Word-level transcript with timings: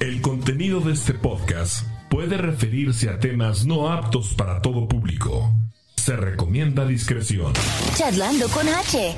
El 0.00 0.22
contenido 0.22 0.80
de 0.80 0.94
este 0.94 1.12
podcast 1.12 1.86
puede 2.08 2.38
referirse 2.38 3.10
a 3.10 3.18
temas 3.18 3.66
no 3.66 3.92
aptos 3.92 4.32
para 4.32 4.62
todo 4.62 4.88
público. 4.88 5.52
Se 5.94 6.16
recomienda 6.16 6.86
discreción. 6.86 7.52
Charlando 7.96 8.48
con 8.48 8.66
H. 8.66 9.14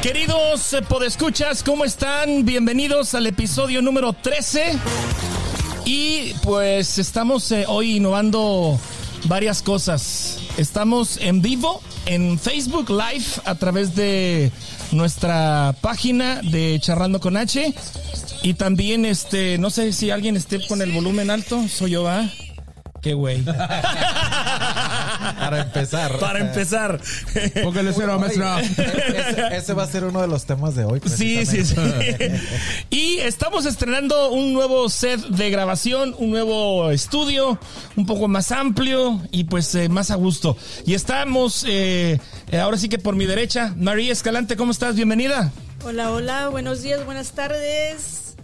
Queridos 0.00 0.72
eh, 0.72 0.80
podescuchas, 0.88 1.62
¿cómo 1.62 1.84
están? 1.84 2.46
Bienvenidos 2.46 3.12
al 3.14 3.26
episodio 3.26 3.82
número 3.82 4.14
13. 4.14 4.78
Y 5.84 6.32
pues 6.42 6.96
estamos 6.96 7.52
eh, 7.52 7.66
hoy 7.68 7.96
innovando 7.96 8.80
varias 9.28 9.60
cosas. 9.60 10.45
Estamos 10.56 11.18
en 11.18 11.42
vivo 11.42 11.82
en 12.06 12.38
Facebook 12.38 12.88
Live 12.88 13.26
a 13.44 13.56
través 13.56 13.94
de 13.94 14.50
nuestra 14.90 15.74
página 15.82 16.40
de 16.42 16.78
Charrando 16.80 17.20
con 17.20 17.36
H. 17.36 17.74
Y 18.42 18.54
también, 18.54 19.04
este, 19.04 19.58
no 19.58 19.68
sé 19.68 19.92
si 19.92 20.10
alguien 20.10 20.34
esté 20.34 20.66
con 20.66 20.80
el 20.80 20.92
volumen 20.92 21.30
alto. 21.30 21.68
Soy 21.68 21.90
yo, 21.90 22.08
¿ah? 22.08 22.30
Qué 23.02 23.12
güey. 23.12 23.44
Para 25.34 25.62
empezar. 25.62 26.18
Para 26.18 26.38
empezar. 26.40 27.00
Póngale 27.62 27.92
cero, 27.94 28.18
maestro. 28.18 28.58
Ese, 28.58 29.56
ese 29.56 29.74
va 29.74 29.84
a 29.84 29.86
ser 29.86 30.04
uno 30.04 30.20
de 30.20 30.28
los 30.28 30.44
temas 30.46 30.74
de 30.74 30.84
hoy. 30.84 31.00
Sí, 31.04 31.44
sí. 31.46 31.62
Y 32.90 33.18
estamos 33.18 33.66
estrenando 33.66 34.30
un 34.30 34.52
nuevo 34.52 34.88
set 34.88 35.20
de 35.20 35.50
grabación, 35.50 36.14
un 36.18 36.30
nuevo 36.30 36.90
estudio, 36.90 37.58
un 37.96 38.06
poco 38.06 38.28
más 38.28 38.52
amplio 38.52 39.20
y 39.30 39.44
pues 39.44 39.74
eh, 39.74 39.88
más 39.88 40.10
a 40.10 40.14
gusto. 40.16 40.56
Y 40.84 40.94
estamos, 40.94 41.64
eh, 41.68 42.20
eh, 42.50 42.58
ahora 42.58 42.76
sí 42.78 42.88
que 42.88 42.98
por 42.98 43.16
mi 43.16 43.26
derecha, 43.26 43.74
María 43.76 44.12
Escalante, 44.12 44.56
¿cómo 44.56 44.72
estás? 44.72 44.94
Bienvenida. 44.96 45.52
Hola, 45.84 46.10
hola, 46.10 46.48
buenos 46.48 46.82
días, 46.82 47.04
buenas 47.04 47.32
tardes. 47.32 48.34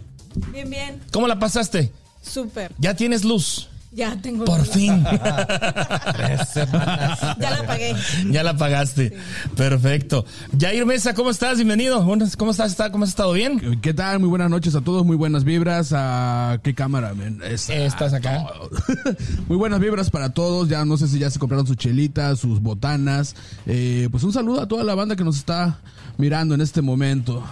Bien, 0.51 0.69
bien, 0.69 1.01
¿Cómo 1.11 1.27
la 1.27 1.39
pasaste? 1.39 1.91
súper. 2.21 2.71
Ya 2.79 2.95
tienes 2.95 3.23
luz. 3.23 3.69
Ya 3.95 4.19
tengo. 4.21 4.43
Por 4.45 4.65
fin. 4.65 5.03
Tres 6.15 6.49
semanas. 6.49 7.19
Ya 7.39 7.51
la 7.51 7.63
pagué. 7.67 7.95
ya 8.31 8.43
la 8.43 8.57
pagaste. 8.57 9.15
Perfecto. 9.55 10.25
Jair 10.59 10.85
Mesa, 10.85 11.13
¿cómo 11.13 11.29
estás? 11.29 11.57
Bienvenido. 11.57 12.03
¿Cómo 12.37 12.51
estás? 12.51 12.71
¿Está- 12.71 12.91
¿Cómo 12.91 13.03
has 13.03 13.11
estado 13.11 13.33
bien? 13.33 13.79
¿Qué 13.81 13.93
tal? 13.93 14.19
Muy 14.19 14.29
buenas 14.29 14.49
noches 14.49 14.73
a 14.75 14.81
todos, 14.81 15.05
muy 15.05 15.15
buenas 15.15 15.43
vibras. 15.43 15.93
¿A 15.95 16.59
qué 16.63 16.73
cámara? 16.73 17.13
Esa. 17.43 17.75
¿Estás 17.75 18.13
acá? 18.13 18.45
muy 19.47 19.57
buenas 19.57 19.79
vibras 19.79 20.09
para 20.09 20.33
todos. 20.33 20.69
Ya 20.69 20.83
no 20.85 20.97
sé 20.97 21.07
si 21.07 21.19
ya 21.19 21.29
se 21.29 21.37
compraron 21.37 21.67
sus 21.67 21.77
chelitas, 21.77 22.39
sus 22.39 22.59
botanas. 22.61 23.35
Eh, 23.67 24.07
pues 24.11 24.23
un 24.23 24.33
saludo 24.33 24.61
a 24.61 24.67
toda 24.67 24.83
la 24.83 24.95
banda 24.95 25.15
que 25.15 25.23
nos 25.23 25.37
está 25.37 25.79
mirando 26.17 26.55
en 26.55 26.61
este 26.61 26.81
momento. 26.81 27.43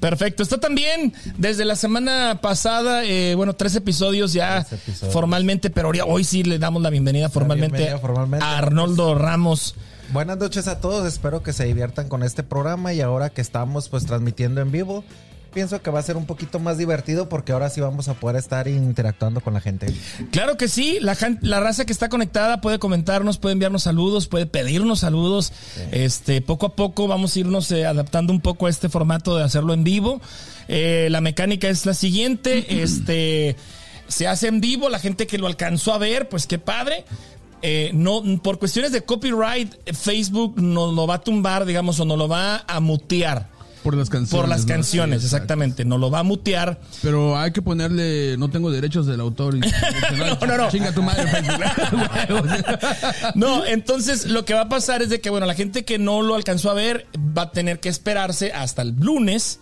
Perfecto. 0.00 0.42
Está 0.42 0.58
también 0.58 1.12
desde 1.38 1.64
la 1.64 1.76
semana 1.76 2.40
pasada, 2.42 3.04
eh, 3.04 3.34
bueno, 3.34 3.54
tres 3.54 3.74
episodios 3.76 4.32
ya 4.32 4.64
Tres 4.64 4.80
episodios. 4.82 5.12
formalmente, 5.12 5.70
pero 5.70 5.90
hoy 6.06 6.24
sí 6.24 6.42
le 6.42 6.58
damos 6.58 6.82
la 6.82 6.90
bienvenida 6.90 7.28
formalmente, 7.28 7.76
bienvenida 7.76 7.98
formalmente. 8.00 8.44
a 8.44 8.58
Arnoldo 8.58 9.14
Ramos. 9.14 9.74
Buenas 10.12 10.36
noches 10.38 10.66
a 10.68 10.80
todos. 10.80 11.06
Espero 11.06 11.42
que 11.42 11.52
se 11.52 11.64
diviertan 11.64 12.08
con 12.08 12.22
este 12.22 12.42
programa 12.42 12.92
y 12.92 13.00
ahora 13.00 13.30
que 13.30 13.40
estamos 13.40 13.88
pues 13.88 14.04
transmitiendo 14.04 14.60
en 14.60 14.70
vivo. 14.72 15.04
Pienso 15.52 15.82
que 15.82 15.90
va 15.90 15.98
a 15.98 16.02
ser 16.02 16.16
un 16.16 16.24
poquito 16.24 16.58
más 16.58 16.78
divertido 16.78 17.28
porque 17.28 17.52
ahora 17.52 17.68
sí 17.68 17.80
vamos 17.80 18.08
a 18.08 18.14
poder 18.14 18.36
estar 18.36 18.68
interactuando 18.68 19.40
con 19.40 19.52
la 19.52 19.60
gente. 19.60 19.86
Claro 20.30 20.56
que 20.56 20.66
sí, 20.66 20.98
la, 21.00 21.16
la 21.42 21.60
raza 21.60 21.84
que 21.84 21.92
está 21.92 22.08
conectada 22.08 22.60
puede 22.60 22.78
comentarnos, 22.78 23.38
puede 23.38 23.52
enviarnos 23.52 23.82
saludos, 23.82 24.28
puede 24.28 24.46
pedirnos 24.46 25.00
saludos. 25.00 25.52
Este, 25.90 26.40
poco 26.40 26.66
a 26.66 26.76
poco 26.76 27.06
vamos 27.06 27.36
a 27.36 27.40
irnos 27.40 27.70
eh, 27.70 27.84
adaptando 27.84 28.32
un 28.32 28.40
poco 28.40 28.66
a 28.66 28.70
este 28.70 28.88
formato 28.88 29.36
de 29.36 29.44
hacerlo 29.44 29.74
en 29.74 29.84
vivo. 29.84 30.20
Eh, 30.68 31.08
la 31.10 31.20
mecánica 31.20 31.68
es 31.68 31.84
la 31.84 31.94
siguiente, 31.94 32.64
este, 32.82 33.56
se 34.08 34.28
hace 34.28 34.48
en 34.48 34.60
vivo, 34.60 34.88
la 34.88 34.98
gente 34.98 35.26
que 35.26 35.38
lo 35.38 35.46
alcanzó 35.46 35.92
a 35.92 35.98
ver, 35.98 36.28
pues 36.28 36.46
qué 36.46 36.58
padre. 36.58 37.04
Eh, 37.64 37.90
no, 37.94 38.22
por 38.42 38.58
cuestiones 38.58 38.90
de 38.90 39.02
copyright, 39.02 39.72
Facebook 39.94 40.60
nos 40.60 40.94
lo 40.94 41.06
va 41.06 41.16
a 41.16 41.20
tumbar, 41.20 41.64
digamos, 41.64 42.00
o 42.00 42.04
nos 42.04 42.18
lo 42.18 42.26
va 42.26 42.64
a 42.66 42.80
mutear. 42.80 43.48
Por 43.82 43.96
las 43.96 44.08
canciones. 44.10 44.40
Por 44.40 44.48
las 44.48 44.62
¿no? 44.62 44.68
canciones, 44.68 45.20
Sí, 45.20 45.26
exactamente. 45.26 45.84
Nos 45.84 45.98
lo 45.98 46.10
va 46.10 46.20
a 46.20 46.22
mutear. 46.22 46.80
Pero 47.02 47.36
hay 47.36 47.50
que 47.52 47.62
ponerle, 47.62 48.36
no 48.38 48.48
tengo 48.50 48.70
derechos 48.70 49.06
del 49.06 49.20
autor. 49.20 49.56
Y- 49.56 49.60
No, 49.60 50.46
no, 50.46 50.56
no. 50.56 50.70
Chinga 50.70 50.92
tu 50.92 51.02
madre. 51.02 51.24
No, 53.34 53.64
entonces 53.64 54.26
lo 54.26 54.44
que 54.44 54.54
va 54.54 54.62
a 54.62 54.68
pasar 54.68 55.02
es 55.02 55.08
de 55.10 55.20
que, 55.20 55.30
bueno, 55.30 55.46
la 55.46 55.54
gente 55.54 55.84
que 55.84 55.98
no 55.98 56.22
lo 56.22 56.34
alcanzó 56.34 56.70
a 56.70 56.74
ver 56.74 57.06
va 57.36 57.42
a 57.42 57.52
tener 57.52 57.80
que 57.80 57.88
esperarse 57.88 58.52
hasta 58.52 58.82
el 58.82 58.94
lunes 58.98 59.60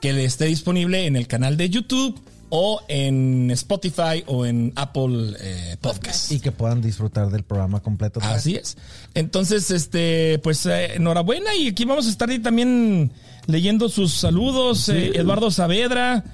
que 0.00 0.12
le 0.12 0.24
esté 0.24 0.46
disponible 0.46 1.06
en 1.06 1.16
el 1.16 1.26
canal 1.28 1.56
de 1.56 1.70
YouTube 1.70 2.20
o 2.50 2.82
en 2.88 3.50
Spotify 3.52 4.24
o 4.26 4.44
en 4.44 4.72
Apple 4.76 5.36
eh, 5.40 5.76
Podcast. 5.80 6.32
Y 6.32 6.40
que 6.40 6.52
puedan 6.52 6.82
disfrutar 6.82 7.30
del 7.30 7.44
programa 7.44 7.80
completo. 7.80 8.20
Así 8.22 8.56
es. 8.56 8.76
Entonces, 9.14 9.70
este, 9.70 10.38
pues 10.42 10.66
eh, 10.66 10.94
enhorabuena 10.96 11.54
y 11.54 11.68
aquí 11.68 11.84
vamos 11.84 12.06
a 12.06 12.10
estar 12.10 12.28
ahí 12.28 12.40
también 12.40 13.10
leyendo 13.46 13.88
sus 13.88 14.12
saludos. 14.12 14.88
eh, 14.88 15.12
Eduardo 15.14 15.50
Saavedra, 15.50 16.24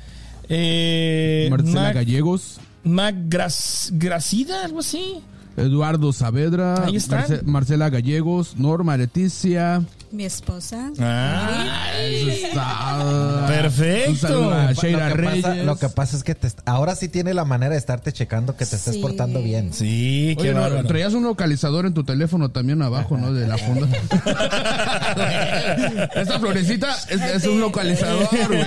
eh, 0.48 1.48
Marcela 1.50 1.82
Mac, 1.82 1.94
Gallegos. 1.94 2.58
Mac 2.84 3.14
Gras- 3.28 3.90
Gracida, 3.92 4.64
algo 4.64 4.80
así. 4.80 5.16
Eduardo 5.56 6.12
Saavedra, 6.12 6.84
Ahí. 6.84 6.94
Marce- 6.96 7.42
Marcela 7.42 7.90
Gallegos, 7.90 8.56
Norma 8.56 8.96
Leticia. 8.96 9.82
Mi 10.10 10.24
esposa. 10.24 10.90
Ah, 10.98 11.90
Eso 12.00 12.30
está. 12.30 13.44
Perfecto. 13.46 14.10
Un 14.10 14.16
saludo 14.16 14.54
a 14.54 14.72
Sheila 14.72 15.10
lo, 15.10 15.14
que 15.16 15.20
Reyes. 15.22 15.42
pasa, 15.44 15.54
lo 15.62 15.76
que 15.76 15.88
pasa 15.90 16.16
es 16.16 16.24
que 16.24 16.34
te- 16.34 16.48
ahora 16.64 16.96
sí 16.96 17.08
tiene 17.08 17.34
la 17.34 17.44
manera 17.44 17.72
de 17.72 17.78
estarte 17.78 18.10
checando 18.12 18.56
que 18.56 18.64
te 18.64 18.76
estés 18.76 18.94
Sí. 18.94 19.00
portando 19.02 19.42
bien. 19.42 19.70
Sí, 19.74 20.34
qué 20.38 20.44
Oye, 20.44 20.54
no, 20.54 20.62
bárbaro. 20.62 20.88
traías 20.88 21.12
un 21.12 21.24
localizador 21.24 21.84
en 21.84 21.92
tu 21.92 22.04
teléfono 22.04 22.50
también 22.50 22.80
abajo, 22.80 23.18
¿no? 23.18 23.34
De 23.34 23.46
la 23.46 23.58
funda. 23.58 23.86
Esta 26.14 26.38
florecita 26.40 26.96
es, 27.10 27.20
es 27.20 27.44
un 27.46 27.60
localizador, 27.60 28.28
güey. 28.48 28.64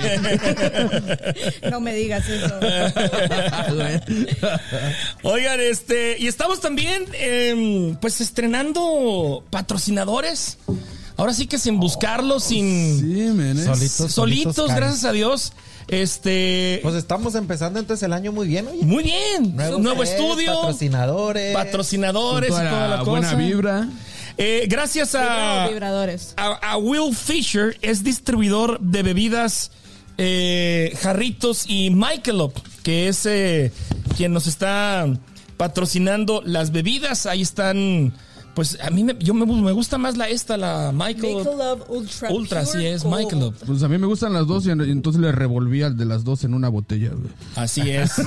No 1.70 1.80
me 1.80 1.92
digas 1.94 2.22
eso. 2.28 2.54
Oigan, 5.24 5.60
este, 5.60 6.16
y 6.18 6.28
estamos 6.28 6.60
también, 6.60 7.04
em, 7.14 7.96
pues, 7.96 8.20
estrenando 8.20 9.42
patrocinadores. 9.50 10.58
Ahora 11.22 11.34
sí 11.34 11.46
que 11.46 11.56
sin 11.56 11.78
buscarlo, 11.78 12.40
sin 12.40 12.98
Sí, 13.00 13.22
es- 13.22 13.64
Solitos, 13.64 14.12
solitos, 14.12 14.74
gracias 14.74 15.04
a 15.04 15.12
Dios. 15.12 15.52
Este, 15.86 16.80
Pues 16.82 16.96
estamos 16.96 17.36
empezando 17.36 17.78
entonces 17.78 18.02
el 18.04 18.12
año 18.12 18.32
muy 18.32 18.48
bien, 18.48 18.66
oye. 18.66 18.82
muy 18.84 19.04
bien, 19.04 19.54
nuevo, 19.56 20.04
set, 20.04 20.14
estudio, 20.18 20.52
Patrocinadores. 20.54 21.54
patrocinadores 21.54 22.48
toda 22.50 22.64
y 22.64 22.68
toda 22.68 22.88
la, 22.88 22.96
la 22.96 23.02
buena 23.04 23.26
cosa. 23.28 23.38
vibra. 23.40 23.88
Eh, 24.36 24.66
gracias 24.68 25.14
a, 25.14 25.68
Vibradores. 25.68 26.34
a, 26.36 26.54
a 26.72 26.76
Will 26.76 27.14
Fisher, 27.14 27.76
es 27.82 28.02
distribuidor 28.02 28.80
de 28.80 29.04
bebidas 29.04 29.70
eh, 30.18 30.92
Jarritos 31.02 31.66
y 31.68 31.90
Michelob, 31.90 32.52
que 32.82 33.06
es 33.06 33.24
eh, 33.26 33.70
quien 34.16 34.32
nos 34.32 34.48
está 34.48 35.06
patrocinando 35.56 36.42
las 36.44 36.72
bebidas. 36.72 37.26
Ahí 37.26 37.42
están, 37.42 38.12
pues 38.54 38.78
a 38.82 38.90
mí 38.90 39.02
me, 39.04 39.16
yo 39.18 39.32
me, 39.34 39.46
me 39.46 39.72
gusta 39.72 39.96
más 39.98 40.16
la 40.16 40.28
esta, 40.28 40.56
la 40.56 40.92
Michelob. 40.92 41.38
Michelob 41.38 41.90
Ultra. 41.90 42.30
Ultra, 42.30 42.62
Pure 42.64 42.72
sí 42.80 42.86
es, 42.86 43.02
Gold. 43.04 43.18
Michelob. 43.18 43.54
Pues 43.66 43.82
a 43.82 43.88
mí 43.88 43.98
me 43.98 44.06
gustan 44.06 44.32
las 44.32 44.46
dos 44.46 44.66
y 44.66 44.70
en- 44.70 44.80
y 44.86 44.90
entonces 44.90 45.20
le 45.22 45.32
revolví 45.32 45.82
al 45.82 45.96
de 45.96 46.04
las 46.04 46.24
dos 46.24 46.44
en 46.44 46.54
una 46.54 46.68
botella, 46.68 47.10
güey. 47.10 47.32
Así 47.56 47.82
es. 47.90 48.12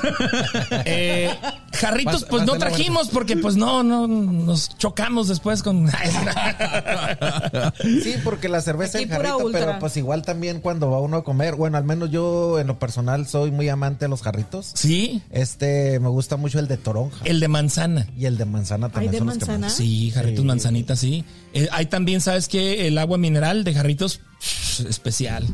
Eh, 0.88 1.30
jarritos, 1.74 2.26
Pas- 2.26 2.30
pues 2.30 2.46
no 2.46 2.54
trajimos 2.58 3.10
porque 3.10 3.38
pues 3.38 3.56
no, 3.56 3.84
no, 3.84 4.08
nos 4.08 4.76
chocamos 4.78 5.28
después 5.28 5.64
con... 5.64 5.88
Sí, 7.82 8.16
porque 8.24 8.50
la 8.50 8.62
cerveza 8.62 8.98
Aquí 8.98 9.04
en 9.06 9.10
jarrito, 9.12 9.50
pero 9.52 9.78
pues 9.80 9.98
igual 9.98 10.22
también 10.24 10.60
cuando 10.62 10.90
va 10.90 11.00
uno 11.00 11.18
a 11.18 11.24
comer, 11.24 11.56
bueno, 11.56 11.78
al 11.78 11.84
menos 11.84 12.12
yo 12.12 12.60
en 12.60 12.68
lo 12.68 12.80
personal 12.80 13.28
soy 13.28 13.52
muy 13.52 13.70
amante 13.70 14.06
de 14.06 14.10
los 14.10 14.22
jarritos. 14.22 14.72
Sí, 14.74 15.22
Este, 15.30 16.00
me 16.00 16.10
gusta 16.10 16.38
mucho 16.38 16.60
el 16.60 16.68
de 16.68 16.78
toronja 16.78 17.18
el 17.26 17.40
de 17.40 17.48
manzana. 17.48 18.08
y 18.18 18.26
el 18.26 18.38
de 18.38 18.46
manzana 18.46 18.90
también. 18.90 19.12
de 19.12 19.18
son 19.20 19.28
los 19.28 19.38
que 19.38 19.46
manzana? 19.46 19.68
más- 19.68 19.76
Sí, 19.76 20.12
jarritos 20.16 20.42
Sí. 20.42 20.48
manzanita, 20.48 20.96
sí. 20.96 21.24
Eh, 21.54 21.68
hay 21.72 21.86
también, 21.86 22.22
¿sabes 22.22 22.48
qué? 22.48 22.88
El 22.88 22.98
agua 22.98 23.18
mineral 23.18 23.64
de 23.64 23.74
jarritos 23.74 24.20
pff, 24.40 24.80
especial. 24.90 25.46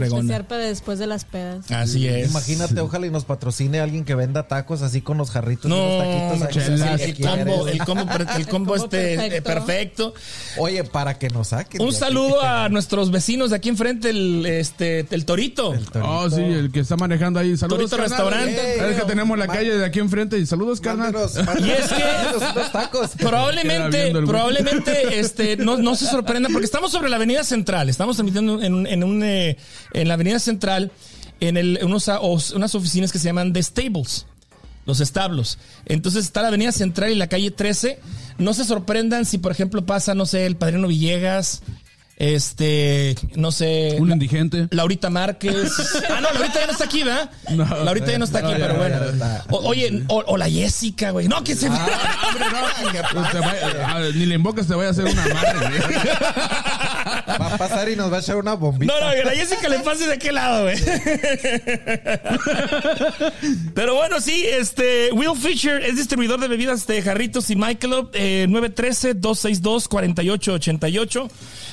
Fregona. 0.00 0.20
Especial 0.22 0.46
para 0.46 0.62
después 0.64 0.98
de 0.98 1.06
las 1.06 1.24
pedas. 1.24 1.70
Así 1.70 2.06
es. 2.08 2.30
Imagínate, 2.30 2.80
ojalá 2.80 3.06
y 3.06 3.10
nos 3.10 3.24
patrocine 3.24 3.80
alguien 3.80 4.04
que 4.04 4.14
venda 4.14 4.48
tacos 4.48 4.82
así 4.82 5.00
con 5.00 5.16
los 5.18 5.30
jarritos 5.30 5.66
y 5.66 5.68
No, 5.68 5.76
los 5.86 5.98
taquitos. 6.40 7.00
el, 7.00 7.16
combo, 7.18 7.68
el 7.68 7.78
combo, 7.84 8.06
el 8.36 8.46
combo 8.48 8.76
este 8.76 9.14
eh, 9.14 9.42
perfecto. 9.42 10.12
perfecto. 10.12 10.14
Oye, 10.58 10.84
para 10.84 11.18
que 11.18 11.28
nos 11.30 11.48
saquen. 11.48 11.80
Un 11.82 11.92
saludo 11.92 12.40
a 12.42 12.68
nuestros 12.70 13.10
vecinos 13.10 13.50
de 13.50 13.56
aquí 13.56 13.68
enfrente, 13.68 14.10
el, 14.10 14.44
este, 14.46 15.06
el 15.10 15.24
Torito. 15.24 15.74
El 15.74 15.84
torito. 15.86 16.10
Oh, 16.10 16.28
sí, 16.30 16.40
el 16.42 16.70
que 16.72 16.80
está 16.80 16.96
manejando 16.96 17.38
ahí. 17.40 17.56
Saludos, 17.56 17.90
Torito. 17.90 18.08
Restaurante. 18.08 18.90
Es 18.90 18.96
que 18.96 19.02
tenemos 19.06 19.38
la 19.38 19.46
calle 19.46 19.76
de 19.78 19.84
aquí 19.84 19.98
enfrente 19.98 20.38
y 20.38 20.46
saludos, 20.46 20.80
carnal. 20.80 21.14
Y 21.60 21.70
es 21.70 21.88
que- 21.88 22.00
unos 22.56 22.72
tacos. 22.72 23.10
Probablemente, 23.18 24.08
el 24.10 24.24
probablemente, 24.24 25.18
este, 25.20 25.56
no, 25.56 25.76
no 25.76 25.94
se 25.96 26.06
sorprenda, 26.06 26.48
porque 26.52 26.64
estamos 26.64 26.92
sobre 26.92 27.08
la 27.08 27.16
Avenida 27.16 27.44
Central, 27.44 27.88
estamos 27.88 28.16
transmitiendo 28.16 28.62
en, 28.62 28.74
un- 28.74 28.86
en, 28.86 29.04
un, 29.04 29.22
eh, 29.22 29.56
en 29.92 30.08
la 30.08 30.14
Avenida 30.14 30.38
Central, 30.38 30.90
en 31.40 31.56
el, 31.56 31.78
unos, 31.82 32.08
os- 32.08 32.52
unas 32.52 32.74
oficinas 32.74 33.12
que 33.12 33.18
se 33.18 33.26
llaman 33.26 33.52
The 33.52 33.62
Stables, 33.62 34.26
los 34.86 35.00
establos. 35.00 35.58
Entonces 35.86 36.24
está 36.24 36.42
la 36.42 36.48
Avenida 36.48 36.72
Central 36.72 37.10
y 37.12 37.14
la 37.14 37.28
calle 37.28 37.50
13. 37.50 37.98
No 38.38 38.54
se 38.54 38.64
sorprendan 38.64 39.24
si, 39.24 39.38
por 39.38 39.52
ejemplo, 39.52 39.84
pasa, 39.86 40.14
no 40.14 40.26
sé, 40.26 40.46
el 40.46 40.56
Padrino 40.56 40.88
Villegas, 40.88 41.62
este, 42.20 43.16
no 43.34 43.50
sé. 43.50 43.96
Un 43.98 44.12
indigente. 44.12 44.68
Laurita 44.70 45.10
Márquez. 45.10 45.72
Ah, 46.10 46.20
no, 46.20 46.30
Laurita 46.32 46.60
ya 46.60 46.66
no 46.66 46.72
está 46.72 46.84
aquí, 46.84 47.02
¿verdad? 47.02 47.30
No. 47.50 47.64
Laurita 47.84 48.10
ya 48.12 48.18
no 48.18 48.24
está 48.26 48.38
aquí, 48.40 48.48
No, 48.52 48.58
pero 48.58 48.72
ya, 48.72 48.78
bueno. 48.78 48.96
ya 49.00 49.06
está. 49.12 49.44
O- 49.50 49.66
oye, 49.68 50.02
o, 50.08 50.22
o 50.26 50.36
la 50.36 50.50
Jessica, 50.50 51.10
güey. 51.12 51.28
No, 51.28 51.42
que 51.42 51.54
se. 51.56 51.68
Ah, 51.68 51.88
ni 54.14 54.26
le 54.26 54.34
invocas, 54.34 54.66
te 54.66 54.74
voy 54.74 54.84
a 54.86 54.90
hacer 54.90 55.04
una 55.06 55.26
madre. 55.28 55.68
güey. 55.86 55.98
Va 57.40 57.54
a 57.54 57.58
pasar 57.58 57.88
y 57.88 57.96
nos 57.96 58.12
va 58.12 58.18
a 58.18 58.20
echar 58.20 58.36
una 58.36 58.52
bombita. 58.54 58.92
No, 58.92 59.00
no, 59.06 59.12
que 59.14 59.24
la 59.24 59.30
Jessica 59.32 59.68
le 59.68 59.78
pase 59.80 60.06
de 60.06 60.18
qué 60.18 60.30
lado, 60.32 60.64
güey. 60.64 60.76
Pero 63.74 63.94
bueno, 63.94 64.20
sí, 64.20 64.44
este, 64.46 65.10
Will 65.12 65.36
Fisher 65.40 65.82
es 65.82 65.96
distribuidor 65.96 66.38
de 66.40 66.48
bebidas 66.48 66.86
de 66.86 67.00
jarritos 67.02 67.48
y 67.50 67.56
Michelob, 67.56 68.10
eh, 68.14 68.46
913-262-4888. 68.50 71.30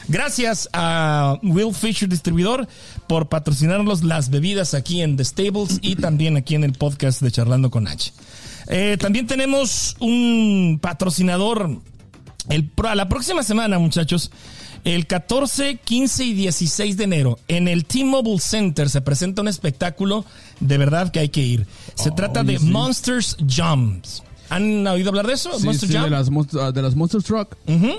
Gracias 0.07 0.69
a 0.74 1.38
Will 1.44 1.74
Fisher 1.74 2.07
Distribuidor 2.07 2.68
por 3.07 3.27
patrocinarnos 3.27 4.04
las 4.04 4.30
bebidas 4.30 4.74
aquí 4.74 5.01
en 5.01 5.18
The 5.18 5.25
Stables 5.25 5.80
y 5.81 5.95
también 5.95 6.38
aquí 6.38 6.56
en 6.56 6.63
el 6.63 6.74
podcast 6.74 7.21
de 7.21 7.31
Charlando 7.31 7.69
con 7.69 7.88
H. 7.88 8.13
Eh, 8.69 8.98
también 9.00 9.27
tenemos 9.27 9.95
un 10.00 10.80
patrocinador 10.81 11.81
el, 12.50 12.71
la 12.95 13.09
próxima 13.09 13.44
semana, 13.44 13.80
muchachos, 13.80 14.31
el 14.83 15.06
14, 15.06 15.80
15 15.83 16.24
y 16.24 16.33
16 16.33 16.95
de 16.95 17.03
enero, 17.03 17.39
en 17.50 17.68
el 17.68 17.86
T-Mobile 17.86 18.39
Center 18.39 18.89
se 18.89 19.01
presenta 19.01 19.42
un 19.42 19.50
espectáculo 19.50 20.24
de 20.62 20.77
verdad 20.77 21.12
que 21.12 21.19
hay 21.19 21.30
que 21.30 21.42
ir. 21.42 21.68
Se 21.95 22.12
trata 22.12 22.44
de 22.44 22.57
sí. 22.57 22.65
Monsters 22.65 23.36
Jumps. 23.39 24.24
¿Han 24.49 24.88
oído 24.88 25.09
hablar 25.09 25.27
de 25.27 25.33
eso? 25.33 25.57
Sí, 25.59 25.65
Monster 25.65 25.89
sí, 25.89 25.97
de 25.97 26.09
las, 26.09 26.31
monst- 26.31 26.59
ah, 26.59 26.71
de 26.71 26.81
las 26.81 26.95
Monster 26.95 27.21
Truck. 27.21 27.55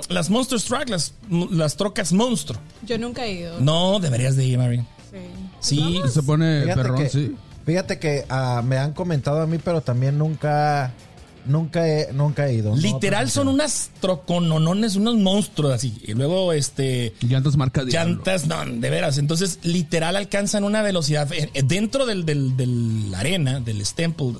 Las 0.09 0.31
Monsters 0.31 0.65
Truck, 0.65 0.89
las, 0.89 1.13
las 1.51 1.77
trocas 1.77 2.13
monstruo. 2.13 2.59
Yo 2.87 2.99
nunca 2.99 3.25
he 3.27 3.33
ido. 3.35 3.61
No, 3.61 4.01
deberías 4.01 4.37
de 4.37 4.47
ir, 4.47 4.59
Mary. 4.59 4.85
Sí. 5.11 5.19
Sí, 5.61 6.01
Se 6.13 6.23
pone 6.23 6.63
Fíjate 6.63 6.83
perrón, 6.83 6.99
que, 7.03 7.09
sí. 7.09 7.35
fíjate 7.67 7.99
que 7.99 8.25
ah, 8.29 8.63
me 8.65 8.79
han 8.79 8.93
comentado 8.93 9.41
a 9.41 9.47
mí, 9.47 9.59
pero 9.59 9.81
también 9.81 10.17
nunca, 10.17 10.95
nunca 11.47 11.89
he, 11.89 12.13
nunca 12.13 12.47
he 12.49 12.55
ido. 12.55 12.77
Literal 12.77 13.31
son 13.31 13.49
unas 13.49 13.91
trocononones, 14.01 14.97
unos 14.97 15.17
monstruos 15.17 15.73
así. 15.73 15.99
Y 16.07 16.13
luego, 16.15 16.53
este... 16.53 17.13
Llantas 17.21 17.57
marca 17.57 17.83
llantas, 17.83 18.47
no, 18.47 18.65
de 18.65 18.91
veras. 18.91 19.19
Entonces, 19.19 19.59
literal 19.63 20.15
alcanzan 20.17 20.63
una 20.65 20.83
velocidad 20.83 21.29
eh, 21.33 21.51
dentro 21.65 22.07
del, 22.07 22.25
del, 22.25 22.57
del 22.57 23.13
arena, 23.15 23.61
del 23.61 23.85
Stemple, 23.85 24.35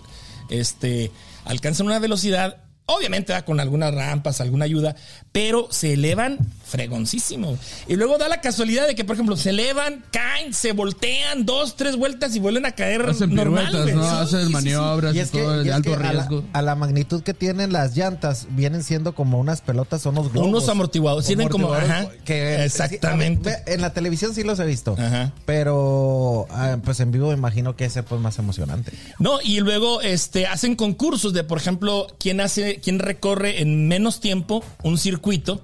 este, 0.51 1.11
alcanzan 1.49 1.87
una 1.87 1.99
velocidad, 1.99 2.59
obviamente 2.87 3.33
va 3.33 3.43
con 3.43 3.59
algunas 3.59 3.93
rampas, 3.93 4.41
alguna 4.41 4.67
ayuda, 4.67 4.95
pero 5.33 5.69
se 5.71 5.95
elevan 5.95 6.39
fregoncísimo. 6.69 7.57
Y 7.89 7.97
luego 7.97 8.19
da 8.19 8.29
la 8.29 8.41
casualidad 8.41 8.87
de 8.87 8.95
que, 8.95 9.05
por 9.05 9.15
ejemplo, 9.17 9.37
se 9.37 9.51
elevan, 9.51 10.05
caen, 10.13 10.55
se 10.55 10.73
voltean 10.73 11.45
dos, 11.47 11.77
tres 11.77 11.97
vueltas 11.97 12.35
y 12.37 12.41
vuelven 12.41 12.67
a 12.67 12.73
caer 12.73 13.03
Hacen 13.09 13.35
normal. 13.35 13.67
piruetas, 13.67 13.83
güey. 13.93 13.95
¿no? 13.97 14.03
Sí, 14.05 14.17
Hacen 14.23 14.41
sí, 14.41 14.47
sí. 14.47 14.53
maniobras 14.53 15.15
y, 15.15 15.19
Y 15.19 15.21
es 15.21 15.31
que, 15.31 15.43
todo 15.43 15.61
y 15.61 15.65
de 15.65 15.71
es 15.71 15.75
alto 15.77 15.91
que 15.91 15.97
a, 15.97 15.99
la, 16.01 16.13
riesgo. 16.13 16.45
a 16.53 16.63
la 16.63 16.75
magnitud 16.75 17.23
que 17.23 17.35
tienen 17.35 17.73
las 17.73 17.97
llantas, 17.97 18.47
vienen 18.51 18.83
siendo 18.83 19.15
como 19.15 19.39
unas 19.39 19.61
pelotas, 19.61 20.03
son 20.03 20.17
unos 20.19 20.33
globos. 20.33 20.49
Unos 20.49 20.69
amortiguadores, 20.69 21.27
sirven 21.27 21.49
como- 21.49 21.73
ajá, 21.75 22.09
que- 22.25 22.65
exactamente. 22.65 23.51
sí, 23.51 23.57
a 23.57 23.65
ver, 23.65 23.75
en 23.75 23.81
la 23.81 23.93
televisión 23.93 24.35
sí 24.35 24.43
los 24.45 24.59
he 24.61 24.65
visto, 24.65 24.95
Ajá. 24.99 25.33
pero 25.47 26.47
ah, 26.51 26.77
pues 26.85 27.01
en 27.01 27.11
vivo 27.11 27.29
me 27.29 27.35
imagino 27.35 27.77
que 27.77 27.85
ese 27.87 28.03
pues 28.03 28.21
más 28.21 28.39
emocionante. 28.39 28.93
No, 29.19 29.41
y 29.43 29.61
luego 29.61 30.01
este 30.03 30.47
hacen 30.47 30.77
concursos 30.77 31.33
de, 31.33 31.45
por 31.45 31.59
ejemplo, 31.59 32.07
quién 32.19 32.41
hace, 32.41 32.81
quién 32.83 32.99
recorre 32.99 33.61
en 33.63 33.89
menos 33.89 34.21
tiempo 34.21 34.63
un 34.83 34.99
circuito. 34.99 35.61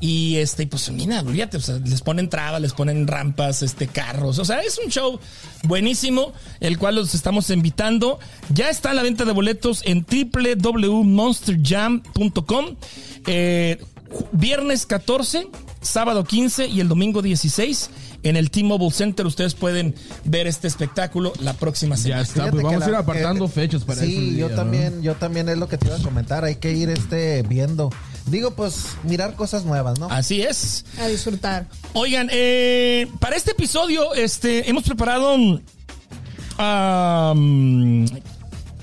Y 0.00 0.36
este, 0.36 0.66
pues 0.66 0.90
mira, 0.90 1.20
olvídate, 1.20 1.56
o 1.56 1.60
sea, 1.60 1.76
les 1.76 2.02
ponen 2.02 2.28
trabas, 2.28 2.60
les 2.60 2.72
ponen 2.72 3.06
rampas, 3.08 3.62
este, 3.62 3.88
carros. 3.88 4.38
O 4.38 4.44
sea, 4.44 4.60
es 4.60 4.78
un 4.84 4.90
show 4.90 5.18
buenísimo, 5.64 6.32
el 6.60 6.78
cual 6.78 6.94
los 6.96 7.14
estamos 7.14 7.50
invitando. 7.50 8.18
Ya 8.54 8.70
está 8.70 8.94
la 8.94 9.02
venta 9.02 9.24
de 9.24 9.32
boletos 9.32 9.82
en 9.84 10.06
www.monsterjam.com. 10.08 12.76
Eh, 13.26 13.78
viernes 14.32 14.86
14, 14.86 15.48
sábado 15.80 16.24
15 16.24 16.66
y 16.68 16.80
el 16.80 16.88
domingo 16.88 17.22
16 17.22 17.90
en 18.22 18.36
el 18.36 18.50
T-Mobile 18.50 18.90
Center. 18.90 19.26
Ustedes 19.26 19.54
pueden 19.54 19.94
ver 20.24 20.46
este 20.46 20.68
espectáculo 20.68 21.32
la 21.40 21.54
próxima 21.54 21.96
Ya 21.96 22.02
semana. 22.02 22.22
está, 22.22 22.34
Fíjate 22.34 22.50
pues 22.52 22.64
vamos 22.64 22.82
a 22.84 22.88
ir 22.88 22.94
apartando 22.94 23.44
eh, 23.46 23.48
fechas 23.48 23.84
para 23.84 24.00
sí, 24.00 24.12
ese 24.12 24.20
día, 24.20 24.38
yo 24.38 24.48
¿no? 24.50 24.56
también, 24.56 25.02
yo 25.02 25.14
también 25.14 25.48
es 25.48 25.58
lo 25.58 25.68
que 25.68 25.78
te 25.78 25.86
iba 25.86 25.96
a 25.96 26.02
comentar. 26.02 26.44
Hay 26.44 26.56
que 26.56 26.72
ir 26.72 26.90
este 26.90 27.42
viendo. 27.42 27.90
Digo, 28.30 28.52
pues 28.54 28.84
mirar 29.04 29.34
cosas 29.34 29.64
nuevas, 29.64 29.98
¿no? 29.98 30.08
Así 30.10 30.42
es. 30.42 30.84
A 31.00 31.06
disfrutar. 31.06 31.66
Oigan, 31.94 32.28
eh, 32.32 33.06
para 33.20 33.36
este 33.36 33.52
episodio 33.52 34.12
este, 34.14 34.68
hemos 34.68 34.84
preparado... 34.84 35.34
um, 35.34 35.60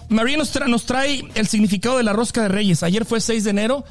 María 0.10 0.38
nos, 0.38 0.54
tra- 0.56 0.68
nos 0.68 0.86
trae 0.86 1.24
el 1.36 1.48
significado 1.48 1.98
de 1.98 2.04
la 2.04 2.14
rosca 2.14 2.44
de 2.44 2.48
reyes. 2.50 2.84
Ayer 2.84 3.06
fue 3.06 3.20
6 3.20 3.44
de 3.44 3.50
enero 3.50 3.86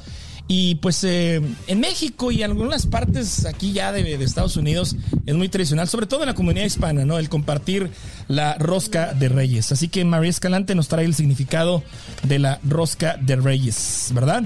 y 0.47 0.77
pues 0.77 1.03
eh, 1.05 1.41
en 1.67 1.81
México 1.81 2.31
y 2.31 2.43
en 2.43 2.51
algunas 2.53 2.87
partes 2.87 3.47
aquí 3.47 3.73
ya 3.73 3.93
de, 3.93 4.17
de 4.19 4.25
Estados 4.25 4.57
Unidos 4.57 4.95
es 5.27 5.35
muy 5.35 5.49
tradicional, 5.49 5.89
sobre 5.89 6.07
todo 6.07 6.21
en 6.21 6.27
la 6.29 6.35
comunidad 6.35 6.67
hispana, 6.67 7.05
¿no? 7.05 7.19
El 7.19 7.29
compartir 7.29 7.91
la 8.29 8.55
rosca 8.59 9.13
de 9.15 9.29
reyes. 9.29 9.73
Así 9.73 9.89
que 9.89 10.05
María 10.05 10.31
Escalante 10.31 10.75
nos 10.75 10.89
trae 10.89 11.05
el 11.05 11.15
significado 11.15 11.83
de 12.23 12.39
la 12.39 12.61
rosca 12.63 13.17
de 13.21 13.37
reyes, 13.37 14.11
¿verdad? 14.13 14.45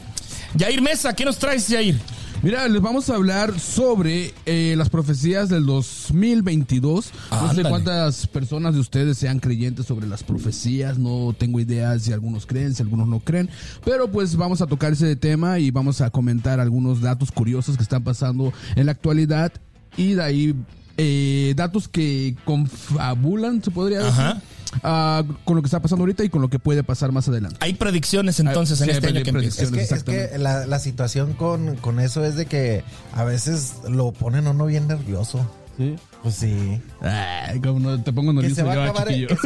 Yair 0.54 0.82
Mesa, 0.82 1.14
¿qué 1.14 1.24
nos 1.24 1.38
traes, 1.38 1.68
Yair? 1.68 1.96
Mira, 2.40 2.68
les 2.68 2.80
vamos 2.80 3.10
a 3.10 3.16
hablar 3.16 3.58
sobre 3.58 4.32
eh, 4.46 4.74
las 4.78 4.88
profecías 4.88 5.48
del 5.48 5.66
2022. 5.66 7.10
No 7.30 7.38
sé 7.40 7.44
Ándale. 7.50 7.68
cuántas 7.68 8.28
personas 8.28 8.74
de 8.74 8.80
ustedes 8.80 9.18
sean 9.18 9.40
creyentes 9.40 9.86
sobre 9.86 10.06
las 10.06 10.22
profecías. 10.22 10.98
No 10.98 11.34
tengo 11.36 11.58
idea 11.58 11.98
si 11.98 12.12
algunos 12.12 12.46
creen, 12.46 12.74
si 12.76 12.82
algunos 12.82 13.08
no 13.08 13.18
creen. 13.18 13.50
Pero 13.84 14.08
pues 14.10 14.36
vamos 14.36 14.62
a 14.62 14.68
tocar 14.68 14.92
ese 14.92 15.16
tema 15.16 15.58
y 15.58 15.72
vamos 15.72 16.00
a 16.00 16.10
comentar 16.10 16.60
algunos 16.60 17.00
datos 17.00 17.32
curiosos 17.32 17.76
que 17.76 17.82
están 17.82 18.04
pasando 18.04 18.52
en 18.76 18.86
la 18.86 18.92
actualidad. 18.92 19.52
Y 19.96 20.14
de 20.14 20.22
ahí 20.22 20.54
eh, 20.98 21.54
datos 21.56 21.88
que 21.88 22.34
confabulan, 22.44 23.62
se 23.62 23.70
podría 23.70 24.00
decir, 24.00 24.12
Ajá. 24.20 24.42
ah, 24.82 25.22
con 25.44 25.56
lo 25.56 25.62
que 25.62 25.66
está 25.66 25.80
pasando 25.80 26.02
ahorita 26.02 26.24
y 26.24 26.28
con 26.28 26.42
lo 26.42 26.48
que 26.50 26.58
puede 26.58 26.82
pasar 26.82 27.12
más 27.12 27.26
adelante. 27.28 27.56
Hay 27.60 27.74
predicciones 27.74 28.38
entonces 28.40 28.80
Ah, 28.80 28.84
en 28.84 28.90
sí, 28.90 28.94
este 28.96 29.06
hay 29.06 29.14
año 29.14 29.22
que 29.24 29.30
empieza. 29.30 29.62
Es 29.62 29.70
que, 29.70 29.80
es 29.82 30.02
que 30.04 30.38
la, 30.38 30.66
la 30.66 30.78
situación 30.78 31.32
con, 31.34 31.76
con 31.76 32.00
eso 32.00 32.24
es 32.24 32.34
de 32.36 32.46
que 32.46 32.82
a 33.14 33.24
veces 33.24 33.74
lo 33.88 34.12
ponen 34.12 34.46
a 34.46 34.50
uno 34.50 34.66
bien 34.66 34.86
nervioso. 34.88 35.48
Sí. 35.78 35.94
Pues 36.24 36.34
sí. 36.34 36.80
Ay, 37.00 37.60
como 37.60 37.78
no 37.78 38.02
te 38.02 38.12
pongo 38.12 38.32
nervioso 38.32 38.64
yo, 38.74 38.94
chiquillo. 39.04 39.28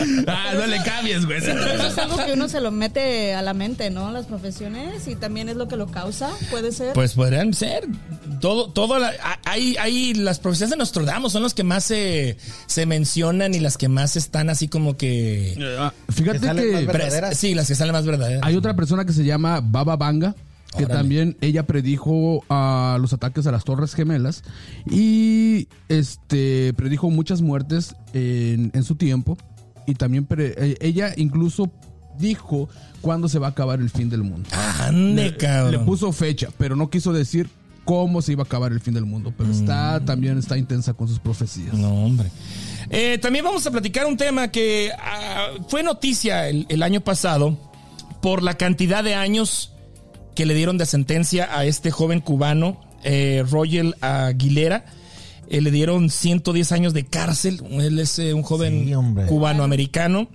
ah, 0.26 0.52
no 0.54 0.66
le 0.66 0.82
cambies, 0.82 1.26
güey. 1.26 1.38
Eso 1.38 1.50
es 1.52 1.98
algo 1.98 2.16
que 2.24 2.32
uno 2.32 2.48
se 2.48 2.60
lo 2.60 2.70
mete 2.70 3.34
a 3.34 3.42
la 3.42 3.54
mente, 3.54 3.90
¿no? 3.90 4.10
Las 4.10 4.26
profesiones 4.26 5.06
y 5.08 5.16
también 5.16 5.48
es 5.48 5.56
lo 5.56 5.68
que 5.68 5.76
lo 5.76 5.86
causa, 5.86 6.30
puede 6.50 6.72
ser. 6.72 6.92
Pues 6.92 7.14
podrían 7.14 7.54
ser. 7.54 7.86
Todo, 8.40 8.70
todo 8.70 8.98
la- 8.98 9.12
hay, 9.44 9.76
hay 9.78 10.14
las 10.14 10.38
profecías 10.38 10.70
de 10.70 10.76
Nostradamus 10.76 11.32
son 11.32 11.42
las 11.42 11.52
que 11.54 11.64
más 11.64 11.84
se, 11.84 12.36
se 12.66 12.86
mencionan 12.86 13.54
y 13.54 13.60
las 13.60 13.76
que 13.76 13.88
más 13.88 14.16
están 14.16 14.48
así 14.50 14.68
como 14.68 14.96
que. 14.96 15.56
Ah, 15.78 15.92
Fíjate 16.10 16.38
Que 16.40 17.34
sí, 17.34 17.54
las 17.54 17.68
que 17.68 17.74
salen 17.74 17.92
más 17.92 18.06
verdaderas. 18.06 18.42
hay 18.44 18.56
otra 18.56 18.74
persona 18.74 19.04
que 19.04 19.12
se 19.12 19.24
llama 19.24 19.60
Baba 19.62 19.96
Vanga. 19.96 20.34
Que 20.76 20.84
Órale. 20.84 21.00
también 21.00 21.36
ella 21.40 21.66
predijo 21.66 22.44
a 22.48 22.96
los 23.00 23.12
ataques 23.12 23.44
a 23.48 23.50
las 23.50 23.64
Torres 23.64 23.92
Gemelas 23.92 24.44
y 24.88 25.66
este 25.88 26.72
predijo 26.74 27.10
muchas 27.10 27.42
muertes 27.42 27.96
en, 28.14 28.70
en 28.72 28.84
su 28.84 28.94
tiempo 28.94 29.36
y 29.86 29.94
también 29.94 30.24
pre- 30.26 30.54
eh, 30.56 30.76
ella 30.80 31.12
incluso 31.16 31.70
dijo 32.18 32.68
cuándo 33.00 33.28
se 33.28 33.38
va 33.38 33.48
a 33.48 33.50
acabar 33.50 33.80
el 33.80 33.90
fin 33.90 34.10
del 34.10 34.22
mundo. 34.22 34.48
Ande, 34.80 35.36
cabrón. 35.36 35.72
Le 35.72 35.78
puso 35.80 36.12
fecha, 36.12 36.48
pero 36.58 36.76
no 36.76 36.90
quiso 36.90 37.12
decir 37.12 37.48
cómo 37.84 38.20
se 38.22 38.32
iba 38.32 38.42
a 38.42 38.46
acabar 38.46 38.72
el 38.72 38.80
fin 38.80 38.94
del 38.94 39.06
mundo. 39.06 39.32
Pero 39.36 39.50
está 39.50 40.04
también 40.04 40.38
está 40.38 40.58
intensa 40.58 40.92
con 40.92 41.08
sus 41.08 41.18
profecías. 41.18 41.74
No, 41.74 42.04
hombre. 42.04 42.30
Eh, 42.90 43.18
también 43.18 43.44
vamos 43.44 43.66
a 43.66 43.70
platicar 43.70 44.06
un 44.06 44.16
tema 44.16 44.48
que 44.48 44.90
ah, 44.98 45.48
fue 45.68 45.82
noticia 45.82 46.48
el, 46.48 46.66
el 46.68 46.82
año 46.82 47.00
pasado 47.00 47.56
por 48.20 48.42
la 48.42 48.54
cantidad 48.54 49.02
de 49.02 49.14
años 49.14 49.72
que 50.34 50.44
le 50.46 50.54
dieron 50.54 50.76
de 50.78 50.86
sentencia 50.86 51.48
a 51.56 51.64
este 51.64 51.90
joven 51.90 52.20
cubano, 52.20 52.80
eh, 53.02 53.44
Roger 53.50 53.96
Aguilera. 54.00 54.84
Eh, 55.50 55.60
le 55.60 55.70
dieron 55.72 56.08
110 56.10 56.72
años 56.72 56.94
de 56.94 57.04
cárcel. 57.04 57.60
Él 57.72 57.98
es 57.98 58.18
eh, 58.18 58.32
un 58.32 58.42
joven 58.42 58.86
Sí, 58.86 59.26
cubano-americano 59.26 60.28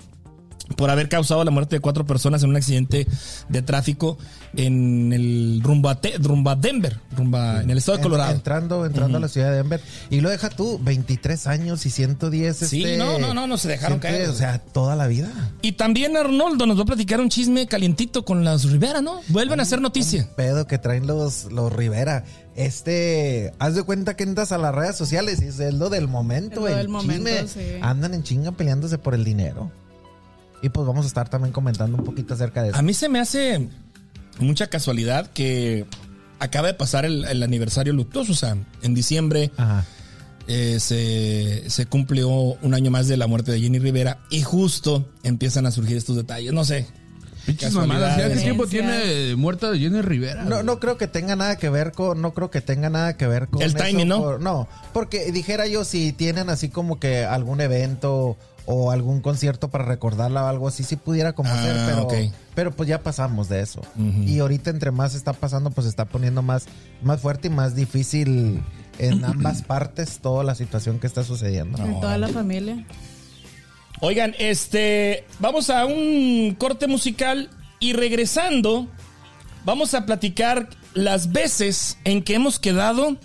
por 0.75 0.89
haber 0.89 1.10
causado 1.10 1.43
la 1.43 1.51
muerte 1.51 1.75
de 1.75 1.79
cuatro 1.79 2.05
personas 2.05 2.43
en 2.43 2.50
un 2.50 2.55
accidente 2.55 3.07
de 3.50 3.62
tráfico 3.62 4.17
en 4.57 5.12
el 5.13 5.60
rumbo 5.63 5.89
a, 5.89 6.00
Te- 6.01 6.17
rumbo 6.17 6.50
a 6.50 6.55
Denver, 6.55 7.00
rumbo 7.15 7.38
a- 7.38 7.62
en 7.62 7.69
el 7.69 7.77
estado 7.77 7.98
de 7.98 8.01
En- 8.01 8.10
Colorado. 8.10 8.31
entrando 8.34 8.86
entrando 8.86 9.17
a 9.17 9.22
la 9.22 9.27
ciudad 9.27 9.51
de 9.51 9.57
Denver. 9.57 9.81
Y 10.10 10.22
lo 10.22 10.29
deja 10.29 10.50
tú, 10.50 10.79
23 10.84 11.45
años 11.48 11.86
y 11.86 11.89
110. 11.89 12.57
Sí, 12.57 12.84
este, 12.84 12.98
no, 12.98 13.19
no, 13.19 13.34
no, 13.34 13.48
no 13.48 13.57
se 13.57 13.67
dejaron 13.67 14.00
110, 14.00 14.17
caer. 14.27 14.29
O 14.29 14.38
sea, 14.38 14.60
toda 14.60 14.95
la 14.95 15.07
vida. 15.07 15.29
Y 15.62 15.74
también 15.74 16.15
Arnoldo 16.17 16.65
nos 16.65 16.77
va 16.79 16.84
a 16.84 16.86
platicar 16.86 17.19
un 17.22 17.29
chisme 17.29 17.67
calientito 17.67 18.25
con 18.25 18.43
las 18.43 18.63
Rivera, 18.69 19.01
¿no? 19.01 19.22
Vuelven 19.27 19.60
a 19.60 19.63
hacer 19.63 19.81
noticia. 19.81 20.29
Pedo 20.36 20.65
que 20.67 20.77
traen 20.77 21.05
los, 21.07 21.45
los 21.51 21.72
Rivera. 21.72 22.24
Este, 22.55 23.53
haz 23.60 23.75
de 23.75 23.84
cuenta 23.84 24.15
que 24.15 24.24
entras 24.24 24.51
a 24.51 24.57
las 24.57 24.74
redes 24.74 24.95
sociales 24.95 25.41
y 25.41 25.45
es 25.48 25.74
lo 25.74 25.89
del 25.89 26.07
momento, 26.07 26.55
Es 26.55 26.62
lo 26.62 26.67
el 26.69 26.75
del 26.77 26.89
momento, 26.89 27.29
sí. 27.53 27.60
Andan 27.81 28.13
en 28.13 28.24
chinga 28.24 28.51
peleándose 28.53 28.98
por 28.98 29.13
el 29.13 29.24
dinero. 29.24 29.72
Y 30.65 30.69
pues 30.69 30.88
vamos 30.88 31.05
a 31.05 31.07
estar 31.07 31.29
también 31.29 31.51
comentando 31.53 31.95
un 31.95 32.03
poquito 32.03 32.34
acerca 32.34 32.63
de 32.63 32.69
eso. 32.69 32.77
A 32.77 32.81
mí 32.81 32.93
se 32.95 33.07
me 33.07 33.19
hace 33.19 33.69
mucha 34.39 34.65
casualidad 34.67 35.27
que 35.27 35.86
acaba 36.39 36.67
de 36.67 36.74
pasar 36.74 37.05
el, 37.05 37.24
el 37.25 37.43
aniversario 37.43 37.93
luctuoso. 37.93 38.31
O 38.31 38.36
sea, 38.36 38.57
en 38.81 38.93
diciembre 38.95 39.51
Ajá. 39.57 39.86
eh, 40.48 40.77
se, 40.79 41.69
se 41.69 41.86
cumplió 41.86 42.29
un 42.29 42.74
año 42.74 42.89
más 42.89 43.07
de 43.07 43.15
la 43.15 43.27
muerte 43.27 43.51
de 43.51 43.60
Jenny 43.62 43.77
Rivera 43.77 44.17
y 44.31 44.41
justo 44.41 45.07
empiezan 45.22 45.67
a 45.67 45.72
surgir 45.72 45.98
estos 45.98 46.15
detalles. 46.15 46.51
No 46.51 46.65
sé. 46.65 46.88
Pinches 47.45 47.74
mamadas. 47.74 48.17
¿Ya 48.17 48.29
¿Qué 48.34 48.38
tiempo 48.39 48.65
tiene 48.65 49.36
muerta 49.36 49.72
Jenny 49.77 50.01
Rivera? 50.01 50.45
No, 50.45 50.63
no 50.63 50.79
creo 50.79 50.98
que 50.98 51.05
tenga 51.05 51.36
nada 51.36 51.57
que 51.60 51.69
ver 51.69 51.91
con, 51.91 52.19
no 52.24 52.34
creo 52.34 52.50
que 52.50 52.62
tenga 52.62 52.89
nada 52.89 53.17
que 53.17 53.27
ver 53.27 53.50
con 53.50 53.62
El 53.62 53.67
eso 53.69 53.77
timing, 53.77 54.07
¿no? 54.07 54.19
por- 54.19 54.41
no, 54.41 54.67
porque 54.93 55.31
dijera 55.31 55.67
yo 55.67 55.86
si 55.86 56.12
tienen 56.12 56.50
así 56.50 56.69
como 56.69 57.00
que 57.00 57.24
algún 57.24 57.62
evento 57.62 58.36
o 58.67 58.91
algún 58.91 59.22
concierto 59.22 59.69
para 59.69 59.86
recordarla 59.86 60.43
o 60.43 60.48
algo 60.48 60.67
así, 60.67 60.84
sí 60.84 60.95
pudiera 60.95 61.34
como 61.34 61.50
Ah, 61.51 61.62
ser, 61.63 61.75
pero, 61.86 62.03
ok. 62.03 62.13
pero 62.55 62.72
pues 62.75 62.89
ya 62.89 63.01
pasamos 63.03 63.48
de 63.50 63.62
eso. 63.62 63.81
Y 64.25 64.39
ahorita 64.39 64.69
entre 64.72 64.91
más 64.91 65.13
está 65.15 65.34
pasando, 65.34 65.72
pues 65.72 65.86
se 65.86 65.89
está 65.89 66.05
poniendo 66.05 66.41
más, 66.41 66.65
más 67.03 67.22
fuerte 67.22 67.48
y 67.48 67.51
más 67.51 67.75
difícil 67.75 68.62
en 69.00 69.24
ambas 69.25 69.62
partes 69.62 70.19
toda 70.19 70.43
la 70.43 70.55
situación 70.55 71.00
que 71.00 71.07
está 71.07 71.24
sucediendo. 71.24 71.77
En 71.84 72.00
toda 72.00 72.17
la 72.17 72.27
familia. 72.27 72.86
Oigan, 74.01 74.36
este, 74.39 75.25
vamos 75.39 75.69
a 75.69 75.86
un 75.86 76.55
corte 76.60 76.88
musical 76.88 77.50
y 77.79 77.93
regresando 77.93 78.88
vamos 79.63 79.93
a 79.93 80.05
platicar 80.05 80.69
las 80.93 81.31
veces 81.31 81.98
en 82.03 82.22
que 82.24 82.36
hemos 82.36 82.60
quedado 82.60 83.17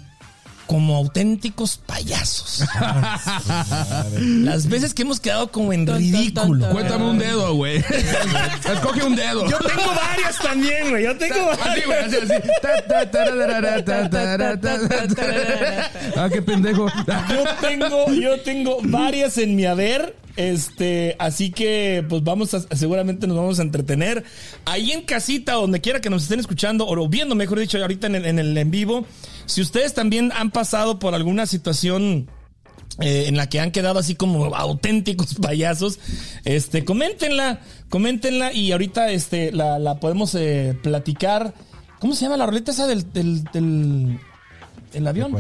como 0.70 0.94
auténticos 0.94 1.80
payasos. 1.84 2.62
las 4.20 4.68
veces 4.68 4.94
que 4.94 5.02
hemos 5.02 5.18
quedado 5.18 5.50
como 5.50 5.72
en 5.72 5.84
ridículo. 5.84 6.68
Cuéntame 6.68 7.10
un 7.10 7.18
dedo, 7.18 7.54
güey. 7.54 7.78
Escoge 8.72 9.02
un 9.02 9.16
dedo. 9.16 9.50
Yo 9.50 9.58
tengo 9.58 9.92
varias 9.96 10.38
también, 10.38 10.90
güey. 10.90 11.02
Yo 11.02 11.16
tengo 11.18 11.50
Así, 11.50 11.80
güey, 11.84 11.98
así, 11.98 12.14
varias. 12.18 12.30
así. 12.30 12.48
Ta, 12.62 12.82
ta, 12.86 13.10
tararara, 13.10 13.84
ta, 13.84 14.08
tarara, 14.08 14.60
ta, 14.60 14.88
ta, 14.88 15.08
ta. 15.08 15.90
Ah, 16.16 16.28
qué 16.32 16.40
pendejo. 16.40 16.86
Yo 16.86 17.44
tengo, 17.60 18.12
yo 18.12 18.40
tengo 18.42 18.78
varias 18.84 19.38
en 19.38 19.56
mi 19.56 19.66
haber. 19.66 20.14
Este, 20.40 21.16
así 21.18 21.50
que, 21.50 22.02
pues 22.08 22.24
vamos 22.24 22.54
a, 22.54 22.60
seguramente 22.74 23.26
nos 23.26 23.36
vamos 23.36 23.58
a 23.58 23.62
entretener. 23.62 24.24
Ahí 24.64 24.90
en 24.90 25.02
casita, 25.02 25.52
donde 25.52 25.82
quiera 25.82 26.00
que 26.00 26.08
nos 26.08 26.22
estén 26.22 26.40
escuchando, 26.40 26.88
o 26.88 27.08
viendo, 27.10 27.34
mejor 27.34 27.58
dicho, 27.58 27.76
ahorita 27.76 28.06
en 28.06 28.14
el 28.14 28.24
en, 28.24 28.38
el 28.38 28.56
en 28.56 28.70
vivo. 28.70 29.04
Si 29.44 29.60
ustedes 29.60 29.92
también 29.92 30.32
han 30.34 30.50
pasado 30.50 30.98
por 30.98 31.14
alguna 31.14 31.44
situación 31.44 32.30
eh, 33.00 33.24
en 33.26 33.36
la 33.36 33.50
que 33.50 33.60
han 33.60 33.70
quedado 33.70 33.98
así 33.98 34.14
como 34.14 34.54
auténticos 34.54 35.34
payasos, 35.42 35.98
este, 36.46 36.86
coméntenla, 36.86 37.60
coméntenla 37.90 38.54
y 38.54 38.72
ahorita 38.72 39.10
este, 39.10 39.52
la, 39.52 39.78
la 39.78 40.00
podemos 40.00 40.34
eh, 40.36 40.74
platicar. 40.82 41.52
¿Cómo 41.98 42.14
se 42.14 42.22
llama 42.24 42.38
la 42.38 42.46
roleta 42.46 42.70
esa 42.70 42.86
del, 42.86 43.12
del, 43.12 43.44
del, 43.52 44.18
del 44.90 45.06
avión? 45.06 45.36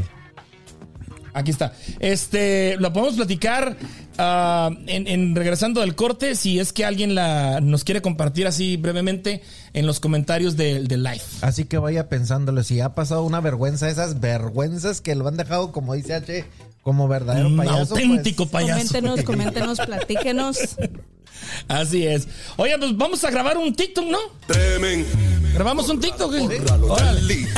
Aquí 1.32 1.50
está. 1.52 1.72
Este, 2.00 2.76
lo 2.78 2.92
podemos 2.92 3.14
platicar 3.16 3.76
ah, 4.20 4.70
en, 4.86 5.08
en 5.08 5.34
regresando 5.34 5.80
del 5.80 5.94
corte, 5.94 6.34
si 6.34 6.60
es 6.60 6.72
que 6.72 6.84
alguien 6.84 7.14
la 7.14 7.60
nos 7.60 7.84
quiere 7.84 8.02
compartir 8.02 8.46
así 8.46 8.76
brevemente 8.76 9.42
en 9.72 9.86
los 9.86 10.00
comentarios 10.00 10.56
del 10.56 10.86
live. 10.88 11.22
Así 11.40 11.64
que 11.64 11.78
vaya 11.78 12.08
pensándolo, 12.08 12.62
si 12.62 12.80
ha 12.80 12.94
pasado 12.94 13.22
una 13.24 13.40
vergüenza, 13.40 13.88
esas 13.88 14.20
vergüenzas 14.20 15.00
que 15.00 15.14
lo 15.14 15.26
han 15.26 15.36
dejado, 15.36 15.72
como 15.72 15.94
dice 15.94 16.14
H, 16.14 16.44
como 16.82 17.08
verdadero 17.08 17.48
Un 17.48 17.56
payaso. 17.56 17.94
auténtico 17.94 18.46
pues, 18.46 18.64
payaso. 18.64 18.78
Coméntenos, 18.88 19.22
coméntenos, 19.24 19.80
platíquenos. 19.80 20.58
Así 21.68 22.06
es. 22.06 22.28
Oye, 22.56 22.76
pues 22.78 22.96
vamos 22.96 23.24
a 23.24 23.30
grabar 23.30 23.56
un 23.56 23.74
TikTok, 23.74 24.04
¿no? 24.06 24.18
Tremen. 24.46 25.06
Grabamos 25.54 25.88
un 25.88 25.98
TikTok. 26.00 26.34
¿eh? 26.34 26.62
Órale. 26.88 27.48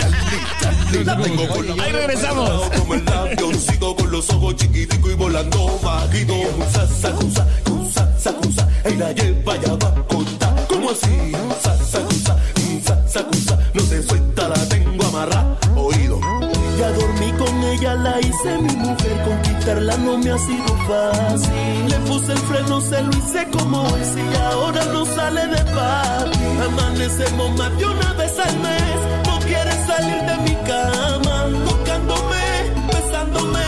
Ahí 1.83 1.93
regresamos. 1.93 2.71
Como 2.79 2.95
el 2.95 3.09
avioncito 3.09 3.97
con 3.97 4.11
los 4.11 4.31
ojos 4.31 4.57
chiquiticos 4.57 5.13
y 5.13 5.15
volando 5.15 5.79
bajito. 5.83 6.35
Sa, 6.73 6.87
sacusa, 6.87 7.47
cusa, 7.65 8.19
sacusa. 8.19 8.69
Y 8.91 8.95
la 8.97 9.13
lleva 9.13 9.57
ya 9.61 9.75
va 9.75 9.89
a 9.89 10.07
contar. 10.07 10.67
¿Cómo 10.69 10.91
así? 10.91 11.33
Sa, 11.63 11.77
sacusa, 11.85 12.37
sa, 12.85 13.09
sacusa. 13.09 13.42
Ella, 17.83 17.95
la 17.97 18.21
hice 18.21 18.59
mi 18.59 18.77
mujer. 18.77 19.23
Conquistarla 19.25 19.97
no 19.99 20.19
me 20.19 20.31
ha 20.31 20.39
sido 20.39 20.77
fácil. 20.89 21.89
Le 21.89 21.99
puse 22.09 22.33
el 22.33 22.39
freno, 22.39 22.81
se 22.81 23.03
lo 23.03 23.11
hice 23.11 23.49
como 23.51 23.87
es. 23.97 24.15
Y 24.17 24.37
ahora 24.37 24.85
no 24.93 25.05
sale 25.05 25.47
de 25.47 25.63
paz. 25.73 26.25
Amanecemos 26.67 27.51
más 27.59 27.77
de 27.79 27.85
una 27.85 28.13
vez 28.15 28.39
al 28.39 28.57
mes. 28.61 28.99
No 29.27 29.39
quiere 29.41 29.73
salir 29.87 30.23
de 30.23 30.37
mi 30.47 30.55
cama. 30.67 31.47
Tocándome, 31.69 32.45
besándome. 32.89 33.65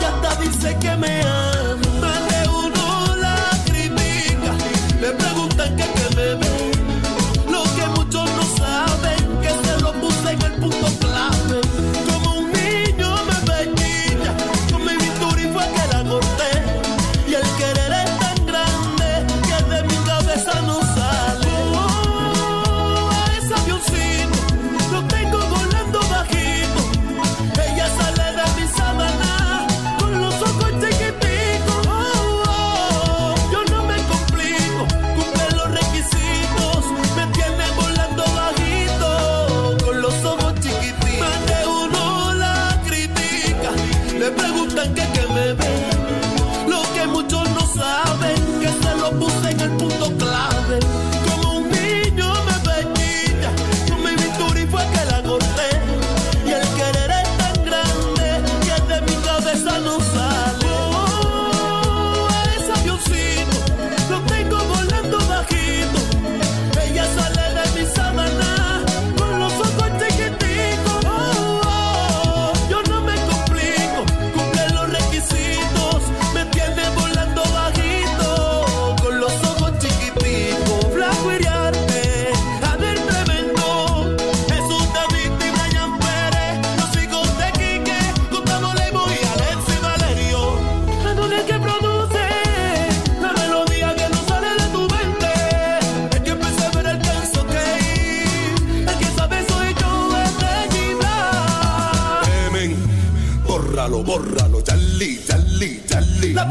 Y 0.00 0.04
hasta 0.04 0.40
dice 0.42 0.76
que 0.80 0.96
me 0.96 1.20
ama. 1.22 1.76
Más 2.00 2.20
de 2.32 2.48
uno 2.48 3.16
la 3.16 3.36
critica. 3.66 4.52
Le 5.00 5.10
preguntan 5.12 5.76
que 5.76 5.84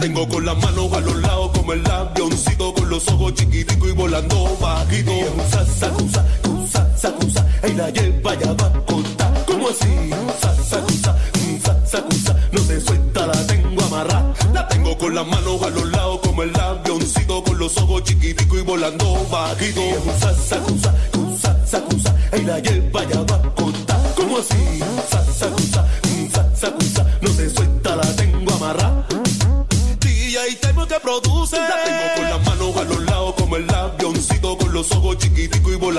tengo 0.02 0.28
con 0.28 0.44
las 0.44 0.58
manos 0.58 0.92
a 0.94 1.00
los 1.00 1.16
lados 1.22 1.52
como 1.56 1.74
el 1.74 1.86
avioncito 1.86 2.74
con 2.74 2.90
los 2.90 3.08
ojos 3.08 3.36
chiquiticos 3.36 3.88
y 3.88 3.92
volando 3.92 4.58
bajito. 4.60 5.12
Usa, 5.12 5.64
sacusa, 5.64 6.26
usa, 6.50 6.98
sacusa, 6.98 7.46
y 7.70 7.74
la 7.74 7.90
lleva 7.92 8.34
ya 8.34 8.52
va 8.54 8.66
a. 8.66 9.46
¿Cómo 9.46 9.70
así? 9.70 10.10
Usa, 10.28 10.56
sacusa, 10.64 11.16
usa, 11.56 11.86
sacusa, 11.86 12.36
no 12.52 12.60
se 12.62 12.82
suelta, 12.82 13.28
la 13.28 13.46
tengo 13.46 13.84
amarrada. 13.84 14.34
La 14.52 14.68
tengo 14.68 14.98
con 14.98 15.14
las 15.14 15.28
manos 15.28 15.62
a 15.62 15.70
los 15.70 15.92
lados 15.92 16.20
como 16.24 16.42
el 16.44 16.60
avioncito 16.60 17.44
con 17.44 17.60
los 17.60 17.78
ojos 17.78 18.04
chiquiticos 18.04 18.58
y 18.58 18.64
volando 18.64 19.28
bajito. 19.30 19.82
Usa, 19.82 20.34
sacusa, 20.34 20.96
usa, 21.16 21.68
sacusa, 21.68 22.16
y 22.36 22.42
la 22.42 22.60
lleva 22.60 23.04
ya 23.08 23.22
va 23.22 23.36
a. 23.36 23.52
¿Cómo 24.16 24.38
así? 24.40 24.82
Usa, 24.98 25.24
sacusa, 25.32 25.71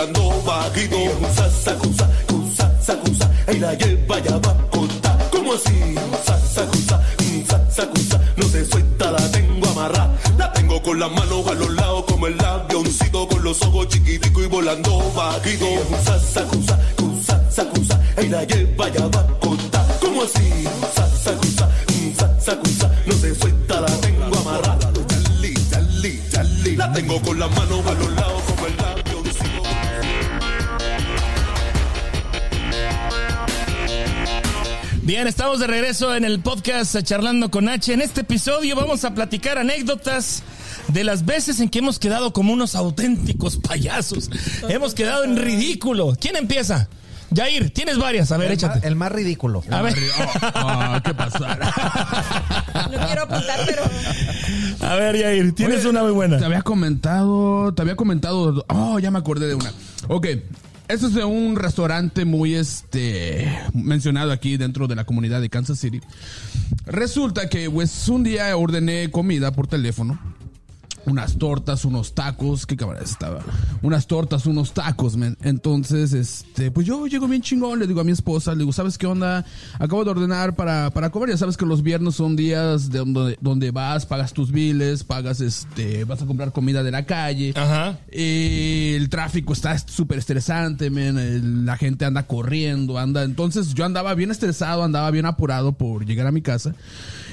volando 0.03 0.43
bajito. 0.43 0.97
Usa, 0.97 1.51
sacusa, 1.51 2.09
usa, 2.33 2.81
sacusa, 2.81 3.31
y 3.53 3.59
la 3.59 3.75
lleva 3.75 4.19
ya 4.21 4.39
va 4.39 4.51
a 4.51 4.71
contar. 4.71 5.31
¿Cómo 5.31 5.53
así? 5.53 5.95
Usa, 6.13 6.39
sacusa, 6.39 7.01
usa, 7.43 7.71
sacusa, 7.71 8.21
no 8.37 8.45
se 8.49 8.65
suelta, 8.65 9.11
la 9.11 9.31
tengo 9.31 9.69
amarrada. 9.69 10.19
La 10.39 10.53
tengo 10.53 10.83
con 10.83 10.99
las 10.99 11.11
manos 11.11 11.47
a 11.47 11.55
los 11.55 11.71
lados 11.71 12.05
como 12.09 12.27
el 12.27 12.45
avioncito 12.45 13.29
con 13.29 13.45
los 13.45 13.63
ojos 13.63 13.89
chiquiticos 13.89 14.45
y 14.45 14.47
volando 14.47 15.13
bajito. 15.15 15.67
Usa, 15.67 16.19
sacusa, 16.19 16.79
usa, 17.03 17.51
sacusa, 17.51 18.01
y 18.23 18.29
la 18.29 18.45
lleva 18.45 18.89
ya 18.89 19.07
va 19.07 19.21
a 19.21 19.39
contar. 19.39 19.87
¿Cómo 20.01 20.23
así? 20.23 20.67
Usa, 20.83 21.09
estamos 35.33 35.61
de 35.61 35.67
regreso 35.67 36.15
en 36.15 36.25
el 36.27 36.41
podcast 36.41 36.95
Charlando 37.03 37.51
con 37.51 37.67
H. 37.67 37.91
En 37.95 38.03
este 38.03 38.21
episodio 38.21 38.77
vamos 38.77 39.03
a 39.07 39.15
platicar 39.15 39.57
anécdotas 39.57 40.43
de 40.89 41.05
las 41.05 41.25
veces 41.25 41.59
en 41.61 41.71
que 41.71 41.79
hemos 41.79 41.99
quedado 41.99 42.35
como 42.35 42.53
unos 42.53 42.75
auténticos 42.75 43.57
payasos. 43.57 44.29
hemos 44.69 44.93
quedado 44.95 45.25
en 45.25 45.39
ridículo. 45.39 46.15
¿Quién 46.21 46.37
empieza? 46.37 46.87
Jair, 47.35 47.71
tienes 47.73 47.97
varias. 47.97 48.31
A 48.31 48.37
ver, 48.37 48.49
El, 48.49 48.53
échate. 48.59 48.75
más, 48.81 48.85
el 48.85 48.95
más 48.95 49.11
ridículo. 49.11 49.65
A 49.71 49.81
ver, 49.81 49.95
Ah, 50.55 51.01
¿Qué 51.03 51.15
pasará? 51.15 51.73
No 52.93 53.07
quiero 53.07 53.23
apuntar, 53.23 53.61
pero 53.65 53.83
a 54.87 54.95
ver, 54.97 55.19
Jair, 55.19 55.55
tienes 55.55 55.81
Oye, 55.81 55.89
una 55.89 56.03
muy 56.03 56.13
buena. 56.13 56.37
Te 56.39 56.45
había 56.45 56.61
comentado, 56.61 57.73
te 57.73 57.81
había 57.81 57.97
comentado. 57.97 58.67
Oh, 58.69 58.99
ya 58.99 59.11
me 59.11 59.19
acordé 59.19 59.47
de 59.47 59.55
una. 59.55 59.73
Ok. 60.09 60.27
Esto 60.93 61.07
es 61.07 61.15
un 61.25 61.57
restaurante 61.57 62.27
muy 62.27 62.55
este 62.55 63.51
mencionado 63.73 64.31
aquí 64.31 64.59
dentro 64.59 64.89
de 64.89 64.95
la 64.95 65.07
comunidad 65.07 65.41
de 65.41 65.49
Kansas 65.49 65.79
City. 65.79 66.03
Resulta 66.85 67.49
que 67.49 67.71
pues 67.71 68.11
un 68.11 68.23
día 68.23 68.55
ordené 68.55 69.11
comida 69.11 69.53
por 69.53 69.67
teléfono. 69.67 70.21
Unas 71.05 71.37
tortas, 71.37 71.85
unos 71.85 72.15
tacos, 72.15 72.65
qué 72.65 72.77
camarada 72.77 73.05
estaba. 73.05 73.41
Unas 73.83 74.07
tortas, 74.07 74.47
unos 74.47 74.73
tacos, 74.73 75.17
men. 75.17 75.37
Entonces, 75.43 76.13
este, 76.13 76.71
pues 76.71 76.87
yo 76.87 77.07
llego 77.09 77.27
bien 77.27 77.43
chingón, 77.43 77.81
le 77.81 77.89
digo 77.89 78.01
a 78.01 78.05
mi 78.05 78.13
esposa, 78.13 78.53
le 78.53 78.59
digo, 78.61 78.73
¿sabes 78.73 78.99
qué 78.99 79.07
onda? 79.09 79.45
Acabo 79.81 80.05
de 80.05 80.11
ordenar 80.13 80.55
para, 80.55 80.91
para 80.91 81.11
comer. 81.11 81.31
Ya 81.31 81.37
sabes 81.37 81.57
que 81.57 81.67
los 81.67 81.83
viernes 81.83 82.15
son 82.15 82.37
días 82.37 82.89
de 82.91 82.99
donde, 83.01 83.37
donde 83.41 83.71
vas, 83.73 84.07
pagas 84.07 84.33
tus 84.33 84.53
biles, 84.53 85.03
pagas 85.03 85.41
este, 85.41 86.05
vas 86.05 86.23
a 86.23 86.27
comprar 86.27 86.53
comida 86.53 86.83
de 86.85 86.93
la 86.93 87.05
calle. 87.05 87.53
Ajá. 87.57 87.99
Eh, 88.09 88.95
el 88.97 89.09
tráfico 89.09 89.53
está 89.53 89.77
súper 89.79 90.19
estresante, 90.19 90.89
men. 90.91 91.19
El- 91.19 91.67
La 91.67 91.77
gente 91.77 92.05
anda 92.05 92.27
corriendo, 92.27 92.99
anda. 92.99 93.25
Entonces 93.25 93.75
yo 93.75 93.85
andaba 93.85 94.15
bien 94.15 94.31
estresado, 94.31 94.85
andaba 94.85 95.11
bien 95.11 95.27
apurado 95.27 95.73
por 95.73 96.07
llegar 96.07 96.27
a 96.27 96.33
mi 96.33 96.43
casa. 96.43 96.75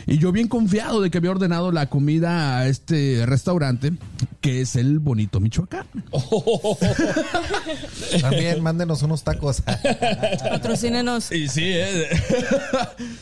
Y 0.09 0.17
yo 0.17 0.31
bien 0.31 0.47
confiado 0.47 1.01
de 1.01 1.11
que 1.11 1.19
había 1.19 1.29
ordenado 1.29 1.71
la 1.71 1.87
comida 1.87 2.57
a 2.57 2.67
este 2.67 3.27
restaurante, 3.27 3.93
que 4.41 4.61
es 4.61 4.75
el 4.75 4.97
Bonito 4.97 5.39
Michoacán. 5.39 5.85
También 8.21 8.63
mándenos 8.63 9.03
unos 9.03 9.23
tacos. 9.23 9.61
patrocínenos. 10.49 11.31
Y 11.31 11.47
sí, 11.47 11.61
eh. 11.63 12.07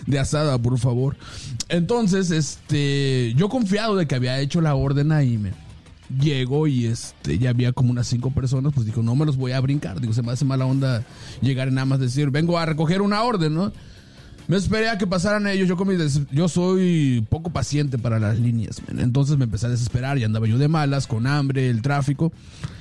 de 0.05 0.17
asada, 0.17 0.57
por 0.59 0.79
favor. 0.79 1.17
Entonces, 1.67 2.31
este, 2.31 3.33
yo 3.35 3.49
confiado 3.49 3.97
de 3.97 4.07
que 4.07 4.15
había 4.15 4.39
hecho 4.39 4.61
la 4.61 4.73
orden 4.73 5.11
ahí, 5.11 5.37
me 5.37 5.51
llego 6.21 6.67
y 6.67 6.85
este, 6.85 7.37
ya 7.37 7.49
había 7.49 7.73
como 7.73 7.91
unas 7.91 8.07
cinco 8.07 8.31
personas, 8.31 8.71
pues 8.73 8.85
dijo, 8.85 9.03
no 9.03 9.13
me 9.13 9.25
los 9.25 9.35
voy 9.35 9.51
a 9.51 9.59
brincar. 9.59 9.99
Digo, 9.99 10.13
se 10.13 10.21
me 10.21 10.31
hace 10.31 10.45
mala 10.45 10.65
onda 10.65 11.03
llegar 11.41 11.67
y 11.67 11.71
nada 11.71 11.83
más 11.83 11.99
decir, 11.99 12.31
vengo 12.31 12.57
a 12.57 12.65
recoger 12.65 13.01
una 13.01 13.23
orden, 13.23 13.55
¿no? 13.55 13.73
Me 14.47 14.55
esperé 14.55 14.87
a 14.89 14.97
que 14.97 15.05
pasaran 15.05 15.45
ellos. 15.47 15.67
Yo, 15.67 15.75
con 15.75 15.89
des- 15.97 16.21
yo 16.31 16.47
soy 16.47 17.25
poco 17.29 17.49
paciente 17.49 17.97
para 17.97 18.17
las 18.19 18.39
líneas. 18.39 18.81
Entonces 18.97 19.37
me 19.37 19.43
empecé 19.43 19.65
a 19.65 19.69
desesperar 19.69 20.17
y 20.17 20.23
andaba 20.23 20.47
yo 20.47 20.57
de 20.57 20.67
malas, 20.69 21.05
con 21.07 21.27
hambre, 21.27 21.69
el 21.69 21.81
tráfico. 21.81 22.31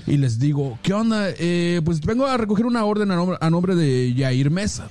Y 0.07 0.17
les 0.17 0.39
digo, 0.39 0.79
¿qué 0.83 0.93
onda? 0.95 1.29
Eh, 1.39 1.81
pues 1.85 2.01
vengo 2.01 2.27
a 2.27 2.37
recoger 2.37 2.67
una 2.67 2.85
orden 2.85 3.11
a 3.11 3.17
nombre, 3.17 3.37
a 3.41 3.51
nombre 3.51 3.75
de 3.75 4.15
Yair 4.15 4.51
Mesa. 4.51 4.89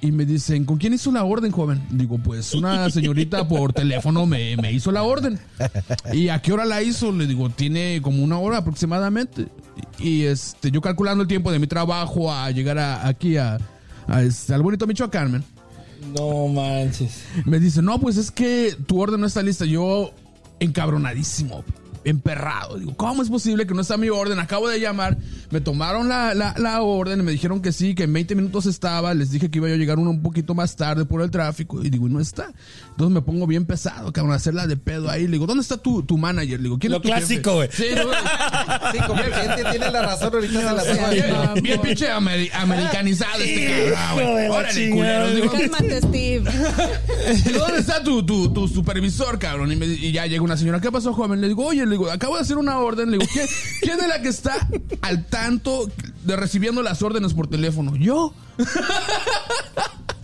Y 0.00 0.10
me 0.10 0.24
dicen, 0.24 0.64
¿con 0.64 0.78
quién 0.78 0.94
hizo 0.94 1.12
la 1.12 1.22
orden, 1.22 1.52
joven? 1.52 1.80
Digo, 1.90 2.18
pues 2.18 2.54
una 2.54 2.90
señorita 2.90 3.46
por 3.46 3.72
teléfono 3.72 4.26
me, 4.26 4.56
me 4.56 4.72
hizo 4.72 4.90
la 4.90 5.04
orden. 5.04 5.38
¿Y 6.12 6.28
a 6.28 6.42
qué 6.42 6.52
hora 6.52 6.64
la 6.64 6.82
hizo? 6.82 7.12
Le 7.12 7.26
digo, 7.28 7.50
tiene 7.50 8.00
como 8.02 8.24
una 8.24 8.36
hora 8.38 8.56
aproximadamente. 8.58 9.46
Y 10.00 10.22
este, 10.22 10.72
yo 10.72 10.80
calculando 10.80 11.22
el 11.22 11.28
tiempo 11.28 11.52
de 11.52 11.60
mi 11.60 11.68
trabajo 11.68 12.32
a 12.32 12.50
llegar 12.50 12.78
a- 12.78 13.06
aquí 13.06 13.36
a, 13.36 13.58
a 14.06 14.22
este, 14.22 14.54
al 14.54 14.62
bonito 14.62 14.86
Michoacán, 14.86 15.32
man. 15.32 15.44
No 16.18 16.48
manches. 16.48 17.22
Me 17.44 17.60
dice, 17.60 17.80
no, 17.82 17.98
pues 18.00 18.16
es 18.16 18.30
que 18.30 18.76
tu 18.86 19.00
orden 19.00 19.20
no 19.20 19.26
está 19.26 19.42
lista. 19.42 19.64
Yo, 19.64 20.12
encabronadísimo, 20.60 21.64
emperrado. 22.04 22.78
Digo, 22.78 22.96
¿cómo 22.96 23.22
es 23.22 23.30
posible 23.30 23.66
que 23.66 23.74
no 23.74 23.82
está 23.82 23.96
mi 23.96 24.08
orden? 24.08 24.38
Acabo 24.38 24.68
de 24.68 24.80
llamar, 24.80 25.16
me 25.50 25.60
tomaron 25.60 26.08
la, 26.08 26.34
la, 26.34 26.54
la 26.58 26.82
orden 26.82 27.20
y 27.20 27.22
me 27.22 27.30
dijeron 27.30 27.62
que 27.62 27.72
sí, 27.72 27.94
que 27.94 28.04
en 28.04 28.12
20 28.12 28.34
minutos 28.34 28.66
estaba. 28.66 29.14
Les 29.14 29.30
dije 29.30 29.50
que 29.50 29.58
iba 29.58 29.68
yo 29.68 29.74
a 29.74 29.78
llegar 29.78 29.98
uno 29.98 30.10
un 30.10 30.22
poquito 30.22 30.54
más 30.54 30.74
tarde 30.76 31.04
por 31.04 31.22
el 31.22 31.30
tráfico. 31.30 31.82
Y 31.82 31.90
digo, 31.90 32.08
y 32.08 32.10
no 32.10 32.20
está. 32.20 32.52
Entonces 32.92 33.14
me 33.14 33.22
pongo 33.22 33.46
bien 33.46 33.64
pesado, 33.64 34.12
cabrón, 34.12 34.32
a 34.32 34.36
hacerla 34.36 34.66
de 34.66 34.76
pedo 34.76 35.10
ahí. 35.10 35.24
Le 35.24 35.32
digo, 35.32 35.46
¿dónde 35.46 35.62
está 35.62 35.76
tu, 35.78 36.02
tu 36.02 36.18
manager? 36.18 36.58
Le 36.58 36.64
digo, 36.64 36.78
¿quién 36.78 36.92
Lo 36.92 36.98
es 36.98 37.02
tu 37.02 37.08
jefe?" 37.08 37.20
clásico, 37.20 37.54
güey. 37.54 37.68
Sí, 37.72 37.86
no, 37.96 38.02
Sí, 38.92 38.98
como 39.06 39.22
cliente 39.22 39.64
tiene 39.70 39.90
la 39.90 40.02
razón, 40.02 40.30
ahorita 40.34 40.58
se 40.58 40.64
la 40.64 40.84
toma. 40.96 41.08
bien, 41.10 41.62
bien 41.62 41.80
pinche 41.80 42.10
ameri- 42.12 42.50
americanizado 42.54 43.42
este 43.42 43.92
cabrón, 43.94 44.32
güey. 44.32 44.48
Órale, 44.48 44.74
chingada. 44.74 45.24
culero. 45.24 45.34
Digo, 45.34 45.52
Cálmate, 45.52 45.98
Steve. 46.02 46.50
Digo, 47.46 47.58
¿Dónde 47.60 47.78
está 47.80 48.04
tu, 48.04 48.24
tu, 48.26 48.52
tu 48.52 48.68
supervisor, 48.68 49.38
cabrón? 49.38 49.72
Y, 49.72 49.76
me- 49.76 49.86
y 49.86 50.12
ya 50.12 50.26
llega 50.26 50.42
una 50.42 50.56
señora, 50.58 50.80
¿qué 50.80 50.92
pasó, 50.92 51.12
joven? 51.14 51.40
Le 51.40 51.48
digo, 51.48 51.64
oye, 51.66 51.84
le 51.86 51.92
digo, 51.92 52.10
acabo 52.10 52.36
de 52.36 52.42
hacer 52.42 52.58
una 52.58 52.78
orden. 52.78 53.10
Le 53.10 53.18
digo, 53.18 53.30
¿quién, 53.32 53.46
quién 53.80 53.98
es 54.00 54.06
la 54.06 54.20
que 54.20 54.28
está 54.28 54.68
al 55.00 55.24
tanto 55.26 55.90
de 56.24 56.36
recibiendo 56.36 56.82
las 56.82 57.00
órdenes 57.02 57.32
por 57.34 57.48
teléfono? 57.48 57.96
Yo. 57.96 58.34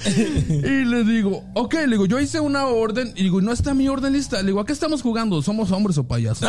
Y 0.07 0.85
le 0.85 1.05
digo, 1.05 1.45
ok, 1.55 1.75
le 1.75 1.87
digo, 1.89 2.07
yo 2.07 2.19
hice 2.21 2.41
una 2.41 2.67
orden 2.67 3.13
y 3.17 3.25
digo, 3.25 3.41
no 3.41 3.53
está 3.53 3.75
mi 3.75 3.89
orden 3.89 4.13
lista. 4.13 4.41
Le 4.41 4.47
digo, 4.49 4.61
¿a 4.61 4.67
qué 4.67 4.73
estamos 4.73 5.03
jugando? 5.03 5.43
¿Somos 5.43 5.71
hombres 5.73 5.99
o 5.99 6.05
payasos? 6.05 6.49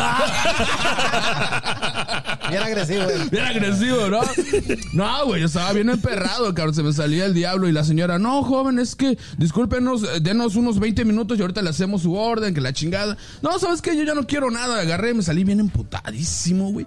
Bien 2.50 2.62
agresivo. 2.62 3.02
eh. 3.02 3.28
Bien 3.30 3.44
agresivo, 3.44 4.08
¿no? 4.08 4.20
No, 4.92 5.26
güey, 5.26 5.40
yo 5.40 5.46
estaba 5.46 5.72
bien 5.72 5.88
emperrado, 5.88 6.52
cabrón. 6.54 6.74
Se 6.74 6.82
me 6.82 6.92
salía 6.92 7.24
el 7.26 7.34
diablo 7.34 7.68
y 7.68 7.72
la 7.72 7.84
señora, 7.84 8.18
no, 8.18 8.42
joven, 8.42 8.78
es 8.80 8.96
que 8.96 9.16
discúlpenos, 9.38 10.02
eh, 10.02 10.20
denos 10.20 10.56
unos 10.56 10.80
20 10.80 11.04
minutos 11.04 11.38
y 11.38 11.42
ahorita 11.42 11.62
le 11.62 11.70
hacemos 11.70 12.02
su 12.02 12.14
orden, 12.14 12.52
que 12.52 12.60
la 12.60 12.72
chingada. 12.72 13.16
No, 13.42 13.56
¿sabes 13.60 13.80
qué? 13.82 13.96
Yo 13.96 14.02
ya 14.02 14.14
no 14.14 14.26
quiero 14.26 14.50
nada. 14.50 14.80
Agarré 14.80 15.10
y 15.10 15.14
me 15.14 15.22
salí 15.22 15.44
bien 15.44 15.60
emputadísimo, 15.60 16.72
güey. 16.72 16.86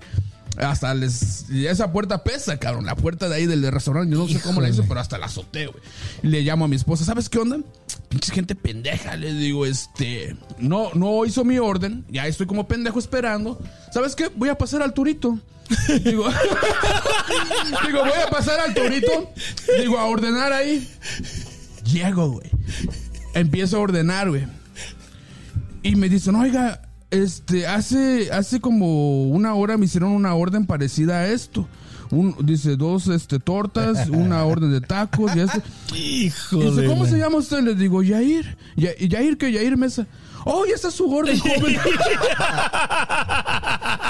Hasta 0.57 0.93
les. 0.93 1.49
Esa 1.49 1.91
puerta 1.91 2.23
pesa, 2.23 2.57
cabrón. 2.57 2.85
La 2.85 2.95
puerta 2.95 3.27
de 3.27 3.35
ahí 3.35 3.45
del 3.45 3.69
restaurante. 3.71 4.13
Yo 4.13 4.19
no 4.19 4.27
sé 4.27 4.39
cómo 4.39 4.61
la 4.61 4.69
hice, 4.69 4.83
pero 4.83 4.99
hasta 4.99 5.17
la 5.17 5.25
azoté, 5.25 5.67
güey. 5.67 5.81
Le 6.21 6.41
llamo 6.41 6.65
a 6.65 6.67
mi 6.67 6.75
esposa. 6.75 7.05
¿Sabes 7.05 7.27
qué 7.27 7.39
onda? 7.39 7.57
Pinche 8.09 8.31
gente 8.31 8.53
pendeja. 8.53 9.15
Le 9.15 9.33
digo, 9.33 9.65
este. 9.65 10.35
No, 10.59 10.91
no 10.93 11.25
hizo 11.25 11.43
mi 11.43 11.57
orden. 11.57 12.05
Ya 12.09 12.27
estoy 12.27 12.45
como 12.45 12.67
pendejo 12.67 12.99
esperando. 12.99 13.59
¿Sabes 13.91 14.15
qué? 14.15 14.29
Voy 14.35 14.49
a 14.49 14.57
pasar 14.57 14.83
al 14.83 14.93
turito. 14.93 15.39
Digo, 16.03 16.27
digo, 17.85 17.99
voy 17.99 18.21
a 18.27 18.29
pasar 18.29 18.59
al 18.59 18.73
torito. 18.73 19.31
Digo, 19.79 19.97
a 19.97 20.05
ordenar 20.05 20.51
ahí. 20.51 20.87
Llego, 21.85 22.29
güey. 22.31 22.49
Empiezo 23.33 23.77
a 23.77 23.79
ordenar, 23.79 24.29
güey. 24.29 24.45
Y 25.81 25.95
me 25.95 26.09
dicen, 26.09 26.35
oiga, 26.35 26.82
este, 27.13 27.67
hace, 27.67 28.31
hace 28.31 28.59
como 28.59 29.27
una 29.27 29.53
hora 29.53 29.77
me 29.77 29.85
hicieron 29.85 30.11
una 30.11 30.33
orden 30.33 30.65
parecida 30.65 31.19
a 31.19 31.27
esto. 31.27 31.67
un, 32.09 32.35
dice 32.43 32.75
dos 32.75 33.07
este, 33.07 33.39
tortas, 33.39 34.09
una 34.09 34.43
orden 34.43 34.71
de 34.71 34.81
tacos 34.81 35.31
y. 35.35 35.41
Hijo 35.95 36.61
Y 36.61 36.65
dice, 36.69 36.81
de 36.81 36.87
¿cómo 36.87 37.05
se 37.05 37.17
llama 37.17 37.37
usted? 37.37 37.61
Le 37.61 37.75
digo, 37.75 38.03
Yair. 38.03 38.57
Ya- 38.75 38.95
Yair, 38.97 39.37
que 39.37 39.51
Yair 39.51 39.77
Mesa. 39.77 40.07
Oh, 40.45 40.65
ya 40.65 40.75
está 40.75 40.91
su 40.91 41.09
orden, 41.09 41.39
joven. 41.39 41.77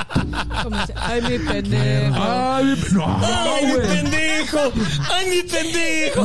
Como 0.64 0.78
dice, 0.80 0.94
Ay, 0.96 1.22
mi 1.22 1.40
pendejo. 1.40 2.16
Ay, 2.24 2.66
mi- 2.66 2.94
no, 2.94 3.18
¡Ay, 3.22 3.66
mi 3.66 3.72
güey. 3.74 3.88
pendejo! 3.88 4.60
¡Ay, 5.12 5.30
mi 5.30 5.44
pendejo! 5.50 6.24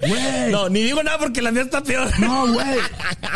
Güey. 0.00 0.52
No, 0.52 0.68
ni 0.68 0.82
digo 0.82 1.02
nada 1.02 1.18
porque 1.18 1.42
la 1.42 1.50
mía 1.52 1.62
está 1.62 1.82
peor. 1.82 2.08
No, 2.18 2.52
güey. 2.52 2.66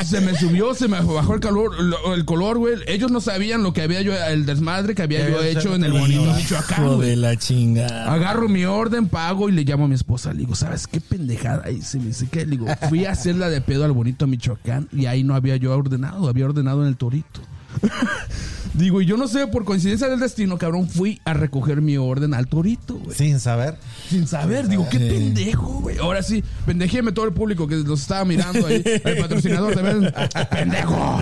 Se 0.05 0.21
me 0.21 0.35
subió, 0.37 0.75
se 0.75 0.89
me 0.89 1.01
bajó 1.01 1.35
el 1.35 1.41
calor, 1.41 1.81
lo- 1.81 2.15
el 2.15 2.25
color, 2.25 2.59
güey. 2.59 2.75
Ellos 2.87 3.11
no 3.11 3.21
sabían 3.21 3.63
lo 3.63 3.73
que 3.73 3.83
había 3.83 4.03
yo, 4.03 4.15
el 4.15 4.47
desmadre 4.47 4.95
que 4.95 5.03
había 5.03 5.27
Que 5.27 5.33
yo 5.33 5.43
hecho 5.43 5.75
en 5.75 5.85
el 5.85 5.93
bonito 5.93 6.23
Michoacán, 6.35 6.85
Hijo 6.85 6.97
güey. 6.97 7.11
de 7.11 7.17
la 7.17 7.37
chingada. 7.37 8.13
Agarro 8.13 8.49
mi 8.49 8.65
orden, 8.65 9.09
pago 9.09 9.49
y 9.49 9.53
le 9.53 9.63
llamo 9.65 9.85
a 9.85 9.89
mi 9.89 9.95
esposa. 9.95 10.33
Le 10.33 10.41
digo, 10.41 10.55
¿sabes 10.55 10.87
qué 10.87 11.01
pendejada 11.01 11.71
hice? 11.71 11.99
Me 11.99 12.07
dice, 12.07 12.29
¿qué? 12.31 12.45
Le 12.47 12.53
digo, 12.53 12.67
fui 12.89 13.05
a 13.07 13.13
hacerla 13.13 13.49
de 13.49 13.61
pedo 13.61 13.85
al 13.85 13.93
bonito 13.93 14.27
Michoacán 14.27 14.89
y 14.93 15.07
ahí 15.07 15.25
no 15.25 15.35
había 15.35 15.57
yo 15.57 15.77
ordenado, 15.77 16.29
había 16.29 16.47
ordenado 16.47 16.83
en 16.83 16.89
el 16.89 16.97
torito. 16.97 17.41
Digo, 18.79 19.03
y 19.03 19.07
yo 19.07 19.17
no 19.17 19.27
sé, 19.27 19.49
por 19.49 19.65
coincidencia 19.65 20.09
del 20.09 20.21
destino, 20.21 20.57
cabrón, 20.57 20.89
fui 20.89 21.21
a 21.25 21.35
recoger 21.35 21.83
mi 21.83 21.97
orden 21.97 22.33
al 22.33 22.47
torito, 22.47 22.95
güey. 22.95 23.17
Sin 23.17 23.41
saber. 23.41 23.77
Sin 24.09 24.29
saber, 24.29 24.69
digo, 24.69 24.87
qué 24.89 24.99
pendejo, 25.01 25.81
güey. 25.81 25.99
Ahora 25.99 26.23
sí, 26.23 26.45
pendejéme 26.65 27.11
todo 27.11 27.25
el 27.25 27.33
público 27.33 27.67
que 27.67 27.75
los 27.75 28.01
estaba 28.03 28.25
mirando 28.25 28.65
ahí. 28.67 28.83
El 29.05 29.19
patrocinador 29.19 29.75
también. 29.75 30.13
¡Pendejo! 30.51 31.21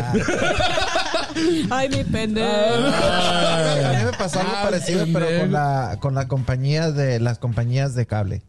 Ay, 1.70 1.88
mi 1.88 2.04
pendejo. 2.04 2.46
A 2.46 3.92
mí 3.98 4.04
me 4.04 4.12
pasó 4.18 4.40
algo 4.40 4.52
Ah, 4.54 4.62
parecido, 4.64 5.06
pero 5.12 5.26
con 5.40 5.52
la, 5.52 5.96
con 6.00 6.14
la 6.14 6.28
compañía 6.28 6.90
de 6.92 7.20
las 7.20 7.38
compañías 7.38 7.94
de 7.94 8.06
cable. 8.06 8.42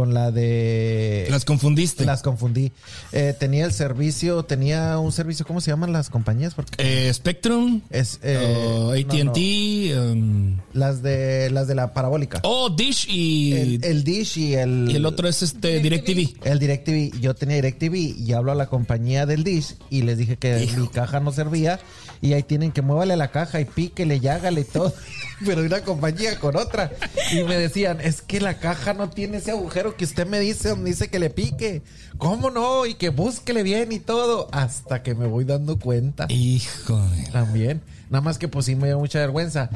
Con 0.00 0.14
la 0.14 0.30
de. 0.30 1.26
Las 1.28 1.44
confundiste. 1.44 2.06
Las 2.06 2.22
confundí. 2.22 2.72
Eh, 3.12 3.34
tenía 3.38 3.66
el 3.66 3.72
servicio, 3.74 4.42
tenía 4.46 4.98
un 4.98 5.12
servicio, 5.12 5.44
¿cómo 5.44 5.60
se 5.60 5.70
llaman 5.70 5.92
las 5.92 6.08
compañías? 6.08 6.54
Porque 6.54 6.72
Eh, 6.78 7.12
Spectrum, 7.12 7.82
es 7.90 8.18
eh, 8.22 8.38
no, 8.72 8.92
AT&T, 8.92 9.92
no. 9.94 10.12
um, 10.12 10.56
las 10.72 11.02
de 11.02 11.50
las 11.50 11.68
de 11.68 11.74
la 11.74 11.92
parabólica. 11.92 12.40
oh, 12.44 12.70
Dish 12.70 13.08
y, 13.10 13.52
el, 13.52 13.84
el 13.84 14.02
Dish 14.02 14.38
y 14.38 14.54
el 14.54 14.88
y 14.90 14.96
el 14.96 15.04
otro 15.04 15.28
es 15.28 15.42
este 15.42 15.80
DirecTV. 15.80 16.46
el 16.46 16.58
DirecTV, 16.58 17.20
yo 17.20 17.34
tenía 17.34 17.56
DirecTV 17.56 17.94
y 18.18 18.32
hablo 18.32 18.52
a 18.52 18.54
la 18.54 18.68
compañía 18.68 19.26
del 19.26 19.44
Dish 19.44 19.76
y 19.90 20.00
les 20.00 20.16
dije 20.16 20.38
que 20.38 20.66
mi 20.78 20.88
caja 20.88 21.20
no 21.20 21.30
servía 21.30 21.78
y 22.22 22.32
ahí 22.32 22.42
tienen 22.42 22.72
que 22.72 22.80
muévale 22.80 23.16
la 23.18 23.30
caja 23.30 23.60
y 23.60 23.66
píquele 23.66 24.16
y 24.16 24.28
hágale 24.28 24.62
y 24.62 24.64
todo. 24.64 24.94
Pero 25.44 25.62
una 25.62 25.82
compañía 25.82 26.38
con 26.38 26.56
otra. 26.56 26.92
Y 27.32 27.42
me 27.44 27.56
decían, 27.56 28.00
es 28.00 28.22
que 28.22 28.40
la 28.40 28.58
caja 28.58 28.94
no 28.94 29.10
tiene 29.10 29.38
ese 29.38 29.50
agujero 29.52 29.96
que 29.96 30.04
usted 30.04 30.26
me 30.26 30.40
dice 30.40 30.70
donde 30.70 30.90
dice 30.90 31.08
que 31.08 31.18
le 31.18 31.30
pique. 31.30 31.82
¿Cómo 32.18 32.50
no? 32.50 32.86
Y 32.86 32.94
que 32.94 33.08
búsquele 33.08 33.62
bien 33.62 33.92
y 33.92 33.98
todo. 33.98 34.48
Hasta 34.52 35.02
que 35.02 35.14
me 35.14 35.26
voy 35.26 35.44
dando 35.44 35.78
cuenta. 35.78 36.26
Hijo 36.28 37.00
de... 37.08 37.24
También. 37.30 37.80
Nada 38.10 38.22
más 38.22 38.38
que 38.38 38.48
pues 38.48 38.66
sí 38.66 38.76
me 38.76 38.88
dio 38.88 38.98
mucha 38.98 39.18
vergüenza. 39.20 39.70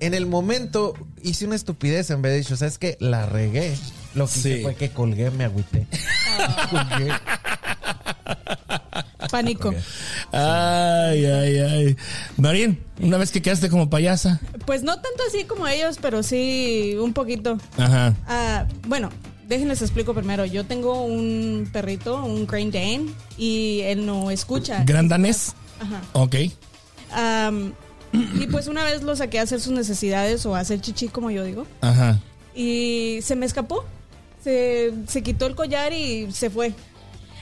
En 0.00 0.14
el 0.14 0.26
momento 0.26 0.94
hice 1.22 1.46
una 1.46 1.54
estupidez 1.54 2.10
en 2.10 2.22
vez 2.22 2.32
de 2.32 2.38
dicho, 2.38 2.56
¿sabes 2.56 2.78
qué? 2.78 2.96
La 2.98 3.26
regué. 3.26 3.76
Lo 4.14 4.26
que 4.26 4.38
hice 4.38 4.62
fue 4.62 4.74
que 4.74 4.90
colgué, 4.90 5.30
me 5.30 5.44
agüité. 5.44 5.86
Colgué. 6.70 7.12
Pánico. 9.32 9.74
Ay, 10.30 11.24
ay, 11.24 11.58
ay. 11.58 11.96
Marín, 12.36 12.78
una 13.00 13.16
vez 13.16 13.32
que 13.32 13.40
quedaste 13.40 13.70
como 13.70 13.88
payasa. 13.88 14.40
Pues 14.66 14.82
no 14.82 14.92
tanto 14.94 15.22
así 15.26 15.44
como 15.44 15.66
ellos, 15.66 15.98
pero 16.02 16.22
sí 16.22 16.94
un 17.00 17.14
poquito. 17.14 17.58
Ajá. 17.78 18.14
Ah, 18.28 18.66
bueno, 18.86 19.08
déjenles 19.48 19.80
explico 19.80 20.12
primero. 20.12 20.44
Yo 20.44 20.64
tengo 20.64 21.02
un 21.02 21.66
perrito, 21.72 22.22
un 22.22 22.46
Great 22.46 22.74
Dane, 22.74 23.06
y 23.38 23.80
él 23.84 24.04
no 24.04 24.30
escucha. 24.30 24.84
¿Gran 24.84 25.08
danés? 25.08 25.54
Ajá. 25.80 26.02
Ok. 26.12 26.36
Y 28.12 28.46
pues 28.48 28.66
una 28.66 28.84
vez 28.84 29.02
lo 29.02 29.16
saqué 29.16 29.38
a 29.38 29.44
hacer 29.44 29.62
sus 29.62 29.72
necesidades 29.72 30.44
o 30.44 30.54
a 30.54 30.60
hacer 30.60 30.82
chichi, 30.82 31.08
como 31.08 31.30
yo 31.30 31.42
digo. 31.42 31.66
Ajá. 31.80 32.20
Y 32.54 33.20
se 33.22 33.34
me 33.34 33.46
escapó. 33.46 33.86
Se, 34.44 34.92
se 35.08 35.22
quitó 35.22 35.46
el 35.46 35.54
collar 35.54 35.94
y 35.94 36.30
se 36.32 36.50
fue. 36.50 36.74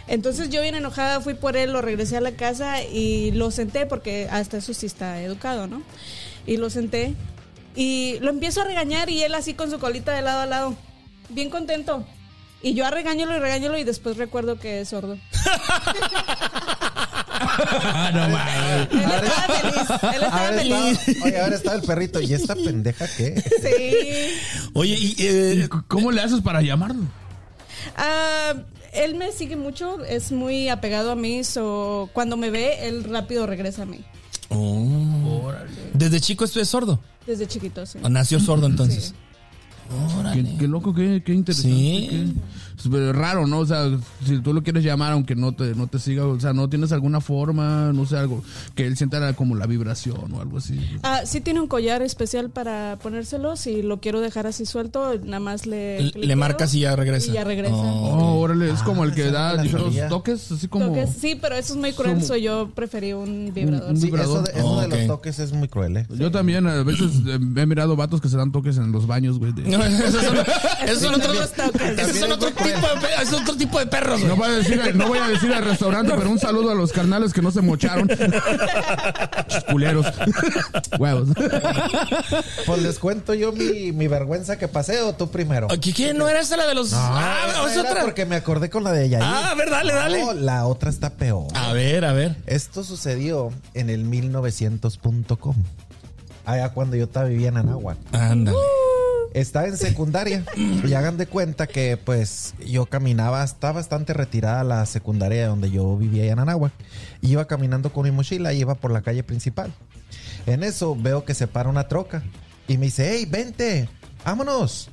Entonces 0.07 0.51
yo 0.51 0.63
bien 0.63 0.75
enojada 0.75 1.21
fui 1.21 1.35
por 1.35 1.57
él, 1.57 1.73
lo 1.73 1.83
regresé 1.83 2.17
a 2.17 2.21
la 2.21 2.33
casa 2.33 2.83
y 2.83 3.31
lo 3.33 3.51
senté 3.51 3.87
porque 3.87 4.29
hasta 4.31 4.57
eso 4.59 4.75
sí 4.75 4.87
está 4.87 5.21
educado, 5.23 5.67
¿no? 5.67 5.83
Y 6.47 6.57
lo 6.57 6.71
senté 6.71 7.15
y 7.77 8.19
lo 8.21 8.31
empiezo 8.31 8.63
a 8.63 8.65
regañar 8.65 9.11
y 9.11 9.23
él 9.23 9.35
así 9.35 9.55
con 9.55 9.71
su 9.71 9.79
colita 9.79 10.13
de 10.13 10.23
lado 10.23 10.41
a 10.41 10.47
lado, 10.47 10.77
bien 11.29 11.51
contento. 11.51 12.05
Y 12.63 12.75
yo 12.75 12.85
a 12.85 12.91
regañarlo 12.91 13.37
y 13.37 13.39
regañarlo 13.39 13.79
y 13.79 13.85
después 13.85 14.17
recuerdo 14.17 14.59
que 14.59 14.81
es 14.81 14.89
sordo. 14.89 15.19
Ah, 17.43 18.11
no 18.13 18.29
mames. 18.29 18.89
Él 18.93 19.23
estaba 19.25 19.55
feliz, 19.55 20.15
él 20.15 20.23
estaba 20.23 20.53
feliz. 20.53 21.09
estaba, 21.09 21.27
oye, 21.27 21.39
a 21.39 21.45
ver, 21.45 21.53
estaba 21.55 21.77
el 21.77 21.83
perrito. 21.83 22.21
¿Y 22.21 22.35
esta 22.35 22.55
pendeja 22.55 23.07
qué? 23.17 23.43
Sí. 23.63 24.69
Oye, 24.75 24.95
y, 24.95 25.17
eh, 25.19 25.69
¿Cómo 25.89 26.13
le 26.13 26.21
haces 26.21 26.41
para 26.43 26.63
llamarlo? 26.63 27.05
Ah, 27.97 28.55
él 28.93 29.15
me 29.15 29.33
sigue 29.33 29.57
mucho, 29.57 30.05
es 30.05 30.33
muy 30.33 30.69
apegado 30.69 31.11
a 31.13 31.17
mí, 31.17 31.45
so 31.45 32.09
cuando 32.13 32.37
me 32.37 32.51
ve, 32.51 32.89
él 32.89 33.05
rápido 33.05 33.47
regresa 33.47 33.83
a 33.83 33.87
mí. 33.87 34.01
oh. 34.51 35.53
desde 35.95 36.21
chico 36.21 36.45
estuve 36.45 36.65
sordo. 36.65 37.01
Desde 37.27 37.47
chiquito, 37.47 37.85
sí. 37.87 37.99
¿O 38.03 38.09
Nació 38.09 38.41
sordo 38.41 38.67
entonces. 38.67 39.15
Qué, 40.33 40.57
qué 40.59 40.69
loco, 40.69 40.95
qué, 40.95 41.23
qué 41.25 41.33
interesante. 41.33 41.69
Sí. 41.71 42.07
qué- 42.11 42.27
es 42.85 42.89
pero 42.91 43.13
raro, 43.13 43.47
¿no? 43.47 43.59
O 43.61 43.67
sea, 43.67 43.91
si 44.27 44.39
tú 44.41 44.53
lo 44.53 44.63
quieres 44.63 44.85
llamar, 44.85 45.13
aunque 45.13 45.35
no 45.37 45.53
te, 45.53 45.75
no 45.75 45.87
te 45.87 45.99
siga, 45.99 46.27
o 46.27 46.39
sea, 46.41 46.53
no 46.53 46.69
tienes 46.69 46.93
alguna 46.93 47.21
forma, 47.21 47.93
no 47.93 48.07
sé, 48.07 48.17
algo, 48.17 48.43
que 48.75 48.87
él 48.87 48.97
sienta 48.97 49.33
como 49.35 49.55
la 49.55 49.67
vibración 49.67 50.33
o 50.33 50.41
algo 50.41 50.59
así. 50.59 50.79
Ah, 51.03 51.21
sí 51.25 51.41
tiene 51.41 51.61
un 51.61 51.67
collar 51.67 52.03
especial 52.03 52.51
para 52.51 52.99
ponérselo. 53.03 53.57
Si 53.57 53.83
lo 53.83 54.01
quiero 54.01 54.21
dejar 54.21 54.47
así 54.47 54.65
suelto, 54.67 55.15
nada 55.25 55.41
más 55.41 55.67
le. 55.67 56.01
Le- 56.01 56.13
cliqueo 56.13 56.29
le 56.29 56.37
marcas 56.37 56.75
y 56.75 56.81
ya 56.81 56.97
regresa. 56.97 57.31
Y 57.31 57.35
ya 57.35 57.45
regresa. 57.45 57.75
Oh. 57.75 58.19
Oh, 58.21 58.39
órale, 58.41 58.71
es 58.71 58.81
como 58.83 59.05
el 59.05 59.13
que 59.15 59.31
da 59.31 59.57
sabía. 59.69 60.09
toques, 60.09 60.51
así 60.53 60.69
como... 60.69 60.87
Toques, 60.87 61.11
sí, 61.21 61.37
pero 61.41 61.57
eso 61.57 61.75
es 61.75 61.79
muy 61.79 61.93
cruel. 61.93 62.15
Como- 62.15 62.27
so 62.27 62.37
yo 62.37 62.71
preferí 62.75 63.13
un 63.13 63.53
vibrador. 63.55 63.91
un 63.91 63.97
Sí, 63.97 64.07
vibrador. 64.07 64.45
eso 64.45 64.53
de, 64.53 64.59
eso 64.59 64.69
Oh, 64.71 64.81
de 64.81 64.89
los 64.89 65.07
toques 65.07 65.39
es 65.39 65.53
muy 65.53 65.69
cruel, 65.69 65.97
¿eh? 65.97 66.07
Yo 66.11 66.31
también 66.31 66.67
a 66.67 66.83
veces 66.83 67.11
eh, 67.27 67.39
he 67.57 67.67
mirado 67.67 67.97
vatos 67.97 68.21
que 68.21 68.29
se 68.29 68.37
dan 68.37 68.53
toques 68.53 68.77
en 68.79 68.93
los 68.93 69.07
baños, 69.07 69.39
güey. 69.39 69.53
de- 69.53 69.63
No, 69.63 69.85
esos 69.85 70.25
son, 70.25 70.37
esos 70.85 70.99
son 71.03 71.15
otros, 71.15 71.37
los 71.37 71.53
toques. 71.53 71.99
esos 71.99 72.17
son 72.17 72.33
otro 72.33 72.51
tipo 72.75 72.87
de, 72.95 73.01
pe- 73.01 73.23
es 73.23 73.33
otro 73.33 73.57
tipo 73.57 73.79
de 73.79 73.87
perros. 73.87 74.21
No 74.23 74.37
voy 74.37 74.49
a 74.49 74.53
decir, 74.53 74.95
no 74.97 75.07
voy 75.09 75.19
a 75.19 75.29
decir 75.29 75.53
al 75.53 75.65
restaurante, 75.65 76.13
pero 76.17 76.31
un 76.31 76.39
saludo 76.39 76.71
a 76.71 76.75
los 76.75 76.93
carnales 76.93 77.33
que 77.33 77.43
no 77.43 77.51
se 77.51 77.61
mocharon. 77.61 78.09
Culeros. 79.71 80.07
Huevos. 80.99 81.29
Pues 82.67 82.83
les 82.83 82.99
cuento 82.99 83.35
yo 83.35 83.53
mi, 83.53 83.93
mi 83.93 84.09
vergüenza 84.09 84.57
que 84.59 84.69
pasé 84.69 85.01
o 85.03 85.15
tú 85.15 85.31
primero. 85.31 85.69
¿Qué, 85.81 85.93
qué? 85.93 86.15
¿No 86.15 86.29
era 86.29 86.41
esa 86.41 86.57
la 86.57 86.67
de 86.67 86.75
los...? 86.75 86.93
ah, 86.95 87.47
esa 87.51 87.67
es 87.71 87.77
era 87.77 87.91
otra. 87.91 88.03
porque 88.05 88.27
me 88.27 88.37
acordé 88.37 88.71
con 88.71 88.85
la 88.85 88.93
de 88.93 89.09
Yair. 89.09 89.23
Ah, 89.25 89.51
a 89.51 89.55
ver, 89.55 89.71
dale, 89.71 89.93
dale. 89.95 90.25
No, 90.25 90.33
la 90.33 90.67
otra 90.67 90.91
está 90.91 91.11
peor. 91.11 91.47
A 91.55 91.73
ver, 91.73 92.05
a 92.05 92.13
ver. 92.13 92.37
Esto 92.47 92.85
sucedió 92.85 93.51
en 93.75 93.91
el 93.91 94.05
1900.com. 94.05 95.55
Allá 96.47 96.71
cuando 96.71 96.97
yo 96.97 97.05
estaba 97.05 97.27
vivía 97.27 97.49
en 97.49 97.59
Anáhuac. 97.59 97.99
Ándale. 98.13 98.57
Estaba 99.35 99.67
en 99.67 99.77
secundaria 99.77 100.45
y 100.57 100.93
hagan 100.95 101.17
de 101.17 101.27
cuenta 101.27 101.67
que 101.67 101.97
pues 101.97 102.55
yo 102.67 102.87
caminaba, 102.87 103.45
está 103.45 103.73
bastante 103.73 104.13
retirada 104.13 104.65
la 104.65 104.85
secundaria 104.87 105.49
donde 105.49 105.71
yo 105.71 105.97
vivía 105.97 106.25
allá 106.25 106.33
en 106.33 106.39
Anáhuac. 106.41 106.73
Y 107.21 107.33
iba 107.33 107.47
caminando 107.47 107.93
con 107.93 108.05
mi 108.05 108.11
mochila 108.11 108.53
y 108.53 108.61
iba 108.61 108.75
por 108.75 108.91
la 108.91 109.03
calle 109.03 109.23
principal. 109.23 109.73
En 110.47 110.63
eso 110.65 110.97
veo 110.97 111.25
que 111.25 111.35
se 111.35 111.47
para 111.47 111.69
una 111.69 111.89
troca 111.89 112.23
y 112.67 112.79
me 112.79 112.87
dice, 112.87 113.11
hey, 113.13 113.27
vente, 113.31 113.89
vámonos. 114.25 114.91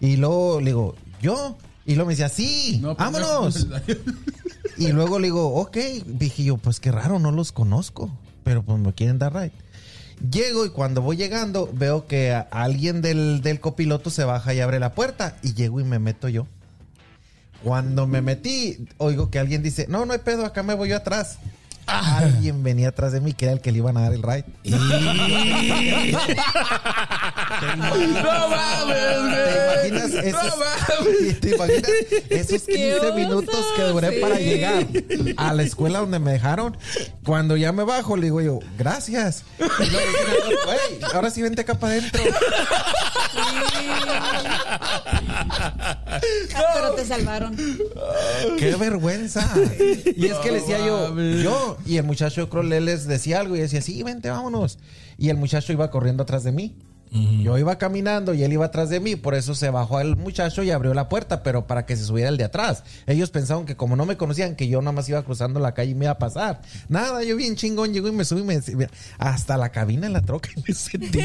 Y 0.00 0.16
luego 0.16 0.60
le 0.60 0.66
digo, 0.66 0.94
¿yo? 1.20 1.56
Y 1.86 1.94
luego 1.94 2.08
me 2.08 2.12
decía, 2.14 2.28
sí, 2.28 2.78
No, 2.82 2.96
pues, 2.96 3.12
vámonos. 3.12 3.68
Y 4.76 4.90
luego 4.92 5.18
le 5.18 5.28
digo, 5.28 5.54
ok, 5.54 5.76
dije 6.04 6.44
yo, 6.44 6.56
pues 6.56 6.80
qué 6.80 6.90
raro, 6.90 7.18
no 7.18 7.30
los 7.30 7.52
conozco, 7.52 8.10
pero 8.42 8.64
pues 8.64 8.78
me 8.80 8.92
quieren 8.92 9.18
dar 9.18 9.32
ride. 9.32 9.52
Llego 10.30 10.64
y 10.64 10.70
cuando 10.70 11.02
voy 11.02 11.16
llegando 11.16 11.68
veo 11.72 12.06
que 12.06 12.32
alguien 12.50 13.02
del, 13.02 13.42
del 13.42 13.60
copiloto 13.60 14.10
se 14.10 14.24
baja 14.24 14.54
y 14.54 14.60
abre 14.60 14.78
la 14.78 14.94
puerta 14.94 15.36
y 15.42 15.54
llego 15.54 15.80
y 15.80 15.84
me 15.84 15.98
meto 15.98 16.28
yo. 16.28 16.46
Cuando 17.62 18.06
me 18.06 18.20
metí, 18.20 18.86
oigo 18.98 19.30
que 19.30 19.38
alguien 19.38 19.62
dice, 19.62 19.86
no, 19.88 20.04
no 20.04 20.12
hay 20.12 20.18
pedo, 20.18 20.44
acá 20.44 20.62
me 20.62 20.74
voy 20.74 20.90
yo 20.90 20.96
atrás. 20.96 21.38
Alguien 21.86 22.62
venía 22.62 22.88
atrás 22.88 23.12
de 23.12 23.20
mí 23.20 23.32
que 23.34 23.44
era 23.46 23.54
el 23.54 23.60
que 23.60 23.72
le 23.72 23.78
iban 23.78 23.96
a 23.96 24.02
dar 24.02 24.12
el 24.14 24.22
ride. 24.22 24.44
No 27.64 28.48
mames, 28.48 28.96
¿Te 29.82 29.88
imaginas 29.88 30.24
esos, 30.24 30.42
No 30.44 30.56
mames. 31.04 31.40
¿te 31.40 31.54
imaginas 31.54 31.90
esos 32.30 32.62
15 32.62 32.66
Qué 33.00 33.12
minutos 33.14 33.64
que 33.76 33.82
duré 33.82 34.10
sí. 34.14 34.20
para 34.20 34.38
llegar 34.38 34.86
a 35.36 35.52
la 35.54 35.62
escuela 35.62 36.00
donde 36.00 36.18
me 36.18 36.32
dejaron? 36.32 36.76
Cuando 37.24 37.56
ya 37.56 37.72
me 37.72 37.84
bajo, 37.84 38.16
le 38.16 38.24
digo 38.24 38.40
yo, 38.40 38.58
gracias. 38.78 39.44
Y 39.58 39.62
luego 39.90 40.06
"Güey, 40.66 40.78
ahora 41.14 41.30
sí 41.30 41.42
vente 41.42 41.60
acá 41.62 41.74
para 41.78 41.92
adentro. 41.94 42.22
Pero 46.74 46.94
te 46.94 47.04
salvaron. 47.04 47.56
¡Qué 48.58 48.76
vergüenza! 48.76 49.48
Y 50.16 50.26
es 50.26 50.34
que 50.38 50.50
le 50.50 50.60
decía 50.60 50.78
yo, 50.78 51.14
yo, 51.18 51.76
y 51.86 51.96
el 51.96 52.04
muchacho, 52.04 52.42
yo 52.42 52.48
creo, 52.48 52.62
le 52.62 52.80
les 52.80 53.06
decía 53.06 53.40
algo 53.40 53.56
y 53.56 53.60
decía, 53.60 53.80
sí, 53.80 54.02
vente, 54.02 54.30
vámonos. 54.30 54.78
Y 55.18 55.28
el 55.28 55.36
muchacho 55.36 55.72
iba 55.72 55.90
corriendo 55.90 56.22
atrás 56.22 56.44
de 56.44 56.52
mí. 56.52 56.76
Yo 57.14 57.56
iba 57.58 57.78
caminando 57.78 58.34
y 58.34 58.42
él 58.42 58.52
iba 58.52 58.66
atrás 58.66 58.90
de 58.90 58.98
mí, 58.98 59.14
por 59.14 59.36
eso 59.36 59.54
se 59.54 59.70
bajó 59.70 60.00
el 60.00 60.16
muchacho 60.16 60.64
y 60.64 60.72
abrió 60.72 60.94
la 60.94 61.08
puerta, 61.08 61.44
pero 61.44 61.64
para 61.64 61.86
que 61.86 61.96
se 61.96 62.04
subiera 62.04 62.28
el 62.28 62.36
de 62.36 62.44
atrás. 62.44 62.82
Ellos 63.06 63.30
pensaron 63.30 63.66
que 63.66 63.76
como 63.76 63.94
no 63.94 64.04
me 64.04 64.16
conocían, 64.16 64.56
que 64.56 64.66
yo 64.66 64.80
nada 64.80 64.90
más 64.90 65.08
iba 65.08 65.22
cruzando 65.22 65.60
la 65.60 65.74
calle 65.74 65.92
y 65.92 65.94
me 65.94 66.06
iba 66.06 66.12
a 66.12 66.18
pasar. 66.18 66.60
Nada, 66.88 67.22
yo 67.22 67.36
bien 67.36 67.54
chingón, 67.54 67.92
llegó 67.92 68.08
y 68.08 68.12
me 68.12 68.24
subí 68.24 68.40
y 68.40 68.74
me 68.74 68.88
hasta 69.18 69.56
la 69.56 69.70
cabina 69.70 70.08
en 70.08 70.12
la 70.12 70.22
troca 70.22 70.50
y 70.56 70.64
me 70.66 70.74
sentí. 70.74 71.20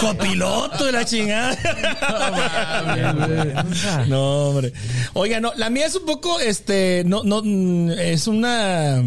Copiloto 0.00 0.84
de 0.84 0.92
la 0.92 1.04
chingada. 1.04 1.56
No, 4.08 4.50
hombre. 4.50 4.72
Oiga, 5.14 5.40
no, 5.40 5.52
la 5.56 5.70
mía 5.70 5.86
es 5.86 5.96
un 5.96 6.06
poco, 6.06 6.38
este, 6.38 7.02
no, 7.06 7.22
no, 7.24 7.42
mm, 7.42 7.90
es 7.90 8.26
una, 8.26 9.02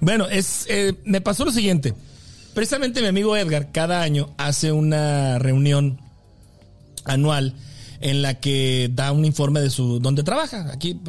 bueno, 0.00 0.26
es, 0.26 0.66
eh, 0.68 0.94
me 1.04 1.20
pasó 1.20 1.44
lo 1.44 1.52
siguiente. 1.52 1.94
Precisamente 2.60 3.00
mi 3.00 3.06
amigo 3.06 3.38
Edgar 3.38 3.72
cada 3.72 4.02
año 4.02 4.34
hace 4.36 4.70
una 4.70 5.38
reunión 5.38 5.98
anual 7.06 7.54
en 8.02 8.20
la 8.20 8.34
que 8.34 8.90
da 8.92 9.12
un 9.12 9.24
informe 9.24 9.60
de 9.60 9.70
su 9.70 9.98
donde 9.98 10.22
trabaja. 10.24 10.70
Aquí 10.70 11.00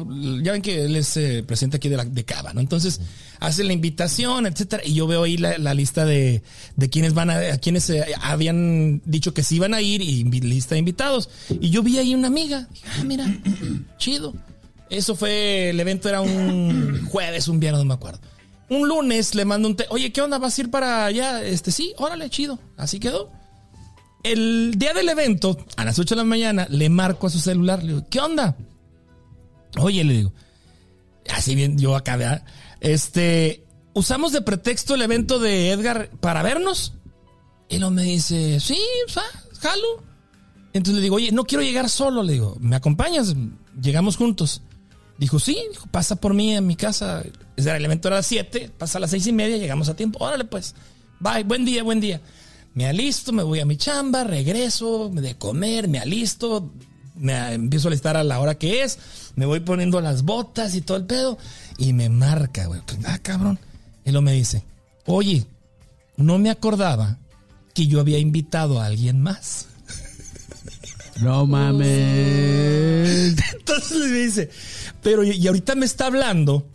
ya 0.42 0.52
ven 0.52 0.62
que 0.62 0.86
él 0.86 0.96
es 0.96 1.14
eh, 1.18 1.44
presidente 1.46 1.76
aquí 1.76 1.90
de 1.90 1.98
la 1.98 2.06
de 2.06 2.24
Cava, 2.24 2.54
¿no? 2.54 2.62
Entonces 2.62 3.02
hace 3.38 3.64
la 3.64 3.74
invitación, 3.74 4.46
etcétera, 4.46 4.82
y 4.82 4.94
yo 4.94 5.06
veo 5.06 5.24
ahí 5.24 5.36
la, 5.36 5.74
lista 5.74 6.06
de, 6.06 6.42
de 6.76 6.88
quienes 6.88 7.12
van 7.12 7.28
a, 7.28 7.34
a 7.34 7.58
quienes 7.58 7.90
eh, 7.90 8.02
habían 8.22 9.02
dicho 9.04 9.34
que 9.34 9.42
sí 9.42 9.56
iban 9.56 9.74
a 9.74 9.82
ir 9.82 10.00
y 10.00 10.24
lista 10.24 10.74
de 10.74 10.78
invitados. 10.78 11.28
Y 11.50 11.68
yo 11.68 11.82
vi 11.82 11.98
ahí 11.98 12.14
una 12.14 12.28
amiga, 12.28 12.66
dije, 12.72 12.86
ah, 12.98 13.04
mira, 13.04 13.26
chido. 13.98 14.32
Eso 14.88 15.14
fue, 15.16 15.68
el 15.68 15.80
evento 15.80 16.08
era 16.08 16.22
un 16.22 17.04
jueves, 17.08 17.46
un 17.48 17.60
viernes, 17.60 17.80
no 17.80 17.84
me 17.84 17.94
acuerdo. 17.94 18.31
Un 18.72 18.88
lunes 18.88 19.34
le 19.34 19.44
mando 19.44 19.68
un 19.68 19.76
te, 19.76 19.84
oye, 19.90 20.12
¿qué 20.12 20.22
onda? 20.22 20.38
¿Vas 20.38 20.56
a 20.56 20.62
ir 20.62 20.70
para 20.70 21.04
allá? 21.04 21.44
Este, 21.44 21.70
sí, 21.70 21.92
órale, 21.98 22.30
chido. 22.30 22.58
Así 22.78 22.98
quedó. 22.98 23.30
El 24.22 24.76
día 24.78 24.94
del 24.94 25.10
evento, 25.10 25.58
a 25.76 25.84
las 25.84 25.98
8 25.98 26.14
de 26.14 26.20
la 26.22 26.24
mañana, 26.24 26.66
le 26.70 26.88
marco 26.88 27.26
a 27.26 27.30
su 27.30 27.38
celular. 27.38 27.82
Le 27.82 27.88
digo, 27.92 28.06
¿qué 28.08 28.20
onda? 28.20 28.56
Oye, 29.78 30.02
le 30.04 30.14
digo, 30.14 30.32
así 31.28 31.54
bien, 31.54 31.76
yo 31.76 31.94
acá. 31.94 32.46
Este, 32.80 33.62
usamos 33.92 34.32
de 34.32 34.40
pretexto 34.40 34.94
el 34.94 35.02
evento 35.02 35.38
de 35.38 35.70
Edgar 35.70 36.08
para 36.20 36.42
vernos. 36.42 36.94
Y 37.68 37.76
luego 37.76 37.92
me 37.92 38.04
dice, 38.04 38.58
sí, 38.58 38.80
jalo. 39.60 40.02
Entonces 40.72 40.94
le 40.94 41.02
digo, 41.02 41.16
oye, 41.16 41.30
no 41.30 41.44
quiero 41.44 41.62
llegar 41.62 41.90
solo. 41.90 42.22
Le 42.22 42.32
digo, 42.32 42.56
¿me 42.58 42.76
acompañas? 42.76 43.34
Llegamos 43.78 44.16
juntos. 44.16 44.62
Dijo, 45.18 45.38
sí, 45.38 45.62
dijo, 45.70 45.88
pasa 45.90 46.16
por 46.16 46.32
mí 46.32 46.54
en 46.54 46.66
mi 46.66 46.74
casa. 46.74 47.22
El 47.66 47.84
evento 47.84 48.08
era 48.08 48.16
a 48.16 48.20
las 48.20 48.26
7, 48.26 48.70
pasa 48.78 48.98
a 48.98 49.00
las 49.00 49.10
seis 49.10 49.26
y 49.26 49.32
media, 49.32 49.56
llegamos 49.56 49.88
a 49.88 49.96
tiempo. 49.96 50.24
Órale, 50.24 50.44
pues. 50.44 50.74
Bye, 51.20 51.44
buen 51.44 51.64
día, 51.64 51.82
buen 51.82 52.00
día. 52.00 52.20
Me 52.74 52.86
alisto, 52.86 53.32
me 53.32 53.42
voy 53.42 53.60
a 53.60 53.66
mi 53.66 53.76
chamba, 53.76 54.24
regreso 54.24 55.10
de 55.10 55.36
comer, 55.36 55.88
me 55.88 55.98
alisto, 55.98 56.72
me 57.16 57.52
empiezo 57.52 57.88
a 57.88 57.90
alistar 57.90 58.16
a 58.16 58.24
la 58.24 58.40
hora 58.40 58.56
que 58.56 58.82
es, 58.82 58.98
me 59.36 59.44
voy 59.44 59.60
poniendo 59.60 60.00
las 60.00 60.22
botas 60.22 60.74
y 60.74 60.80
todo 60.80 60.96
el 60.96 61.04
pedo, 61.04 61.38
y 61.76 61.92
me 61.92 62.08
marca, 62.08 62.66
güey. 62.66 62.80
Ah, 63.04 63.18
cabrón. 63.18 63.58
Y 64.04 64.10
luego 64.10 64.22
me 64.22 64.32
dice, 64.32 64.64
oye, 65.06 65.44
no 66.16 66.38
me 66.38 66.50
acordaba 66.50 67.18
que 67.74 67.86
yo 67.86 68.00
había 68.00 68.18
invitado 68.18 68.80
a 68.80 68.86
alguien 68.86 69.20
más. 69.20 69.66
No 71.20 71.46
mames. 71.46 73.36
Entonces 73.54 73.98
le 73.98 74.08
dice, 74.08 74.50
pero 75.02 75.22
y 75.24 75.46
ahorita 75.46 75.74
me 75.74 75.86
está 75.86 76.06
hablando 76.06 76.66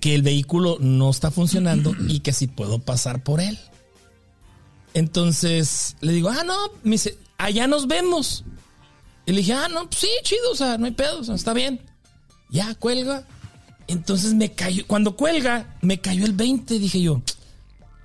que 0.00 0.14
el 0.14 0.22
vehículo 0.22 0.78
no 0.80 1.10
está 1.10 1.30
funcionando 1.30 1.94
y 2.08 2.20
que 2.20 2.32
si 2.32 2.46
puedo 2.46 2.78
pasar 2.78 3.22
por 3.22 3.40
él. 3.40 3.58
Entonces 4.94 5.96
le 6.00 6.12
digo, 6.12 6.30
ah, 6.30 6.42
no, 6.44 6.56
me 6.82 6.92
dice, 6.92 7.18
allá 7.36 7.66
nos 7.66 7.86
vemos. 7.86 8.44
Y 9.26 9.32
le 9.32 9.38
dije, 9.38 9.52
ah, 9.52 9.68
no, 9.68 9.88
pues 9.88 10.00
sí, 10.00 10.08
chido, 10.22 10.50
o 10.52 10.56
sea, 10.56 10.78
no 10.78 10.86
hay 10.86 10.92
pedo, 10.92 11.20
o 11.20 11.24
sea, 11.24 11.34
está 11.34 11.52
bien. 11.52 11.80
Ya, 12.50 12.74
cuelga. 12.74 13.26
Entonces 13.86 14.34
me 14.34 14.52
cayó, 14.52 14.86
cuando 14.86 15.16
cuelga, 15.16 15.76
me 15.82 16.00
cayó 16.00 16.24
el 16.24 16.32
20, 16.32 16.78
dije 16.78 17.00
yo, 17.00 17.22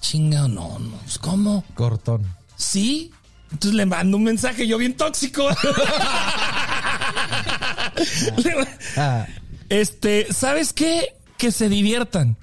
chinga, 0.01 0.47
no, 0.47 0.79
no, 0.79 0.97
pues, 1.03 1.17
¿cómo? 1.17 1.63
Cortón. 1.75 2.23
Sí. 2.55 3.11
Entonces 3.51 3.75
le 3.75 3.85
mando 3.85 4.17
un 4.17 4.23
mensaje, 4.23 4.67
yo 4.67 4.77
bien 4.77 4.95
tóxico. 4.95 5.47
Ah, 8.97 9.27
este, 9.69 10.31
¿sabes 10.31 10.73
qué? 10.73 11.15
Que 11.43 11.51
se 11.51 11.67
diviertan. 11.67 12.37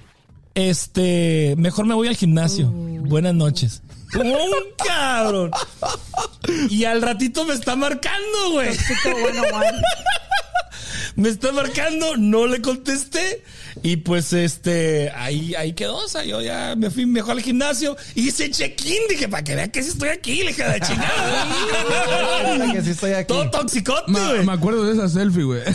Este, 0.53 1.55
mejor 1.57 1.87
me 1.87 1.95
voy 1.95 2.07
al 2.07 2.15
gimnasio. 2.15 2.69
Buenas 2.69 3.33
noches. 3.33 3.81
¡Un 4.13 4.75
cabrón! 4.77 5.49
Y 6.69 6.85
al 6.85 7.01
ratito 7.01 7.43
me 7.45 7.55
está 7.55 7.75
marcando, 7.75 8.51
güey. 8.51 8.69
Me 11.15 11.29
está 11.29 11.51
marcando, 11.51 12.15
no 12.15 12.45
le 12.45 12.61
contesté. 12.61 13.43
Y 13.83 13.97
pues 13.97 14.33
este, 14.33 15.11
ahí, 15.15 15.53
ahí 15.55 15.73
quedó. 15.73 15.97
O 15.97 16.07
sea, 16.07 16.23
yo 16.23 16.41
ya 16.41 16.75
me 16.77 16.89
fui 16.89 17.05
mejor 17.05 17.31
al 17.33 17.41
gimnasio. 17.41 17.95
Hice 18.15 18.49
check-in. 18.51 19.01
Dije, 19.09 19.27
para 19.27 19.43
que 19.43 19.55
vean 19.55 19.69
que 19.71 19.81
sí 19.83 19.89
estoy 19.89 20.09
aquí, 20.09 20.43
le 20.43 20.49
dije 20.49 20.63
de 20.63 20.79
chingada. 20.81 21.47
que 22.73 22.81
sí 22.83 22.89
estoy 22.91 23.11
aquí. 23.13 23.27
Todo 23.27 23.49
toxicote, 23.49 24.11
Ma- 24.11 24.29
güey. 24.29 24.45
me 24.45 24.53
acuerdo 24.53 24.85
de 24.85 24.93
esa 24.93 25.09
selfie, 25.09 25.43
güey. 25.43 25.61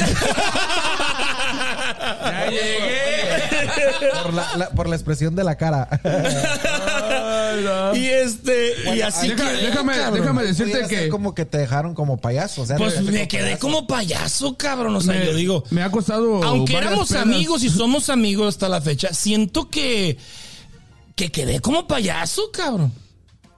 Ya 2.27 2.51
llegué. 2.51 4.23
Por 4.23 4.35
la, 4.35 4.57
la- 4.57 4.71
por 4.71 4.89
la 4.89 4.97
expresión 4.97 5.35
de 5.35 5.45
la 5.45 5.57
cara. 5.57 5.89
Y 7.95 8.07
este, 8.07 8.75
y 8.95 9.01
así 9.01 9.29
Deja- 9.29 9.49
quedé, 9.49 9.67
déjame, 9.69 9.97
cabrón. 9.97 10.21
déjame 10.21 10.43
decirte 10.45 10.83
que 10.89 11.09
como 11.09 11.35
que 11.35 11.47
te 11.47 11.57
dejaron 11.57 11.95
como 11.95 12.19
payaso. 12.21 12.63
O 12.63 12.67
sea, 12.67 12.77
Pues 12.77 13.01
me 13.03 13.27
quedé 13.29 13.57
como 13.59 13.87
payaso, 13.87 14.57
cabrón. 14.59 14.95
O 14.95 15.01
sea, 15.01 15.15
me, 15.15 15.25
yo 15.25 15.35
digo, 15.35 15.65
me 15.71 15.83
ha 15.83 15.91
costado. 15.91 16.43
aunque 16.45 16.77
éramos 16.77 17.13
amigos 17.13 17.63
y 17.65 17.71
somos 17.71 17.86
amigos 18.09 18.49
hasta 18.49 18.69
la 18.69 18.81
fecha, 18.81 19.13
siento 19.13 19.69
que, 19.71 20.19
que 21.15 21.31
quedé 21.31 21.61
como 21.61 21.87
payaso, 21.87 22.51
cabrón. 22.53 22.93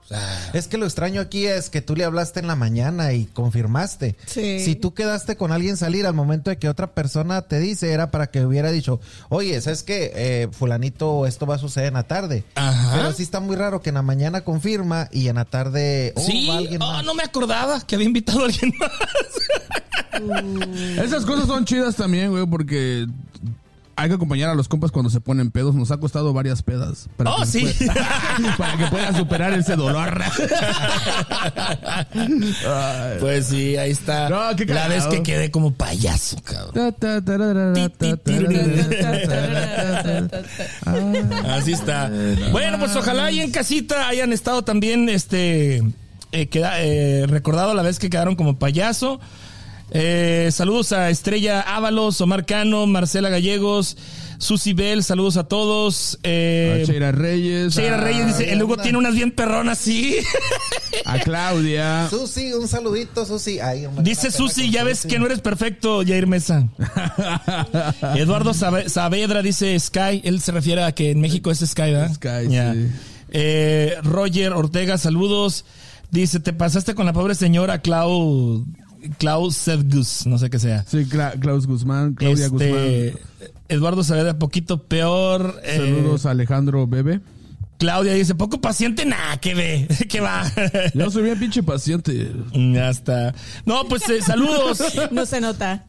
O 0.03 0.07
sea, 0.09 0.49
Es 0.53 0.67
que 0.67 0.79
lo 0.79 0.85
extraño 0.85 1.21
aquí 1.21 1.45
es 1.45 1.69
que 1.69 1.81
tú 1.81 1.95
le 1.95 2.03
hablaste 2.03 2.39
en 2.39 2.47
la 2.47 2.55
mañana 2.55 3.13
y 3.13 3.25
confirmaste. 3.25 4.15
Sí. 4.25 4.59
Si 4.59 4.75
tú 4.75 4.95
quedaste 4.95 5.35
con 5.37 5.51
alguien 5.51 5.77
salir 5.77 6.07
al 6.07 6.15
momento 6.15 6.49
de 6.49 6.57
que 6.57 6.67
otra 6.67 6.95
persona 6.95 7.43
te 7.43 7.59
dice, 7.59 7.91
era 7.91 8.09
para 8.09 8.31
que 8.31 8.43
hubiera 8.43 8.71
dicho, 8.71 8.99
oye, 9.29 9.61
¿sabes 9.61 9.83
qué? 9.83 10.11
Eh, 10.15 10.47
fulanito, 10.51 11.27
esto 11.27 11.45
va 11.45 11.55
a 11.55 11.59
suceder 11.59 11.89
en 11.89 11.93
la 11.93 12.07
tarde. 12.07 12.43
Ajá. 12.55 12.93
Pero 12.95 13.13
sí 13.13 13.21
está 13.21 13.39
muy 13.39 13.55
raro 13.55 13.81
que 13.81 13.89
en 13.89 13.95
la 13.95 14.01
mañana 14.01 14.41
confirma 14.41 15.09
y 15.11 15.27
en 15.27 15.35
la 15.35 15.45
tarde, 15.45 16.13
oh, 16.15 16.21
sí, 16.21 16.47
va 16.47 16.57
alguien 16.57 16.81
oh, 16.81 16.91
más. 16.91 17.05
no 17.05 17.13
me 17.13 17.23
acordaba 17.23 17.79
que 17.85 17.93
había 17.93 18.07
invitado 18.07 18.41
a 18.41 18.45
alguien 18.45 18.73
más. 18.79 18.91
Esas 21.03 21.25
cosas 21.25 21.47
son 21.47 21.65
chidas 21.65 21.95
también, 21.95 22.31
güey, 22.31 22.45
porque 22.45 23.07
hay 24.01 24.09
que 24.09 24.15
acompañar 24.15 24.49
a 24.49 24.55
los 24.55 24.67
compas 24.67 24.91
cuando 24.91 25.09
se 25.09 25.21
ponen 25.21 25.51
pedos. 25.51 25.75
Nos 25.75 25.91
ha 25.91 25.97
costado 25.97 26.33
varias 26.33 26.61
pedas. 26.63 27.07
Para 27.17 27.31
Oh, 27.33 27.39
que 27.41 27.45
sí. 27.45 27.65
pueda- 27.85 28.07
para 28.57 28.77
que 28.77 28.85
puedan 28.87 29.15
superar 29.15 29.53
ese 29.53 29.75
dolor. 29.75 30.21
Pues 33.19 33.47
sí, 33.47 33.77
ahí 33.77 33.91
está. 33.91 34.29
No, 34.29 34.55
qué 34.55 34.65
la 34.65 34.87
vez 34.87 35.05
que 35.07 35.23
quedé 35.23 35.51
como 35.51 35.73
payaso, 35.73 36.37
cabrón. 36.43 36.95
Así 41.49 41.73
está. 41.73 42.11
Bueno, 42.51 42.79
pues 42.79 42.95
ojalá 42.95 43.25
ahí 43.25 43.39
en 43.41 43.51
casita 43.51 44.07
hayan 44.07 44.33
estado 44.33 44.63
también, 44.63 45.09
este, 45.09 45.83
eh, 46.31 46.47
queda- 46.47 46.81
eh, 46.81 47.25
recordado 47.27 47.73
la 47.73 47.81
vez 47.81 47.99
que 47.99 48.09
quedaron 48.09 48.35
como 48.35 48.57
payaso. 48.57 49.19
Eh, 49.91 50.49
saludos 50.51 50.91
a 50.91 51.09
Estrella 51.09 51.61
Ábalos, 51.61 52.21
Omar 52.21 52.45
Cano, 52.45 52.85
Marcela 52.85 53.29
Gallegos, 53.29 53.97
Susi 54.37 54.73
Bell, 54.73 55.03
saludos 55.03 55.35
a 55.37 55.45
todos. 55.45 56.19
Eh, 56.23 56.81
A 56.83 56.85
Cheira 56.85 57.11
Reyes. 57.11 57.73
Sheila 57.75 57.97
a- 57.97 58.01
Reyes 58.01 58.27
dice, 58.27 58.51
el 58.53 58.61
Hugo 58.63 58.77
tiene 58.77 58.97
unas 58.97 59.15
bien 59.15 59.31
perronas, 59.31 59.77
sí. 59.79 60.15
A 61.05 61.19
Claudia. 61.19 62.07
Susi, 62.09 62.53
un 62.53 62.67
saludito, 62.67 63.25
Susi. 63.25 63.59
Ay, 63.59 63.85
hombre, 63.85 64.03
Dice 64.03 64.31
Susi, 64.31 64.69
ya 64.71 64.83
ves 64.83 64.99
Susi. 64.99 65.07
que 65.09 65.19
no 65.19 65.25
eres 65.25 65.41
perfecto, 65.41 66.03
Jair 66.05 66.27
Mesa. 66.27 66.67
Eduardo 68.15 68.53
Saavedra 68.53 69.41
dice 69.41 69.77
Sky. 69.79 70.21
Él 70.23 70.39
se 70.41 70.51
refiere 70.51 70.83
a 70.83 70.91
que 70.93 71.11
en 71.11 71.19
México 71.21 71.51
es 71.51 71.59
Sky, 71.59 71.91
¿verdad? 71.91 72.13
Sky, 72.13 72.49
Ya. 72.49 72.73
sí. 72.73 72.87
Eh, 73.31 73.95
Roger 74.03 74.53
Ortega, 74.53 74.97
saludos. 74.97 75.65
Dice, 76.11 76.39
te 76.39 76.53
pasaste 76.53 76.95
con 76.95 77.05
la 77.05 77.13
pobre 77.13 77.35
señora 77.35 77.81
Clau... 77.81 78.65
Clau 79.17 79.51
Sedgus, 79.51 80.25
no 80.25 80.37
sé 80.37 80.49
qué 80.49 80.59
sea. 80.59 80.85
Sí, 80.87 81.05
Cla- 81.05 81.39
Klaus 81.39 81.65
Guzmán, 81.67 82.13
Claudia 82.15 82.45
Este, 82.47 83.11
Guzmán. 83.11 83.51
Eduardo 83.69 84.03
Saavedra, 84.03 84.37
poquito 84.39 84.83
peor. 84.83 85.59
eh, 85.63 85.77
Saludos 85.77 86.25
a 86.25 86.31
Alejandro 86.31 86.85
Bebe. 86.87 87.21
Claudia 87.77 88.13
dice, 88.13 88.35
poco 88.35 88.59
paciente, 88.59 89.05
nah, 89.05 89.37
que 89.37 89.53
ve, 89.55 89.87
que 90.09 90.19
va. 90.19 90.43
Yo 90.93 91.09
soy 91.09 91.23
bien 91.23 91.39
pinche 91.39 91.63
paciente. 91.63 92.29
ya 92.53 92.89
está. 92.89 93.33
No, 93.65 93.85
pues 93.87 94.07
eh, 94.09 94.21
saludos. 94.21 94.83
No 95.11 95.25
se 95.25 95.39
nota. 95.39 95.85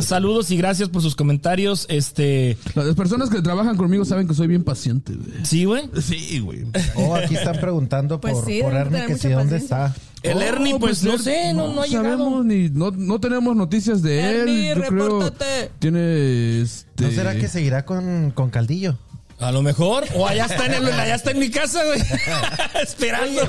Saludos 0.00 0.50
y 0.50 0.56
gracias 0.56 0.88
por 0.88 1.02
sus 1.02 1.16
comentarios. 1.16 1.86
Este, 1.88 2.56
Las 2.74 2.94
personas 2.94 3.30
que 3.30 3.40
trabajan 3.42 3.76
conmigo 3.76 4.04
saben 4.04 4.28
que 4.28 4.34
soy 4.34 4.46
bien 4.46 4.64
paciente, 4.64 5.14
güey. 5.14 5.44
sí, 5.44 5.64
güey. 5.64 5.88
Sí, 6.00 6.38
güey. 6.40 6.64
Oh, 6.96 7.14
aquí 7.16 7.34
están 7.34 7.58
preguntando 7.60 8.20
Pues 8.20 8.34
por, 8.34 8.46
sí, 8.46 8.60
por 8.62 8.72
deben 8.74 8.94
Ernie 8.94 9.06
que 9.06 9.18
si 9.18 9.28
dónde 9.28 9.56
está. 9.56 9.94
El 10.22 10.38
Oh, 10.38 10.40
Ernie, 10.40 10.78
pues, 10.78 11.02
no 11.04 11.14
él- 11.14 11.20
sé, 11.20 11.52
no, 11.52 11.72
no 11.74 11.82
ha 11.82 11.86
llegado. 11.86 12.04
sabemos 12.18 12.44
ni 12.46 12.70
no, 12.70 12.90
no 12.90 13.20
tenemos 13.20 13.54
noticias 13.56 14.00
de 14.02 14.20
Ernie, 14.20 14.70
él. 14.70 14.78
Yo 14.78 14.84
creo 14.88 15.04
repórtate. 15.20 15.70
tiene 15.78 16.62
este 16.62 17.04
¿No 17.04 17.10
será 17.10 17.34
que 17.36 17.46
seguirá 17.48 17.84
con, 17.84 18.30
con 18.30 18.48
Caldillo? 18.50 18.98
A 19.40 19.50
lo 19.52 19.62
mejor. 19.62 20.04
O 20.14 20.26
allá 20.26 20.46
está 20.46 20.64
en, 20.66 20.74
el, 20.74 20.86
allá 20.92 21.14
está 21.16 21.32
en 21.32 21.40
mi 21.40 21.50
casa, 21.50 21.80
güey. 21.84 22.00
Esperando. 22.82 23.42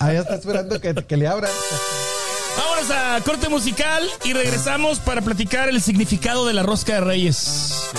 Ahí 0.00 0.16
está 0.16 0.34
esperando 0.36 0.80
que, 0.80 0.94
que 0.94 1.16
le 1.16 1.28
abran. 1.28 1.50
Vámonos 2.56 2.90
a 2.90 3.20
corte 3.22 3.48
musical 3.48 4.02
y 4.24 4.32
regresamos 4.32 4.98
para 5.00 5.20
platicar 5.20 5.68
el 5.68 5.80
significado 5.80 6.46
de 6.46 6.54
la 6.54 6.62
rosca 6.62 6.94
de 6.94 7.00
reyes. 7.00 7.90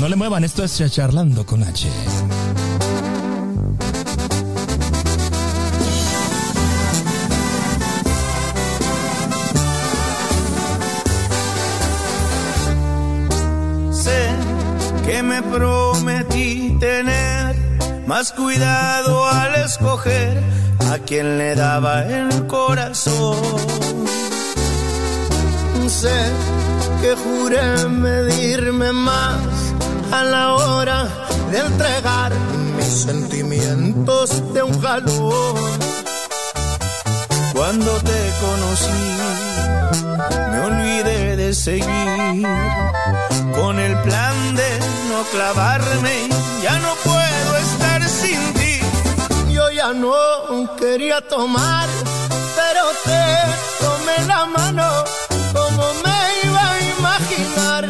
No 0.00 0.08
le 0.08 0.16
muevan, 0.16 0.44
esto 0.44 0.64
es 0.64 0.82
Charlando 0.90 1.44
con 1.46 1.62
H. 1.62 1.88
sé 13.92 14.28
que 15.04 15.22
me 15.22 15.42
prometí 15.42 16.76
tener 16.78 17.55
más 18.06 18.32
cuidado 18.32 19.26
al 19.26 19.54
escoger 19.56 20.42
a 20.92 20.98
quien 20.98 21.38
le 21.38 21.54
daba 21.54 22.04
el 22.04 22.46
corazón. 22.46 23.36
Sé 25.88 26.30
que 27.00 27.14
juré 27.16 27.88
medirme 27.88 28.92
más 28.92 29.38
a 30.12 30.24
la 30.24 30.54
hora 30.54 31.08
de 31.50 31.58
entregar 31.58 32.32
mis 32.76 32.86
sentimientos 32.86 34.54
de 34.54 34.62
un 34.62 34.80
jalón. 34.80 35.56
Cuando 37.54 37.90
te 38.00 38.32
conocí, 38.40 39.02
me 40.52 40.60
olvidé 40.60 41.36
de 41.36 41.54
seguir 41.54 42.46
con 43.54 43.78
el 43.78 43.96
plan 44.02 44.35
clavarme. 45.24 46.28
Ya 46.62 46.78
no 46.78 46.94
puedo 47.04 47.56
estar 47.56 48.02
sin 48.08 48.40
ti. 48.54 48.80
Yo 49.50 49.70
ya 49.70 49.92
no 49.92 50.14
quería 50.76 51.20
tomar, 51.20 51.88
pero 52.56 52.82
te 53.04 53.24
tomé 53.84 54.26
la 54.26 54.46
mano. 54.46 55.04
Como 55.52 55.84
me 56.04 56.46
iba 56.46 56.70
a 56.70 56.80
imaginar 56.98 57.84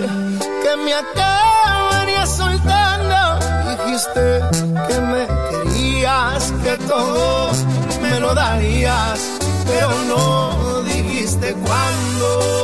que 0.63 0.77
me 0.85 0.95
acabaría 0.95 2.27
soltando? 2.27 3.19
Dijiste 3.71 4.41
que 4.89 5.01
me 5.01 5.27
querías, 5.51 6.53
que 6.63 6.77
todo 6.87 7.51
me 8.03 8.21
lo 8.21 8.35
darías, 8.35 9.19
pero 9.67 9.91
no 10.09 10.83
dijiste 10.83 11.55
cuándo. 11.55 12.57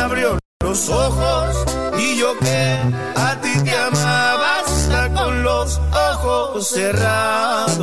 Abrió 0.00 0.38
los 0.62 0.88
ojos 0.88 1.64
y 1.98 2.16
yo 2.16 2.38
que 2.38 2.78
a 3.16 3.40
ti 3.40 3.52
te 3.62 3.76
amaba 3.76 4.60
hasta 4.60 5.12
con 5.12 5.42
los 5.42 5.80
ojos 6.12 6.68
cerrados. 6.68 7.80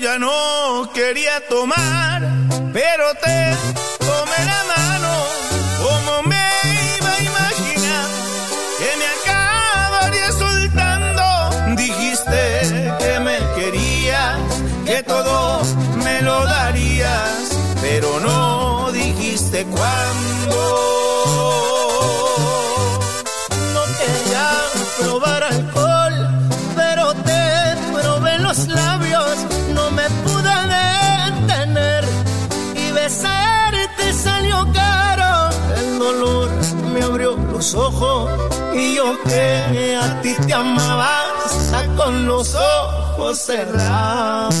Ya 0.00 0.18
no 0.18 0.90
quería 0.92 1.40
tomar, 1.48 2.20
pero 2.72 3.14
te 3.14 3.56
tomé 4.00 4.44
la 4.44 4.64
mano, 4.76 5.12
como 5.84 6.22
me 6.24 6.50
iba 6.98 7.10
a 7.10 7.20
imaginar 7.22 8.08
que 8.78 8.90
me 8.98 9.06
acabaría 9.16 10.32
soltando. 10.32 11.76
Dijiste 11.76 12.72
que 12.98 13.20
me 13.20 13.38
querías, 13.54 14.36
que 14.84 15.02
todo 15.04 15.62
me 16.02 16.20
lo 16.22 16.44
darías, 16.44 17.56
pero 17.80 18.18
no 18.18 18.90
dijiste 18.90 19.64
cuándo. 19.64 20.23
Que 39.72 39.96
a 39.96 40.20
ti 40.20 40.34
te 40.46 40.54
amaba 40.54 41.24
con 41.96 42.26
los 42.26 42.54
ojos 42.54 43.38
cerrados. 43.38 44.54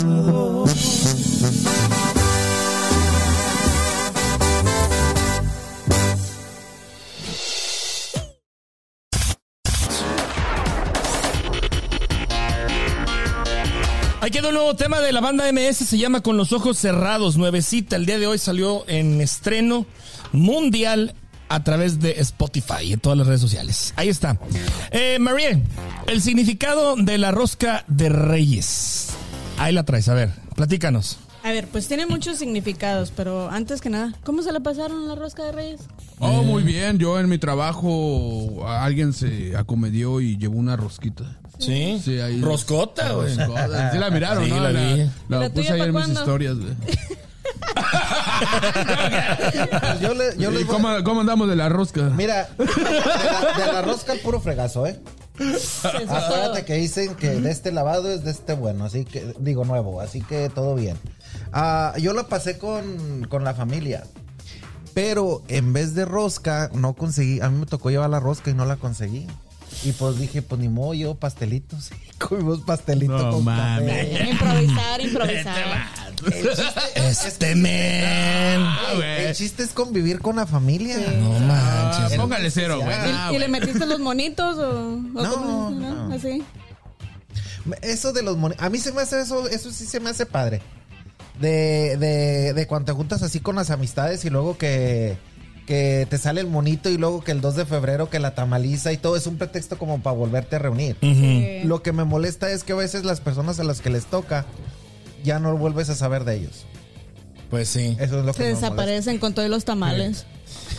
Ahí 14.20 14.30
quedó 14.30 14.48
un 14.48 14.54
nuevo 14.54 14.74
tema 14.74 15.00
de 15.00 15.12
la 15.12 15.20
banda 15.20 15.44
MS, 15.52 15.76
se 15.76 15.98
llama 15.98 16.22
Con 16.22 16.38
los 16.38 16.52
ojos 16.52 16.78
cerrados, 16.78 17.36
nuevecita. 17.36 17.96
El 17.96 18.06
día 18.06 18.18
de 18.18 18.26
hoy 18.26 18.38
salió 18.38 18.84
en 18.88 19.20
estreno 19.20 19.84
mundial 20.32 21.14
a 21.48 21.62
través 21.64 22.00
de 22.00 22.12
Spotify 22.20 22.84
y 22.84 22.92
en 22.92 23.00
todas 23.00 23.18
las 23.18 23.26
redes 23.26 23.40
sociales. 23.40 23.92
Ahí 23.96 24.08
está. 24.08 24.38
Eh, 24.90 25.18
María, 25.20 25.60
el 26.06 26.20
significado 26.22 26.96
de 26.96 27.18
la 27.18 27.30
rosca 27.30 27.84
de 27.88 28.08
reyes. 28.08 29.08
Ahí 29.58 29.72
la 29.72 29.84
traes, 29.84 30.08
a 30.08 30.14
ver, 30.14 30.30
platícanos. 30.56 31.18
A 31.44 31.52
ver, 31.52 31.66
pues 31.68 31.86
tiene 31.88 32.06
muchos 32.06 32.38
significados, 32.38 33.12
pero 33.14 33.50
antes 33.50 33.82
que 33.82 33.90
nada, 33.90 34.14
¿cómo 34.24 34.42
se 34.42 34.50
la 34.50 34.60
pasaron 34.60 35.06
la 35.06 35.14
rosca 35.14 35.44
de 35.44 35.52
reyes? 35.52 35.80
Oh, 36.18 36.42
muy 36.42 36.62
bien. 36.62 36.98
Yo 36.98 37.20
en 37.20 37.28
mi 37.28 37.36
trabajo 37.36 38.66
alguien 38.66 39.12
se 39.12 39.54
acomedió 39.54 40.22
y 40.22 40.38
llevó 40.38 40.56
una 40.58 40.74
rosquita. 40.76 41.38
¿Sí? 41.58 42.00
Sí, 42.02 42.18
ahí. 42.18 42.40
Roscota, 42.40 43.12
güey. 43.12 43.36
Roscota. 43.36 43.92
Sí 43.92 43.98
la 43.98 44.10
miraron, 44.10 44.44
Sí, 44.44 44.50
¿no? 44.50 44.60
la 44.60 44.70
vi. 44.70 45.10
la 45.28 45.38
¿La 45.40 45.50
puse 45.50 45.70
ahí 45.72 45.82
en 45.82 45.94
mis 45.94 46.08
historias, 46.08 46.56
güey. 46.58 46.72
Yo 50.00 50.14
le, 50.14 50.36
yo 50.36 50.50
les 50.50 50.62
¿Y 50.62 50.64
voy- 50.64 50.74
cómo, 50.74 50.88
cómo 51.04 51.20
andamos 51.20 51.48
de 51.48 51.56
la 51.56 51.68
rosca? 51.68 52.02
Mira, 52.10 52.48
de 52.58 52.66
la, 52.66 53.66
de 53.66 53.72
la 53.72 53.82
rosca 53.82 54.12
al 54.12 54.18
puro 54.20 54.40
fregazo, 54.40 54.86
¿eh? 54.86 55.00
Acuérdate 56.08 56.64
que 56.64 56.74
dicen 56.74 57.14
que 57.16 57.30
de 57.30 57.50
este 57.50 57.72
lavado 57.72 58.10
es 58.10 58.24
de 58.24 58.30
este 58.30 58.54
bueno, 58.54 58.84
así 58.84 59.04
que, 59.04 59.34
digo 59.38 59.64
nuevo, 59.64 60.00
así 60.00 60.20
que 60.22 60.48
todo 60.48 60.74
bien. 60.74 60.96
Ah, 61.52 61.94
yo 61.98 62.12
lo 62.12 62.28
pasé 62.28 62.58
con, 62.58 63.26
con 63.28 63.44
la 63.44 63.54
familia. 63.54 64.04
Pero 64.94 65.42
en 65.48 65.72
vez 65.72 65.94
de 65.94 66.04
rosca, 66.04 66.70
no 66.72 66.94
conseguí. 66.94 67.40
A 67.40 67.50
mí 67.50 67.58
me 67.58 67.66
tocó 67.66 67.90
llevar 67.90 68.10
la 68.10 68.20
rosca 68.20 68.50
y 68.50 68.54
no 68.54 68.64
la 68.64 68.76
conseguí. 68.76 69.26
Y 69.82 69.92
pues 69.92 70.18
dije, 70.18 70.40
pues 70.42 70.60
ni 70.60 70.68
modo, 70.68 70.94
yo 70.94 71.14
pastelitos. 71.16 71.90
Comimos 72.18 72.60
pastelito 72.60 73.16
No 73.18 73.30
con 73.32 73.44
mames. 73.44 74.08
café. 74.08 74.30
Improvisar, 74.30 75.00
improvisar. 75.00 75.56
El 76.94 77.08
chiste, 77.10 77.28
Este 77.28 77.54
men. 77.54 78.66
Ey, 79.02 79.26
el 79.26 79.34
chiste 79.34 79.62
es 79.62 79.70
convivir 79.70 80.20
con 80.20 80.36
la 80.36 80.46
familia. 80.46 80.96
No 81.18 81.36
Ah, 81.36 81.90
manches. 82.00 82.18
póngale 82.18 82.50
cero, 82.50 82.76
güey. 82.82 82.88
¿Y, 82.88 82.92
Ah, 83.12 83.30
y 83.34 83.38
le 83.38 83.48
metiste 83.48 83.84
los 83.86 83.98
monitos 83.98 84.56
o, 84.58 84.94
o 84.94 84.96
No, 85.22 85.30
cómo? 85.34 85.70
no. 85.70 86.14
Así. 86.14 86.42
Eso 87.82 88.12
de 88.12 88.22
los 88.22 88.36
moni- 88.36 88.56
A 88.58 88.68
mí 88.70 88.78
se 88.78 88.92
me 88.92 89.02
hace 89.02 89.20
eso, 89.20 89.48
eso 89.48 89.70
sí 89.72 89.86
se 89.86 89.98
me 90.00 90.10
hace 90.10 90.24
padre. 90.26 90.60
De, 91.40 91.96
de, 91.98 92.52
de 92.54 92.66
cuando 92.68 92.86
te 92.86 92.92
juntas 92.92 93.22
así 93.22 93.40
con 93.40 93.56
las 93.56 93.70
amistades 93.70 94.24
y 94.24 94.30
luego 94.30 94.56
que, 94.56 95.16
que 95.66 96.06
te 96.10 96.18
sale 96.18 96.40
el 96.40 96.46
monito 96.46 96.90
y 96.90 96.98
luego 96.98 97.22
que 97.24 97.32
el 97.32 97.40
2 97.40 97.56
de 97.56 97.64
febrero 97.66 98.10
que 98.10 98.18
la 98.18 98.34
tamaliza 98.34 98.92
y 98.92 98.96
todo 98.98 99.16
es 99.16 99.26
un 99.26 99.38
pretexto 99.38 99.78
como 99.78 100.02
para 100.02 100.14
volverte 100.16 100.56
a 100.56 100.58
reunir. 100.58 100.96
Sí. 101.00 101.60
Lo 101.64 101.82
que 101.82 101.92
me 101.92 102.04
molesta 102.04 102.50
es 102.50 102.64
que 102.64 102.72
a 102.72 102.76
veces 102.76 103.04
las 103.04 103.20
personas 103.20 103.58
a 103.60 103.64
las 103.64 103.80
que 103.80 103.90
les 103.90 104.06
toca 104.06 104.44
ya 105.22 105.38
no 105.38 105.56
vuelves 105.56 105.88
a 105.88 105.94
saber 105.94 106.24
de 106.24 106.36
ellos. 106.36 106.66
Pues 107.50 107.68
sí, 107.68 107.96
Eso 108.00 108.18
es 108.20 108.24
lo 108.26 108.32
que 108.32 108.38
Se 108.38 108.42
me 108.44 108.48
molesta. 108.50 108.66
desaparecen 108.70 109.18
con 109.18 109.32
todos 109.34 109.48
los 109.48 109.64
tamales. 109.64 110.26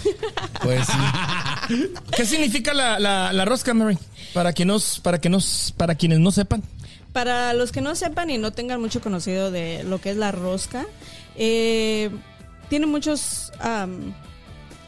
pues 0.62 0.86
sí. 0.86 1.86
¿Qué 2.16 2.26
significa 2.26 2.74
la, 2.74 3.00
la, 3.00 3.34
la 3.34 3.46
rosca, 3.46 3.74
Mary? 3.74 3.98
Para 4.34 4.54
que 4.54 4.66
nos, 4.66 5.00
para 5.00 5.20
que 5.20 5.30
nos, 5.30 5.74
para 5.78 5.96
quienes 5.96 6.20
no 6.20 6.32
sepan. 6.32 6.62
Para 7.14 7.54
los 7.54 7.72
que 7.72 7.82
no 7.82 7.96
sepan 7.96 8.30
y 8.30 8.38
no 8.38 8.52
tengan 8.52 8.82
mucho 8.82 9.00
conocido 9.02 9.50
de 9.50 9.84
lo 9.84 10.00
que 10.02 10.12
es 10.12 10.18
la 10.18 10.32
rosca, 10.32 10.86
eh, 11.38 12.10
tiene 12.70 12.88
muchos 12.88 13.54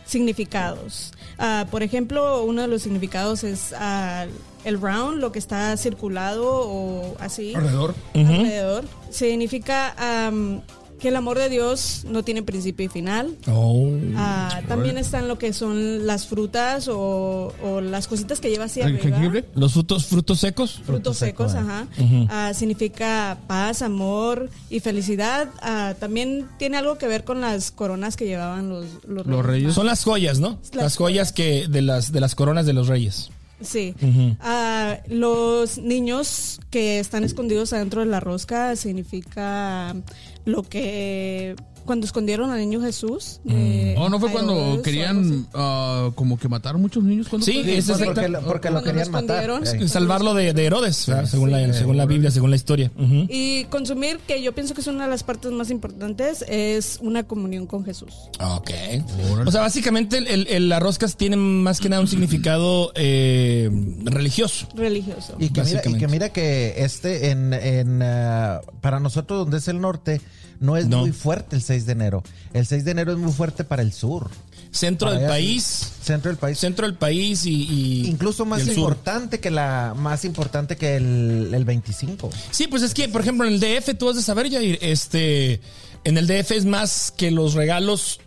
significados. 0.08 1.14
Ah, 1.38 1.68
por 1.70 1.84
ejemplo, 1.84 2.44
uno 2.44 2.64
de 2.64 2.68
los 2.68 2.82
significados 2.82 3.44
es 3.44 3.74
ah, 3.78 4.26
el 4.64 4.82
round, 4.82 5.20
lo 5.20 5.32
que 5.32 5.40
está 5.40 5.76
circulado 5.78 6.46
o 6.48 7.16
así. 7.20 7.54
Alrededor. 7.54 7.94
alrededor. 8.16 8.86
Significa 9.12 10.32
que 11.00 11.10
el 11.10 11.16
amor 11.16 11.38
de 11.38 11.50
Dios 11.50 12.06
no 12.08 12.24
tiene 12.24 12.44
principio 12.44 12.86
y 12.86 12.90
final. 12.90 13.36
Oh. 13.48 13.92
Ah, 14.16 14.62
también 14.68 14.98
están 14.98 15.28
lo 15.28 15.38
que 15.38 15.54
son 15.54 16.06
las 16.06 16.28
frutas 16.28 16.88
o, 16.88 17.54
o 17.64 17.82
las 17.82 18.08
cositas 18.08 18.40
que 18.40 18.50
lleva 18.50 18.66
arriba. 18.66 18.88
¿Jengibre? 19.00 19.46
Los 19.56 19.74
frutos, 19.74 20.06
frutos 20.06 20.40
secos. 20.40 20.82
Frutos 20.86 21.18
seco, 21.18 21.48
secos, 21.50 21.56
ajá. 21.56 21.88
Ah, 22.30 22.54
significa 22.54 23.38
paz, 23.48 23.82
amor 23.82 24.50
y 24.70 24.80
felicidad. 24.80 25.50
Ah, 25.62 25.96
también 26.00 26.48
tiene 26.58 26.78
algo 26.78 26.98
que 26.98 27.08
ver 27.08 27.24
con 27.24 27.42
las 27.42 27.72
coronas 27.72 28.18
que 28.18 28.26
llevaban 28.26 28.70
los, 28.70 28.86
los, 29.08 29.26
Los 29.26 29.46
reyes. 29.46 29.74
Son 29.74 29.86
las 29.86 30.04
joyas, 30.04 30.40
¿no? 30.40 30.60
Las 30.74 30.84
Las 30.88 30.98
joyas 30.98 31.32
que 31.32 31.68
de 31.68 31.82
las 31.82 32.12
de 32.12 32.20
las 32.20 32.36
coronas 32.36 32.66
de 32.66 32.74
los 32.74 32.88
reyes. 32.88 33.30
Sí. 33.62 33.96
Los 35.08 35.78
niños 35.78 36.60
que 36.70 37.00
están 37.00 37.24
escondidos 37.24 37.74
adentro 37.74 38.02
de 38.02 38.08
la 38.08 38.20
rosca 38.20 38.76
significa 38.76 39.96
lo 40.48 40.64
que 40.64 41.56
cuando 41.88 42.06
escondieron 42.06 42.52
al 42.52 42.60
niño 42.60 42.80
Jesús. 42.82 43.40
de 43.44 43.96
Oh, 43.98 44.10
¿no 44.10 44.20
fue 44.20 44.32
cuando 44.32 44.80
querían 44.84 45.48
ah, 45.56 46.12
como 46.14 46.38
que 46.38 46.48
matar 46.48 46.78
muchos 46.78 47.04
niños? 47.04 47.28
¿Cuándo 47.28 47.44
Sí, 47.46 47.64
fue? 47.64 47.78
es 47.78 47.88
Porque, 47.90 48.28
lo, 48.30 48.42
porque 48.42 48.70
lo 48.70 48.84
querían 48.84 49.08
lo 49.08 49.12
matar. 49.14 49.50
Ey. 49.66 49.88
Salvarlo 49.88 50.36
de, 50.36 50.54
de 50.54 50.66
Herodes, 50.66 51.10
según, 51.26 51.50
la, 51.52 51.74
según 51.74 51.98
la 51.98 52.06
Biblia, 52.06 52.30
según 52.30 52.52
la 52.52 52.56
historia. 52.58 52.92
Y 53.30 53.64
consumir, 53.66 54.20
que 54.28 54.44
yo 54.44 54.54
pienso 54.54 54.76
que 54.76 54.82
es 54.82 54.88
una 54.88 55.06
de 55.06 55.10
las 55.10 55.24
partes 55.24 55.52
más 55.52 55.72
importantes, 55.72 56.46
es 56.48 57.00
una 57.02 57.24
comunión 57.24 57.66
con 57.66 57.84
Jesús. 57.84 58.14
Ok. 58.40 58.70
O 59.48 59.52
sea, 59.52 59.62
básicamente 59.62 60.18
el, 60.20 60.28
el- 60.28 60.48
el- 60.48 60.70
las 60.70 60.84
roscas 60.84 61.16
tienen 61.18 61.40
más 61.64 61.80
que 61.80 61.90
nada 61.90 62.02
un 62.02 62.08
significado 62.08 62.92
eh, 62.96 63.70
religioso. 64.04 64.68
Religioso. 64.76 65.36
Y 65.40 65.50
que, 65.50 65.62
mira, 65.62 65.72
y 65.72 65.74
Básicamente. 65.76 66.00
que 66.06 66.12
mira 66.12 66.30
que 66.30 66.76
este 66.84 67.30
en, 67.32 67.54
en 67.54 68.02
ah, 68.04 68.60
para 68.82 69.00
nosotros 69.00 69.40
donde 69.40 69.58
es 69.58 69.68
el 69.70 69.80
norte 69.80 70.20
no 70.60 70.78
es 70.78 70.88
No. 70.88 71.00
muy 71.02 71.12
fuerte 71.12 71.56
el 71.56 71.62
6 71.62 71.86
de 71.86 71.92
enero. 71.94 72.24
El 72.54 72.66
6 72.66 72.84
de 72.86 72.92
enero 72.92 73.12
es 73.12 73.18
muy 73.18 73.32
fuerte 73.32 73.64
para 73.64 73.82
el 73.82 73.94
sur, 73.94 74.30
Centro 74.72 75.12
del 75.12 75.28
país. 75.28 75.92
centro 76.04 76.30
del 76.30 76.38
país. 76.38 76.58
Centro 76.60 76.86
del 76.86 76.96
país 76.96 77.46
y. 77.46 77.52
y- 77.64 78.08
Incluso 78.08 78.46
más 78.46 78.60
y 78.60 78.70
el 78.70 78.76
sur. 78.76 78.78
importante 78.92 79.40
que 79.40 79.50
la 79.52 79.94
más 79.98 80.26
importante 80.26 80.76
que 80.76 80.96
el, 80.98 81.52
el 81.54 81.66
25. 81.66 82.30
Sí, 82.52 82.68
pues 82.68 82.84
es 82.84 82.94
que, 82.94 83.08
por 83.10 83.22
ejemplo, 83.22 83.48
en 83.48 83.54
el 83.54 83.60
DF, 83.60 83.96
tú 83.98 84.10
has 84.10 84.16
de 84.18 84.22
saber, 84.22 84.52
Jair, 84.52 84.78
este. 84.82 85.62
En 86.04 86.18
el 86.18 86.28
DF 86.28 86.52
es 86.52 86.66
más 86.66 87.12
que 87.12 87.32
los 87.32 87.54
regalos 87.54 88.20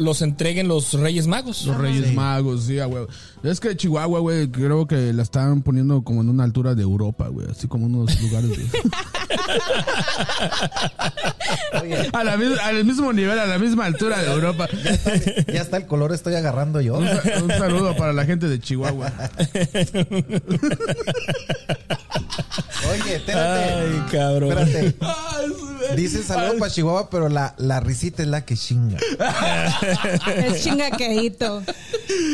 los 0.00 0.22
entreguen 0.22 0.66
los 0.66 0.94
Reyes 0.94 1.26
Magos. 1.26 1.66
Los 1.66 1.76
Reyes 1.76 2.08
Sí. 2.08 2.14
Magos, 2.14 2.64
sí, 2.64 2.78
güey. 2.80 3.06
Es 3.42 3.60
que 3.60 3.76
Chihuahua, 3.76 4.20
güey, 4.20 4.48
creo 4.50 4.86
que 4.86 5.12
la 5.12 5.22
están 5.22 5.62
poniendo 5.62 6.02
como 6.02 6.22
en 6.22 6.30
una 6.30 6.44
altura 6.44 6.74
de 6.74 6.82
Europa, 6.82 7.28
güey. 7.28 7.46
Así 7.50 7.68
como 7.68 7.86
unos 7.86 8.20
lugares 8.22 8.50
de... 8.50 8.66
a 12.12 12.24
la 12.24 12.32
al 12.64 12.84
mismo 12.84 13.12
nivel, 13.12 13.38
a 13.38 13.46
la 13.46 13.58
misma 13.58 13.84
altura 13.84 14.18
de 14.18 14.32
Europa. 14.32 14.68
Ya 15.52 15.60
está 15.62 15.76
el 15.76 15.86
color 15.86 16.12
estoy 16.12 16.34
agarrando 16.34 16.80
yo. 16.80 16.96
Un, 16.98 17.06
un 17.06 17.50
saludo 17.50 17.94
para 17.96 18.12
la 18.12 18.24
gente 18.24 18.48
de 18.48 18.58
Chihuahua. 18.58 19.12
Oye, 22.92 23.16
espérate. 23.16 23.74
Ay, 23.74 24.02
cabrón. 24.10 24.58
Espérate. 24.58 24.94
Dice 25.96 26.22
saludo 26.22 26.58
para 26.58 26.70
Chihuahua, 26.70 27.10
pero 27.10 27.28
la, 27.28 27.54
la 27.58 27.80
risita 27.80 28.22
es 28.22 28.28
la 28.28 28.44
que 28.44 28.56
chinga. 28.56 28.98
Es 30.36 30.62
chingaqueíto. 30.62 31.62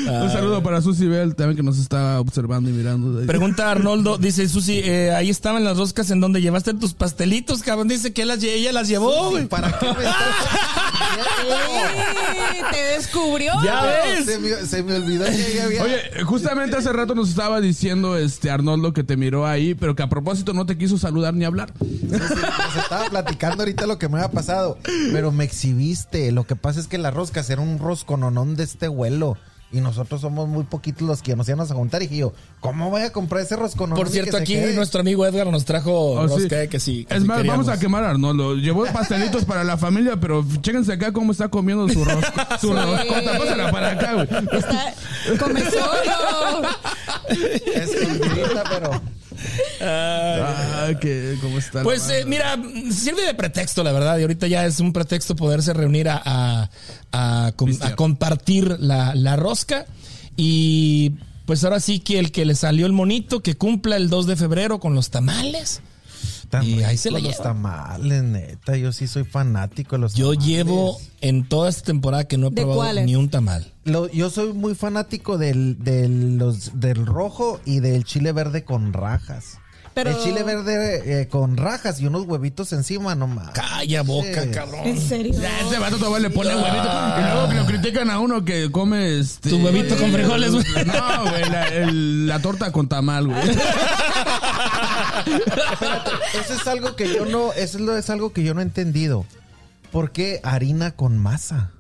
Un 0.07 0.31
saludo 0.31 0.63
para 0.63 0.81
Susy 0.83 1.07
Bell 1.07 1.35
también 1.35 1.57
que 1.57 1.63
nos 1.63 1.79
está 1.79 2.21
observando 2.21 2.69
y 2.71 2.73
mirando. 2.73 3.25
Pregunta 3.27 3.71
Arnoldo, 3.71 4.19
dice 4.19 4.49
Susi, 4.49 4.81
eh, 4.85 5.13
ahí 5.13 5.31
estaban 5.31 5.65
las 5.65 5.77
roscas 5.77 6.11
en 6.11 6.21
donde 6.21 6.41
llevaste 6.41 6.75
tus 6.75 6.95
pastelitos, 6.95 7.63
cabrón. 7.63 7.89
Dice 7.89 8.13
que 8.13 8.25
las, 8.25 8.43
ella 8.43 8.73
las 8.73 8.89
llevó, 8.89 9.31
güey. 9.31 9.47
¿Para 9.47 9.79
qué 9.79 9.87
me 9.87 10.05
estás 10.05 10.17
¡Ey! 11.47 12.63
¡Te 12.73 12.79
descubrió! 12.97 13.53
Ya 13.65 13.85
ves. 13.85 14.25
se, 14.25 14.39
me, 14.39 14.49
se 14.67 14.83
me 14.83 14.97
olvidó 14.97 15.25
que 15.27 15.55
ya 15.55 15.65
había. 15.65 15.83
Oye, 15.83 16.25
justamente 16.25 16.77
hace 16.77 16.93
rato 16.93 17.15
nos 17.15 17.29
estaba 17.29 17.61
diciendo 17.61 18.17
este 18.17 18.51
Arnoldo 18.51 18.93
que 18.93 19.05
te 19.05 19.17
miró 19.17 19.47
ahí, 19.47 19.75
pero 19.75 19.95
que 19.95 20.03
a 20.03 20.09
propósito 20.09 20.46
no 20.55 20.67
te 20.67 20.77
quiso 20.79 20.99
saludar 20.99 21.35
ni 21.35 21.45
hablar. 21.45 21.73
Nos 21.81 22.77
estaba 22.77 23.07
platicando 23.11 23.63
ahorita 23.63 23.87
lo 23.87 23.99
que 23.99 24.09
me 24.09 24.17
había 24.19 24.31
pasado. 24.31 24.79
Pero 25.13 25.33
me 25.33 25.45
exhibiste. 25.45 26.33
Lo 26.33 26.45
que 26.45 26.57
pasa 26.57 26.81
es 26.81 26.89
que 26.89 26.99
las 26.99 27.15
roscas 27.15 27.49
era 27.51 27.61
un 27.63 27.79
roscononón 27.79 28.57
de 28.57 28.65
este 28.65 28.89
vuelo. 28.89 29.37
Y 29.73 29.81
nosotros 29.81 30.21
somos 30.21 30.49
muy 30.49 30.63
poquitos 30.63 31.09
los 31.09 31.23
que 31.23 31.35
nos 31.35 31.49
íbamos 31.49 31.69
a 31.73 31.75
juntar. 31.75 32.01
Y 32.01 32.07
dije 32.07 32.21
yo, 32.21 32.33
¿cómo 32.61 32.89
voy 32.89 33.03
a 33.03 33.11
comprar 33.13 33.43
ese 33.43 33.57
roscononón? 33.57 33.99
Por 33.99 34.09
cierto, 34.09 34.37
aquí 34.37 34.55
quede? 34.55 34.75
nuestro 34.75 35.01
amigo 35.01 35.27
Edgar 35.27 35.49
nos 35.49 35.65
trajo 35.65 36.13
Oh, 36.13 36.27
rosca, 36.29 36.63
eh, 36.63 36.69
que 36.69 36.79
sí. 36.79 37.05
que 37.05 37.17
Es 37.17 37.23
sí 37.23 37.27
más, 37.27 37.39
queríamos. 37.39 37.67
vamos 37.67 37.77
a 37.77 37.81
quemar 37.81 38.05
a 38.05 38.11
Arnoldo. 38.11 38.55
Llevó 38.55 38.87
pastelitos 38.87 39.45
para 39.45 39.65
la 39.65 39.77
familia, 39.77 40.19
pero 40.21 40.47
chéquense 40.61 40.93
acá 40.93 41.13
cómo 41.13 41.33
está 41.33 41.49
comiendo 41.49 41.89
su 41.89 42.05
rosca. 42.05 42.57
Su 42.61 42.69
Sí. 42.69 42.75
roscota. 42.75 43.39
Pásala 43.39 43.71
para 43.73 43.91
acá, 43.91 44.13
güey. 44.15 44.29
Está, 44.53 44.95
come 45.45 45.61
solo. 45.69 46.69
Escondidita, 47.75 48.65
pero. 48.71 49.03
Ah, 49.81 50.91
que, 51.01 51.37
¿cómo 51.41 51.59
está? 51.59 51.83
Pues 51.83 52.09
eh, 52.11 52.25
mira, 52.27 52.57
sirve 52.91 53.23
de 53.23 53.35
pretexto, 53.35 53.85
la 53.85 53.93
verdad. 53.93 54.19
Y 54.19 54.23
ahorita 54.23 54.47
ya 54.47 54.65
es 54.67 54.81
un 54.81 54.93
pretexto 54.93 55.37
poderse 55.37 55.73
reunir 55.73 56.09
a, 56.09 56.71
a 57.13 57.53
compartir 57.97 58.77
la, 58.81 59.15
la 59.15 59.37
rosca. 59.37 59.87
Y 60.37 61.13
pues 61.47 61.63
ahora 61.65 61.81
sí 61.81 62.01
que 62.01 62.19
el 62.19 62.33
que 62.33 62.45
le 62.45 62.55
salió 62.55 62.87
el 62.87 62.93
monito, 62.93 63.41
que 63.41 63.57
cumpla 63.57 63.97
el 63.97 64.11
2 64.11 64.27
de 64.27 64.37
febrero 64.37 64.81
con 64.81 64.95
los 64.95 65.11
tamales. 65.11 65.81
Tan 66.51 66.65
Y 66.65 66.85
ahí 66.85 66.97
se 66.97 67.11
la 67.11 67.19
los 67.19 67.37
tamales, 67.39 68.23
neta. 68.23 68.77
Yo 68.77 68.93
sí 68.93 69.07
soy 69.07 69.25
fanático 69.25 69.97
de 69.97 70.01
los 70.01 70.15
Yo 70.15 70.31
tamales. 70.33 70.47
llevo 70.47 70.99
en 71.21 71.49
toda 71.49 71.69
esta 71.69 71.83
temporada 71.85 72.25
que 72.29 72.37
no 72.39 72.49
he 72.49 72.51
¿De 72.51 72.63
probado 72.63 72.81
cuáles? 72.81 73.05
ni 73.07 73.17
un 73.17 73.29
tamal. 73.29 73.73
Lo- 73.85 74.09
yo 74.11 74.31
soy 74.31 74.53
muy 74.53 74.75
fanático 74.75 75.39
del, 75.39 75.83
del, 75.83 76.37
los, 76.39 76.79
del 76.81 77.05
rojo 77.07 77.61
y 77.65 77.81
del 77.81 78.05
chile 78.05 78.33
verde 78.33 78.65
con 78.65 78.93
rajas. 78.93 79.59
Pero- 79.95 80.11
El 80.11 80.19
chile 80.19 80.43
verde 80.43 81.23
eh, 81.23 81.29
con 81.29 81.57
rajas 81.57 82.01
y 82.03 82.07
unos 82.07 82.27
huevitos 82.27 82.71
encima, 82.75 83.15
nomás. 83.15 83.51
Calla 83.53 84.03
boca, 84.03 84.43
Sí. 84.43 84.51
cabrón. 84.51 84.81
¿En 84.85 85.01
serio? 85.01 85.33
Ya, 85.41 85.59
este 85.61 85.79
vato 85.79 85.97
todavía 85.97 86.29
le 86.29 86.35
pone 86.35 86.51
huevito. 86.55 86.91
Y 87.19 87.23
luego 87.33 87.49
que 87.49 87.55
lo 87.55 87.65
critican 87.67 88.11
a 88.11 88.19
uno 88.21 88.45
que 88.45 88.71
come 88.71 89.19
este. 89.21 89.49
Tu 89.49 89.57
huevito 89.57 89.97
con 89.97 90.13
frijoles, 90.13 90.53
güey. 90.53 90.65
No, 90.85 91.31
güey, 91.31 91.49
la, 91.51 91.69
el- 91.69 92.27
la 92.27 92.39
torta 92.41 92.71
con 92.73 92.89
tamal, 92.89 93.27
güey. 93.29 93.41
Eso 95.25 96.55
es 96.55 96.67
algo 96.67 96.97
que 96.97 97.13
yo 97.15 97.25
no, 97.27 97.53
eso 97.53 97.79
es, 97.79 98.05
es 98.05 98.11
algo 98.11 98.33
que 98.33 98.43
yo 98.43 98.55
no 98.55 98.61
he 98.61 98.65
entendido. 98.65 99.25
¿Por 99.93 100.11
qué 100.13 100.41
harina 100.43 100.91
con 100.93 101.19
masa? 101.19 101.71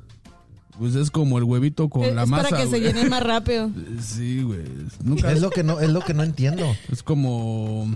Pues 0.78 0.94
es 0.94 1.10
como 1.10 1.38
el 1.38 1.44
huevito 1.44 1.88
con 1.88 2.04
Es 2.04 2.14
la 2.14 2.26
masa. 2.26 2.50
para 2.50 2.62
que 2.62 2.68
se 2.68 2.80
llene 2.80 3.08
más 3.08 3.22
rápido. 3.22 3.70
Sí, 4.02 4.42
güey. 4.42 4.60
Nunca. 5.02 5.32
Es 5.32 5.40
lo 5.40 5.50
que 5.50 5.62
no, 5.62 5.80
es 5.80 5.88
lo 5.90 6.00
que 6.00 6.14
no 6.14 6.22
entiendo. 6.22 6.64
Es 6.90 7.02
como. 7.02 7.88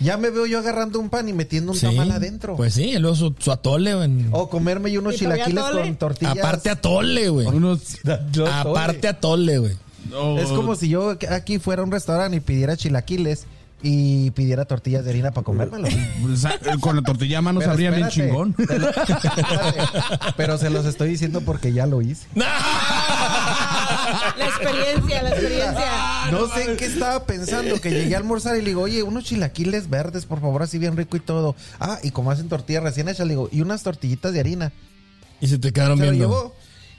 Ya 0.00 0.16
me 0.16 0.30
veo 0.30 0.44
yo 0.46 0.58
agarrando 0.58 0.98
un 0.98 1.08
pan 1.08 1.28
y 1.28 1.32
metiendo 1.32 1.70
un 1.72 1.78
Sí, 1.78 1.86
tamal 1.86 2.10
adentro. 2.10 2.56
Pues 2.56 2.74
sí, 2.74 2.98
luego 2.98 3.14
su, 3.14 3.34
su 3.38 3.52
atole, 3.52 3.94
güey. 3.94 4.26
o 4.32 4.48
comerme 4.50 4.90
yo 4.90 5.00
unos 5.00 5.14
¿Y 5.14 5.24
todavía 5.24 5.44
chilaquiles 5.46 5.82
con 5.86 5.96
tortillas. 5.96 6.36
Aparte 6.38 6.70
atole, 6.70 7.28
güey. 7.28 7.46
Unos, 7.46 7.98
Aparte 8.50 9.06
atole, 9.08 9.58
güey. 9.58 9.76
Es 10.38 10.48
como 10.48 10.74
si 10.76 10.88
yo 10.88 11.16
aquí 11.30 11.58
fuera 11.58 11.82
a 11.82 11.84
un 11.84 11.92
restaurante 11.92 12.36
y 12.36 12.40
pidiera 12.40 12.76
chilaquiles 12.76 13.46
y 13.86 14.30
pidiera 14.30 14.64
tortillas 14.64 15.04
de 15.04 15.10
harina 15.10 15.30
para 15.30 15.44
comérmelo. 15.44 15.86
sea, 16.36 16.58
con 16.80 16.96
la 16.96 17.02
tortilla 17.02 17.38
a 17.38 17.42
mano 17.42 17.60
Pero 17.60 17.70
sabría 17.70 17.90
bien 17.90 18.08
chingón. 18.08 18.54
lo-. 18.58 18.66
Pero 20.38 20.56
se 20.58 20.70
los 20.70 20.86
estoy 20.86 21.10
diciendo 21.10 21.42
porque 21.42 21.70
ya 21.72 21.84
lo 21.86 22.00
hice. 22.00 22.26
La 22.34 24.46
experiencia, 24.46 25.22
la 25.22 25.28
experiencia. 25.30 26.30
No 26.30 26.48
sé 26.48 26.70
en 26.70 26.76
qué 26.76 26.86
estaba 26.86 27.24
pensando, 27.24 27.80
que 27.80 27.90
llegué 27.90 28.14
a 28.14 28.18
almorzar 28.18 28.56
y 28.56 28.60
le 28.60 28.68
digo, 28.68 28.82
oye, 28.82 29.02
unos 29.02 29.24
chilaquiles 29.24 29.90
verdes, 29.90 30.26
por 30.26 30.40
favor, 30.40 30.62
así 30.62 30.78
bien 30.78 30.96
rico 30.96 31.16
y 31.16 31.20
todo. 31.20 31.54
Ah, 31.80 31.98
y 32.02 32.10
como 32.10 32.30
hacen 32.30 32.48
tortillas 32.48 32.82
recién 32.82 33.08
hechas, 33.08 33.26
le 33.26 33.34
digo, 33.34 33.48
y 33.52 33.60
unas 33.60 33.82
tortillitas 33.82 34.32
de 34.32 34.40
harina. 34.40 34.72
Y 35.40 35.48
se 35.48 35.58
te 35.58 35.72
quedaron 35.72 35.98
Se 35.98 36.04
lo 36.06 36.10
viendo. 36.12 36.28
llevó. 36.28 36.54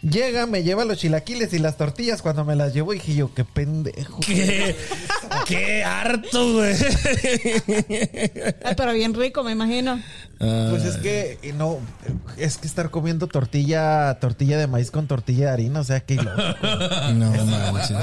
Llega, 0.09 0.45
me 0.45 0.61
lleva 0.61 0.85
los 0.85 0.99
chilaquiles 0.99 1.51
y 1.53 1.59
las 1.59 1.77
tortillas. 1.77 2.21
Cuando 2.21 2.45
me 2.45 2.55
las 2.55 2.75
llevo, 2.75 2.93
dije 2.93 3.15
yo, 3.15 3.33
qué 3.33 3.43
pendejo. 3.43 4.19
Qué, 4.19 4.75
qué 5.47 5.83
harto, 5.83 6.53
güey. 6.53 6.75
Ay, 8.63 8.75
pero 8.77 8.93
bien 8.93 9.15
rico, 9.15 9.43
me 9.43 9.51
imagino. 9.51 9.99
Pues 10.37 10.83
es 10.83 10.97
que 10.97 11.39
no, 11.57 11.79
es 12.37 12.57
que 12.57 12.67
estar 12.67 12.91
comiendo 12.91 13.25
tortilla, 13.27 14.19
tortilla 14.19 14.59
de 14.59 14.67
maíz 14.67 14.91
con 14.91 15.07
tortilla 15.07 15.47
de 15.47 15.51
harina, 15.51 15.79
o 15.79 15.83
sea 15.83 16.01
que 16.01 16.15
No 16.15 17.31
manches. 17.45 17.97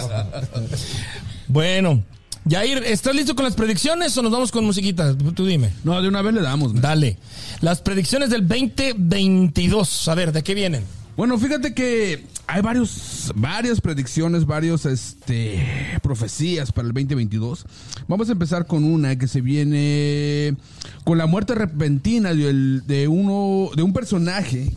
Bueno, 1.47 2.03
Jair, 2.49 2.83
¿estás 2.85 3.15
listo 3.15 3.37
con 3.37 3.45
las 3.45 3.55
predicciones 3.55 4.17
o 4.17 4.23
nos 4.23 4.33
vamos 4.33 4.51
con 4.51 4.65
musiquita? 4.65 5.17
Tú 5.17 5.47
dime. 5.47 5.73
No, 5.85 6.03
de 6.03 6.09
una 6.09 6.23
vez 6.23 6.35
le 6.35 6.43
damos. 6.43 6.73
man. 6.73 6.83
Dale. 6.83 7.19
Las 7.61 7.81
predicciones 7.81 8.31
del 8.31 8.49
2022. 8.49 10.09
A 10.09 10.15
ver, 10.17 10.33
¿de 10.33 10.43
qué 10.43 10.55
vienen? 10.55 10.85
Bueno, 11.17 11.39
fíjate 11.39 11.75
que 11.75 12.25
hay 12.47 12.63
varios, 12.63 13.33
varias 13.37 13.81
predicciones, 13.81 14.47
varios, 14.47 14.87
este, 14.87 15.63
profecías 16.03 16.73
para 16.73 16.89
el 16.89 16.95
2022. 16.95 17.67
Vamos 18.09 18.29
a 18.29 18.33
empezar 18.33 18.67
con 18.67 18.83
una 18.85 19.17
que 19.17 19.29
se 19.29 19.43
viene 19.43 20.57
con 21.05 21.19
la 21.19 21.27
muerte 21.27 21.55
repentina 21.55 22.33
de, 22.35 22.49
el- 22.49 22.83
de 22.87 23.09
uno, 23.09 23.69
de 23.77 23.83
un 23.83 23.93
personaje. 23.93 24.71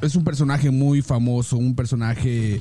Es 0.00 0.14
un 0.16 0.24
personaje 0.24 0.70
muy 0.70 1.02
famoso, 1.02 1.56
un 1.56 1.74
personaje, 1.76 2.60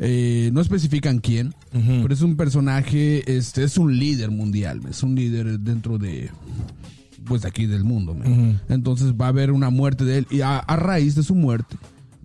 eh, 0.00 0.50
no 0.52 0.60
especifican 0.60 1.18
quién, 1.20 1.54
pero 2.02 2.12
es 2.14 2.20
un 2.22 2.36
personaje, 2.36 3.22
este, 3.36 3.62
es 3.64 3.76
un 3.78 3.96
líder 3.98 4.30
mundial, 4.30 4.80
es 4.88 5.02
un 5.04 5.14
líder 5.14 5.58
dentro 5.60 5.98
de, 5.98 6.30
pues 7.26 7.42
de 7.42 7.48
aquí 7.48 7.66
del 7.66 7.84
mundo. 7.84 8.16
Entonces 8.68 9.12
va 9.14 9.26
a 9.26 9.28
haber 9.28 9.52
una 9.52 9.70
muerte 9.70 10.04
de 10.04 10.18
él 10.18 10.26
y 10.30 10.40
a, 10.40 10.58
a 10.58 10.76
raíz 10.76 11.14
de 11.14 11.22
su 11.22 11.34
muerte 11.36 11.76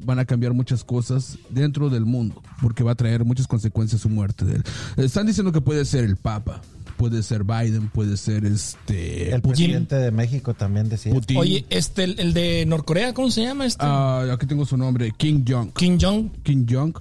van 0.06 0.20
a 0.20 0.26
cambiar 0.26 0.54
muchas 0.54 0.84
cosas 0.84 1.38
dentro 1.50 1.90
del 1.90 2.06
mundo 2.06 2.42
porque 2.62 2.84
va 2.84 2.92
a 2.92 2.96
traer 2.96 3.26
muchas 3.26 3.48
consecuencias 3.48 4.02
su 4.02 4.10
muerte 4.10 4.46
de 4.46 4.56
él. 4.58 4.64
Están 4.98 5.26
diciendo 5.26 5.52
que 5.52 5.62
puede 5.62 5.84
ser 5.86 6.04
el 6.04 6.16
Papa, 6.16 6.62
puede 6.98 7.24
ser 7.24 7.44
Biden, 7.44 7.90
puede 7.90 8.18
ser 8.18 8.46
este 8.46 9.34
el 9.34 9.42
Putin. 9.42 9.52
presidente 9.66 9.96
de 9.96 10.12
México 10.12 10.54
también 10.54 10.88
decía. 10.90 11.14
Putin. 11.14 11.38
Oye, 11.38 11.66
este, 11.70 12.04
el, 12.06 12.20
el 12.20 12.34
de 12.34 12.66
Norcorea, 12.66 13.14
¿cómo 13.14 13.32
se 13.32 13.42
llama 13.44 13.66
este? 13.66 13.84
Ah, 13.86 14.26
aquí 14.32 14.46
tengo 14.46 14.66
su 14.66 14.78
nombre, 14.78 15.12
King 15.18 15.44
Jong. 15.48 15.74
Kim 15.74 15.98
Jong. 16.00 16.30
Kim 16.44 16.66
Jong. 16.70 16.94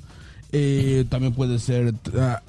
Eh, 0.52 1.04
también 1.08 1.32
puede 1.34 1.58
ser. 1.58 1.94
ah, 2.18 2.40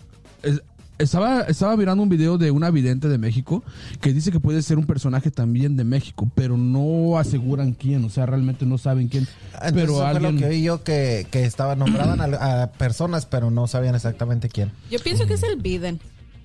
estaba, 0.97 1.41
estaba 1.41 1.75
mirando 1.77 2.03
un 2.03 2.09
video 2.09 2.37
de 2.37 2.51
una 2.51 2.71
vidente 2.71 3.07
de 3.09 3.17
México 3.17 3.63
que 4.01 4.13
dice 4.13 4.31
que 4.31 4.39
puede 4.39 4.61
ser 4.61 4.77
un 4.77 4.85
personaje 4.85 5.31
también 5.31 5.75
de 5.75 5.83
México, 5.83 6.29
pero 6.35 6.57
no 6.57 7.17
aseguran 7.17 7.73
quién, 7.73 8.03
o 8.05 8.09
sea, 8.09 8.25
realmente 8.25 8.65
no 8.65 8.77
saben 8.77 9.07
quién. 9.07 9.27
Entonces, 9.53 9.73
pero 9.73 9.93
eso 9.93 9.95
fue 9.95 10.07
alguien. 10.07 10.35
lo 10.35 10.39
que 10.39 10.45
oí 10.45 10.63
yo 10.63 10.83
que, 10.83 11.27
que 11.31 11.43
estaba 11.45 11.75
nombraban 11.75 12.21
a, 12.21 12.63
a 12.63 12.71
personas, 12.71 13.25
pero 13.25 13.51
no 13.51 13.67
sabían 13.67 13.95
exactamente 13.95 14.49
quién. 14.49 14.71
Yo 14.89 14.99
pienso 14.99 15.25
que 15.27 15.33
es 15.33 15.43
el 15.43 15.57
Biden. 15.61 15.99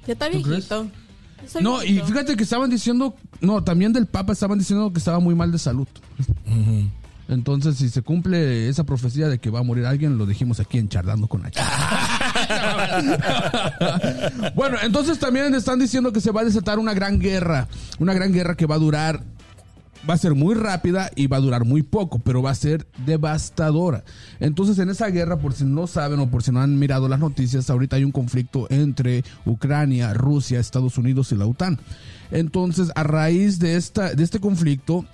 Ya 0.07 0.15
está 0.15 0.29
viejito. 0.29 0.89
No, 1.61 1.83
y 1.83 2.01
fíjate 2.01 2.37
que 2.37 2.43
estaban 2.43 2.71
diciendo, 2.71 3.15
no, 3.41 3.65
también 3.65 3.93
del 3.93 4.07
Papa 4.07 4.33
estaban 4.33 4.59
diciendo 4.59 4.93
que 4.93 4.99
estaba 4.99 5.21
muy 5.21 5.35
mal 5.35 5.51
de 5.51 5.59
salud. 5.59 5.89
Entonces, 7.29 7.77
si 7.77 7.89
se 7.89 8.03
cumple 8.03 8.69
esa 8.69 8.85
profecía 8.85 9.29
de 9.29 9.39
que 9.39 9.51
va 9.51 9.61
a 9.61 9.63
morir 9.63 9.87
alguien, 9.87 10.19
lo 10.19 10.27
dijimos 10.27 10.61
aquí 10.61 10.79
en 10.79 10.89
Charlando 10.89 11.29
con 11.29 11.47
H. 11.47 11.61
bueno, 14.55 14.79
entonces 14.83 15.19
también 15.19 15.55
están 15.55 15.79
diciendo 15.79 16.13
que 16.13 16.21
se 16.21 16.31
va 16.31 16.43
a 16.43 16.45
desatar 16.45 16.79
una 16.79 16.95
gran 16.95 17.19
guerra. 17.19 17.69
Una 17.99 18.15
gran 18.15 18.33
guerra 18.33 18.57
que 18.57 18.67
va 18.67 18.77
a 18.77 18.79
durar, 18.79 19.23
va 20.09 20.15
a 20.15 20.19
ser 20.19 20.35
muy 20.35 20.55
rápida 20.55 21.11
y 21.15 21.27
va 21.27 21.37
a 21.37 21.41
durar 21.41 21.65
muy 21.65 21.83
poco, 21.83 22.19
pero 22.19 22.43
va 22.43 22.51
a 22.51 22.55
ser 22.55 22.87
devastadora. 23.05 24.05
Entonces, 24.39 24.79
en 24.79 24.91
esa 24.91 25.09
guerra, 25.09 25.39
por 25.39 25.53
si 25.53 25.65
no 25.65 25.87
saben 25.87 26.21
o 26.21 26.31
por 26.31 26.43
si 26.43 26.53
no 26.53 26.61
han 26.61 26.79
mirado 26.79 27.09
las 27.09 27.21
noticias, 27.21 27.71
ahorita 27.71 27.97
hay 27.97 28.05
un 28.05 28.13
conflicto 28.13 28.67
entre 28.71 29.25
Ucrania, 29.45 30.15
Rusia, 30.15 30.61
Estados 30.61 30.99
Unidos 30.99 31.33
y 31.33 31.37
la 31.37 31.47
OTAN. 31.47 31.79
Entonces, 32.31 32.91
a 32.95 33.03
raíz 33.03 33.59
de, 33.59 33.77
esta, 33.77 34.15
de 34.15 34.23
este 34.23 34.41
conflicto, 34.41 35.05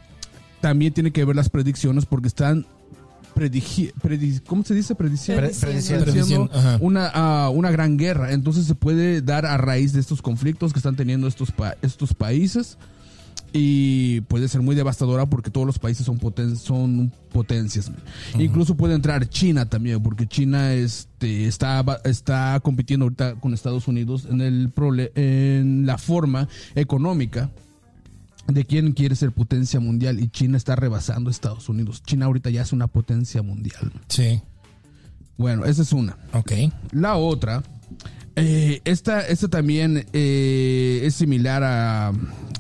también 0.61 0.93
tiene 0.93 1.11
que 1.11 1.25
ver 1.25 1.37
las 1.37 1.49
predicciones 1.49 2.07
porque 2.07 2.29
están 2.29 2.67
predigi- 3.37 3.93
predi- 4.03 4.43
¿cómo 4.47 4.65
se 4.65 4.75
dice? 4.75 4.95
Prediciendo. 4.95 5.43
Pre- 5.43 5.53
prediciendo. 5.55 6.05
Prediciendo, 6.05 6.51
una, 6.81 7.11
ah, 7.15 7.51
una 7.55 7.71
gran 7.71 7.97
guerra. 7.97 8.33
Entonces 8.33 8.65
se 8.67 8.75
puede 8.75 9.21
dar 9.23 9.47
a 9.47 9.57
raíz 9.59 9.93
de 9.93 10.01
estos 10.01 10.23
conflictos 10.23 10.73
que 10.73 10.79
están 10.79 10.97
teniendo 10.97 11.29
estos, 11.29 11.53
pa- 11.53 11.77
estos 11.83 12.15
países. 12.15 12.79
Y 13.53 14.21
puede 14.23 14.49
ser 14.49 14.61
muy 14.61 14.75
devastadora 14.75 15.25
porque 15.27 15.51
todos 15.51 15.67
los 15.67 15.79
países 15.79 16.05
son, 16.05 16.19
poten- 16.19 16.57
son 16.57 17.13
potencias. 17.33 17.91
Incluso 18.39 18.77
puede 18.77 18.95
entrar 18.95 19.27
China 19.29 19.67
también, 19.67 20.03
porque 20.03 20.27
China 20.27 20.75
este, 20.75 21.47
está, 21.47 21.81
ba- 21.83 22.01
está 22.05 22.59
compitiendo 22.63 23.05
ahorita 23.05 23.37
con 23.37 23.55
Estados 23.55 23.89
Unidos 23.89 24.27
en, 24.29 24.41
el 24.43 24.71
prole- 24.75 25.13
en 25.15 25.87
la 25.87 25.97
forma 25.97 26.49
económica 26.75 27.51
de 28.47 28.65
quién 28.65 28.93
quiere 28.93 29.17
ser 29.17 29.33
potencia 29.33 29.81
mundial 29.81 30.21
y 30.21 30.29
China 30.29 30.57
está 30.57 30.77
rebasando 30.77 31.29
a 31.29 31.33
Estados 31.33 31.69
Unidos. 31.69 32.03
China 32.05 32.27
ahorita 32.27 32.51
ya 32.51 32.63
es 32.63 32.73
una 32.73 32.87
potencia 32.87 33.43
mundial. 33.43 33.93
Sí. 34.09 34.41
Bueno, 35.37 35.65
esa 35.65 35.83
es 35.83 35.93
una. 35.93 36.17
Ok. 36.33 36.53
La 36.93 37.17
otra, 37.17 37.63
eh, 38.37 38.81
esta, 38.85 39.21
esta 39.27 39.49
también 39.49 40.07
eh, 40.13 41.01
es 41.05 41.15
similar 41.15 41.63
a, 41.65 42.13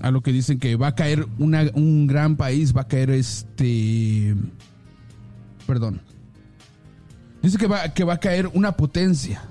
a 0.02 0.10
lo 0.10 0.22
que 0.22 0.32
dicen 0.32 0.58
que 0.58 0.76
va 0.76 0.88
a 0.88 0.94
caer 0.94 1.26
una- 1.38 1.70
un 1.74 2.06
gran 2.06 2.36
país, 2.36 2.76
va 2.76 2.82
a 2.82 2.88
caer 2.88 3.10
este... 3.10 4.34
Perdón. 5.66 6.00
Dice 7.42 7.58
que 7.58 7.66
va, 7.66 7.88
que 7.94 8.04
va 8.04 8.14
a 8.14 8.20
caer 8.20 8.48
una 8.54 8.72
potencia. 8.76 9.42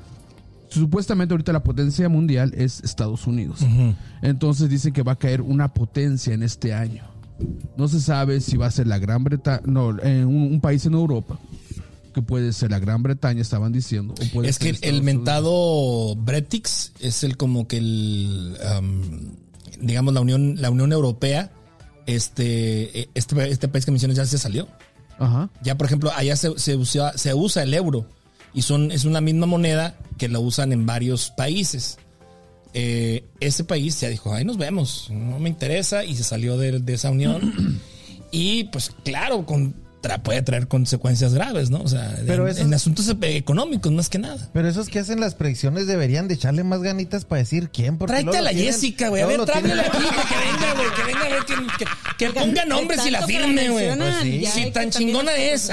Supuestamente 0.79 1.33
ahorita 1.33 1.53
la 1.53 1.63
potencia 1.63 2.09
mundial 2.09 2.53
es 2.55 2.81
Estados 2.81 3.27
Unidos. 3.27 3.59
Entonces 4.21 4.69
dicen 4.69 4.91
que 4.91 5.03
va 5.03 5.13
a 5.13 5.15
caer 5.15 5.41
una 5.41 5.73
potencia 5.73 6.33
en 6.33 6.43
este 6.43 6.73
año. 6.73 7.03
No 7.77 7.87
se 7.87 8.01
sabe 8.01 8.41
si 8.41 8.57
va 8.57 8.67
a 8.67 8.71
ser 8.71 8.87
la 8.87 8.99
Gran 8.99 9.23
Bretaña, 9.23 9.61
no, 9.65 9.97
en 10.01 10.25
un, 10.25 10.53
un 10.53 10.61
país 10.61 10.85
en 10.85 10.93
Europa, 10.93 11.39
que 12.13 12.21
puede 12.21 12.51
ser 12.53 12.71
la 12.71 12.79
Gran 12.79 13.03
Bretaña, 13.03 13.41
estaban 13.41 13.71
diciendo. 13.71 14.13
o 14.13 14.33
puede 14.33 14.49
Es 14.49 14.57
ser 14.57 14.79
que 14.79 14.89
el, 14.89 15.01
mentado 15.01 16.15
Bretix 16.17 16.91
es 16.99 17.23
el 17.23 17.37
como 17.37 17.67
que 17.67 17.77
el, 17.77 18.57
am, 18.75 19.35
digamos, 19.79 20.13
la 20.13 20.21
Unión, 20.21 20.55
la 20.61 20.69
Unión 20.71 20.91
Europea, 20.91 21.51
este, 22.05 23.01
eh, 23.01 23.09
este, 23.13 23.49
este 23.49 23.67
país 23.67 23.85
que 23.85 23.91
mencionas 23.91 24.17
ya 24.17 24.25
se 24.25 24.37
salió. 24.37 24.67
Ajá. 25.19 25.49
Ya, 25.61 25.77
por 25.77 25.87
ejemplo, 25.87 26.11
allá 26.15 26.35
se, 26.35 26.57
se 26.59 26.75
usa, 26.75 27.17
se 27.17 27.33
usa 27.33 27.63
el 27.63 27.73
euro 27.73 28.07
y 28.55 28.63
son, 28.63 28.91
es 28.91 29.05
una 29.05 29.21
misma 29.21 29.45
moneda 29.45 29.95
que 30.17 30.27
la 30.29 30.39
usan 30.39 30.71
en 30.73 30.85
varios 30.87 31.29
países. 31.29 31.97
Eh, 32.73 33.23
ese 33.39 33.63
país 33.63 33.99
ya 34.01 34.09
dijo, 34.09 34.33
ahí 34.33 34.43
nos 34.43 34.57
vemos, 34.57 35.07
no 35.11 35.39
me 35.39 35.47
interesa 35.49 36.03
y 36.03 36.15
se 36.15 36.23
salió 36.23 36.57
de, 36.57 36.79
de 36.79 36.93
esa 36.93 37.11
unión. 37.11 37.79
y 38.31 38.65
pues 38.65 38.91
claro, 39.05 39.45
con, 39.45 39.75
tra- 40.01 40.21
puede 40.21 40.41
traer 40.41 40.67
consecuencias 40.67 41.33
graves, 41.33 41.69
¿no? 41.69 41.79
O 41.81 41.87
sea, 41.87 42.17
Pero 42.27 42.49
en, 42.49 42.73
asuntos 42.73 43.07
económicos 43.21 43.91
más 43.93 44.09
que 44.09 44.19
nada. 44.19 44.49
Pero 44.51 44.67
esos 44.67 44.89
que 44.89 44.99
hacen 44.99 45.21
las 45.21 45.35
predicciones 45.35 45.87
deberían 45.87 46.27
de 46.27 46.33
echarle 46.33 46.63
más 46.65 46.81
ganitas 46.81 47.23
para 47.23 47.39
decir 47.39 47.69
quién. 47.71 47.97
Porque 47.97 48.11
Tráete 48.23 48.37
a 48.37 48.41
la 48.41 48.49
tienen- 48.51 48.73
Jessica, 48.73 49.07
güey. 49.07 49.21
A 49.21 49.27
ver, 49.27 49.45
tráemela 49.45 49.81
aquí, 49.83 49.97
güey, 49.97 50.09
que 50.09 50.35
venga, 50.35 50.73
güey. 50.73 50.89
Que 50.95 51.03
venga, 51.03 51.21
a 51.25 51.29
ver, 51.29 51.45
que, 51.45 51.85
que, 51.85 51.85
que 52.25 52.29
ponga 52.39 52.65
nombres 52.65 53.05
y 53.05 53.11
la 53.11 53.25
firme, 53.25 53.69
güey. 53.69 53.95
Pues 53.97 54.15
sí. 54.21 54.45
Si 54.53 54.71
tan 54.71 54.89
chingona 54.89 55.33
es. 55.37 55.69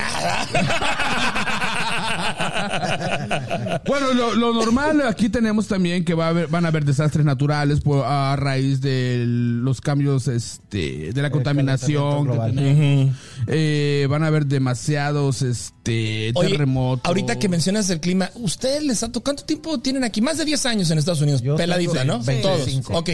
Bueno, 3.87 4.13
lo, 4.13 4.35
lo 4.35 4.53
normal 4.53 5.03
aquí 5.07 5.29
tenemos 5.29 5.67
también 5.67 6.05
que 6.05 6.15
va 6.15 6.27
a 6.27 6.29
haber, 6.31 6.49
van 6.49 6.65
a 6.65 6.69
haber 6.69 6.85
desastres 6.85 7.25
naturales 7.25 7.81
por, 7.81 8.05
a 8.05 8.37
raíz 8.37 8.81
de 8.81 9.25
los 9.27 9.81
cambios 9.81 10.29
este, 10.29 11.13
de 11.13 11.23
la 11.23 11.31
contaminación. 11.31 12.29
que. 12.29 13.13
Eh, 13.49 14.07
van 14.09 14.23
a 14.23 14.27
haber 14.29 14.47
demasiados 14.47 15.43
este, 15.43 16.33
Oye, 16.35 16.51
terremotos. 16.51 17.05
ahorita 17.05 17.39
que 17.39 17.49
mencionas 17.49 17.89
el 17.91 18.01
clima, 18.01 18.31
¿ustedes 18.35 18.83
les 18.83 19.03
ha 19.03 19.07
tocado 19.09 19.23
cuánto 19.23 19.45
tiempo 19.45 19.79
tienen 19.81 20.05
aquí? 20.05 20.21
Más 20.21 20.37
de 20.39 20.45
10 20.45 20.67
años 20.67 20.91
en 20.91 20.99
Estados 20.99 21.21
Unidos. 21.21 21.43
Yo 21.43 21.57
Peladita, 21.57 22.05
¿no? 22.05 22.21
25. 22.23 22.89
Todos. 22.89 23.01
Ok. 23.01 23.11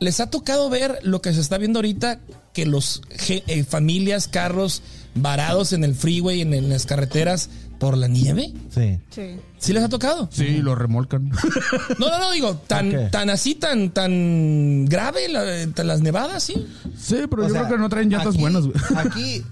¿Les 0.00 0.18
ha 0.20 0.28
tocado 0.28 0.68
ver 0.70 0.98
lo 1.02 1.22
que 1.22 1.32
se 1.32 1.40
está 1.40 1.56
viendo 1.58 1.78
ahorita? 1.78 2.18
Que 2.52 2.66
los 2.66 3.02
eh, 3.28 3.64
familias, 3.64 4.26
carros 4.26 4.82
varados 5.14 5.72
en 5.72 5.84
el 5.84 5.94
freeway, 5.94 6.40
en, 6.40 6.52
en 6.54 6.68
las 6.68 6.86
carreteras, 6.86 7.48
por 7.78 7.96
la 7.96 8.08
nieve. 8.08 8.52
Sí. 8.74 8.98
Sí. 9.10 9.36
¿Sí 9.58 9.72
les 9.72 9.82
ha 9.82 9.88
tocado? 9.88 10.28
Sí, 10.32 10.58
lo 10.62 10.74
remolcan. 10.74 11.30
No, 11.98 12.08
no, 12.08 12.18
no, 12.18 12.30
digo, 12.32 12.56
tan, 12.66 13.10
tan 13.10 13.30
así, 13.30 13.54
tan, 13.54 13.90
tan 13.90 14.84
grave 14.86 15.28
la- 15.28 15.66
tan 15.74 15.86
las 15.86 16.00
nevadas, 16.00 16.42
sí. 16.42 16.66
Sí, 16.98 17.16
pero 17.28 17.44
O 17.44 17.48
yo 17.48 17.52
sea, 17.54 17.62
creo 17.64 17.76
que 17.76 17.80
no 17.82 17.88
traen 17.88 18.10
llantas 18.10 18.34
aquí- 18.34 18.40
buenas, 18.40 18.64
güey. 18.66 18.76
Aquí, 18.96 19.42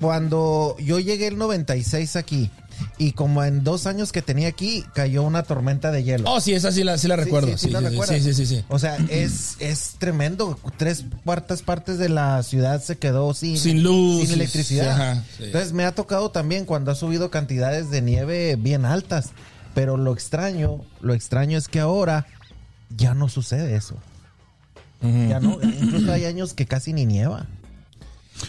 cuando 0.00 0.76
yo 0.80 0.98
llegué 0.98 1.28
el 1.28 1.38
96 1.38 2.16
aquí, 2.16 2.50
y 2.98 3.12
como 3.12 3.44
en 3.44 3.64
dos 3.64 3.86
años 3.86 4.12
que 4.12 4.22
tenía 4.22 4.48
aquí, 4.48 4.84
cayó 4.94 5.22
una 5.22 5.42
tormenta 5.42 5.90
de 5.90 6.02
hielo. 6.04 6.30
Oh, 6.30 6.40
sí, 6.40 6.52
esa 6.54 6.72
sí 6.72 6.84
la, 6.84 6.98
sí 6.98 7.08
la 7.08 7.16
recuerdo. 7.16 7.48
sí, 7.48 7.58
Sí, 7.58 7.66
sí, 7.66 7.70
la 7.72 7.78
sí, 7.80 7.84
sí, 7.86 7.90
recuerdas. 7.90 8.22
sí, 8.22 8.34
sí, 8.34 8.46
sí. 8.46 8.64
O 8.68 8.78
sea, 8.78 8.96
es, 9.08 9.56
es 9.60 9.96
tremendo. 9.98 10.58
Tres 10.76 11.04
cuartas 11.24 11.62
partes 11.62 11.98
de 11.98 12.08
la 12.08 12.42
ciudad 12.42 12.82
se 12.82 12.96
quedó 12.98 13.34
sin, 13.34 13.58
Sin 13.58 13.82
luz, 13.82 14.22
sin 14.24 14.32
electricidad. 14.34 14.90
ajá. 14.90 15.24
Entonces 15.40 15.72
me 15.72 15.84
ha 15.84 15.92
tocado 15.92 16.30
también 16.30 16.64
cuando 16.64 16.90
ha 16.90 16.94
subido 16.94 17.30
cantidades 17.30 17.90
de 17.90 18.02
nieve 18.02 18.56
bien 18.56 18.84
altas. 18.84 19.30
Pero 19.74 19.96
lo 19.96 20.12
extraño, 20.12 20.82
lo 21.00 21.14
extraño 21.14 21.58
es 21.58 21.66
que 21.68 21.80
ahora 21.80 22.26
ya 22.96 23.14
no 23.14 23.28
sucede 23.28 23.74
eso. 23.74 23.96
Ya 25.02 25.38
no, 25.40 25.58
incluso 25.62 26.12
hay 26.12 26.24
años 26.24 26.54
que 26.54 26.64
casi 26.64 26.92
ni 26.94 27.04
nieva. 27.04 27.46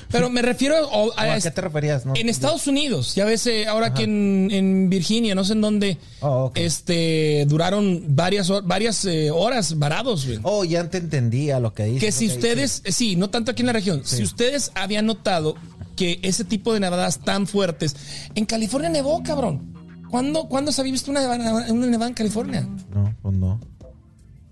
Pero 0.10 0.30
me 0.30 0.42
refiero 0.42 0.76
a, 0.76 0.82
¿O 0.88 1.14
a 1.18 1.34
¿A, 1.34 1.40
qué 1.40 1.52
te 1.52 1.62
referías? 1.62 2.06
No? 2.06 2.14
en 2.16 2.30
Estados 2.30 2.68
Unidos. 2.68 3.16
Ya 3.16 3.26
ves, 3.26 3.46
eh, 3.48 3.68
ahora 3.68 3.94
que 3.94 4.04
en, 4.04 4.50
en 4.52 4.90
Virginia, 4.90 5.36
no 5.36 5.44
sé 5.44 5.54
en 5.54 5.62
dónde, 5.62 5.98
Oh, 6.22 6.52
este, 6.56 7.46
duraron 7.48 8.04
varias, 8.16 8.52
varias 8.64 9.06
eh, 9.06 9.30
horas 9.32 9.78
varados, 9.78 10.26
güey. 10.26 10.40
Oh, 10.44 10.64
ya 10.64 10.90
te 10.90 10.98
entendía 10.98 11.60
lo 11.60 11.74
que 11.74 11.84
dices. 11.86 12.02
que 12.02 12.12
si 12.12 12.28
ustedes, 12.28 12.82
eh, 12.84 12.92
sí, 12.92 13.16
no 13.16 13.30
tanto 13.30 13.52
aquí 13.52 13.62
en 13.62 13.68
la 13.68 13.74
región, 13.74 14.02
si 14.06 14.24
ustedes 14.24 14.72
habían 14.76 15.06
notado 15.06 15.56
que 15.96 16.20
ese 16.24 16.44
tipo 16.44 16.74
de 16.74 16.80
nevadas 16.80 17.20
tan 17.20 17.46
fuertes, 17.48 17.96
en 18.36 18.46
California 18.46 18.90
nevó, 18.90 19.22
cabrón. 19.24 19.74
¿Cuándo, 20.10 20.48
¿cuándo 20.48 20.72
se 20.72 20.82
había 20.82 20.94
visto 20.94 21.12
una 21.12 21.22
nevada, 21.22 21.72
una 21.72 21.88
nevada 21.88 22.08
en 22.10 22.14
California? 22.16 22.68
No, 22.94 23.16
pues 23.22 23.36
no. 23.36 23.60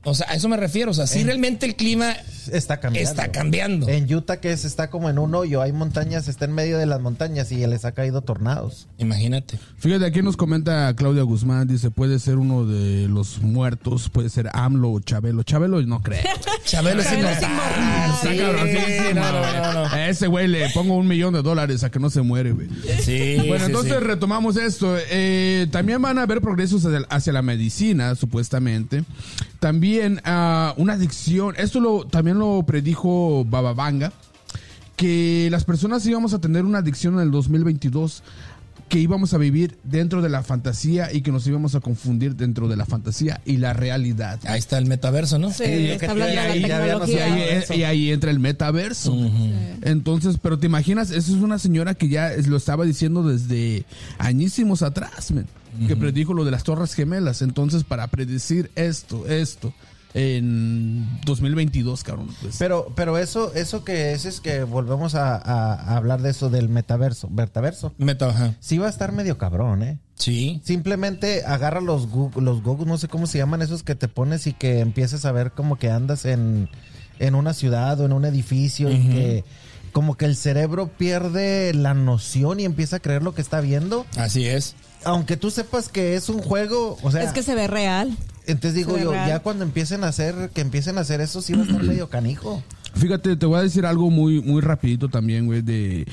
O 0.06 0.14
sea, 0.14 0.28
a 0.30 0.36
eso 0.36 0.50
me 0.50 0.58
refiero. 0.58 0.92
O 0.92 0.94
sea, 0.94 1.08
si 1.08 1.24
realmente 1.24 1.66
el 1.66 1.76
clima 1.76 2.14
Está 2.48 2.80
cambiando. 2.80 3.10
está 3.10 3.32
cambiando. 3.32 3.90
En 3.90 4.14
Utah, 4.14 4.38
que 4.38 4.52
es, 4.52 4.66
está 4.66 4.90
como 4.90 5.10
en 5.10 5.20
un 5.20 5.34
hoyo, 5.36 5.62
hay 5.62 5.72
montañas, 5.72 6.28
está 6.28 6.46
en 6.46 6.54
medio 6.54 6.78
de 6.78 6.86
las 6.86 7.02
montañas 7.02 7.52
y 7.52 7.66
les 7.66 7.86
ha 7.86 7.92
caído 7.92 8.22
tornados. 8.22 8.88
Imagínate. 8.98 9.60
Fíjate, 9.78 10.06
aquí 10.06 10.22
nos 10.22 10.38
comenta 10.38 10.94
Claudia 10.96 11.24
Guzmán, 11.24 11.68
dice, 11.68 11.92
puede 11.92 12.20
ser 12.20 12.38
uno 12.38 12.66
de 12.66 13.08
los 13.08 13.42
muertos, 13.42 14.10
puede 14.10 14.30
ser 14.30 14.50
AMLO 14.54 14.92
o 14.92 15.00
Chabelo. 15.00 15.44
Chabelo 15.44 15.82
no 15.82 16.02
creo. 16.02 16.24
Chabelo 16.66 17.02
es. 17.02 17.08
A 19.92 20.10
ese 20.10 20.28
güey 20.28 20.48
le 20.48 20.70
pongo 20.70 20.96
un 20.96 21.08
millón 21.08 21.34
de 21.34 21.42
dólares 21.42 21.84
a 21.84 21.92
que 21.92 22.00
no 22.00 22.10
se 22.10 22.22
muere, 22.22 22.52
güey. 22.52 22.68
Sí, 23.02 23.36
Bueno, 23.48 23.66
sí, 23.66 23.66
entonces 23.66 23.94
sí. 23.94 24.04
retomamos 24.04 24.58
esto. 24.58 24.96
Eh, 25.10 25.68
también 25.72 26.02
van 26.02 26.18
a 26.20 26.24
haber 26.24 26.42
progresos 26.42 26.86
hacia, 26.86 27.06
hacia 27.10 27.34
la 27.34 27.42
medicina, 27.42 28.16
supuestamente. 28.16 29.04
También 29.60 30.22
ah, 30.26 30.74
una 30.78 30.94
adicción. 30.94 31.56
Esto 31.58 31.80
lo, 31.80 32.06
también 32.06 32.33
lo 32.34 32.64
predijo 32.64 33.46
Baba 33.46 33.74
Vanga. 33.74 34.12
Que 34.96 35.48
las 35.52 35.66
personas 35.66 36.06
íbamos 36.06 36.34
a 36.34 36.40
tener 36.40 36.66
una 36.66 36.80
adicción 36.80 37.16
en 37.16 37.22
el 37.22 37.32
2022. 37.32 38.24
Que 38.90 39.00
íbamos 39.00 39.34
a 39.34 39.40
vivir 39.40 39.78
dentro 39.84 40.22
de 40.22 40.30
la 40.30 40.44
fantasía 40.44 41.12
y 41.12 41.22
que 41.22 41.32
nos 41.32 41.48
íbamos 41.48 41.74
a 41.74 41.80
confundir 41.80 42.36
dentro 42.36 42.68
de 42.68 42.76
la 42.76 42.86
fantasía 42.86 43.42
y 43.44 43.58
la 43.58 43.74
realidad. 43.74 44.40
Ahí 44.46 44.60
está 44.60 44.78
el 44.78 44.86
metaverso, 44.86 45.40
¿no? 45.40 45.52
Sí, 45.52 45.64
está 45.64 46.12
hablando 46.12 46.36
de 46.36 46.60
la 46.68 46.78
habíamos 46.78 47.10
Y 47.10 47.18
ahí, 47.18 47.42
eso. 47.50 47.74
y 47.74 47.84
ahí 47.86 48.12
entra 48.12 48.30
el 48.30 48.40
metaverso. 48.40 49.18
Entonces, 49.82 50.38
pero 50.40 50.60
te 50.60 50.68
imaginas, 50.68 51.10
eso 51.10 51.36
es 51.36 51.42
una 51.42 51.58
señora 51.58 51.96
que 51.96 52.08
ya 52.08 52.34
lo 52.46 52.56
estaba 52.56 52.86
diciendo 52.86 53.24
desde 53.24 53.86
añísimos 54.20 54.84
atrás, 54.84 55.34
que 55.88 55.96
predijo 55.96 56.36
lo 56.36 56.46
de 56.46 56.52
las 56.52 56.64
Torres 56.64 56.94
Gemelas. 56.94 57.42
Entonces, 57.42 57.84
para 57.84 58.08
predecir 58.10 58.70
esto, 58.76 59.26
esto, 59.28 59.74
en 60.14 61.08
2022, 61.26 62.04
cabrón. 62.04 62.28
pues, 62.42 62.56
Pero, 62.60 62.92
pero 62.96 63.18
eso, 63.18 63.54
eso 63.56 63.84
que 63.84 64.14
es, 64.14 64.26
es 64.26 64.40
que 64.42 64.64
volvemos 64.64 65.16
a, 65.16 65.36
a- 65.36 65.74
a 65.74 65.98
hablar 65.98 66.22
de 66.22 66.30
eso 66.32 66.50
del 66.50 66.70
metaverso. 66.70 67.30
Metaverso. 67.30 67.94
Meta, 67.98 68.30
ajá. 68.30 68.56
Sí 68.60 68.78
va 68.78 68.88
a 68.88 68.90
estar 68.90 69.12
medio 69.12 69.38
cabrón, 69.38 69.84
¿eh? 69.84 70.00
Sí. 70.16 70.62
Simplemente 70.64 71.44
agarra 71.46 71.82
los 71.82 72.08
Google, 72.08 72.44
los 72.44 72.62
Google, 72.64 72.86
no 72.86 72.98
sé 72.98 73.08
cómo 73.08 73.28
se 73.28 73.40
llaman 73.40 73.62
esos 73.62 73.84
que 73.84 73.96
te 73.96 74.08
pones 74.08 74.48
y 74.48 74.54
que 74.54 74.80
empiezas 74.80 75.26
a 75.26 75.32
ver 75.32 75.52
como 75.52 75.78
que 75.78 75.90
andas 75.90 76.26
en, 76.26 76.70
en 77.20 77.36
una 77.36 77.54
ciudad 77.54 78.00
o 78.00 78.06
en 78.06 78.14
un 78.14 78.26
edificio 78.26 78.92
y 78.92 79.00
que 79.10 79.44
como 79.92 80.16
que 80.16 80.26
el 80.26 80.36
cerebro 80.36 80.88
pierde 80.88 81.74
la 81.74 81.94
noción 81.94 82.60
y 82.60 82.66
empieza 82.66 82.96
a 82.98 83.00
creer 83.00 83.22
lo 83.24 83.34
que 83.36 83.42
está 83.42 83.62
viendo. 83.62 84.06
Así 84.18 84.46
es. 84.48 84.76
Aunque 85.04 85.36
tú 85.38 85.52
sepas 85.52 85.90
que 85.90 86.16
es 86.16 86.30
un 86.30 86.42
juego, 86.42 86.98
o 87.04 87.12
sea, 87.12 87.24
Es 87.24 87.32
que 87.34 87.44
se 87.44 87.56
ve 87.56 87.68
real. 87.68 88.16
Entonces 88.48 88.74
digo 88.74 88.98
yo, 88.98 89.14
ya 89.14 89.40
cuando 89.40 89.64
empiecen 89.64 90.04
a 90.04 90.08
hacer, 90.08 90.50
que 90.54 90.62
empiecen 90.62 90.98
a 90.98 91.02
hacer 91.02 91.22
eso, 91.22 91.42
sí 91.42 91.54
va 91.54 91.62
a 91.62 91.66
estar 91.66 91.84
medio 91.84 92.10
canijo. 92.10 92.64
Fíjate, 92.96 93.36
te 93.36 93.46
voy 93.46 93.60
a 93.60 93.64
decir 93.64 93.86
algo 93.86 94.10
muy, 94.10 94.42
muy 94.42 94.62
rapidito 94.62 95.10
también, 95.10 95.46
güey, 95.46 95.62
de... 95.62 96.08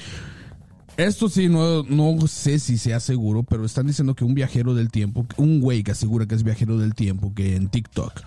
Esto 0.97 1.31
sí, 1.31 1.49
no, 1.49 1.83
no 1.85 2.27
sé 2.27 2.59
si 2.59 2.77
sea 2.77 3.01
seguro, 3.01 3.43
pero 3.43 3.65
están 3.65 3.87
diciendo 3.87 4.15
que 4.15 4.25
un 4.25 4.35
viajero 4.35 4.75
del 4.75 4.91
tiempo, 4.91 5.27
un 5.39 5.61
güey 5.61 5.83
que 5.83 5.93
asegura 5.93 6.27
que 6.27 6.35
es 6.35 6.43
viajero 6.43 6.77
del 6.77 6.95
tiempo, 6.95 7.33
que 7.35 7.57
en 7.57 7.69
TikTok, 7.69 8.21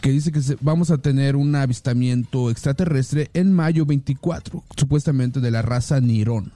que 0.00 0.10
dice 0.10 0.32
que 0.32 0.40
vamos 0.60 0.90
a 0.90 0.98
tener 0.98 1.36
un 1.36 1.54
avistamiento 1.54 2.50
extraterrestre 2.50 3.30
en 3.32 3.52
mayo 3.52 3.86
24, 3.86 4.64
supuestamente 4.76 5.38
de 5.38 5.52
la 5.52 5.62
raza 5.62 6.00
Nirón. 6.00 6.52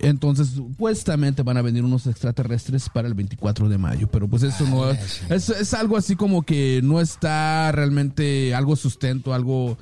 Entonces, 0.00 0.48
supuestamente 0.48 1.42
van 1.42 1.58
a 1.58 1.62
venir 1.62 1.84
unos 1.84 2.06
extraterrestres 2.06 2.88
para 2.88 3.08
el 3.08 3.14
24 3.14 3.68
de 3.68 3.78
mayo, 3.78 4.08
pero 4.10 4.26
pues 4.26 4.42
eso 4.42 4.66
no 4.66 4.90
es, 4.90 5.48
es 5.50 5.74
algo 5.74 5.96
así 5.96 6.16
como 6.16 6.42
que 6.42 6.80
no 6.82 7.00
está 7.00 7.70
realmente 7.72 8.54
algo 8.54 8.74
sustento, 8.76 9.34
algo 9.34 9.76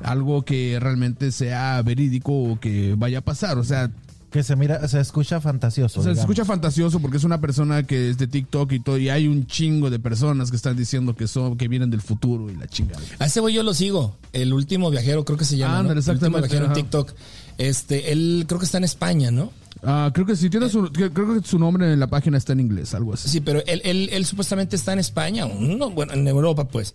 algo 0.00 0.44
que 0.44 0.78
realmente 0.80 1.32
sea 1.32 1.82
verídico 1.82 2.32
o 2.32 2.60
que 2.60 2.94
vaya 2.96 3.18
a 3.18 3.22
pasar, 3.22 3.58
o 3.58 3.64
sea, 3.64 3.90
Que 4.30 4.44
se 4.44 4.54
mira, 4.54 4.86
se 4.86 5.00
escucha 5.00 5.40
fantasioso. 5.40 5.98
o 5.98 6.02
sea, 6.04 6.10
se 6.12 6.14
digamos. 6.14 6.30
escucha 6.30 6.44
fantasioso 6.44 7.00
porque 7.00 7.16
es 7.16 7.24
una 7.24 7.40
persona 7.40 7.82
que 7.82 8.10
es 8.10 8.16
de 8.18 8.28
TikTok 8.28 8.70
y 8.72 8.78
todo 8.80 8.96
y 8.98 9.08
hay 9.08 9.26
un 9.26 9.46
chingo 9.46 9.90
de 9.90 9.98
personas 9.98 10.50
que 10.50 10.56
están 10.56 10.76
diciendo 10.76 11.16
que 11.16 11.26
son 11.26 11.56
que 11.56 11.66
vienen 11.66 11.90
del 11.90 12.00
futuro 12.02 12.48
y 12.48 12.54
la 12.54 12.68
chingada. 12.68 13.00
A 13.18 13.26
ese 13.26 13.40
güey 13.40 13.54
yo 13.54 13.62
lo 13.64 13.74
sigo. 13.74 14.16
El 14.32 14.52
último 14.52 14.88
viajero, 14.90 15.24
creo 15.24 15.36
que 15.38 15.44
se 15.46 15.56
llama. 15.56 15.82
¿no? 15.82 15.90
Ándale, 15.90 16.00
El 16.00 16.08
último 16.10 16.12
exactamente, 16.38 16.48
viajero 16.48 16.66
en. 16.66 16.72
TikTok. 16.74 17.12
Este, 17.58 18.12
él 18.12 18.44
creo 18.46 18.60
que 18.60 18.66
está 18.66 18.78
en 18.78 18.84
España, 18.84 19.30
¿no? 19.30 19.52
Ah, 19.82 20.10
creo 20.12 20.26
que 20.26 20.34
sí 20.34 20.50
tiene 20.50 20.68
su 20.68 20.90
creo 20.90 21.40
que 21.40 21.46
su 21.46 21.58
nombre 21.58 21.92
en 21.92 22.00
la 22.00 22.08
página 22.08 22.38
está 22.38 22.52
en 22.52 22.60
inglés, 22.60 22.94
algo 22.94 23.14
así. 23.14 23.28
Sí, 23.28 23.40
pero 23.40 23.62
él, 23.66 23.80
él, 23.84 24.08
él 24.12 24.24
supuestamente 24.24 24.76
está 24.76 24.92
en 24.92 24.98
España, 24.98 25.46
no, 25.46 25.90
bueno, 25.90 26.14
en 26.14 26.26
Europa, 26.26 26.66
pues. 26.66 26.94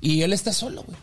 Y 0.00 0.22
él 0.22 0.32
está 0.32 0.52
solo, 0.52 0.84
güey. 0.84 0.96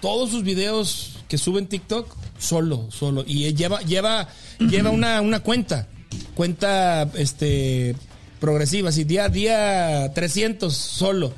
Todos 0.00 0.30
sus 0.30 0.42
videos 0.42 1.18
que 1.28 1.38
sube 1.38 1.58
en 1.58 1.66
TikTok, 1.66 2.14
solo, 2.38 2.88
solo. 2.90 3.24
Y 3.26 3.44
él 3.44 3.56
lleva, 3.56 3.80
lleva, 3.80 4.28
lleva 4.58 4.90
una, 4.90 5.20
una 5.20 5.40
cuenta. 5.40 5.88
Cuenta 6.34 7.10
este 7.16 7.96
progresiva, 8.40 8.90
así 8.90 9.04
día, 9.04 9.28
día 9.28 10.12
300 10.14 10.74
solo. 10.74 11.32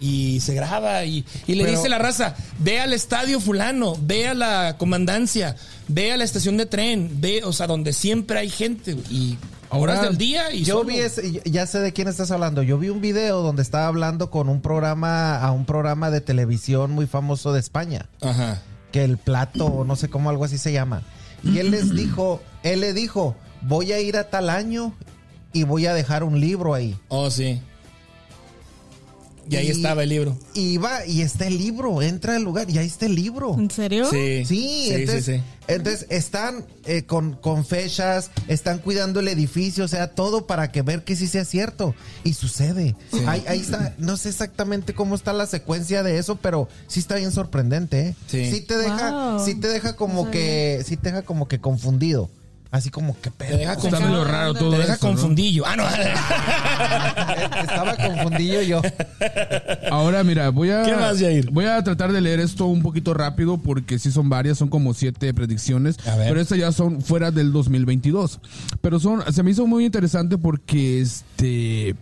Y 0.00 0.40
se 0.40 0.54
graba 0.54 1.04
y, 1.04 1.24
y 1.46 1.54
le 1.54 1.64
Pero- 1.64 1.76
dice 1.76 1.88
la 1.88 1.98
raza, 1.98 2.34
ve 2.58 2.80
al 2.80 2.92
estadio 2.92 3.40
fulano, 3.40 3.96
ve 4.00 4.28
a 4.28 4.34
la 4.34 4.76
comandancia, 4.76 5.56
ve 5.88 6.12
a 6.12 6.16
la 6.16 6.24
estación 6.24 6.56
de 6.56 6.66
tren, 6.66 7.10
ve, 7.20 7.42
o 7.44 7.52
sea, 7.52 7.66
donde 7.66 7.92
siempre 7.92 8.38
hay 8.38 8.50
gente. 8.50 8.96
Y 9.10 9.38
horas 9.70 10.02
del 10.02 10.18
día 10.18 10.52
y 10.52 10.62
Yo 10.62 10.78
solo. 10.78 10.88
vi 10.90 10.98
ese, 10.98 11.40
ya 11.44 11.66
sé 11.66 11.78
de 11.80 11.92
quién 11.92 12.08
estás 12.08 12.30
hablando. 12.30 12.62
Yo 12.62 12.78
vi 12.78 12.90
un 12.90 13.00
video 13.00 13.40
donde 13.42 13.62
estaba 13.62 13.86
hablando 13.86 14.30
con 14.30 14.48
un 14.48 14.60
programa, 14.60 15.38
a 15.38 15.50
un 15.52 15.64
programa 15.64 16.10
de 16.10 16.20
televisión 16.20 16.90
muy 16.92 17.06
famoso 17.06 17.52
de 17.52 17.60
España, 17.60 18.06
Ajá. 18.20 18.60
que 18.92 19.04
el 19.04 19.16
plato, 19.16 19.66
o 19.66 19.84
no 19.84 19.96
sé 19.96 20.08
cómo 20.10 20.28
algo 20.30 20.44
así 20.44 20.58
se 20.58 20.72
llama. 20.72 21.02
Y 21.42 21.58
él 21.58 21.70
les 21.70 21.94
dijo, 21.96 22.42
él 22.62 22.80
le 22.80 22.92
dijo, 22.92 23.36
voy 23.62 23.92
a 23.92 24.00
ir 24.00 24.16
a 24.16 24.28
tal 24.28 24.50
año 24.50 24.92
y 25.52 25.62
voy 25.62 25.86
a 25.86 25.94
dejar 25.94 26.24
un 26.24 26.40
libro 26.40 26.74
ahí. 26.74 26.96
Oh, 27.08 27.30
sí. 27.30 27.60
Y 29.48 29.56
ahí 29.56 29.66
Y- 29.68 29.70
estaba 29.70 30.02
el 30.02 30.08
libro. 30.08 30.38
Y 30.54 30.78
va, 30.78 31.04
y 31.06 31.20
está 31.22 31.46
el 31.46 31.58
libro, 31.58 32.00
entra 32.02 32.36
al 32.36 32.42
lugar 32.42 32.70
y 32.70 32.78
ahí 32.78 32.86
está 32.86 33.06
el 33.06 33.14
libro. 33.14 33.54
¿En 33.58 33.70
serio? 33.70 34.08
Sí. 34.10 34.44
Sí, 34.46 34.86
sí, 34.88 34.90
entonces, 34.92 35.24
sí, 35.24 35.32
sí. 35.36 35.42
entonces 35.68 36.06
están 36.10 36.64
eh, 36.86 37.02
con, 37.04 37.34
con 37.34 37.64
fechas, 37.66 38.30
están 38.48 38.78
cuidando 38.78 39.20
el 39.20 39.28
edificio, 39.28 39.84
o 39.84 39.88
sea, 39.88 40.08
todo 40.14 40.46
para 40.46 40.72
que 40.72 40.82
ver 40.82 41.04
que 41.04 41.14
sí 41.16 41.26
sea 41.26 41.44
cierto. 41.44 41.94
Y 42.24 42.34
sucede. 42.34 42.96
Ahí, 43.26 43.44
ahí 43.48 43.60
está, 43.60 43.94
no 43.98 44.16
sé 44.16 44.28
exactamente 44.30 44.94
cómo 44.94 45.14
está 45.14 45.32
la 45.32 45.46
secuencia 45.46 46.02
de 46.02 46.18
eso, 46.18 46.36
pero 46.36 46.68
sí 46.86 47.00
está 47.00 47.16
bien 47.16 47.32
sorprendente, 47.32 48.00
¿eh? 48.08 48.14
Sí. 48.28 48.60
te 48.62 48.76
deja, 48.78 49.10
Wow. 49.36 49.44
sí 49.44 49.54
te 49.56 49.68
deja 49.68 49.94
como 49.96 50.24
No 50.24 50.30
que, 50.30 50.82
sí 50.86 50.96
te 50.96 51.10
deja 51.10 51.22
como 51.22 51.48
que 51.48 51.60
confundido. 51.60 52.30
Así 52.74 52.90
como 52.90 53.16
que 53.20 53.30
Te 53.30 53.44
deja, 53.56 53.74
Está 53.74 53.82
confundido. 53.82 54.10
medio 54.10 54.24
raro 54.24 54.52
todo 54.54 54.70
Te 54.72 54.78
deja 54.78 54.94
eso, 54.94 55.06
¿no? 55.06 55.12
confundillo. 55.12 55.64
Ah, 55.64 55.76
no. 55.76 55.84
Estaba 57.62 57.94
confundido 57.94 58.62
yo. 58.62 58.82
Ahora, 59.92 60.24
mira, 60.24 60.48
voy 60.48 60.70
a. 60.70 60.82
¿Qué 60.82 60.96
más, 60.96 61.20
Jair? 61.20 61.52
Voy 61.52 61.66
a 61.66 61.80
tratar 61.84 62.10
de 62.10 62.20
leer 62.20 62.40
esto 62.40 62.66
un 62.66 62.82
poquito 62.82 63.14
rápido 63.14 63.58
porque 63.58 64.00
sí 64.00 64.10
son 64.10 64.28
varias, 64.28 64.58
son 64.58 64.66
como 64.70 64.92
siete 64.92 65.32
predicciones. 65.32 65.96
A 66.04 66.16
ver. 66.16 66.26
Pero 66.30 66.40
estas 66.40 66.58
ya 66.58 66.72
son 66.72 67.00
fuera 67.00 67.30
del 67.30 67.52
2022. 67.52 68.40
Pero 68.80 68.98
son, 68.98 69.22
se 69.32 69.44
me 69.44 69.52
hizo 69.52 69.68
muy 69.68 69.84
interesante 69.84 70.36
porque 70.36 71.00
este. 71.00 71.94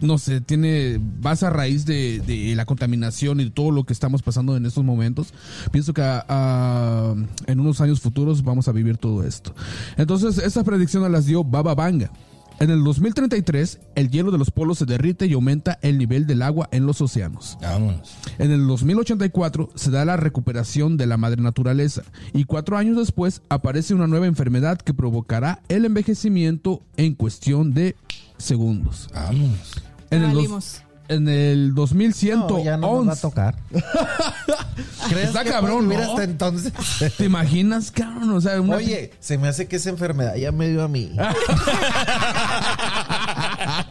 No 0.00 0.18
sé, 0.18 0.40
tiene. 0.40 1.00
Vas 1.00 1.42
a 1.42 1.50
raíz 1.50 1.86
de, 1.86 2.52
la 2.54 2.66
contaminación 2.66 3.40
y 3.40 3.50
todo 3.50 3.70
lo 3.70 3.84
que 3.84 3.92
estamos 3.92 4.22
pasando 4.22 4.56
en 4.56 4.66
estos 4.66 4.84
momentos. 4.84 5.32
Pienso 5.72 5.94
que 5.94 6.02
en 6.02 7.60
unos 7.60 7.80
años 7.80 8.00
futuros 8.00 8.42
vamos 8.42 8.68
a 8.68 8.72
vivir 8.72 8.98
todo 8.98 9.24
esto. 9.24 9.54
Entonces, 9.96 10.38
estas 10.38 10.64
predicciones 10.64 11.10
las 11.10 11.26
dio 11.26 11.44
Baba 11.44 11.74
Vanga. 11.74 12.10
En 12.58 12.70
el 12.70 12.82
2033, 12.84 13.80
el 13.96 14.10
hielo 14.10 14.30
de 14.30 14.38
los 14.38 14.50
polos 14.50 14.78
se 14.78 14.86
derrite 14.86 15.26
y 15.26 15.34
aumenta 15.34 15.78
el 15.82 15.98
nivel 15.98 16.26
del 16.26 16.40
agua 16.40 16.68
en 16.72 16.86
los 16.86 17.00
océanos. 17.02 17.58
Vámonos. 17.60 18.14
En 18.38 18.50
el 18.50 18.66
2084 18.66 19.70
se 19.74 19.90
da 19.90 20.04
la 20.06 20.16
recuperación 20.16 20.96
de 20.96 21.06
la 21.06 21.18
madre 21.18 21.42
naturaleza 21.42 22.02
y 22.32 22.44
cuatro 22.44 22.78
años 22.78 22.96
después 22.96 23.42
aparece 23.50 23.92
una 23.94 24.06
nueva 24.06 24.26
enfermedad 24.26 24.78
que 24.78 24.94
provocará 24.94 25.60
el 25.68 25.84
envejecimiento 25.84 26.82
en 26.96 27.14
cuestión 27.14 27.74
de 27.74 27.94
segundos. 28.38 29.10
Vámonos. 29.12 29.72
En 30.10 30.22
el, 30.22 30.28
dos- 30.32 30.36
Valimos. 30.36 30.82
En 31.08 31.28
el 31.28 31.74
2111 31.74 32.52
No, 32.58 32.64
ya 32.64 32.76
no 32.76 32.96
nos 33.04 33.08
va 33.08 33.12
a 33.12 33.16
tocar. 33.16 33.56
¿Crees 35.08 35.28
Está 35.28 35.44
que 35.44 35.50
cabrón, 35.50 35.88
¿no? 35.88 35.98
hasta 35.98 36.24
entonces? 36.24 36.72
¿Te 37.16 37.24
imaginas, 37.24 37.90
cabrón? 37.90 38.30
O 38.30 38.40
sea, 38.40 38.60
una- 38.60 38.76
Oye, 38.76 39.12
se 39.20 39.38
me 39.38 39.48
hace 39.48 39.66
que 39.68 39.76
esa 39.76 39.90
enfermedad 39.90 40.34
ya 40.36 40.52
me 40.52 40.68
dio 40.68 40.82
a 40.82 40.88
mí. 40.88 41.12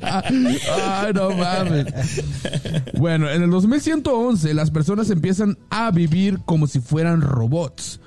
Ay, 0.01 1.13
no 1.13 1.29
mames. 1.31 1.85
Bueno, 2.97 3.29
en 3.29 3.43
el 3.43 3.49
2111 3.49 4.53
las 4.53 4.71
personas 4.71 5.09
empiezan 5.09 5.57
a 5.69 5.91
vivir 5.91 6.39
como 6.45 6.67
si 6.67 6.79
fueran 6.79 7.21
robots. 7.21 7.99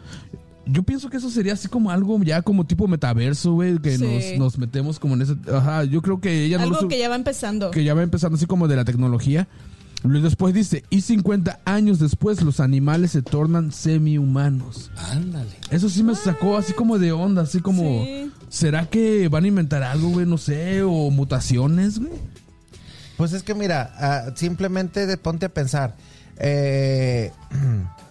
Yo 0.71 0.83
pienso 0.83 1.09
que 1.09 1.17
eso 1.17 1.31
sería 1.31 1.55
así 1.55 1.67
como 1.69 1.91
algo 1.91 2.21
ya 2.23 2.43
como 2.43 2.67
tipo 2.67 2.87
metaverso, 2.89 3.53
güey, 3.55 3.79
que 3.79 3.97
Sí. 3.97 4.05
nos, 4.05 4.39
nos 4.39 4.59
metemos 4.59 4.99
como 4.99 5.15
en 5.15 5.23
ese... 5.23 5.37
Ajá, 5.53 5.85
yo 5.85 6.03
creo 6.03 6.21
que 6.21 6.45
ella 6.45 6.59
no 6.59 6.67
lo 6.67 6.77
Algo 6.77 6.89
que 6.89 6.99
ya 6.99 7.09
va 7.09 7.17
empezando. 7.17 7.71
que 7.71 7.85
ya 7.85 7.95
va 7.95 8.03
empezando 8.03 8.37
así 8.37 8.47
como 8.47 8.69
de 8.69 8.77
la 8.77 8.85
tecnología. 8.85 9.49
Luego 10.05 10.27
Después 10.27 10.55
dice, 10.55 10.85
y 10.91 11.01
50 11.01 11.59
años 11.65 11.99
después 11.99 12.41
los 12.43 12.61
animales 12.61 13.11
se 13.13 13.23
tornan 13.23 13.73
semi-humanos. 13.73 14.91
Ándale. 14.97 15.51
Eso 15.71 15.89
sí 15.89 16.03
me 16.05 16.15
sacó 16.15 16.57
así 16.57 16.73
como 16.73 16.99
de 16.99 17.11
onda, 17.13 17.43
así 17.43 17.61
como... 17.61 18.05
Sí. 18.05 18.31
¿Será 18.49 18.87
que 18.89 19.29
van 19.29 19.45
a 19.45 19.49
inventar 19.49 19.83
algo, 19.83 20.11
güey? 20.11 20.25
No 20.27 20.39
sé, 20.39 20.83
o 20.83 21.11
mutaciones, 21.11 21.99
güey. 21.99 22.13
Pues 23.17 23.33
es 23.33 23.43
que 23.43 23.55
mira, 23.55 23.93
ah, 23.97 24.33
simplemente 24.37 25.07
de 25.07 25.17
ponte 25.17 25.47
a 25.47 25.49
pensar. 25.53 25.97
eh, 26.39 27.33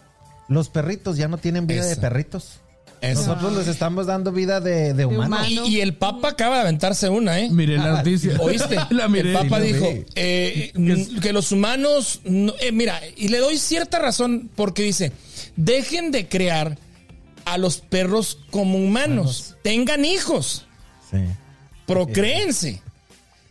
los 0.48 0.70
perritos 0.70 1.18
ya 1.18 1.28
no 1.28 1.38
tienen 1.38 1.68
vida 1.68 1.86
de 1.86 1.95
perritos. 1.98 2.60
Nosotros 3.02 3.56
les 3.56 3.68
estamos 3.68 4.08
dando 4.08 4.32
vida 4.32 4.60
de, 4.60 4.95
de 4.95 5.06
humanos. 5.06 5.48
humano. 5.48 5.66
Y, 5.68 5.76
y 5.78 5.82
el 5.82 5.93
Papa 5.93 6.30
acaba 6.30 6.56
de 6.56 6.62
aventarse 6.62 7.10
una, 7.10 7.39
¿eh? 7.39 7.48
Miré 7.52 7.78
la 7.78 7.98
noticia. 7.98 8.36
¿Oíste? 8.39 8.76
la 8.89 9.08
miré. 9.08 9.30
el 9.34 9.38
Papa 9.38 9.60
dijo 9.60 9.86
eh, 10.16 10.72
que 11.22 11.32
los 11.32 11.52
humanos, 11.52 12.22
no- 12.24 12.54
eh, 12.60 12.72
mira, 12.72 13.00
y 13.16 13.28
le 13.28 13.38
doy 13.38 13.58
cierta 13.60 14.00
razón 14.00 14.50
porque 14.56 14.82
dice, 14.82 15.12
dejen 15.56 16.10
de 16.12 16.28
crear 16.28 16.80
a 17.45 17.60
los 17.60 17.78
perros 17.78 18.39
como 18.50 18.80
humanos, 18.80 19.56
tengan 19.62 20.04
hijos, 20.04 20.66
Sí. 21.12 21.18
procréense. 21.86 22.82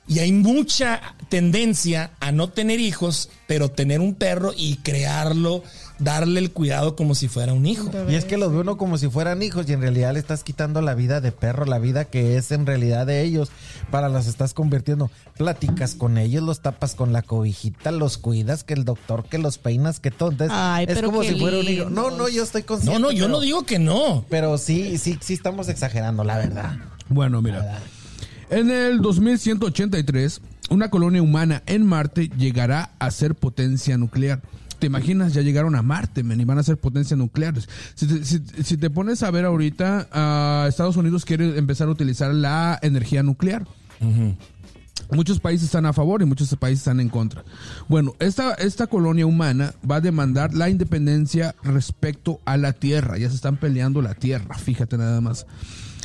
Y 0.08 0.20
hay 0.20 0.30
mucha 0.32 1.00
tendencia 1.28 2.10
a 2.20 2.30
no 2.30 2.48
tener 2.50 2.78
hijos, 2.78 3.28
pero 3.48 3.70
tener 3.70 4.00
un 4.00 4.14
perro 4.14 4.52
y 4.56 4.76
crearlo, 4.76 5.64
darle 5.98 6.40
el 6.40 6.50
cuidado 6.50 6.94
como 6.96 7.14
si 7.14 7.28
fuera 7.28 7.52
un 7.52 7.64
hijo. 7.66 7.90
Y 8.08 8.14
es 8.14 8.24
que 8.24 8.36
los 8.36 8.52
ve 8.52 8.58
uno 8.58 8.76
como 8.76 8.98
si 8.98 9.08
fueran 9.08 9.42
hijos 9.42 9.68
y 9.68 9.72
en 9.72 9.80
realidad 9.80 10.12
le 10.12 10.18
estás 10.18 10.44
quitando 10.44 10.82
la 10.82 10.94
vida 10.94 11.20
de 11.20 11.32
perro, 11.32 11.64
la 11.64 11.78
vida 11.78 12.04
que 12.04 12.36
es 12.36 12.52
en 12.52 12.66
realidad 12.66 13.06
de 13.06 13.22
ellos, 13.22 13.50
para 13.90 14.08
los 14.08 14.26
estás 14.26 14.52
convirtiendo. 14.54 15.10
Platicas 15.38 15.94
con 15.94 16.18
ellos, 16.18 16.42
los 16.42 16.60
tapas 16.60 16.94
con 16.94 17.12
la 17.12 17.22
cobijita, 17.22 17.90
los 17.92 18.18
cuidas, 18.18 18.64
que 18.64 18.74
el 18.74 18.84
doctor, 18.84 19.24
que 19.24 19.38
los 19.38 19.58
peinas, 19.58 20.00
que 20.00 20.10
todo. 20.10 20.30
Entonces, 20.30 20.56
Ay, 20.58 20.86
es 20.88 21.00
como 21.02 21.20
qué 21.20 21.32
si 21.32 21.38
fuera 21.40 21.58
un 21.58 21.68
hijo. 21.68 21.90
No, 21.90 22.10
no, 22.10 22.28
yo 22.28 22.42
estoy 22.42 22.62
consciente. 22.62 22.98
No, 23.00 23.06
no, 23.08 23.12
yo 23.12 23.24
pero- 23.24 23.36
no 23.36 23.40
digo 23.40 23.64
que 23.64 23.78
no. 23.78 24.24
Pero 24.28 24.58
sí, 24.58 24.98
sí, 24.98 25.18
sí 25.20 25.34
estamos 25.34 25.68
exagerando, 25.68 26.24
la 26.24 26.36
verdad. 26.38 26.76
Bueno, 27.08 27.40
mira. 27.40 27.80
En 28.50 28.70
el 28.70 29.00
2183, 29.00 30.40
una 30.70 30.90
colonia 30.90 31.22
humana 31.22 31.62
en 31.66 31.84
Marte 31.86 32.28
llegará 32.36 32.90
a 32.98 33.10
ser 33.10 33.34
potencia 33.34 33.96
nuclear. 33.96 34.40
¿Te 34.86 34.98
imaginas? 34.98 35.34
Ya 35.34 35.42
llegaron 35.42 35.74
a 35.74 35.82
Marte, 35.82 36.22
men, 36.22 36.40
y 36.40 36.44
van 36.44 36.58
a 36.58 36.62
ser 36.62 36.76
potencias 36.78 37.18
nucleares. 37.18 37.68
Si 37.96 38.06
te, 38.06 38.24
si- 38.24 38.40
si 38.62 38.76
te 38.76 38.88
pones 38.88 39.22
a 39.24 39.30
ver 39.32 39.44
ahorita, 39.44 40.08
ah, 40.12 40.66
Estados 40.68 40.96
Unidos 40.96 41.24
quiere 41.24 41.58
empezar 41.58 41.88
a 41.88 41.90
utilizar 41.90 42.32
la 42.32 42.78
energía 42.82 43.22
nuclear. 43.24 43.66
Muchos 45.10 45.38
países 45.40 45.66
están 45.66 45.86
a 45.86 45.92
favor 45.92 46.22
y 46.22 46.24
muchos 46.24 46.54
países 46.56 46.80
están 46.80 47.00
en 47.00 47.08
contra. 47.08 47.44
Bueno, 47.88 48.14
esta, 48.18 48.54
esta 48.54 48.86
colonia 48.86 49.26
humana 49.26 49.72
va 49.88 49.96
a 49.96 50.00
demandar 50.00 50.54
la 50.54 50.68
independencia 50.70 51.54
respecto 51.62 52.40
a 52.44 52.56
la 52.56 52.72
Tierra. 52.72 53.18
Ya 53.18 53.28
se 53.28 53.36
están 53.36 53.56
peleando 53.56 54.02
la 54.02 54.14
Tierra, 54.14 54.56
fíjate 54.56 54.96
nada 54.98 55.20
más. 55.20 55.46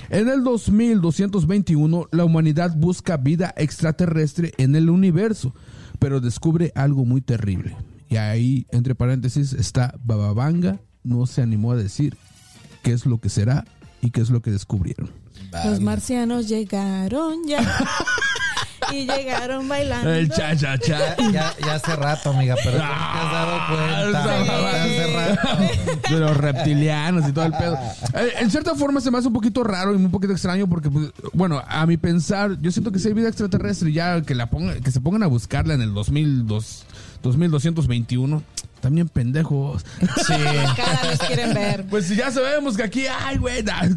En 0.09 0.27
el 0.27 0.43
2221, 0.43 2.09
la 2.11 2.25
humanidad 2.25 2.75
busca 2.75 3.17
vida 3.17 3.53
extraterrestre 3.57 4.53
en 4.57 4.75
el 4.75 4.89
universo, 4.89 5.53
pero 5.99 6.19
descubre 6.19 6.71
algo 6.75 7.05
muy 7.05 7.21
terrible. 7.21 7.75
Y 8.11 8.17
ahí, 8.17 8.67
entre 8.71 8.93
paréntesis, 8.93 9.53
está 9.53 9.95
Bababanga. 10.03 10.81
No 11.01 11.25
se 11.25 11.41
animó 11.41 11.71
a 11.71 11.77
decir 11.77 12.17
qué 12.83 12.91
es 12.91 13.05
lo 13.05 13.19
que 13.19 13.29
será 13.29 13.63
y 14.01 14.11
qué 14.11 14.19
es 14.19 14.29
lo 14.29 14.41
que 14.41 14.51
descubrieron. 14.51 15.09
Los 15.65 15.79
marcianos 15.79 16.49
llegaron 16.49 17.47
ya. 17.47 17.61
y 18.91 19.05
llegaron 19.07 19.67
bailando. 19.67 20.09
El 20.13 20.29
cha 20.29 20.55
cha 20.55 20.77
cha. 20.77 21.15
Ya, 21.31 21.53
ya 21.65 21.73
hace 21.75 21.95
rato, 21.95 22.31
amiga, 22.31 22.55
pero 22.63 22.77
no 22.77 22.83
te 22.83 22.93
has 22.93 23.31
dado 23.31 23.59
cuenta. 23.69 24.23
Sí. 24.23 24.69
Hace 24.75 25.15
rato. 25.15 26.13
de 26.13 26.19
los 26.19 26.37
reptilianos 26.37 27.29
y 27.29 27.31
todo 27.31 27.45
el 27.45 27.53
pedo. 27.53 27.77
Eh, 28.15 28.33
En 28.39 28.51
cierta 28.51 28.75
forma 28.75 29.01
se 29.01 29.11
me 29.11 29.17
hace 29.17 29.27
un 29.27 29.33
poquito 29.33 29.63
raro 29.63 29.93
y 29.93 29.95
un 29.97 30.11
poquito 30.11 30.33
extraño 30.33 30.67
porque, 30.67 30.89
pues, 30.89 31.09
bueno, 31.33 31.61
a 31.67 31.85
mi 31.85 31.97
pensar, 31.97 32.57
yo 32.61 32.71
siento 32.71 32.91
que 32.91 32.99
si 32.99 33.07
hay 33.07 33.13
vida 33.13 33.27
extraterrestre 33.29 33.91
ya 33.91 34.21
que 34.21 34.35
la 34.35 34.47
ponga, 34.49 34.75
que 34.79 34.91
se 34.91 34.99
pongan 35.01 35.23
a 35.23 35.27
buscarla 35.27 35.73
en 35.73 35.81
el 35.81 35.93
2002, 35.93 36.85
2221, 37.23 38.43
también 38.81 39.07
pendejos. 39.09 39.85
Sí. 39.99 40.33
Cada 40.75 41.01
vez 41.09 41.19
quieren 41.19 41.53
ver. 41.53 41.85
Pues 41.85 42.07
si 42.07 42.15
ya 42.15 42.31
sabemos 42.31 42.75
que 42.75 42.83
aquí 42.83 43.03
hay, 43.05 43.37
güey. 43.37 43.63
Ah. 43.71 43.87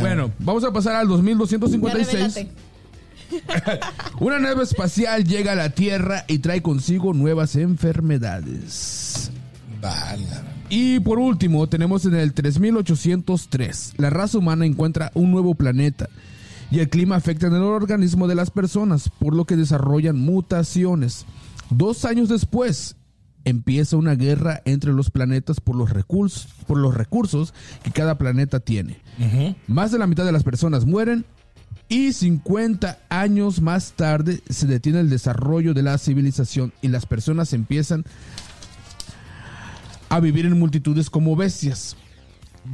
Bueno, 0.00 0.30
vamos 0.38 0.62
a 0.64 0.72
pasar 0.72 0.94
al 0.96 1.08
Ya 1.08 1.38
2256. 1.38 2.46
Una 4.20 4.38
nave 4.38 4.62
espacial 4.62 5.24
llega 5.24 5.52
a 5.52 5.56
la 5.56 5.70
Tierra 5.70 6.24
y 6.28 6.38
trae 6.38 6.62
consigo 6.62 7.12
nuevas 7.14 7.56
enfermedades. 7.56 9.30
Y 10.68 11.00
por 11.00 11.18
último, 11.18 11.68
tenemos 11.68 12.04
en 12.06 12.14
el 12.16 12.32
3803, 12.32 13.94
la 13.98 14.10
raza 14.10 14.38
humana 14.38 14.66
encuentra 14.66 15.12
un 15.14 15.30
nuevo 15.30 15.54
planeta 15.54 16.08
y 16.70 16.80
el 16.80 16.88
clima 16.88 17.16
afecta 17.16 17.46
en 17.46 17.54
el 17.54 17.62
organismo 17.62 18.26
de 18.26 18.34
las 18.34 18.50
personas, 18.50 19.08
por 19.20 19.34
lo 19.34 19.44
que 19.44 19.56
desarrollan 19.56 20.18
mutaciones. 20.18 21.24
Dos 21.70 22.04
años 22.04 22.28
después, 22.28 22.96
empieza 23.44 23.96
una 23.96 24.16
guerra 24.16 24.60
entre 24.64 24.92
los 24.92 25.10
planetas 25.10 25.60
por 25.60 25.76
los 25.76 25.90
recursos, 25.90 26.48
por 26.66 26.78
los 26.78 26.94
recursos 26.94 27.54
que 27.84 27.92
cada 27.92 28.18
planeta 28.18 28.58
tiene. 28.58 29.00
Más 29.68 29.92
de 29.92 29.98
la 29.98 30.08
mitad 30.08 30.24
de 30.24 30.32
las 30.32 30.42
personas 30.42 30.84
mueren 30.84 31.24
y 31.88 32.12
50 32.12 32.98
años 33.08 33.60
más 33.60 33.92
tarde 33.92 34.40
se 34.48 34.66
detiene 34.66 35.00
el 35.00 35.10
desarrollo 35.10 35.74
de 35.74 35.82
la 35.82 35.98
civilización 35.98 36.72
y 36.82 36.88
las 36.88 37.06
personas 37.06 37.52
empiezan 37.52 38.04
a 40.08 40.20
vivir 40.20 40.46
en 40.46 40.58
multitudes 40.58 41.10
como 41.10 41.36
bestias. 41.36 41.96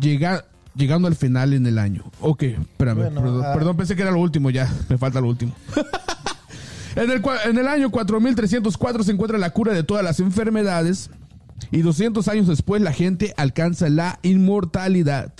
Llega, 0.00 0.44
llegando 0.74 1.08
al 1.08 1.16
final 1.16 1.52
en 1.52 1.66
el 1.66 1.78
año. 1.78 2.04
Ok, 2.20 2.42
espérame. 2.42 2.96
Bueno, 2.96 3.20
perdón, 3.20 3.44
ah. 3.44 3.52
perdón, 3.52 3.76
pensé 3.76 3.96
que 3.96 4.02
era 4.02 4.10
lo 4.10 4.20
último 4.20 4.50
ya. 4.50 4.72
Me 4.88 4.96
falta 4.96 5.20
lo 5.20 5.28
último. 5.28 5.54
en, 6.96 7.10
el, 7.10 7.22
en 7.44 7.58
el 7.58 7.68
año 7.68 7.90
4304 7.90 9.04
se 9.04 9.12
encuentra 9.12 9.38
la 9.38 9.50
cura 9.50 9.72
de 9.74 9.82
todas 9.82 10.04
las 10.04 10.20
enfermedades. 10.20 11.10
Y 11.70 11.82
200 11.82 12.26
años 12.28 12.48
después 12.48 12.82
la 12.82 12.92
gente 12.92 13.34
alcanza 13.36 13.88
la 13.88 14.18
inmortalidad. 14.22 15.32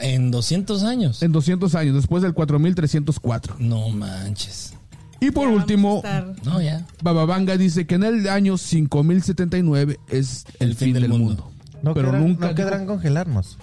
En 0.00 0.30
200 0.30 0.82
años. 0.82 1.22
En 1.22 1.32
200 1.32 1.74
años, 1.74 1.94
después 1.94 2.22
del 2.22 2.34
4304. 2.34 3.56
No 3.58 3.88
manches. 3.90 4.74
Y 5.20 5.30
por 5.30 5.48
Ya 5.48 5.54
último, 5.54 6.02
No, 6.44 6.62
ya. 6.62 6.86
Bababanga 7.02 7.56
dice 7.56 7.86
que 7.86 7.96
en 7.96 8.04
el 8.04 8.28
año 8.28 8.56
5079 8.56 10.00
es 10.08 10.46
el, 10.58 10.74
fin, 10.74 10.94
del 10.94 11.08
mundo. 11.08 11.50
No, 11.82 11.92
Pero 11.94 12.12
nunca 12.12 12.48
no 12.48 12.54
querrán 12.54 12.86
congelarnos. 12.86 13.58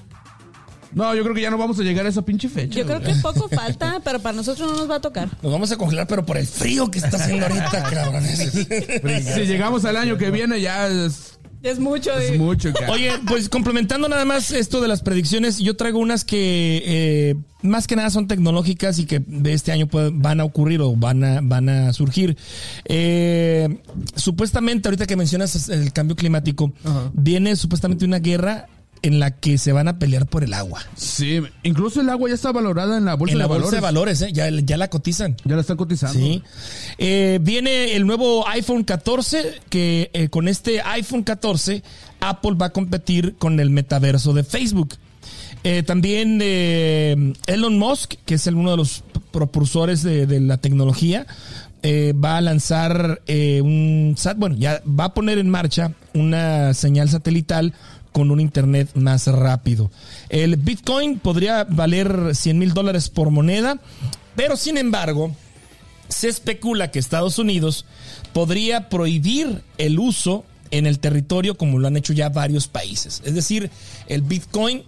No, 0.94 1.14
yo 1.14 1.24
creo 1.24 1.36
que 1.36 1.42
ya 1.42 1.50
no 1.50 1.58
vamos 1.58 1.80
a 1.80 1.84
llegar 1.84 2.06
a 2.06 2.10
esa 2.10 2.22
pinche 2.22 2.48
fecha. 2.48 2.80
Yo 2.80 2.86
creo 2.86 3.02
que 3.02 3.14
poco 3.22 3.50
falta, 3.50 4.00
pero 4.04 4.20
para 4.20 4.36
nosotros 4.36 4.72
no 4.72 4.78
nos 4.78 4.90
va 4.90 4.96
a 4.96 5.02
tocar. 5.02 5.30
Nos 5.42 5.52
vamos 5.52 5.72
a 5.72 5.78
congelar, 5.78 6.08
pero 6.08 6.26
por 6.26 6.38
el 6.38 6.48
frío 6.48 6.90
que 6.90 7.00
está 7.00 7.18
haciendo 7.18 7.46
ahorita, 7.46 7.84
cabrones. 7.90 8.38
Si 8.40 9.42
llegamos 9.46 9.84
al 9.86 9.98
año 9.98 10.18
que 10.18 10.32
viene, 10.32 10.62
ya 10.62 10.88
es, 10.88 11.37
Es 11.68 11.80
mucho. 11.80 12.12
es 12.14 12.32
de- 12.32 12.38
mucho. 12.38 12.74
cara. 12.74 12.92
Oye, 12.92 13.12
pues 13.28 13.50
complementando 13.50 14.08
nada 14.10 14.26
más 14.26 14.52
esto 14.52 14.82
de 14.82 14.88
las 14.88 15.02
predicciones, 15.02 15.58
yo 15.60 15.76
traigo 15.76 16.00
unas 16.00 16.24
que 16.26 16.82
eh, 16.86 17.36
más 17.62 17.88
que 17.88 17.96
nada 17.96 18.10
son 18.10 18.28
tecnológicas 18.28 19.00
y 19.00 19.06
que 19.06 19.22
de 19.26 19.54
este 19.54 19.72
año 19.72 19.88
pueden- 19.88 20.22
van 20.22 20.40
a 20.40 20.44
ocurrir 20.46 20.82
o 20.82 20.96
van 20.96 21.24
a, 21.24 21.40
van 21.42 21.70
a 21.70 21.94
surgir. 21.94 22.38
Eh, 22.86 23.78
supuestamente, 24.16 24.88
ahorita 24.88 25.06
que 25.06 25.16
mencionas 25.16 25.70
el 25.70 25.92
cambio 25.94 26.16
climático, 26.16 26.72
viene 27.14 27.56
supuestamente 27.56 28.06
una 28.06 28.20
guerra 28.20 28.68
en 29.02 29.20
la 29.20 29.32
que 29.32 29.58
se 29.58 29.72
van 29.72 29.88
a 29.88 30.00
pelear 30.00 30.26
por 30.26 30.44
el 30.44 30.54
agua. 30.54 30.82
Sí, 30.96 31.40
incluso 31.64 32.02
el 32.02 32.10
agua 32.10 32.30
ya 32.30 32.36
está 32.36 32.52
valorada 32.52 32.98
en 32.98 33.06
la 33.06 33.16
bolsa 33.16 33.34
en 33.34 33.40
la 33.40 33.46
de 33.46 33.48
bolsa 33.50 33.80
valores. 33.80 33.80
de 33.80 33.82
valores, 33.82 34.22
¿eh? 34.22 34.34
ya, 34.34 34.50
ya 34.66 34.78
la 34.78 34.90
cotizan. 34.90 35.36
Ya 35.46 35.56
la 35.56 35.62
están 35.62 35.78
cotizando. 35.78 36.20
Sí. 36.20 36.42
Eh, 36.98 37.40
viene 37.42 37.96
el 37.96 38.06
nuevo 38.08 38.48
iPhone 38.48 38.84
14, 38.84 39.62
que 39.70 40.10
eh, 40.14 40.30
con 40.30 40.48
este 40.48 40.82
iPhone 40.82 41.24
14 41.24 41.84
Apple 42.20 42.54
va 42.60 42.68
a 42.68 42.70
competir 42.74 43.36
con 43.38 43.60
el 43.60 43.70
metaverso 43.70 44.34
de 44.34 44.44
Facebook. 44.44 44.96
Eh, 45.64 45.84
también 45.84 46.40
eh, 46.42 47.34
Elon 47.48 47.78
Musk, 47.78 48.14
que 48.26 48.36
es 48.36 48.48
el- 48.48 48.56
uno 48.56 48.72
de 48.72 48.78
los 48.78 49.04
propulsores 49.32 50.02
de, 50.04 50.26
de 50.26 50.40
la 50.40 50.58
tecnología, 50.58 51.26
eh, 51.84 52.14
va 52.14 52.38
a 52.38 52.42
lanzar 52.42 53.22
eh, 53.28 53.62
un 53.62 54.16
sat, 54.18 54.38
bueno, 54.38 54.56
ya 54.58 54.82
va 54.88 55.06
a 55.06 55.14
poner 55.14 55.38
en 55.38 55.50
marcha 55.50 55.94
una 56.14 56.74
señal 56.74 57.10
satelital 57.10 57.74
con 58.12 58.32
un 58.32 58.40
internet 58.40 58.90
más 58.96 59.28
rápido. 59.28 59.92
El 60.30 60.56
Bitcoin 60.58 61.20
podría 61.20 61.64
valer 61.64 62.36
100 62.36 62.58
mil 62.58 62.74
dólares 62.74 63.10
por 63.10 63.30
moneda, 63.30 63.80
pero 64.36 64.58
sin 64.58 64.78
embargo, 64.78 65.36
se 66.10 66.28
especula 66.28 66.92
que 66.92 67.00
Estados 67.00 67.40
Unidos 67.40 67.86
podría 68.34 68.90
prohibir 68.90 69.64
el 69.78 70.00
uso 70.00 70.46
en 70.72 70.86
el 70.86 71.00
territorio 71.00 71.58
como 71.58 71.80
lo 71.80 71.88
han 71.88 71.98
hecho 71.98 72.14
ya 72.14 72.30
varios 72.30 72.68
países. 72.68 73.22
Es 73.26 73.34
decir, 73.36 73.70
el 74.08 74.22
Bitcoin 74.22 74.84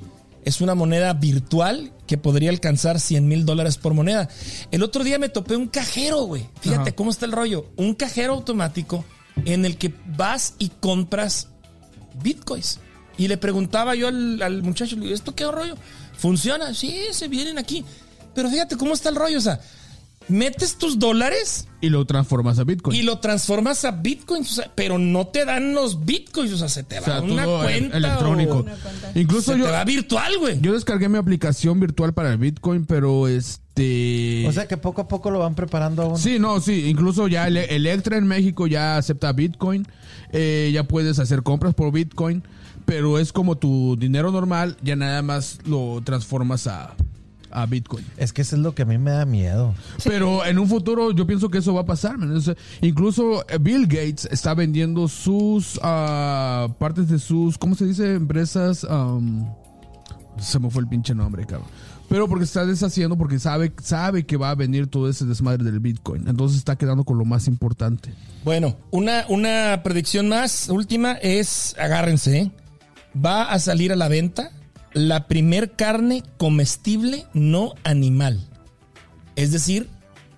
es 0.45 0.61
una 0.61 0.76
moneda 0.76 1.13
virtual 1.13 1.91
que 2.07 2.17
podría 2.17 2.49
alcanzar 2.49 2.99
100 2.99 3.28
mil 3.28 3.45
dólares 3.45 3.78
por 3.78 3.93
moneda. 3.93 4.30
El 4.72 4.84
otro 4.84 5.03
día 5.03 5.20
me 5.20 5.30
topé 5.30 5.55
un 5.55 5.67
cajero, 5.67 6.24
güey. 6.24 6.47
Fíjate 6.61 6.89
Ajá. 6.89 6.91
cómo 6.93 7.11
está 7.11 7.26
el 7.26 7.32
rollo. 7.32 7.67
Un 7.76 7.93
cajero 7.93 8.34
automático 8.34 9.05
en 9.45 9.65
el 9.65 9.78
que 9.78 9.93
vas 10.17 10.55
y 10.59 10.70
compras 10.80 11.47
bitcoins. 12.22 12.80
Y 13.20 13.28
le 13.28 13.38
preguntaba 13.38 13.93
yo 13.95 14.07
al, 14.07 14.41
al 14.41 14.63
muchacho, 14.63 14.95
le 14.95 15.03
digo, 15.03 15.13
¿esto 15.13 15.36
qué 15.36 15.45
rollo? 15.45 15.76
¿Funciona? 16.17 16.74
Sí, 16.74 16.97
se 17.11 17.28
vienen 17.28 17.59
aquí. 17.59 17.86
Pero 18.34 18.49
fíjate 18.49 18.78
cómo 18.78 18.93
está 18.93 19.09
el 19.09 19.15
rollo. 19.15 19.38
O 19.38 19.41
sea, 19.41 19.59
metes 20.30 20.78
tus 20.78 20.99
dólares 20.99 21.67
Y 21.82 21.89
lo 21.89 22.05
transformas 22.05 22.59
a 22.59 22.63
Bitcoin. 22.63 22.95
y 22.97 23.01
lo 23.01 23.17
transformas 23.20 23.84
a 23.84 23.99
o 24.01 24.43
sea, 24.43 24.72
pero 24.76 24.97
no 24.99 25.28
te 25.28 25.43
dan 25.43 25.74
los 25.74 26.05
bitcoins, 26.05 26.53
o 26.53 26.57
sea, 26.57 26.70
se 26.70 26.84
te 26.84 26.99
o 26.99 27.01
va 27.01 27.05
sea, 27.05 27.22
una 27.22 27.45
cuenta 27.45 27.97
electrónico. 27.97 28.53
o- 28.57 28.61
Una 28.61 28.76
cuenta. 28.76 29.11
Incluso 29.15 29.53
se 29.53 29.59
yo, 29.59 29.65
te 29.65 29.72
va 29.72 29.84
virtual, 29.84 30.38
güey. 30.38 30.61
yo 30.61 30.74
descargué 30.74 31.09
mi 31.09 31.17
aplicación 31.17 31.80
virtual 31.80 32.13
para 32.13 32.32
el 32.32 32.38
Bitcoin, 32.38 32.86
pero 32.86 33.28
este... 33.28 34.45
O 34.47 34.51
sea 34.51 34.67
que 34.67 34.78
poco 34.78 35.01
a 35.01 35.07
poco 35.07 35.32
lo 35.32 35.39
van 35.39 35.55
preparando 35.55 36.03
aún. 36.03 36.17
Sí, 36.17 36.38
no, 36.38 36.59
sí. 36.61 36.86
Incluso 36.89 37.28
ya 37.28 37.47
el 37.47 37.57
Electra 37.57 38.17
en 38.17 38.28
México 38.28 38.67
ya 38.67 38.97
acepta 38.97 39.32
Bitcoin. 39.34 39.88
Eh, 40.32 40.70
ya 40.74 40.84
puedes 40.84 41.17
hacer 41.17 41.43
compras 41.43 41.74
por 41.74 41.91
Bitcoin. 41.91 42.43
Pero 42.90 43.20
es 43.20 43.32
como 43.32 43.56
tu 43.56 43.96
dinero 43.98 44.32
normal, 44.32 44.76
ya 44.82 44.96
nada 44.96 45.22
más 45.22 45.60
lo 45.66 46.02
transformas 46.04 46.66
a, 46.66 46.96
a 47.52 47.68
Bitcoin. 47.68 48.04
Es 48.18 48.34
que 48.34 48.42
eso 48.42 48.56
es 48.56 48.64
lo 48.64 48.74
que 48.74 48.82
a 48.82 48.86
mí 48.86 48.98
me 48.98 49.12
da 49.12 49.26
miedo. 49.26 49.76
Pero 50.04 50.44
en 50.44 50.58
un 50.58 50.68
futuro 50.68 51.12
yo 51.12 51.28
pienso 51.28 51.50
que 51.50 51.60
eso 51.60 51.72
va 51.72 51.82
a 51.82 51.86
pasar. 51.86 52.18
man. 52.18 52.36
O 52.36 52.42
sea, 52.42 52.56
incluso 52.82 53.46
eh, 53.48 53.60
Bill 53.62 53.86
Gates 53.86 54.28
está 54.32 54.56
vendiendo 54.56 55.08
sus 55.08 55.80
ah, 55.84 56.68
partes 56.80 57.10
de 57.10 57.20
sus, 57.20 57.60
¿cómo 57.60 57.76
se 57.76 57.86
dice? 57.86 58.16
Empresas. 58.16 58.84
am, 58.90 59.46
se 60.40 60.58
me 60.58 60.72
fue 60.72 60.82
el 60.82 60.88
pinche 60.88 61.14
nombre, 61.14 61.46
cabrón. 61.46 61.68
Pero 62.08 62.28
porque 62.28 62.46
está 62.46 62.66
deshaciendo, 62.66 63.20
porque 63.20 63.38
sabe, 63.38 63.72
sabe 63.84 64.26
que 64.26 64.36
va 64.36 64.50
a 64.50 64.56
venir 64.56 64.88
todo 64.88 65.08
ese 65.08 65.26
desmadre 65.26 65.64
del 65.64 65.80
Bitcoin. 65.80 66.28
Entonces 66.28 66.58
está 66.58 66.76
quedando 66.76 67.04
con 67.04 67.20
lo 67.20 67.26
más 67.26 67.48
importante. 67.48 68.16
Bueno, 68.44 68.76
una, 68.90 69.26
una 69.30 69.82
predicción 69.84 70.28
más, 70.28 70.70
última, 70.70 71.12
es, 71.14 71.76
agárrense, 71.78 72.40
¿eh? 72.40 72.52
Va 73.16 73.43
a 73.43 73.60
salir 73.60 73.91
a 73.91 73.95
la 73.95 74.07
venta 74.07 74.51
la 74.93 75.28
primer 75.28 75.72
carne 75.76 76.24
comestible 76.38 77.26
no 77.34 77.74
animal. 77.84 78.39
Es 79.36 79.51
decir, 79.51 79.89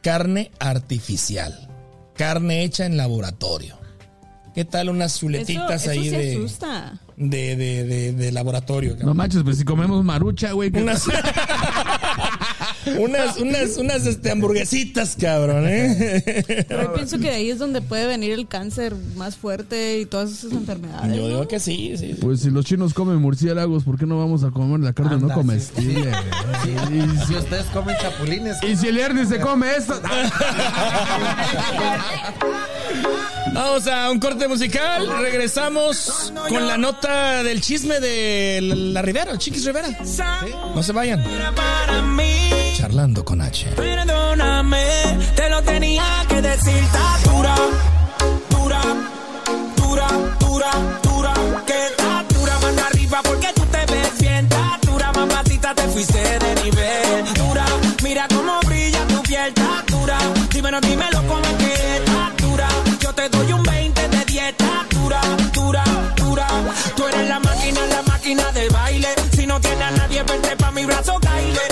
carne 0.01 0.51
artificial. 0.59 1.69
Carne 2.15 2.63
hecha 2.63 2.86
en 2.86 2.97
laboratorio. 2.97 3.78
¿Qué 4.53 4.65
tal 4.65 4.89
unas 4.89 5.17
chuletitas 5.17 5.84
eso 5.84 5.91
ahí 5.91 6.03
sí 6.03 6.09
de, 6.09 6.36
asusta. 6.36 6.99
de, 7.15 7.55
de, 7.55 7.84
de- 7.86 8.11
de 8.13 8.32
laboratorio? 8.34 8.91
cabrón? 8.91 9.07
No 9.07 9.13
manches, 9.13 9.41
pero 9.43 9.55
si 9.55 9.63
comemos 9.63 10.03
marucha, 10.03 10.51
güey. 10.51 10.69
Unas, 10.78 11.05
unas, 12.99 13.38
unas, 13.38 13.77
unas 13.77 14.05
este, 14.05 14.32
hamburguesitas, 14.32 15.15
cabrón, 15.19 15.65
¿eh? 15.67 16.65
Pero 16.67 16.84
yo 16.84 16.93
pienso 16.93 17.19
que 17.19 17.29
ahí 17.29 17.49
es 17.49 17.59
donde 17.59 17.82
puede 17.82 18.07
venir 18.07 18.32
el 18.32 18.47
cáncer 18.47 18.95
más 19.15 19.36
fuerte 19.36 19.99
y 19.99 20.05
todas 20.05 20.32
esas 20.32 20.51
enfermedades. 20.53 21.15
Yo 21.15 21.23
¿no? 21.23 21.27
digo 21.27 21.47
que 21.47 21.59
sí, 21.59 21.93
sí. 21.97 22.13
sí. 22.13 22.17
Pues 22.19 22.41
si 22.41 22.49
los 22.49 22.65
chinos 22.65 22.93
comen 22.93 23.17
murciélagos, 23.17 23.84
¿por 23.84 23.97
qué 23.97 24.05
no 24.05 24.17
vamos 24.17 24.43
a 24.43 24.51
comer 24.51 24.79
la 24.82 24.93
carne 24.93 25.17
no 25.17 25.27
sí, 25.27 25.34
comestible? 25.34 26.11
Y 26.91 27.27
si 27.27 27.36
ustedes 27.36 27.65
comen 27.67 27.95
chapulines, 28.01 28.57
Y 28.63 28.75
si 28.75 28.88
el 28.88 28.97
Ernie 28.97 29.25
se 29.25 29.39
come 29.39 29.67
esto. 29.75 29.99
Vamos 33.53 33.86
a 33.88 34.09
un 34.09 34.19
corte 34.19 34.47
musical. 34.47 35.07
Regresamos 35.21 36.32
con 36.49 36.67
la 36.67 36.77
nota 36.77 37.43
del 37.43 37.61
chisme 37.61 37.99
de 37.99 38.59
la 38.61 39.01
Rivera, 39.01 39.32
el 39.32 39.38
Chiquis 39.38 39.65
Rivera. 39.65 39.89
No 40.73 40.82
se 40.82 40.91
vayan. 40.93 41.23
Para 41.55 42.01
mí, 42.01 42.51
Charlando 42.82 43.23
con 43.23 43.39
H. 43.39 43.73
perdóname, 43.75 44.84
te 45.36 45.49
lo 45.51 45.61
tenía 45.61 46.03
que 46.27 46.41
decir. 46.41 46.84
Dura, 47.25 47.55
dura, 48.49 48.82
dura, 49.75 50.07
dura, 50.39 50.71
dura. 51.03 51.34
Que 51.67 52.34
dura, 52.34 52.57
manda 52.59 52.88
arriba 52.88 53.21
porque 53.23 53.49
tú 53.53 53.63
te 53.67 53.86
ves 53.86 54.19
bien. 54.19 54.49
Dura, 54.82 55.11
mamacita, 55.11 55.75
te 55.75 55.84
fuiste 55.89 56.17
de 56.17 56.63
nivel. 56.63 57.34
Dura, 57.36 57.65
mira 58.01 58.27
cómo 58.27 58.59
brilla 58.65 59.05
tu 59.05 59.21
piel. 59.21 59.53
Dura, 59.86 60.17
dímelo, 60.51 60.82
dímelo 60.82 61.21
cómo 61.27 61.45
es 61.45 61.57
que 61.63 62.43
dura. 62.43 62.67
Yo 62.99 63.13
te 63.13 63.29
doy 63.29 63.53
un 63.53 63.61
20 63.61 64.07
de 64.07 64.25
dieta. 64.25 64.88
Dura, 64.89 65.21
dura, 65.53 65.84
dura. 66.15 66.47
Tú 66.95 67.05
eres 67.05 67.29
la 67.29 67.39
máquina, 67.39 67.86
la 67.86 68.01
máquina 68.01 68.51
del 68.53 68.69
baile. 68.71 69.09
Si 69.36 69.45
no 69.45 69.61
tienes 69.61 69.84
a 69.84 69.91
nadie, 69.91 70.23
vente 70.23 70.55
pa' 70.57 70.71
mi 70.71 70.84
brazo, 70.84 71.19
caile. 71.21 71.70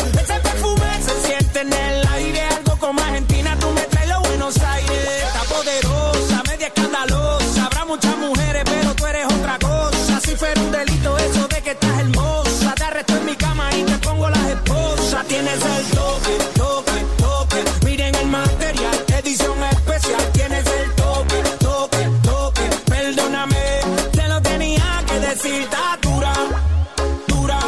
Muchas 8.00 8.18
mujeres, 8.18 8.64
pero 8.66 8.96
tú 8.96 9.06
eres 9.06 9.26
otra 9.26 9.60
cosa. 9.60 10.20
Si 10.22 10.36
fuera 10.36 10.62
un 10.62 10.72
delito 10.72 11.18
eso 11.18 11.48
de 11.48 11.62
que 11.62 11.72
estás 11.72 12.00
hermosa. 12.00 12.74
Te 12.76 12.84
arresto 12.84 13.18
en 13.18 13.26
mi 13.26 13.36
cama 13.36 13.70
y 13.76 13.84
te 13.84 13.98
pongo 13.98 14.30
las 14.30 14.46
esposas. 14.48 15.26
Tienes 15.28 15.60
el 15.66 15.86
toque, 15.98 16.38
toque, 16.56 17.06
toque. 17.18 17.64
Miren 17.86 18.16
el 18.16 18.28
material, 18.28 19.06
edición 19.18 19.64
especial. 19.72 20.32
Tienes 20.32 20.66
el 20.66 20.92
toque, 20.96 21.44
toque, 21.60 22.10
toque. 22.24 22.62
Perdóname, 22.86 23.64
te 24.12 24.28
lo 24.28 24.42
tenía 24.42 25.04
que 25.08 25.20
decir. 25.20 25.62
Está 25.64 25.98
dura, 26.02 26.34
dura, 27.28 27.60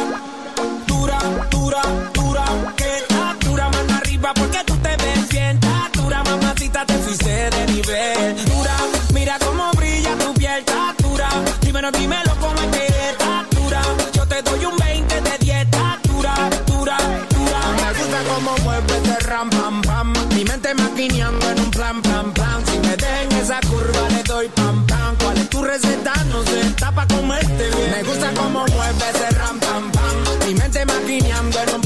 dura, 0.86 1.18
dura, 1.50 1.82
dura. 2.14 2.44
Que 2.76 2.98
está 2.98 3.36
dura, 3.40 3.68
mano 3.68 3.94
arriba 3.96 4.32
porque 4.34 4.60
tú 4.64 4.76
te 4.78 4.96
ves 4.96 5.28
bien. 5.28 5.56
Está 5.56 5.90
dura, 5.92 6.22
mamacita, 6.24 6.86
te 6.86 6.94
fuiste 6.94 7.50
de 7.50 7.66
nivel. 7.66 8.51
Dímelo, 11.90 11.90
dímelo 11.98 12.36
cómo 12.40 12.60
es 12.60 12.76
que 12.76 13.56
dura. 13.56 13.82
Yo 14.12 14.26
te 14.26 14.42
doy 14.42 14.64
un 14.64 14.76
20 14.76 15.20
de 15.20 15.38
dieta. 15.38 15.98
Dura, 16.04 16.34
dura, 16.66 16.96
dura. 17.30 17.60
Me 17.76 17.98
gusta 17.98 18.22
cómo 18.28 18.56
mueves 18.62 19.02
ese 19.02 19.18
ram, 19.26 19.50
pam, 19.50 19.82
pam. 19.82 20.12
Mi 20.34 20.44
mente 20.44 20.74
maquineando 20.74 21.50
en 21.50 21.60
un 21.60 21.70
plan, 21.70 22.00
plan, 22.02 22.32
plan. 22.32 22.64
Si 22.66 22.78
me 22.78 22.96
dejen 22.96 23.32
esa 23.32 23.60
curva, 23.62 24.08
le 24.10 24.22
doy 24.22 24.48
pam, 24.50 24.86
pam. 24.86 25.16
¿Cuál 25.22 25.38
es 25.38 25.50
tu 25.50 25.64
receta? 25.64 26.12
No 26.30 26.42
sé, 26.44 26.60
está 26.60 26.92
pa' 26.92 27.06
comerte 27.06 27.70
bien. 27.70 27.90
Me 27.90 28.02
gusta 28.04 28.30
cómo 28.34 28.64
mueve 28.66 29.04
ese 29.14 29.30
ram, 29.30 29.58
pam, 29.58 29.90
pam. 29.90 30.46
Mi 30.46 30.54
mente 30.54 30.84
maquineando 30.84 31.58
en 31.62 31.74
un 31.74 31.81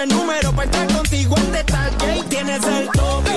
Dame 0.00 0.14
número 0.14 0.50
para 0.52 0.64
estar 0.70 0.86
contigo 0.94 1.36
en 1.36 1.52
detalle. 1.52 2.24
Tienes 2.30 2.64
el 2.64 2.88
toque 2.88 3.29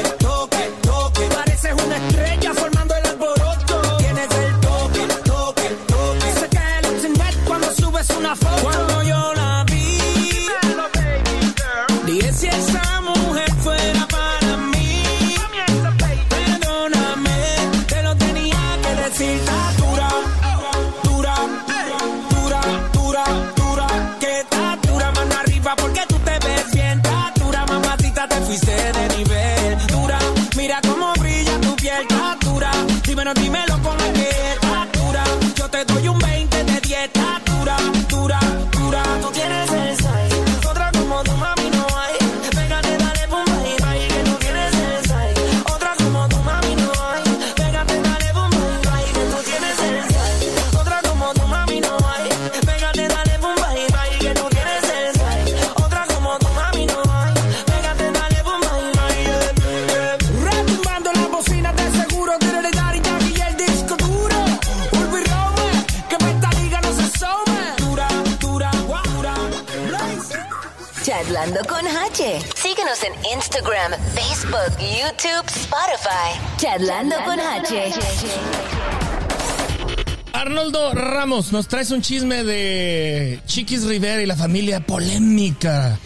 Nos 81.34 81.68
traes 81.68 81.90
un 81.92 82.02
chisme 82.02 82.44
de 82.44 83.40
Chiquis 83.48 83.86
Rivera 83.86 84.22
y 84.22 84.26
la 84.28 84.36
familia 84.36 84.86
polémica 84.86 85.98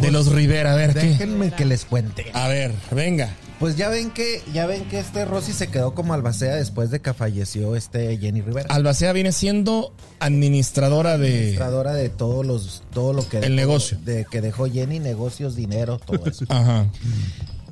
de 0.00 0.10
los 0.12 0.30
Rivera. 0.32 0.72
A 0.74 0.76
ver, 0.76 0.94
¿qué? 0.94 1.00
Déjenme 1.08 1.50
que 1.52 1.64
les 1.64 1.84
cuente. 1.84 2.26
A 2.34 2.46
ver, 2.48 2.72
venga. 2.92 3.34
Pues 3.58 3.76
ya 3.76 3.88
ven 3.88 4.10
que, 4.10 4.42
ya 4.52 4.66
ven 4.66 4.84
que 4.84 4.98
este 5.00 5.24
Rosy 5.24 5.52
se 5.54 5.68
quedó 5.68 5.94
como 5.94 6.12
albacea 6.14 6.54
después 6.54 6.90
de 6.90 7.00
que 7.00 7.14
falleció 7.14 7.74
este 7.74 8.16
Jenny 8.18 8.42
Rivera. 8.42 8.72
Albacea 8.72 9.12
viene 9.12 9.32
siendo 9.32 9.92
administradora 10.20 11.16
de... 11.18 11.28
Administradora 11.28 11.94
de 11.94 12.08
todos 12.10 12.44
los, 12.46 12.82
todo 12.92 13.12
lo 13.14 13.26
que 13.28 13.38
El 13.38 13.42
dejó- 13.44 13.54
negocio. 13.56 13.98
de 14.04 14.24
que 14.30 14.40
dejó 14.42 14.66
Jenny, 14.70 15.00
negocios, 15.00 15.56
dinero, 15.56 15.98
todo 15.98 16.26
eso. 16.30 16.44
Ajá. 16.50 16.86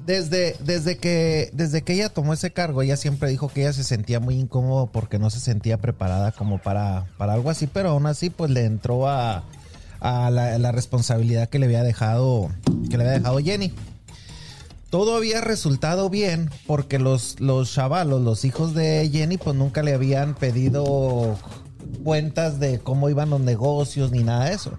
Desde, 0.06 0.56
desde 0.60 0.98
que, 0.98 1.50
desde 1.54 1.82
que 1.82 1.94
ella 1.94 2.10
tomó 2.10 2.34
ese 2.34 2.52
cargo, 2.52 2.82
ella 2.82 2.96
siempre 2.96 3.30
dijo 3.30 3.48
que 3.48 3.62
ella 3.62 3.72
se 3.72 3.84
sentía 3.84 4.20
muy 4.20 4.34
incómodo 4.34 4.86
porque 4.92 5.18
no 5.18 5.30
se 5.30 5.40
sentía 5.40 5.78
preparada 5.78 6.32
como 6.32 6.58
para, 6.58 7.06
para 7.16 7.32
algo 7.32 7.48
así, 7.48 7.66
pero 7.66 7.90
aún 7.90 8.04
así, 8.06 8.28
pues 8.28 8.50
le 8.50 8.66
entró 8.66 9.08
a, 9.08 9.44
a 10.00 10.30
la, 10.30 10.72
responsabilidad 10.72 11.48
que 11.48 11.58
le 11.58 11.64
había 11.64 11.82
dejado, 11.82 12.50
que 12.90 12.98
le 12.98 13.04
había 13.04 13.18
dejado 13.18 13.38
Jenny. 13.38 13.72
Todo 14.90 15.16
había 15.16 15.40
resultado 15.40 16.10
bien 16.10 16.50
porque 16.66 16.98
los, 16.98 17.40
los 17.40 17.72
chavalos, 17.72 18.20
los 18.20 18.44
hijos 18.44 18.74
de 18.74 19.08
Jenny, 19.10 19.38
pues 19.38 19.56
nunca 19.56 19.82
le 19.82 19.94
habían 19.94 20.34
pedido 20.34 21.38
cuentas 22.04 22.60
de 22.60 22.78
cómo 22.78 23.08
iban 23.08 23.30
los 23.30 23.40
negocios 23.40 24.12
ni 24.12 24.22
nada 24.22 24.44
de 24.44 24.52
eso. 24.52 24.72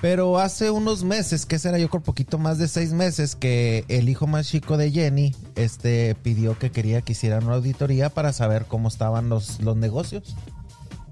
Pero 0.00 0.38
hace 0.38 0.70
unos 0.70 1.04
meses, 1.04 1.46
que 1.46 1.58
será 1.58 1.78
yo 1.78 1.90
creo 1.90 2.02
poquito 2.02 2.38
más 2.38 2.58
de 2.58 2.68
seis 2.68 2.92
meses, 2.92 3.36
que 3.36 3.84
el 3.88 4.08
hijo 4.08 4.26
más 4.26 4.48
chico 4.48 4.76
de 4.76 4.90
Jenny 4.90 5.34
este, 5.56 6.14
pidió 6.14 6.58
que 6.58 6.70
quería 6.70 7.02
que 7.02 7.12
hicieran 7.12 7.44
una 7.44 7.56
auditoría 7.56 8.08
para 8.08 8.32
saber 8.32 8.66
cómo 8.66 8.88
estaban 8.88 9.28
los, 9.28 9.60
los 9.60 9.76
negocios. 9.76 10.36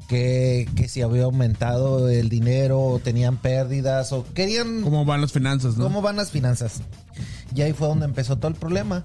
Que, 0.08 0.66
que 0.74 0.88
si 0.88 1.02
había 1.02 1.24
aumentado 1.24 2.08
el 2.08 2.30
dinero, 2.30 2.80
o 2.80 2.98
tenían 2.98 3.36
pérdidas, 3.36 4.10
o 4.12 4.24
querían 4.32 4.80
¿Cómo 4.80 5.04
van 5.04 5.20
las 5.20 5.32
finanzas, 5.32 5.76
no? 5.76 5.84
cómo 5.84 6.00
van 6.00 6.16
las 6.16 6.30
finanzas. 6.30 6.80
Y 7.54 7.60
ahí 7.60 7.74
fue 7.74 7.88
donde 7.88 8.06
empezó 8.06 8.36
todo 8.36 8.48
el 8.48 8.54
problema. 8.54 9.04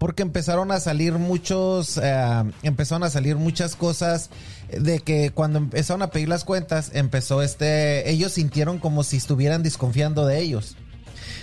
Porque 0.00 0.22
empezaron 0.22 0.72
a 0.72 0.80
salir 0.80 1.12
muchos, 1.12 2.00
eh, 2.02 2.44
empezaron 2.62 3.02
a 3.02 3.10
salir 3.10 3.36
muchas 3.36 3.76
cosas 3.76 4.30
de 4.72 5.00
que 5.00 5.30
cuando 5.30 5.58
empezaron 5.58 6.00
a 6.00 6.10
pedir 6.10 6.26
las 6.26 6.44
cuentas, 6.44 6.90
empezó 6.94 7.42
este, 7.42 8.08
ellos 8.10 8.32
sintieron 8.32 8.78
como 8.78 9.02
si 9.02 9.18
estuvieran 9.18 9.62
desconfiando 9.62 10.24
de 10.24 10.40
ellos. 10.40 10.76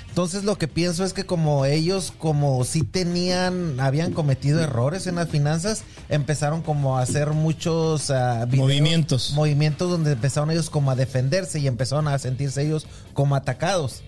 Entonces 0.10 0.43
lo 0.43 0.58
que 0.58 0.68
pienso 0.68 1.05
es 1.05 1.14
que 1.14 1.28
como 1.28 1.66
ellos 1.66 2.12
como 2.18 2.64
si 2.64 2.82
tenían, 2.82 3.80
habían 3.80 4.14
cometido 4.14 4.60
errores 4.60 5.05
en 5.05 5.14
las 5.14 5.30
finanzas, 5.30 5.84
empezaron 6.10 6.64
como 6.64 6.97
a 6.97 7.03
hacer 7.03 7.34
muchos 7.34 8.10
videos- 8.10 8.58
Movimientos. 8.58 9.34
Movimientos 9.36 9.91
donde 9.91 10.14
empezaron 10.14 10.49
ellos 10.49 10.72
como 10.72 10.89
a 10.89 10.95
defenderse 10.95 11.60
y 11.60 11.68
empezaron 11.68 12.08
a 12.08 12.18
sentirse 12.18 12.64
ellos 12.64 12.88
como 13.14 13.36
atacados. 13.36 14.01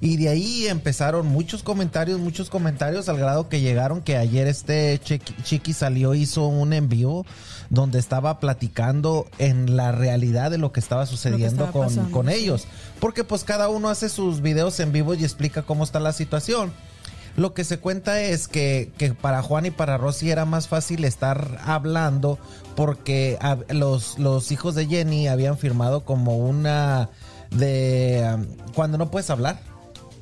Y 0.00 0.16
de 0.16 0.28
ahí 0.28 0.66
empezaron 0.66 1.26
muchos 1.26 1.62
comentarios, 1.62 2.18
muchos 2.20 2.50
comentarios 2.50 3.08
al 3.08 3.16
grado 3.18 3.48
que 3.48 3.60
llegaron 3.60 4.02
que 4.02 4.16
ayer 4.16 4.46
este 4.46 5.00
Chiqui, 5.02 5.34
Chiqui 5.42 5.72
salió, 5.72 6.14
hizo 6.14 6.46
un 6.46 6.72
envío 6.72 7.24
donde 7.70 7.98
estaba 7.98 8.40
platicando 8.40 9.26
en 9.38 9.76
la 9.76 9.90
realidad 9.92 10.50
de 10.50 10.58
lo 10.58 10.72
que 10.72 10.80
estaba 10.80 11.06
sucediendo 11.06 11.64
estaba 11.64 11.72
con, 11.72 11.86
pasando, 11.86 12.10
con 12.10 12.26
sí. 12.28 12.34
ellos. 12.34 12.66
Porque 13.00 13.24
pues 13.24 13.44
cada 13.44 13.68
uno 13.68 13.88
hace 13.88 14.08
sus 14.08 14.40
videos 14.42 14.78
en 14.80 14.92
vivo 14.92 15.14
y 15.14 15.24
explica 15.24 15.62
cómo 15.62 15.84
está 15.84 15.98
la 16.00 16.12
situación. 16.12 16.72
Lo 17.36 17.52
que 17.52 17.64
se 17.64 17.78
cuenta 17.78 18.20
es 18.22 18.46
que, 18.46 18.92
que 18.96 19.12
para 19.12 19.42
Juan 19.42 19.66
y 19.66 19.72
para 19.72 19.96
Rosy 19.98 20.30
era 20.30 20.44
más 20.44 20.68
fácil 20.68 21.04
estar 21.04 21.58
hablando 21.64 22.38
porque 22.76 23.38
a- 23.40 23.58
los, 23.72 24.20
los 24.20 24.52
hijos 24.52 24.76
de 24.76 24.86
Jenny 24.86 25.26
habían 25.26 25.58
firmado 25.58 26.04
como 26.04 26.36
una 26.38 27.08
de 27.50 28.24
um, 28.34 28.72
cuando 28.74 28.98
no 28.98 29.10
puedes 29.10 29.30
hablar. 29.30 29.58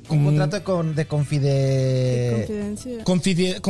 Un 0.09 0.21
Mm. 0.21 0.25
contrato 0.25 0.55
de, 0.57 0.63
con, 0.63 0.95
de 0.95 1.07
confide- 1.07 2.45
Confidencia. 2.45 3.03
Confide- 3.05 3.61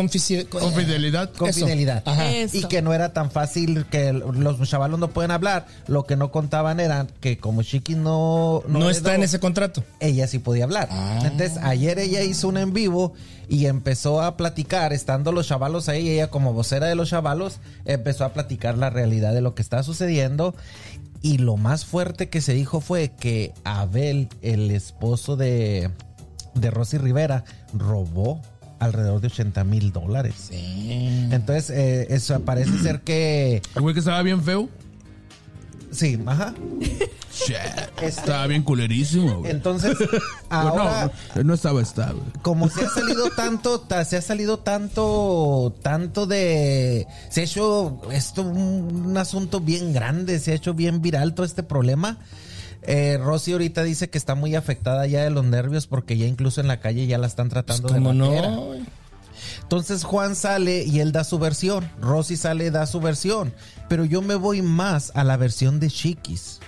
Eso. 2.43 2.57
Y 2.57 2.63
que 2.63 2.81
no 2.81 2.91
era 2.91 3.13
tan 3.13 3.29
fácil 3.29 3.85
que 3.85 4.11
los 4.13 4.67
chavalos 4.67 4.99
no 4.99 5.09
pueden 5.11 5.29
hablar. 5.29 5.67
Lo 5.87 6.05
que 6.07 6.15
no 6.15 6.31
contaban 6.31 6.79
era 6.79 7.05
que 7.21 7.37
como 7.37 7.61
Chiqui 7.61 7.93
no... 7.93 8.63
No 8.67 8.89
está 8.89 9.13
en 9.13 9.21
ese 9.23 9.39
contrato. 9.39 9.83
ella 9.99 10.25
sí 10.27 10.39
podía 10.39 10.63
hablar. 10.63 10.87
Ah. 10.91 11.19
Entonces, 11.23 11.57
ayer 11.61 11.99
ella 11.99 12.23
hizo 12.23 12.47
un 12.47 12.57
en 12.57 12.73
vivo 12.73 13.13
y 13.47 13.67
empezó 13.67 14.21
a 14.21 14.35
platicar, 14.35 14.91
estando 14.91 15.31
los 15.31 15.47
chavalos 15.47 15.87
ahí, 15.87 16.09
ella 16.09 16.29
como 16.31 16.53
vocera 16.53 16.87
de 16.87 16.95
los 16.95 17.09
chavalos, 17.09 17.59
empezó 17.85 18.25
a 18.25 18.33
platicar 18.33 18.77
la 18.77 18.89
realidad 18.89 19.33
de 19.33 19.41
lo 19.41 19.53
que 19.53 19.61
está 19.61 19.83
sucediendo. 19.83 20.55
Y 21.24 21.38
lo 21.38 21.55
más 21.55 21.86
fuerte 21.86 22.28
que 22.28 22.41
se 22.41 22.53
dijo 22.53 22.82
fue 22.82 23.09
que 23.17 23.53
Abel, 23.63 24.28
el 24.41 24.69
esposo 24.71 25.38
de, 25.38 25.89
de 26.53 26.69
Rosy 26.69 26.97
Rivera, 26.97 27.45
robó 27.74 28.41
alrededor 28.80 29.21
de 29.21 29.28
80 29.28 29.63
mil 29.63 29.93
dólares. 29.93 30.49
Entonces, 30.51 31.69
eh, 31.69 32.07
eso 32.09 32.41
parece 32.41 32.78
ser 32.80 33.01
que... 33.01 33.61
El 33.74 33.82
güey 33.82 33.93
que 33.93 33.99
estaba 33.99 34.21
bien 34.21 34.43
feo. 34.43 34.67
Sí, 35.93 36.19
ajá. 36.25 36.53
Shit. 37.33 37.55
Este- 37.95 38.05
Estaba 38.07 38.45
bien 38.47 38.63
culerísimo, 38.63 39.39
güey. 39.39 39.51
Entonces, 39.51 39.95
Pues 39.99 40.21
ahora... 40.49 41.11
no, 41.35 41.43
no 41.43 41.53
estaba 41.53 41.81
estable. 41.81 42.21
como 42.41 42.69
se 42.69 42.85
ha 42.85 42.89
salido 42.89 43.29
tanto, 43.31 43.79
ta- 43.79 44.05
se 44.05 44.17
ha 44.17 44.21
salido 44.21 44.59
tanto, 44.59 45.73
tanto 45.81 46.25
de, 46.27 47.07
se 47.29 47.41
ha 47.41 47.43
hecho 47.43 48.01
esto 48.11 48.43
un, 48.43 49.05
un 49.07 49.17
asunto 49.17 49.59
bien 49.59 49.93
grande, 49.93 50.39
se 50.39 50.51
ha 50.51 50.55
hecho 50.55 50.73
bien 50.73 51.01
viral 51.01 51.33
todo 51.33 51.45
este 51.45 51.63
problema. 51.63 52.17
Eh, 52.83 53.17
Rosy 53.21 53.53
ahorita 53.53 53.81
dice 53.83 54.09
que 54.09 54.17
está 54.17 54.35
muy 54.35 54.55
afectada 54.55 55.07
ya 55.07 55.23
de 55.23 55.29
los 55.29 55.45
nervios 55.45 55.87
porque 55.87 56.17
ya 56.17 56.25
incluso 56.25 56.59
en 56.61 56.67
la 56.67 56.81
calle 56.81 57.07
ya 57.07 57.17
la 57.17 57.27
están 57.27 57.47
tratando 57.49 57.87
de 57.87 57.93
¿Cómo 57.95 58.11
ratera. 58.11 58.49
no? 58.51 58.73
Entonces 59.61 60.03
Juan 60.03 60.35
sale 60.35 60.83
y 60.83 60.99
él 60.99 61.11
da 61.13 61.23
su 61.23 61.39
versión. 61.39 61.89
Rosy 62.01 62.35
sale 62.37 62.67
y 62.67 62.69
da 62.69 62.85
su 62.85 62.99
versión. 62.99 63.53
Pero 63.93 64.05
yo 64.05 64.23
me 64.23 64.33
voy 64.33 64.63
más 64.63 65.11
a 65.13 65.23
la 65.23 65.37
versión 65.37 65.79
de 65.79 65.87
Chiquis. 65.87 66.59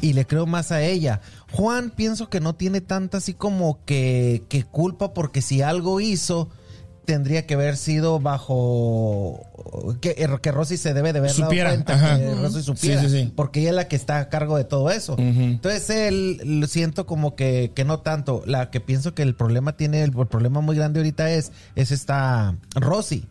Y 0.00 0.14
le 0.14 0.26
creo 0.26 0.46
más 0.46 0.72
a 0.72 0.80
ella. 0.80 1.20
Juan 1.52 1.90
pienso 1.90 2.30
que 2.30 2.40
no 2.40 2.54
tiene 2.54 2.80
tanta 2.80 3.18
así 3.18 3.34
como 3.34 3.84
que, 3.84 4.44
que 4.48 4.64
culpa 4.64 5.12
porque 5.12 5.42
si 5.42 5.60
algo 5.60 6.00
hizo 6.00 6.48
tendría 7.04 7.46
que 7.46 7.52
haber 7.52 7.76
sido 7.76 8.20
bajo 8.20 9.44
que, 10.00 10.14
que 10.40 10.50
Rosy 10.50 10.78
se 10.78 10.94
debe 10.94 11.12
de 11.12 11.20
dado 11.20 11.34
Supiera, 11.34 11.70
cuenta 11.72 11.92
ajá. 11.92 12.16
que 12.18 12.34
Rosy 12.36 12.62
supiera 12.62 13.02
Sí, 13.02 13.10
sí, 13.10 13.24
sí. 13.24 13.32
porque 13.36 13.60
ella 13.60 13.70
es 13.70 13.76
la 13.76 13.88
que 13.88 13.96
está 13.96 14.18
a 14.20 14.28
cargo 14.30 14.56
de 14.56 14.64
todo 14.64 14.90
eso 14.90 15.16
entonces 15.18 15.90
él 15.90 16.40
lo 16.44 16.68
siento 16.68 17.06
como 17.06 17.34
que, 17.34 17.72
que 17.74 17.84
no 17.84 17.98
tanto 18.00 18.44
la 18.46 18.70
que 18.70 18.80
pienso 18.80 19.12
que 19.14 19.22
el 19.22 19.34
problema 19.34 19.76
tiene 19.76 20.02
el, 20.04 20.12
problema 20.12 20.60
muy 20.60 20.76
grande 20.76 21.00
ahorita 21.00 21.32
es 21.32 21.50
es 21.74 21.90
esta 21.90 22.54
Rosy 22.76 23.26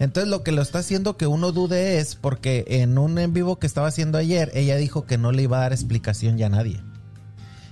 entonces 0.00 0.28
lo 0.28 0.42
que 0.42 0.50
lo 0.50 0.62
está 0.62 0.80
haciendo 0.80 1.16
que 1.16 1.28
uno 1.28 1.52
dude 1.52 1.98
es 1.98 2.16
porque 2.16 2.64
en 2.66 2.98
un 2.98 3.16
en 3.18 3.32
vivo 3.32 3.60
que 3.60 3.68
estaba 3.68 3.86
haciendo 3.86 4.18
ayer 4.18 4.50
ella 4.54 4.74
dijo 4.76 5.06
que 5.06 5.16
no 5.18 5.30
le 5.30 5.42
iba 5.42 5.58
a 5.58 5.60
dar 5.60 5.72
explicación 5.72 6.36
ya 6.38 6.46
a 6.46 6.50
nadie 6.50 6.80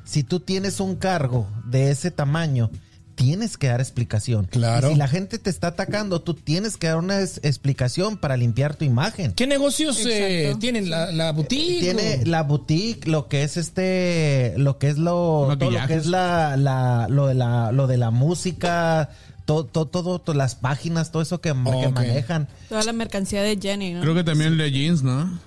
si 0.05 0.23
tú 0.23 0.39
tienes 0.41 0.79
un 0.81 0.97
cargo 0.97 1.47
de 1.67 1.91
ese 1.91 2.11
tamaño, 2.11 2.71
tienes 3.15 3.59
que 3.59 3.67
dar 3.67 3.81
explicación. 3.81 4.47
Claro. 4.47 4.89
Y 4.89 4.93
si 4.93 4.99
la 4.99 5.07
gente 5.07 5.39
te 5.39 5.51
está 5.51 5.67
atacando, 5.67 6.23
tú 6.23 6.33
tienes 6.33 6.79
que 6.79 6.87
dar 6.87 6.97
una 6.97 7.21
explicación 7.21 8.17
para 8.17 8.39
limpiar 8.39 8.75
tu 8.75 8.87
imagen. 8.87 9.33
¿Qué 9.33 9.47
negocios 9.47 9.99
eh, 10.09 10.55
tienen? 10.61 10.89
¿La, 10.89 11.13
la 11.13 11.33
boutique? 11.33 11.81
Tiene 11.81 12.21
o- 12.23 12.27
la 12.27 12.43
boutique, 12.43 13.07
lo 13.07 13.29
que 13.29 13.43
es 13.43 13.59
este, 13.59 14.55
lo 14.57 14.79
que 14.79 14.89
es 14.89 14.97
lo, 14.97 15.55
todo 15.59 15.71
lo 15.71 15.87
que 15.87 15.95
es 15.95 16.07
la, 16.07 16.57
la, 16.57 17.07
lo 17.11 17.27
de 17.27 17.35
la, 17.35 17.71
lo 17.73 17.87
de 17.87 17.99
la 17.99 18.11
música, 18.11 19.11
todo, 19.49 19.65
todo, 19.65 19.87
todo, 19.87 20.19
todo, 20.19 20.37
las 20.37 20.57
páginas, 20.57 21.11
todo 21.11 21.23
eso 21.23 21.41
que, 21.41 21.55
manejan. 21.55 22.49
Toda 22.69 22.83
la 22.83 22.93
mercancía 22.93 23.41
de 23.43 23.57
Jenny, 23.57 23.95
¿no? 23.95 24.03
Creo 24.03 24.15
que 24.15 24.23
también 24.23 24.59
de 24.59 24.71
jeans, 24.71 25.03
¿no? 25.03 25.39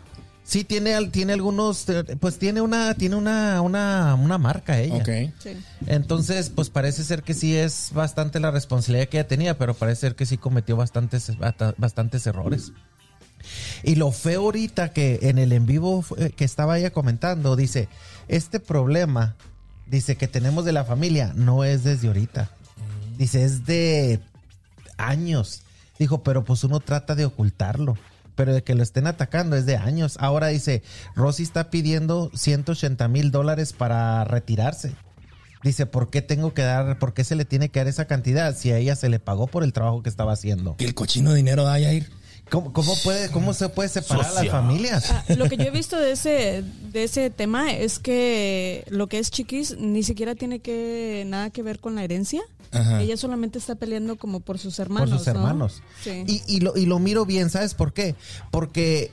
Sí, 0.43 0.63
tiene, 0.63 0.95
al- 0.95 1.11
tiene 1.11 1.33
algunos, 1.33 1.87
eh, 1.87 2.03
pues 2.19 2.39
tiene 2.39 2.61
una, 2.61 2.95
tiene 2.95 3.15
una, 3.15 3.61
una, 3.61 4.15
una 4.15 4.39
marca 4.39 4.79
ella. 4.79 4.95
Ok. 4.95 5.31
Sí. 5.37 5.51
Entonces, 5.85 6.49
pues 6.49 6.71
parece 6.71 7.03
ser 7.03 7.21
que 7.21 7.35
sí 7.35 7.55
es 7.55 7.91
bastante 7.93 8.39
la 8.39 8.49
responsabilidad 8.49 9.07
que 9.07 9.19
ella 9.19 9.27
tenía, 9.27 9.59
pero 9.59 9.75
parece 9.75 10.01
ser 10.01 10.15
que 10.15 10.25
sí 10.25 10.39
cometió 10.39 10.75
bastantes, 10.75 11.31
bastantes 11.77 12.25
errores. 12.25 12.71
Y 13.83 13.95
lo 13.95 14.11
feo 14.11 14.41
ahorita 14.41 14.93
que 14.93 15.19
en 15.21 15.37
el 15.37 15.51
en 15.51 15.67
vivo 15.67 16.03
eh, 16.17 16.31
que 16.35 16.43
estaba 16.43 16.79
ella 16.79 16.89
comentando, 16.89 17.55
dice, 17.55 17.87
este 18.27 18.59
problema, 18.59 19.35
dice 19.85 20.15
que 20.17 20.27
tenemos 20.27 20.65
de 20.65 20.71
la 20.71 20.85
familia, 20.85 21.33
no 21.35 21.63
es 21.63 21.83
desde 21.83 22.07
ahorita. 22.07 22.49
Dice, 23.22 23.43
es 23.43 23.67
de 23.67 24.19
años. 24.97 25.61
Dijo, 25.99 26.24
pero 26.24 26.43
pues 26.43 26.63
uno 26.63 26.80
trata 26.80 27.13
de 27.13 27.26
ocultarlo. 27.26 27.95
Pero 28.34 28.51
de 28.51 28.63
que 28.63 28.74
lo 28.74 28.82
estén 28.82 29.05
atacando 29.05 29.55
es 29.55 29.67
de 29.67 29.78
años. 29.78 30.17
Ahora 30.19 30.47
dice, 30.47 30.82
Rosy 31.15 31.43
está 31.43 31.69
pidiendo 31.69 32.32
180 32.34 33.07
mil 33.09 33.30
dólares 33.30 33.74
para 33.74 34.24
retirarse. 34.24 34.95
Dice, 35.61 35.86
¿por 35.86 36.09
qué 36.09 36.24
tengo 36.24 36.55
que 36.55 36.63
dar, 36.63 36.97
por 36.97 37.13
qué 37.13 37.24
se 37.24 37.36
le 37.36 37.45
tiene 37.45 37.69
que 37.69 37.82
dar 37.82 37.88
esa 37.88 38.05
cantidad 38.05 38.57
si 38.57 38.72
a 38.72 38.80
ella 38.80 38.95
se 38.95 39.07
le 39.07 39.19
pagó 39.19 39.45
por 39.45 39.63
el 39.63 39.72
trabajo 39.72 40.01
que 40.01 40.09
estaba 40.09 40.34
haciendo? 40.34 40.76
Y 40.80 40.86
el 40.86 40.95
cochino 40.95 41.36
dinero 41.36 41.65
da 41.65 41.80
ir. 41.80 42.09
¿Cómo, 42.51 42.73
cómo 42.73 42.93
puede, 43.01 43.31
cómo 43.31 43.53
se 43.53 43.69
puede 43.69 43.87
separar 43.87 44.33
las 44.33 44.49
familias? 44.49 45.09
Ah, 45.09 45.23
lo 45.37 45.47
que 45.47 45.55
yo 45.55 45.63
he 45.63 45.71
visto 45.71 45.97
de 45.97 46.11
ese 46.11 46.65
de 46.91 47.03
ese 47.05 47.29
tema 47.29 47.71
es 47.71 47.97
que 47.97 48.83
lo 48.89 49.07
que 49.07 49.19
es 49.19 49.31
Chiquis 49.31 49.77
ni 49.77 50.03
siquiera 50.03 50.35
tiene 50.35 50.59
que 50.59 51.23
nada 51.27 51.49
que 51.49 51.63
ver 51.63 51.79
con 51.79 51.95
la 51.95 52.03
herencia. 52.03 52.41
Ajá. 52.73 53.01
Ella 53.01 53.15
solamente 53.15 53.57
está 53.57 53.75
peleando 53.75 54.17
como 54.17 54.41
por 54.41 54.59
sus 54.59 54.79
hermanos. 54.79 55.09
por 55.09 55.19
sus 55.19 55.27
¿no? 55.27 55.39
hermanos. 55.39 55.81
Sí. 56.03 56.25
Y, 56.27 56.43
y 56.45 56.59
lo, 56.59 56.75
y 56.75 56.85
lo 56.85 56.99
miro 56.99 57.25
bien, 57.25 57.49
¿sabes 57.49 57.73
por 57.73 57.93
qué? 57.93 58.15
Porque 58.51 59.11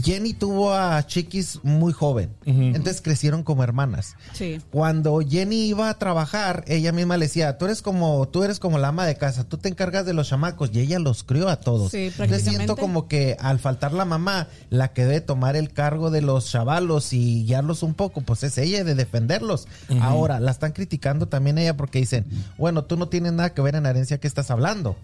Jenny 0.00 0.32
tuvo 0.32 0.72
a 0.72 1.04
Chiquis 1.06 1.60
muy 1.62 1.92
joven. 1.92 2.30
Entonces 2.44 3.02
crecieron 3.02 3.42
como 3.42 3.62
hermanas. 3.62 4.16
Sí. 4.32 4.60
Cuando 4.70 5.20
Jenny 5.20 5.68
iba 5.68 5.88
a 5.88 5.98
trabajar, 5.98 6.64
ella 6.66 6.92
misma 6.92 7.16
le 7.16 7.26
decía, 7.26 7.58
tú 7.58 7.66
eres 7.66 7.82
como, 7.82 8.28
tú 8.28 8.42
eres 8.44 8.58
como 8.58 8.78
la 8.78 8.88
ama 8.88 9.06
de 9.06 9.16
casa, 9.16 9.44
tú 9.44 9.58
te 9.58 9.68
encargas 9.68 10.06
de 10.06 10.14
los 10.14 10.28
chamacos, 10.28 10.70
y 10.72 10.80
ella 10.80 10.98
los 10.98 11.24
crió 11.24 11.48
a 11.48 11.56
todos. 11.56 11.92
Sí, 11.92 12.06
Entonces 12.06 12.42
siento 12.42 12.76
como 12.76 13.08
que 13.08 13.36
al 13.40 13.58
faltar 13.58 13.92
la 13.92 14.04
mamá, 14.04 14.48
la 14.70 14.92
que 14.92 15.04
debe 15.04 15.20
tomar 15.20 15.56
el 15.56 15.72
cargo 15.72 16.10
de 16.10 16.22
los 16.22 16.50
chavalos 16.50 17.12
y 17.12 17.44
guiarlos 17.44 17.82
un 17.82 17.94
poco, 17.94 18.20
pues 18.20 18.42
es 18.42 18.58
ella 18.58 18.84
de 18.84 18.94
defenderlos. 18.94 19.68
Ahora, 20.00 20.40
la 20.40 20.50
están 20.50 20.72
criticando 20.72 21.28
también 21.28 21.58
ella 21.58 21.76
porque 21.76 21.98
dicen, 21.98 22.24
bueno, 22.58 22.84
tú 22.84 22.96
no 22.96 23.08
tienes 23.08 23.32
nada 23.32 23.54
que 23.54 23.62
ver 23.62 23.74
en 23.74 23.84
la 23.84 23.90
herencia 23.90 24.18
que 24.18 24.26
estás 24.26 24.50
hablando. 24.50 24.96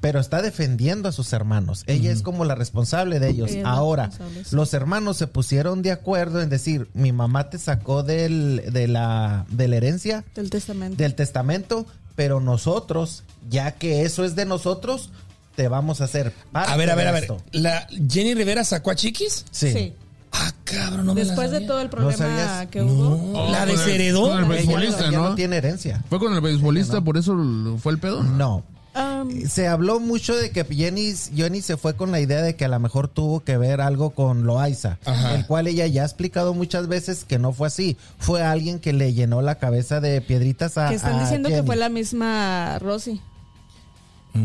Pero 0.00 0.20
está 0.20 0.42
defendiendo 0.42 1.08
a 1.08 1.12
sus 1.12 1.32
hermanos. 1.32 1.82
Ella 1.86 2.12
es 2.12 2.22
como 2.22 2.44
la 2.44 2.54
responsable 2.54 3.18
de 3.18 3.30
ellos. 3.30 3.50
Ahora, 3.64 4.10
los 4.52 4.72
hermanos 4.72 5.16
se 5.16 5.26
pusieron 5.26 5.82
de 5.82 5.90
acuerdo 5.90 6.40
en 6.40 6.48
decir, 6.48 6.88
mi 6.94 7.10
mamá 7.10 7.50
te 7.50 7.58
sacó 7.58 8.04
del, 8.04 8.62
de, 8.72 8.86
la, 8.86 9.44
de 9.50 9.66
la 9.66 9.76
herencia, 9.76 10.24
Del 10.36 10.50
testamento. 10.50 10.96
del 11.02 11.14
testamento, 11.16 11.84
pero 12.14 12.38
nosotros, 12.40 13.24
ya 13.50 13.72
que 13.72 14.02
eso 14.02 14.24
es 14.24 14.36
de 14.36 14.44
nosotros, 14.44 15.10
te 15.56 15.66
vamos 15.66 16.00
a 16.00 16.04
hacer 16.04 16.32
parte 16.52 16.70
A 16.72 16.76
ver, 16.76 16.90
a 16.90 16.94
ver, 16.94 17.08
a 17.08 17.12
ver. 17.12 17.28
¿La 17.50 17.88
Jenny 18.08 18.34
Rivera 18.34 18.62
sacó 18.62 18.92
a 18.92 18.94
Chiquis? 18.94 19.44
Sí. 19.50 19.72
Sí. 19.72 19.92
Ah, 20.30 20.52
cabrón, 20.62 21.06
no 21.06 21.14
me 21.14 21.22
la 21.22 21.26
Después 21.26 21.50
de 21.50 21.62
todo 21.62 21.80
el 21.80 21.88
problema 21.88 22.66
que 22.70 22.82
hubo. 22.82 23.32
No, 23.32 23.50
la 23.50 23.60
con 23.60 23.70
el- 23.70 23.76
desheredó. 23.78 24.22
con 24.28 24.38
el 24.38 24.44
Ella, 24.44 24.48
beisbolista, 24.48 25.08
ella 25.08 25.18
¿no? 25.18 25.28
no 25.30 25.34
tiene 25.34 25.56
herencia. 25.56 26.04
¿Fue 26.08 26.20
con 26.20 26.32
el 26.34 26.40
beisbolista, 26.40 27.00
por 27.00 27.16
eso 27.16 27.34
fue 27.82 27.92
el 27.92 27.98
pedo? 27.98 28.22
No. 28.22 28.62
Um, 28.94 29.46
Se 29.46 29.68
habló 29.68 30.00
mucho 30.00 30.34
de 30.34 30.50
que 30.50 30.64
Jenny, 30.64 31.14
Jenny 31.34 31.62
se 31.62 31.76
fue 31.76 31.94
con 31.94 32.10
la 32.10 32.20
idea 32.20 32.42
de 32.42 32.56
que 32.56 32.64
a 32.64 32.68
lo 32.68 32.80
mejor 32.80 33.08
tuvo 33.08 33.40
que 33.40 33.56
ver 33.56 33.80
algo 33.80 34.10
con 34.10 34.44
Loaiza, 34.44 34.98
Ajá. 35.04 35.34
el 35.34 35.46
cual 35.46 35.66
ella 35.66 35.86
ya 35.86 36.02
ha 36.02 36.06
explicado 36.06 36.54
muchas 36.54 36.88
veces 36.88 37.24
que 37.24 37.38
no 37.38 37.52
fue 37.52 37.68
así. 37.68 37.96
Fue 38.18 38.42
alguien 38.42 38.78
que 38.78 38.92
le 38.92 39.12
llenó 39.12 39.42
la 39.42 39.56
cabeza 39.56 40.00
de 40.00 40.20
piedritas 40.20 40.78
a 40.78 40.88
que 40.88 40.96
están 40.96 41.16
a 41.16 41.22
diciendo 41.22 41.48
que 41.48 41.62
fue 41.62 41.76
la 41.76 41.88
misma 41.88 42.78
Rosy. 42.80 43.20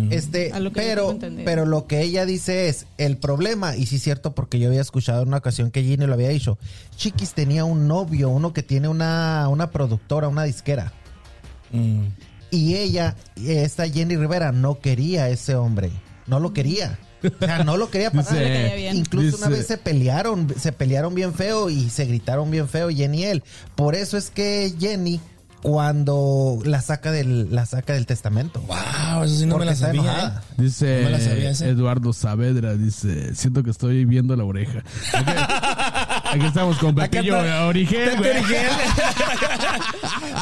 Este, 0.09 0.51
A 0.53 0.59
lo 0.59 0.71
que 0.71 0.79
yo 0.79 0.85
pero, 0.87 1.19
pero 1.45 1.65
lo 1.65 1.85
que 1.85 2.01
ella 2.01 2.25
dice 2.25 2.67
es 2.67 2.87
el 2.97 3.17
problema, 3.17 3.75
y 3.75 3.85
sí 3.85 3.97
es 3.97 4.03
cierto 4.03 4.33
porque 4.33 4.57
yo 4.57 4.69
había 4.69 4.81
escuchado 4.81 5.21
en 5.21 5.27
una 5.27 5.37
ocasión 5.37 5.71
que 5.71 5.83
Ginny 5.83 6.07
lo 6.07 6.13
había 6.13 6.29
dicho, 6.29 6.57
Chiquis 6.95 7.33
tenía 7.33 7.63
un 7.65 7.87
novio, 7.87 8.29
uno 8.29 8.53
que 8.53 8.63
tiene 8.63 8.87
una, 8.87 9.47
una 9.49 9.69
productora, 9.71 10.27
una 10.29 10.43
disquera. 10.43 10.93
Mm. 11.71 12.05
Y 12.55 12.75
ella, 12.75 13.15
esta 13.45 13.87
Jenny 13.89 14.15
Rivera, 14.15 14.51
no 14.51 14.79
quería 14.79 15.23
a 15.23 15.29
ese 15.29 15.55
hombre. 15.55 15.91
No 16.27 16.39
lo 16.39 16.53
quería. 16.53 16.99
O 17.23 17.45
sea, 17.45 17.63
no 17.63 17.77
lo 17.77 17.89
quería 17.89 18.09
Dice- 18.13 18.73
bien. 18.77 18.95
Incluso 18.97 19.37
una 19.37 19.47
vez 19.49 19.65
se 19.65 19.77
pelearon, 19.77 20.53
se 20.57 20.71
pelearon 20.71 21.15
bien 21.15 21.33
feo 21.33 21.69
y 21.69 21.89
se 21.89 22.05
gritaron 22.05 22.51
bien 22.51 22.67
feo 22.69 22.89
Jenny 22.89 23.21
y 23.21 23.23
él. 23.25 23.43
Por 23.75 23.95
eso 23.95 24.17
es 24.17 24.29
que 24.29 24.73
Jenny 24.79 25.19
cuando 25.63 26.59
la 26.65 26.81
saca 26.81 27.11
del 27.13 27.55
la 27.55 27.65
saca 27.65 27.93
del 27.93 28.05
testamento. 28.05 28.59
Wow, 28.67 29.23
eso 29.23 29.35
sí 29.37 29.45
no 29.45 29.53
Porque 29.53 29.65
me 29.67 29.71
la 29.71 29.77
sabía. 29.77 30.01
enojada. 30.01 30.43
¿eh? 30.51 30.53
Dice 30.61 30.97
No 30.99 31.05
me 31.05 31.11
la 31.11 31.19
sabía 31.21 31.49
esa. 31.51 31.67
Eduardo 31.67 32.11
Saavedra, 32.11 32.75
dice, 32.75 33.33
siento 33.33 33.63
que 33.63 33.71
estoy 33.71 34.03
viendo 34.03 34.35
la 34.35 34.43
oreja. 34.43 34.83
aquí 36.33 36.45
estamos 36.45 36.77
con 36.77 36.95
Pepillo 36.95 37.37
está. 37.37 37.65
Origen. 37.67 38.09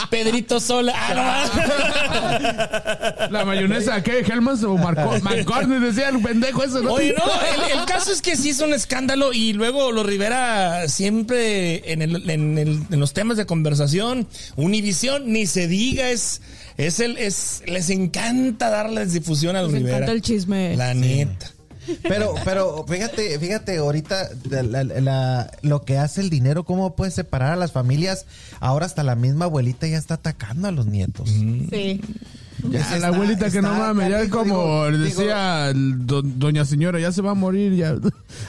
Pedrito 0.09 0.59
Sola. 0.59 0.93
Ah, 0.95 1.13
no 1.13 1.23
más. 1.23 1.51
La 3.31 3.45
mayonesa, 3.45 4.01
¿qué? 4.03 4.19
¿Helmans 4.19 4.63
o 4.63 4.77
Marco? 4.77 5.17
McCartney 5.21 5.79
decía 5.79 6.09
el 6.09 6.21
pendejo 6.21 6.63
eso, 6.63 6.81
¿no? 6.81 6.93
Oye, 6.93 7.15
no, 7.17 7.23
el, 7.65 7.79
el 7.79 7.85
caso 7.85 8.11
es 8.11 8.21
que 8.21 8.35
sí 8.35 8.49
es 8.49 8.59
un 8.59 8.73
escándalo 8.73 9.33
y 9.33 9.53
luego 9.53 9.91
los 9.91 10.05
Rivera 10.05 10.87
siempre 10.87 11.91
en, 11.91 12.01
el- 12.01 12.29
en 12.29 12.57
el- 12.57 12.81
en 12.91 12.99
los 12.99 13.13
temas 13.13 13.37
de 13.37 13.45
conversación, 13.45 14.27
Univisión, 14.55 15.31
ni 15.31 15.45
se 15.45 15.67
diga, 15.67 16.09
es, 16.09 16.41
es 16.77 16.99
el, 16.99 17.17
es, 17.17 17.63
les 17.65 17.89
encanta 17.89 18.69
darles 18.69 19.13
difusión 19.13 19.55
a 19.55 19.61
los 19.61 19.71
Les 19.71 19.79
Rivera. 19.81 19.97
encanta 19.97 20.11
el 20.13 20.21
chisme. 20.21 20.75
La 20.75 20.93
neta. 20.93 21.51
Pero, 22.03 22.36
pero 22.45 22.86
fíjate, 22.88 23.38
fíjate, 23.39 23.77
ahorita 23.77 24.29
la- 24.49 24.63
la- 24.63 24.84
la- 24.84 25.51
lo 25.61 25.84
que 25.84 25.97
hace 25.97 26.21
el 26.21 26.29
dinero, 26.29 26.63
cómo 26.63 26.95
puede 26.95 27.11
separar 27.11 27.53
a 27.53 27.55
las 27.55 27.71
familias. 27.71 28.25
Ahora 28.59 28.86
hasta 28.86 29.03
la 29.03 29.15
misma 29.15 29.45
abuelita 29.45 29.88
ya 29.88 29.97
está 29.97 30.15
atacando 30.15 30.67
a 30.67 30.71
los 30.71 30.86
nietos. 30.86 31.29
Sí. 31.29 32.01
Ya, 32.69 32.82
Está- 32.82 32.99
la 32.99 33.07
abuelita 33.07 33.49
que 33.49 33.61
no 33.61 33.73
mames, 33.73 34.09
ya 34.09 34.17
canijo, 34.19 34.38
como 34.39 34.86
digo- 34.91 34.97
decía 35.03 35.71
do- 35.73 36.21
doña 36.21 36.63
señora, 36.65 36.99
ya 36.99 37.11
se 37.11 37.21
va 37.23 37.32
a 37.32 37.36
morir, 37.36 37.73
ya. 37.75 37.95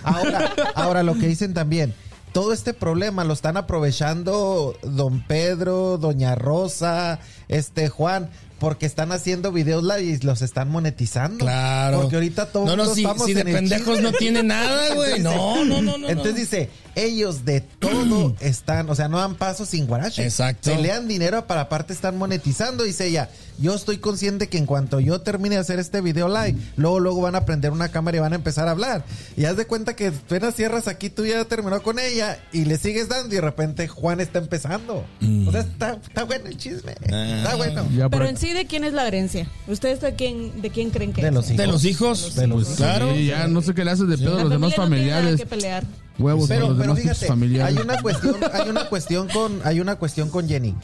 Ahora, 0.02 0.52
ahora 0.74 1.02
lo 1.02 1.14
que 1.14 1.26
dicen 1.28 1.54
también, 1.54 1.94
todo 2.32 2.52
este 2.52 2.74
problema 2.74 3.24
lo 3.24 3.32
están 3.32 3.56
aprovechando 3.56 4.76
don 4.82 5.22
Pedro, 5.26 5.96
doña 5.98 6.34
Rosa, 6.34 7.20
este 7.48 7.88
Juan, 7.88 8.28
porque 8.62 8.86
están 8.86 9.10
haciendo 9.10 9.50
videos 9.50 9.82
y 10.00 10.18
los 10.18 10.40
están 10.40 10.70
monetizando. 10.70 11.44
Claro. 11.44 12.02
Porque 12.02 12.14
ahorita 12.14 12.46
todos 12.52 12.64
No, 12.64 12.76
no, 12.76 12.94
si, 12.94 13.00
estamos 13.00 13.26
si 13.26 13.34
de 13.34 13.40
en 13.40 13.48
el 13.48 13.54
pendejos 13.56 13.96
chisme. 13.96 14.02
no 14.02 14.12
tiene 14.16 14.44
nada, 14.44 14.94
güey. 14.94 15.18
No, 15.18 15.64
no, 15.64 15.82
no, 15.82 15.98
no. 15.98 16.08
Entonces 16.08 16.34
no. 16.34 16.38
dice, 16.38 16.70
ellos 16.94 17.44
de 17.44 17.60
todo 17.60 18.34
están, 18.40 18.88
o 18.90 18.94
sea, 18.94 19.08
no 19.08 19.18
dan 19.18 19.34
paso 19.34 19.64
sin 19.66 19.86
guarache. 19.86 20.24
Exacto. 20.24 20.70
Se 20.70 20.80
le 20.80 20.88
dan 20.88 21.08
dinero 21.08 21.46
para 21.46 21.62
aparte 21.62 21.92
están 21.92 22.16
monetizando, 22.18 22.84
dice 22.84 23.06
ella. 23.06 23.28
Yo 23.58 23.74
estoy 23.74 23.98
consciente 23.98 24.48
que 24.48 24.56
en 24.56 24.64
cuanto 24.66 24.98
yo 24.98 25.20
termine 25.20 25.56
de 25.56 25.60
hacer 25.60 25.78
este 25.78 26.00
video 26.00 26.26
live, 26.26 26.58
luego 26.76 27.00
luego 27.00 27.20
van 27.20 27.34
a 27.36 27.44
prender 27.44 27.70
una 27.70 27.90
cámara 27.90 28.16
y 28.16 28.20
van 28.20 28.32
a 28.32 28.36
empezar 28.36 28.66
a 28.66 28.70
hablar. 28.72 29.04
Y 29.36 29.44
haz 29.44 29.56
de 29.58 29.66
cuenta 29.66 29.94
que 29.94 30.08
apenas 30.08 30.54
cierras 30.56 30.88
aquí, 30.88 31.10
tú 31.10 31.26
ya 31.26 31.44
terminó 31.44 31.80
con 31.82 31.98
ella 31.98 32.38
y 32.50 32.64
le 32.64 32.78
sigues 32.78 33.08
dando 33.10 33.28
y 33.34 33.36
de 33.36 33.40
repente 33.42 33.86
Juan 33.88 34.20
está 34.20 34.38
empezando. 34.38 35.04
Mm. 35.20 35.48
O 35.48 35.52
sea, 35.52 35.60
está, 35.60 35.98
está 36.02 36.24
bueno 36.24 36.46
el 36.46 36.56
chisme. 36.56 36.94
Ah. 37.12 37.34
Está 37.44 37.56
bueno. 37.56 37.86
Pero 38.10 38.24
en 38.26 38.36
sí, 38.38 38.52
¿de 38.52 38.66
quién 38.66 38.84
es 38.84 38.94
la 38.94 39.06
herencia? 39.06 39.46
¿Ustedes 39.68 40.00
de 40.00 40.14
quién, 40.14 40.62
de 40.62 40.70
quién 40.70 40.90
creen 40.90 41.12
que 41.12 41.20
De 41.22 41.28
es? 41.28 41.34
los 41.34 41.46
hijos. 41.50 41.58
De 41.58 41.66
los 41.66 41.84
hijos. 41.84 42.34
De 42.34 42.46
los- 42.46 42.64
Pues, 42.64 42.76
claro. 42.78 43.14
Sí, 43.14 43.26
ya 43.26 43.46
no 43.48 43.60
sé 43.62 43.74
qué 43.74 43.84
le 43.84 43.90
haces 43.90 44.08
de 44.08 44.16
pedo 44.16 44.38
a 44.38 44.42
los 44.42 44.50
demás 44.50 44.74
familia 44.74 44.76
no 44.76 44.86
tiene 44.96 45.10
nada 45.10 45.22
familiares. 45.36 45.40
que 45.40 45.46
pelear. 45.46 45.84
Huevos 46.22 46.48
Pero, 46.48 46.68
los 46.68 46.78
pero 46.78 46.94
demás 46.94 47.02
fíjate, 47.02 47.26
familiares. 47.26 47.76
hay 47.76 47.82
una 47.82 48.00
cuestión, 48.00 48.36
hay 48.52 48.68
una 48.68 48.88
cuestión 48.88 49.28
con, 49.28 49.60
hay 49.64 49.80
una 49.80 49.96
cuestión 49.96 50.30
con 50.30 50.48
Jenny. 50.48 50.74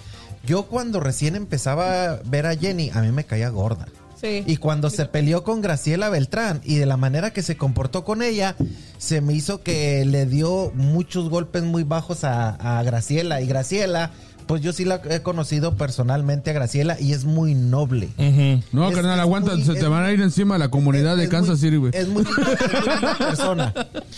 Yo 0.45 0.65
cuando 0.65 1.01
recién 1.01 1.37
empezaba 1.37 2.05
a 2.13 2.21
ver 2.25 2.47
a 2.47 2.57
Jenny, 2.57 2.91
a 2.95 3.01
mí 3.03 3.13
me 3.13 3.25
caía 3.25 3.49
gorda. 3.51 3.87
Sí. 4.21 4.43
Y 4.47 4.57
cuando 4.57 4.91
se 4.91 5.05
peleó 5.07 5.45
con 5.45 5.61
Graciela 5.61 6.09
Beltrán 6.09 6.61
y 6.65 6.75
de 6.77 6.87
la 6.87 6.97
manera 6.97 7.33
que 7.33 7.43
se 7.43 7.57
comportó 7.57 8.03
con 8.05 8.21
ella, 8.23 8.57
se 8.99 9.21
me 9.21 9.33
hizo 9.33 9.63
que 9.63 10.05
le 10.05 10.27
dio 10.27 10.73
muchos 10.75 11.29
golpes 11.29 11.63
muy 11.63 11.85
bajos 11.85 12.25
a, 12.25 12.79
a 12.79 12.83
Graciela. 12.83 13.41
Y 13.41 13.47
Graciela, 13.47 14.11
pues 14.49 14.63
yo 14.63 14.73
sí 14.73 14.85
la 14.85 15.01
he 15.09 15.23
conocido 15.23 15.77
personalmente 15.77 16.51
a 16.51 16.55
Graciela 16.55 17.01
y 17.01 17.13
es 17.13 17.25
muy 17.25 17.55
noble. 17.55 18.09
Ujú. 18.19 18.63
No, 18.73 18.89
Es- 18.89 18.97
carnal, 18.97 19.19
es 19.19 19.23
aguanta, 19.23 19.55
muy- 19.55 19.65
se 19.65 19.75
te 19.75 19.87
van 19.87 20.05
a 20.05 20.11
ir 20.11 20.21
encima 20.21 20.59
la 20.59 20.71
comunidad 20.71 21.17
de 21.17 21.25
Es 21.25 21.31
Kansas 21.31 21.61
muy- 21.61 21.61
City, 21.61 21.77
güey. 21.77 21.93
Es 21.95 22.09
muy, 22.09 22.25
buena 22.85 23.17
persona. 23.19 23.73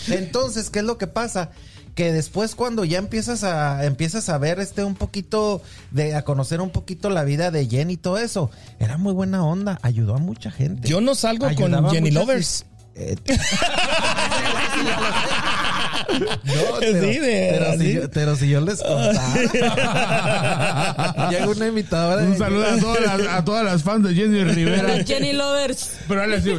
Entonces, 0.07 0.71
¿qué 0.71 0.79
es 0.79 0.85
lo 0.85 0.97
que 0.97 1.05
pasa? 1.07 1.51
que 1.93 2.13
después 2.13 2.55
cuando 2.55 2.85
ya 2.85 2.99
empiezas 2.99 3.43
a 3.43 3.83
empiezas 3.83 4.29
a 4.29 4.37
ver 4.37 4.61
este 4.61 4.85
un 4.85 4.95
poquito 4.95 5.61
de 5.91 6.15
a 6.15 6.23
conocer 6.23 6.61
un 6.61 6.69
poquito 6.69 7.09
la 7.09 7.25
vida 7.25 7.51
de 7.51 7.67
Jenny 7.67 7.93
y 7.93 7.97
todo 7.97 8.17
eso, 8.17 8.49
era 8.79 8.97
muy 8.97 9.11
buena 9.11 9.43
onda, 9.43 9.77
ayudó 9.81 10.15
a 10.15 10.19
mucha 10.19 10.51
gente. 10.51 10.87
Yo 10.87 11.01
no 11.01 11.15
salgo 11.15 11.47
Ayudaba 11.47 11.81
con 11.89 11.91
Jenny 11.91 12.11
muchas- 12.11 12.27
Lovers. 12.27 12.65
Eh, 12.95 13.17
No, 16.09 16.53
pero, 16.79 17.01
Sí, 17.01 17.19
de- 17.19 17.49
pero, 17.51 17.77
si 17.77 17.93
yo, 17.93 18.09
pero 18.11 18.35
si 18.35 18.49
yo 18.49 18.61
les 18.61 18.81
contara. 18.81 19.21
Llega 21.31 21.47
una 21.47 21.67
imitadora. 21.67 22.23
Un 22.23 22.31
de- 22.33 22.37
saludo 22.37 22.65
a 22.65 22.77
todas 22.79 23.01
las, 23.01 23.27
a 23.27 23.45
todas 23.45 23.63
las 23.65 23.83
fans 23.83 24.03
de 24.07 24.13
Jenny 24.15 24.43
Rivera. 24.43 25.03
Jenny 25.05 25.33
Lovers. 25.33 25.97
Pero 26.07 26.21
ahora 26.21 26.41
sí, 26.41 26.53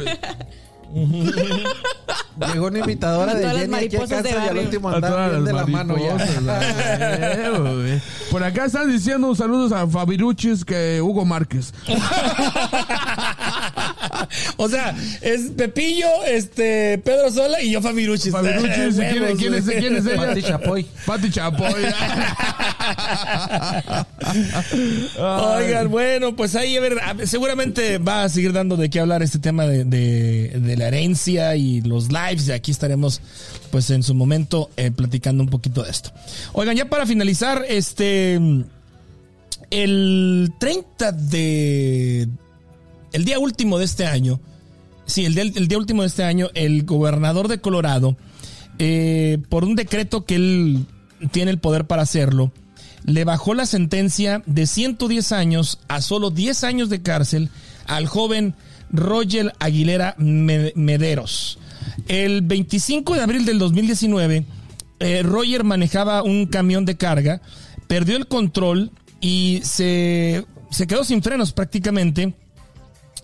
Llegó 2.53 2.67
una 2.67 2.79
imitadora 2.79 3.31
A 3.31 3.35
de 3.35 3.41
todas 3.41 3.53
las 3.55 3.63
Jenny 3.63 3.75
aquí 3.75 3.95
a 3.95 3.99
mariposas 3.99 4.23
de 4.23 4.29
casa 4.29 4.45
y 4.45 4.49
al 4.49 4.57
último 4.59 4.89
a 4.89 4.95
andaba 4.95 5.13
todas 5.15 5.31
bien 5.31 5.45
de 5.45 5.53
la 5.53 5.65
mano 5.65 5.95
ya. 5.97 6.17
Por 8.29 8.43
acá 8.43 8.65
están 8.65 8.91
diciendo 8.91 9.33
saludos 9.33 9.71
a 9.71 9.87
Fabiruchis 9.87 10.63
que 10.63 11.01
Hugo 11.01 11.25
Márquez. 11.25 11.73
o 14.57 14.69
sea, 14.69 14.95
es 15.21 15.51
Pepillo, 15.57 16.07
este, 16.27 16.97
Pedro 16.99 17.31
Sola 17.31 17.61
y 17.61 17.71
yo 17.71 17.81
Fabiruchis. 17.81 18.31
Fabiruchis, 18.31 18.95
¿y 18.97 19.01
quién, 19.11 19.37
quién 19.37 19.53
es, 19.53 19.63
quién 19.65 19.95
es 19.97 20.05
ella? 20.05 20.15
Pati 20.27 20.41
Chapoy. 20.41 20.85
Pati 21.05 21.29
Chapoy. 21.31 21.73
Oigan, 25.19 25.89
bueno, 25.89 26.35
pues 26.35 26.55
ahí 26.55 26.77
a 26.77 26.81
ver, 26.81 26.97
seguramente 27.25 27.97
va 27.97 28.23
a 28.23 28.29
seguir 28.29 28.53
dando 28.53 28.77
de 28.77 28.89
qué 28.89 28.99
hablar 28.99 29.23
este 29.23 29.39
tema 29.39 29.65
de, 29.65 29.83
de- 29.85 30.53
de 30.59 30.77
la 30.77 30.87
herencia 30.87 31.55
y 31.55 31.81
los 31.81 32.09
lives. 32.11 32.47
Y 32.47 32.51
aquí 32.51 32.71
estaremos, 32.71 33.21
pues 33.71 33.89
en 33.89 34.03
su 34.03 34.13
momento, 34.13 34.69
eh, 34.77 34.91
platicando 34.91 35.43
un 35.43 35.49
poquito 35.49 35.83
de 35.83 35.91
esto. 35.91 36.11
Oigan, 36.53 36.75
ya 36.75 36.85
para 36.85 37.05
finalizar, 37.05 37.65
este. 37.67 38.39
El 39.69 40.51
30 40.59 41.11
de. 41.13 42.27
El 43.13 43.25
día 43.25 43.39
último 43.39 43.79
de 43.79 43.85
este 43.85 44.05
año. 44.05 44.39
Sí, 45.05 45.25
el 45.25 45.35
día, 45.67 45.77
último 45.77 46.01
de 46.01 46.07
este 46.07 46.23
año, 46.23 46.49
el 46.53 46.83
gobernador 46.85 47.47
de 47.49 47.59
Colorado, 47.59 48.15
eh, 48.79 49.37
por 49.49 49.63
un 49.65 49.75
decreto 49.75 50.25
que 50.25 50.35
él 50.35 50.85
tiene 51.31 51.51
el 51.51 51.59
poder 51.59 51.85
para 51.85 52.01
hacerlo, 52.03 52.51
le 53.05 53.25
bajó 53.25 53.53
la 53.53 53.65
sentencia 53.65 54.41
de 54.45 54.65
110 54.65 55.31
años 55.33 55.79
a 55.89 55.99
solo 56.01 56.29
10 56.29 56.63
años 56.63 56.89
de 56.89 57.01
cárcel 57.01 57.49
al 57.85 58.07
joven 58.07 58.55
Roger 58.91 59.53
Aguilera 59.59 60.15
Me- 60.17 60.71
Mederos. 60.75 61.59
El 62.07 62.41
25 62.41 63.15
de 63.15 63.21
abril 63.21 63.45
del 63.45 63.59
2019, 63.59 64.45
eh, 64.99 65.21
Roger 65.23 65.65
manejaba 65.65 66.23
un 66.23 66.45
camión 66.45 66.85
de 66.85 66.95
carga, 66.95 67.41
perdió 67.87 68.15
el 68.15 68.27
control 68.27 68.91
y 69.19 69.59
se 69.63 70.45
quedó 70.87 71.03
sin 71.03 71.21
frenos 71.21 71.51
prácticamente 71.51 72.33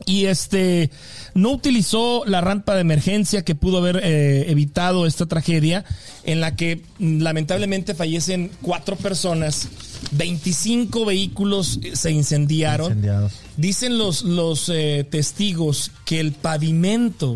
y 0.05 0.25
este 0.25 0.89
no 1.33 1.51
utilizó 1.51 2.23
la 2.25 2.41
rampa 2.41 2.73
de 2.75 2.81
emergencia 2.81 3.43
que 3.43 3.55
pudo 3.55 3.77
haber 3.79 4.01
eh, 4.03 4.49
evitado 4.49 5.05
esta 5.05 5.25
tragedia 5.25 5.85
en 6.23 6.39
la 6.41 6.55
que 6.55 6.81
mm, 6.99 7.21
lamentablemente 7.21 7.93
fallecen 7.93 8.49
cuatro 8.61 8.95
personas 8.95 9.67
25 10.11 11.05
vehículos 11.05 11.79
eh, 11.83 11.95
se 11.95 12.11
incendiaron 12.11 12.87
Incendiados. 12.87 13.33
dicen 13.57 13.97
los 13.97 14.23
los 14.23 14.69
eh, 14.69 15.05
testigos 15.09 15.91
que 16.05 16.19
el 16.19 16.31
pavimento 16.31 17.35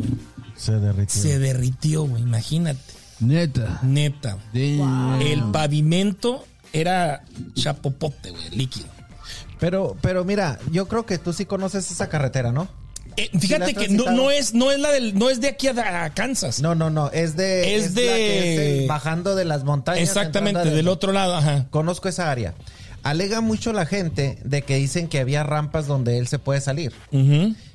Se 0.55 0.73
derritió. 0.79 1.21
se 1.21 1.39
derritió 1.39 2.05
imagínate 2.17 2.79
Neta. 3.19 3.79
neta 3.83 4.37
el 4.53 5.43
pavimento 5.51 6.45
era 6.73 7.23
chapopote 7.53 8.31
güey 8.31 8.49
líquido 8.51 8.87
Pero, 9.63 9.95
pero 10.01 10.25
mira, 10.25 10.59
yo 10.73 10.89
creo 10.89 11.05
que 11.05 11.17
tú 11.17 11.31
sí 11.31 11.45
conoces 11.45 11.89
esa 11.89 12.09
carretera, 12.09 12.51
¿no? 12.51 12.67
Eh, 13.15 13.29
¿Sí 13.39 13.47
la 13.47 13.65
fíjate 13.65 13.73
que 13.75 13.87
no, 13.87 14.29
es 14.29 14.53
no 14.53 14.71
es 14.71 14.79
la 14.79 14.91
del 14.91 15.17
no 15.17 15.29
es 15.29 15.39
de 15.39 15.47
aquí 15.47 15.67
a, 15.69 16.03
a 16.03 16.09
Kansas 16.13 16.61
No, 16.61 16.75
no, 16.75 16.89
no. 16.89 17.09
Es 17.11 17.37
de. 17.37 17.75
Es 17.75 17.93
de- 17.95 18.79
es 18.79 18.81
el 18.81 18.87
bajando 18.87 19.35
de 19.35 19.45
las 19.45 19.63
montañas. 19.63 20.01
Exactamente, 20.01 20.59
del 20.59 20.69
adentro. 20.69 20.91
otro 20.91 21.11
lado, 21.13 21.35
ajá. 21.37 21.67
Conozco 21.69 22.09
esa 22.09 22.29
área. 22.29 22.55
Alega 23.03 23.41
mucho 23.41 23.73
la 23.73 23.85
gente 23.85 24.37
de 24.45 24.61
que 24.61 24.77
dicen 24.77 25.09
que 25.09 25.19
había 25.19 25.43
rampas 25.43 25.87
donde 25.87 26.17
él 26.17 26.27
se 26.27 26.39
puede 26.39 26.61
salir. 26.61 26.93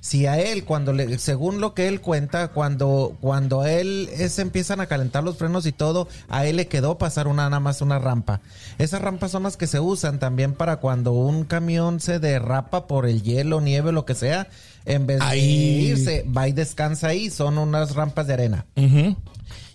Si 0.01 0.25
a 0.27 0.39
él, 0.41 0.65
cuando 0.65 0.95
le, 0.95 1.19
según 1.19 1.61
lo 1.61 1.75
que 1.75 1.87
él 1.87 2.01
cuenta, 2.01 2.49
cuando, 2.49 3.15
cuando 3.21 3.61
a 3.61 3.71
él 3.71 4.09
se 4.31 4.41
empiezan 4.41 4.81
a 4.81 4.87
calentar 4.87 5.23
los 5.23 5.37
frenos 5.37 5.67
y 5.67 5.73
todo, 5.73 6.09
a 6.31 6.47
él 6.47 6.57
le 6.57 6.67
quedó 6.67 6.97
pasar 6.97 7.29
una 7.29 7.45
nada 7.51 7.61
más 7.61 7.83
una 7.83 7.99
rampa. 7.99 8.41
Esas 8.79 9.03
rampas 9.03 9.31
son 9.31 9.43
las 9.43 9.59
que 9.59 9.67
se 9.67 9.81
usan 9.81 10.19
también 10.19 10.55
para 10.55 10.77
cuando 10.77 11.13
un 11.13 11.45
camión 11.45 12.01
se 12.01 12.19
derrapa 12.19 12.87
por 12.87 13.07
el 13.07 13.23
hielo, 13.23 13.61
nieve, 13.61 13.93
lo 13.93 14.07
que 14.07 14.15
sea, 14.15 14.49
en 14.87 15.07
vez 15.07 15.21
Ahí. 15.21 15.41
de 15.41 15.83
irse, 15.83 16.27
va 16.35 16.49
y 16.49 16.53
descansa 16.53 17.09
ahí, 17.09 17.29
son 17.29 17.59
unas 17.59 17.95
rampas 17.95 18.27
de 18.27 18.33
arena. 18.33 18.65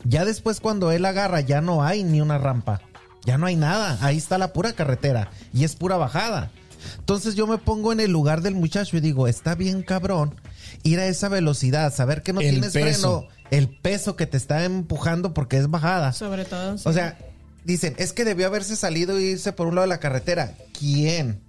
Ya 0.03 0.25
después 0.25 0.59
cuando 0.59 0.91
él 0.91 1.05
agarra 1.05 1.41
ya 1.41 1.61
no 1.61 1.83
hay 1.83 2.03
ni 2.03 2.21
una 2.21 2.39
rampa. 2.39 2.81
Ya 3.25 3.37
no 3.37 3.45
hay 3.45 3.55
nada. 3.55 3.97
Ahí 4.01 4.17
está 4.17 4.37
la 4.37 4.53
pura 4.53 4.73
carretera. 4.73 5.29
Y 5.53 5.63
es 5.63 5.75
pura 5.75 5.97
bajada. 5.97 6.51
Entonces 6.99 7.35
yo 7.35 7.47
me 7.47 7.57
pongo 7.57 7.93
en 7.93 7.99
el 7.99 8.11
lugar 8.11 8.41
del 8.41 8.55
muchacho 8.55 8.97
y 8.97 8.99
digo, 8.99 9.27
está 9.27 9.55
bien 9.55 9.83
cabrón 9.83 10.35
ir 10.83 10.99
a 10.99 11.07
esa 11.07 11.29
velocidad, 11.29 11.93
saber 11.93 12.23
que 12.23 12.33
no 12.33 12.41
El 12.41 12.49
tienes 12.49 12.73
peso. 12.73 13.27
freno, 13.27 13.27
el 13.51 13.69
peso 13.69 14.15
que 14.17 14.25
te 14.27 14.35
está 14.35 14.65
empujando 14.65 15.33
porque 15.33 15.57
es 15.57 15.69
bajada. 15.69 16.11
Sobre 16.11 16.43
todo. 16.45 16.77
sí. 16.77 16.83
O 16.87 16.91
sea, 16.91 17.17
dicen, 17.63 17.95
es 17.97 18.11
que 18.11 18.25
debió 18.25 18.47
haberse 18.47 18.75
salido 18.75 19.17
e 19.17 19.21
irse 19.21 19.53
por 19.53 19.67
un 19.67 19.75
lado 19.75 19.83
de 19.83 19.89
la 19.89 19.99
carretera. 19.99 20.55
¿Quién? 20.77 21.39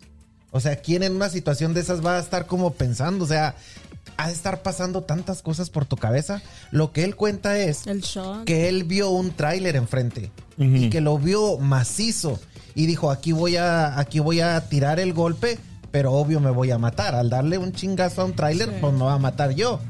O 0.53 0.61
sea, 0.61 0.77
¿quién 0.77 1.03
en 1.03 1.17
una 1.17 1.29
situación 1.31 1.75
de 1.75 1.81
esas 1.81 2.05
va 2.05 2.17
a 2.17 2.21
estar 2.21 2.47
como 2.47 2.75
pensando? 2.75 3.25
O 3.25 3.29
sea, 3.29 3.57
ha 4.17 4.29
de 4.29 4.33
estar 4.33 4.63
pasando 4.63 5.03
tantas 5.03 5.43
cosas 5.43 5.71
por 5.71 5.85
tu 5.87 5.97
cabeza. 5.97 6.41
Lo 6.71 6.93
que 6.93 7.05
él 7.05 7.17
cuenta 7.17 7.59
es 7.59 7.87
el 7.87 8.01
shock. 8.01 8.45
que 8.45 8.69
él 8.69 8.85
vio 8.85 9.11
un 9.11 9.31
tráiler 9.33 9.77
enfrente 9.77 10.31
y 10.59 10.89
que 10.91 11.01
lo 11.01 11.19
vio 11.19 11.59
macizo 11.59 12.39
y 12.77 12.87
dijo 12.87 13.11
aquí 13.11 13.33
voy 13.33 13.57
a 13.57 13.99
aquí 13.99 14.21
voy 14.21 14.41
a 14.41 14.61
tirar 14.69 15.01
el 15.01 15.13
golpe 15.13 15.59
pero 15.91 16.13
obvio 16.13 16.41
me 16.41 16.51
voy 16.51 16.71
a 16.71 16.79
matar 16.79 17.15
al 17.15 17.31
darle 17.31 17.59
un 17.59 17.73
chingazo 17.73 18.23
a 18.23 18.25
un 18.25 18.35
tráiler 18.35 18.69
Sí. 18.69 18.75
pues 18.81 18.93
me 18.93 19.05
va 19.05 19.15
a 19.15 19.19
matar 19.19 19.51
yo 19.55 19.81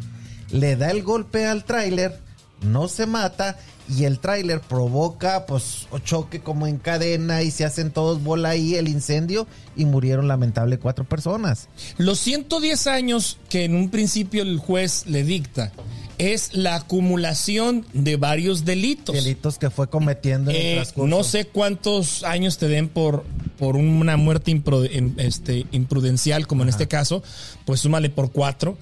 le 0.50 0.76
da 0.76 0.90
el 0.90 1.02
golpe 1.02 1.46
al 1.46 1.64
tráiler 1.64 2.18
no 2.64 2.88
se 2.88 3.06
mata 3.06 3.56
y 3.88 4.04
el 4.04 4.18
tráiler 4.18 4.60
provoca 4.60 5.44
pues 5.46 5.86
choque 6.04 6.40
como 6.40 6.66
en 6.66 6.78
cadena 6.78 7.42
y 7.42 7.50
se 7.50 7.64
hacen 7.66 7.90
todos 7.90 8.22
bola 8.24 8.48
ahí 8.50 8.74
el 8.76 8.88
incendio 8.88 9.46
y 9.76 9.84
murieron 9.84 10.26
lamentable 10.26 10.78
cuatro 10.78 11.04
personas 11.04 11.68
Los 11.98 12.18
110 12.20 12.86
años 12.86 13.38
que 13.50 13.64
en 13.64 13.74
un 13.74 13.90
principio 13.90 14.42
el 14.42 14.58
juez 14.58 15.04
le 15.06 15.22
dicta 15.22 15.70
es 16.16 16.54
la 16.54 16.76
acumulación 16.76 17.84
de 17.92 18.16
varios 18.16 18.64
delitos. 18.64 19.14
delitos 19.16 19.58
que 19.58 19.68
fue 19.68 19.88
cometiendo 19.90 20.50
en 20.50 20.56
el 20.56 20.62
Eh, 20.62 20.74
transcurso. 20.76 21.08
no 21.08 21.24
sé 21.24 21.46
cuántos 21.46 22.22
años 22.22 22.56
te 22.58 22.68
den 22.68 22.88
por, 22.88 23.24
por 23.58 23.74
una 23.76 24.16
muerte 24.16 24.50
em- 24.52 25.14
este, 25.18 25.66
imprudencial, 25.72 26.46
como 26.46 26.62
en 26.62 26.68
este 26.68 26.86
caso, 26.86 27.22
pues 27.64 27.80
súmale 27.80 28.10
por 28.10 28.30
cuatro. 28.30 28.78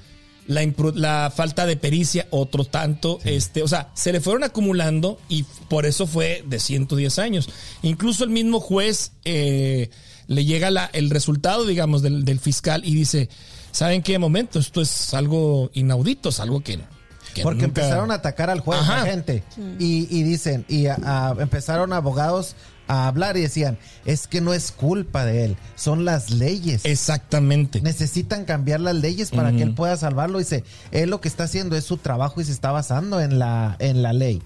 La, 0.49 0.63
la 0.95 1.33
falta 1.35 1.67
de 1.67 1.77
pericia, 1.77 2.27
otro 2.31 2.65
tanto. 2.65 3.21
Este, 3.25 3.63
o 3.63 3.69
sea, 3.69 3.91
se 3.95 4.13
le 4.13 4.21
fueron 4.21 4.43
acumulando 4.45 5.19
y 5.29 5.45
por 5.69 5.87
eso 5.87 6.07
fue 6.07 6.43
de 6.47 6.59
110 6.59 7.19
años. 7.21 7.49
Incluso 7.83 8.25
el 8.25 8.31
mismo 8.31 8.59
juez 8.61 9.13
eh, 9.25 9.89
le 10.27 10.45
llega 10.45 10.71
la- 10.71 10.91
el 10.93 11.11
resultado, 11.11 11.65
digamos, 11.67 12.03
del, 12.03 12.25
del 12.25 12.41
fiscal 12.41 12.83
y 12.85 12.95
dice: 12.95 13.29
¿Saben 13.71 14.03
qué 14.03 14.19
momento? 14.19 14.59
Esto 14.59 14.81
es 14.81 15.15
algo 15.15 15.71
inaudito, 15.75 16.31
es 16.31 16.41
algo 16.41 16.61
que. 16.61 16.79
que 17.35 17.43
Porque 17.43 17.63
nunca- 17.63 17.81
empezaron 17.83 18.11
a 18.11 18.15
atacar 18.15 18.51
al 18.51 18.61
juez, 18.61 18.81
Ajá. 18.81 18.99
la 18.99 19.11
gente. 19.11 19.45
Y, 19.79 20.09
y 20.11 20.23
dicen, 20.25 20.65
y 20.69 20.87
a- 20.87 20.99
a- 21.03 21.37
empezaron 21.41 21.93
abogados 21.93 22.57
a 22.89 23.07
hablar 23.07 23.37
y 23.37 23.43
decían, 23.43 23.79
es 24.05 24.27
que 24.27 24.41
no 24.41 24.53
es 24.55 24.73
culpa 24.73 25.25
de 25.25 25.45
él, 25.45 25.57
son 25.75 26.05
las 26.05 26.31
leyes. 26.31 26.85
Exactamente. 26.85 27.81
Necesitan 27.81 28.45
cambiar 28.45 28.81
las 28.81 28.95
leyes 28.95 29.31
para 29.31 29.53
que 29.53 29.63
él 29.63 29.75
pueda 29.75 29.97
salvarlo. 29.97 30.39
Dice, 30.39 30.65
él 30.91 31.11
lo 31.11 31.21
que 31.21 31.29
está 31.29 31.45
haciendo 31.45 31.77
es 31.77 31.85
su 31.85 31.97
trabajo 31.97 32.41
y 32.41 32.45
se 32.45 32.53
está 32.53 32.71
basando 32.71 33.21
en 33.21 33.39
la, 33.39 33.77
en 33.79 34.03
la 34.03 34.13
ley. 34.13 34.43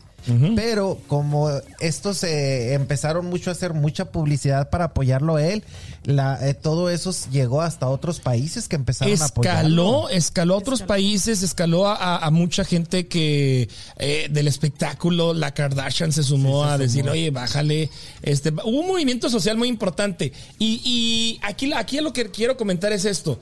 Pero 0.56 0.98
como 1.06 1.50
estos 1.78 2.18
se 2.18 2.74
empezaron 2.74 3.26
mucho 3.26 3.50
a 3.50 3.52
hacer 3.52 3.74
mucha 3.74 4.06
publicidad 4.10 4.70
para 4.70 4.86
apoyarlo 4.86 5.36
a 5.36 5.46
él, 5.46 5.62
la, 6.04 6.38
eh, 6.48 6.54
todo 6.54 6.90
eso 6.90 7.14
llegó 7.30 7.62
hasta 7.62 7.88
otros 7.88 8.18
países 8.18 8.66
que 8.68 8.74
empezaron 8.76 9.12
a 9.22 9.26
apoyarlo. 9.26 10.08
escaló, 10.08 10.08
escaló 10.10 10.54
a 10.54 10.58
otros 10.58 10.82
países, 10.82 11.42
escaló 11.42 11.86
a, 11.86 11.94
a- 11.94 12.26
a 12.26 12.30
mucha 12.30 12.64
gente 12.64 13.06
que 13.06 13.68
eh, 13.98 14.26
del 14.30 14.48
espectáculo, 14.48 15.32
la 15.32 15.54
Kardashian 15.54 16.10
se 16.12 16.22
sumó 16.24 16.64
a 16.64 16.76
decir, 16.76 17.08
oye, 17.08 17.30
bájale. 17.30 17.88
Este, 18.22 18.50
hubo 18.50 18.80
un 18.80 18.86
movimiento 18.88 19.30
social 19.30 19.56
muy 19.56 19.68
importante. 19.68 20.32
Y, 20.58 20.80
y 20.84 21.38
aquí, 21.42 21.72
aquí 21.72 22.00
lo 22.00 22.12
que 22.12 22.30
quiero 22.32 22.56
comentar 22.56 22.92
es 22.92 23.04
esto. 23.04 23.38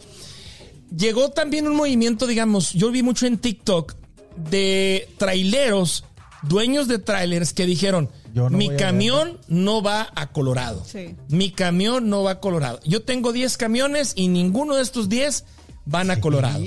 Llegó 0.97 1.31
también 1.31 1.67
un 1.67 1.75
movimiento, 1.77 2.27
digamos, 2.27 2.73
yo 2.73 2.91
vi 2.91 3.03
mucho 3.03 3.27
en 3.27 3.39
TikTok 3.39 3.95
de 4.37 5.09
traileros, 5.19 6.05
dueños 6.49 6.89
de 6.89 6.99
trailers 6.99 7.53
que 7.53 7.67
dijeron, 7.67 8.11
no 8.51 8.51
Mi 8.51 8.69
camión 8.77 9.39
no 9.49 9.83
va 9.83 10.09
a 10.15 10.33
Colorado. 10.33 10.85
Sí. 10.87 11.15
Mi 11.29 11.51
camión 11.51 12.09
no 12.09 12.23
va 12.23 12.33
a 12.33 12.41
Colorado. 12.41 12.81
Yo 12.85 13.03
tengo 13.03 13.33
10 13.33 13.57
camiones 13.57 14.13
y 14.17 14.29
ninguno 14.29 14.75
de 14.77 14.83
estos 14.83 15.09
10 15.09 15.45
van 15.87 16.11
a 16.11 16.21
Colorado. 16.21 16.61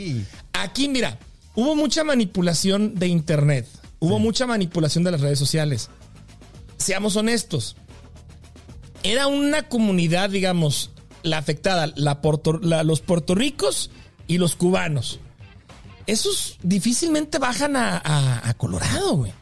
Aquí, 0.53 0.87
mira, 0.89 1.19
hubo 1.55 1.75
mucha 1.75 2.03
manipulación 2.03 2.95
de 2.95 3.07
Internet. 3.07 3.67
Hubo 3.99 4.19
mucha 4.19 4.45
manipulación 4.45 5.03
de 5.03 5.11
las 5.11 5.21
redes 5.21 5.39
sociales. 5.39 5.89
Seamos 6.77 7.15
honestos. 7.15 7.75
Era 9.03 9.27
una 9.27 9.67
comunidad, 9.69 10.29
digamos, 10.29 10.91
la 11.23 11.37
afectada, 11.37 11.91
la 11.95 12.21
Puerto- 12.21 12.59
la- 12.61 12.83
los 12.83 13.01
puertorricos 13.01 13.89
y 14.27 14.37
los 14.37 14.55
cubanos. 14.55 15.19
Esos 16.05 16.57
difícilmente 16.63 17.37
bajan 17.37 17.75
a, 17.75 17.97
a- 17.97 18.47
a 18.49 18.53
Colorado, 18.53 19.15
güey. 19.17 19.33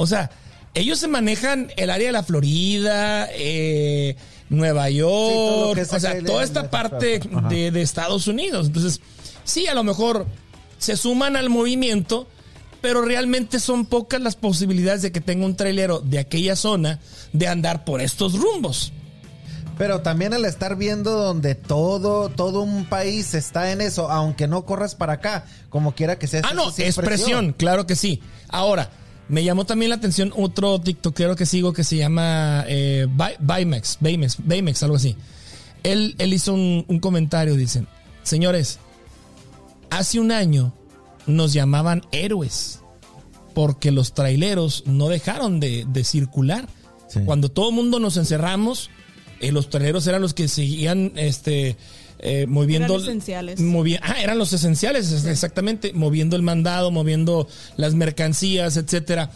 O 0.00 0.06
sea, 0.06 0.30
ellos 0.74 1.00
se 1.00 1.08
manejan 1.08 1.72
el 1.76 1.90
área 1.90 2.06
de 2.06 2.12
la 2.12 2.22
Florida, 2.22 3.28
eh, 3.32 4.14
Nueva 4.48 4.88
York, 4.90 5.76
es 5.76 5.92
o 5.92 5.98
sea, 5.98 6.22
toda 6.22 6.44
esta 6.44 6.70
parte 6.70 7.20
de, 7.50 7.72
de 7.72 7.82
Estados 7.82 8.28
Unidos. 8.28 8.68
Entonces, 8.68 9.00
sí, 9.42 9.66
a 9.66 9.74
lo 9.74 9.82
mejor 9.82 10.24
se 10.78 10.96
suman 10.96 11.34
al 11.34 11.50
movimiento, 11.50 12.28
pero 12.80 13.02
realmente 13.02 13.58
son 13.58 13.86
pocas 13.86 14.20
las 14.20 14.36
posibilidades 14.36 15.02
de 15.02 15.10
que 15.10 15.20
tenga 15.20 15.44
un 15.44 15.56
trailero 15.56 15.98
de 15.98 16.20
aquella 16.20 16.54
zona 16.54 17.00
de 17.32 17.48
andar 17.48 17.84
por 17.84 18.00
estos 18.00 18.38
rumbos. 18.38 18.92
Pero 19.78 20.02
también 20.02 20.32
el 20.32 20.44
estar 20.44 20.76
viendo 20.76 21.10
donde 21.10 21.56
todo, 21.56 22.28
todo 22.28 22.62
un 22.62 22.84
país 22.84 23.34
está 23.34 23.72
en 23.72 23.80
eso, 23.80 24.12
aunque 24.12 24.46
no 24.46 24.64
corras 24.64 24.94
para 24.94 25.14
acá, 25.14 25.44
como 25.70 25.96
quiera 25.96 26.20
que 26.20 26.28
sea. 26.28 26.42
Ah, 26.44 26.54
no, 26.54 26.70
sí 26.70 26.84
es 26.84 26.94
presión, 26.94 27.52
claro 27.52 27.84
que 27.84 27.96
sí. 27.96 28.22
Ahora, 28.48 28.90
me 29.28 29.44
llamó 29.44 29.64
también 29.66 29.90
la 29.90 29.96
atención 29.96 30.32
otro 30.36 30.80
TikTokero 30.80 31.36
que 31.36 31.46
sigo 31.46 31.72
que 31.72 31.84
se 31.84 31.96
llama 31.96 32.64
eh, 32.68 33.06
Bay- 33.10 33.36
Baymex, 33.40 33.98
Baymex, 34.00 34.36
Baymex, 34.44 34.82
algo 34.82 34.96
así. 34.96 35.16
Él, 35.82 36.14
él 36.18 36.32
hizo 36.32 36.54
un, 36.54 36.84
un 36.88 36.98
comentario, 36.98 37.54
dicen, 37.54 37.86
señores, 38.22 38.78
hace 39.90 40.18
un 40.20 40.32
año 40.32 40.72
nos 41.26 41.52
llamaban 41.52 42.02
héroes 42.12 42.80
porque 43.54 43.90
los 43.90 44.14
traileros 44.14 44.84
no 44.86 45.08
dejaron 45.08 45.60
de, 45.60 45.84
de 45.88 46.04
circular. 46.04 46.68
Sí. 47.08 47.20
Cuando 47.24 47.48
todo 47.50 47.70
el 47.70 47.74
mundo 47.74 47.98
nos 48.00 48.16
encerramos, 48.16 48.90
eh, 49.40 49.52
los 49.52 49.68
traileros 49.70 50.06
eran 50.06 50.20
los 50.22 50.34
que 50.34 50.48
seguían 50.48 51.12
este, 51.16 51.76
eh, 52.20 52.46
moviendo. 52.48 52.94
Eran 52.94 53.02
esenciales. 53.06 53.60
movi- 53.60 53.98
ah, 54.02 54.16
eran 54.20 54.38
los 54.38 54.52
esenciales, 54.52 55.10
es- 55.12 55.24
exactamente, 55.26 55.92
moviendo 55.92 56.36
el 56.36 56.42
mandado, 56.42 56.90
moviendo 56.90 57.48
las 57.76 57.94
mercancías, 57.94 58.76
etcétera. 58.76 59.30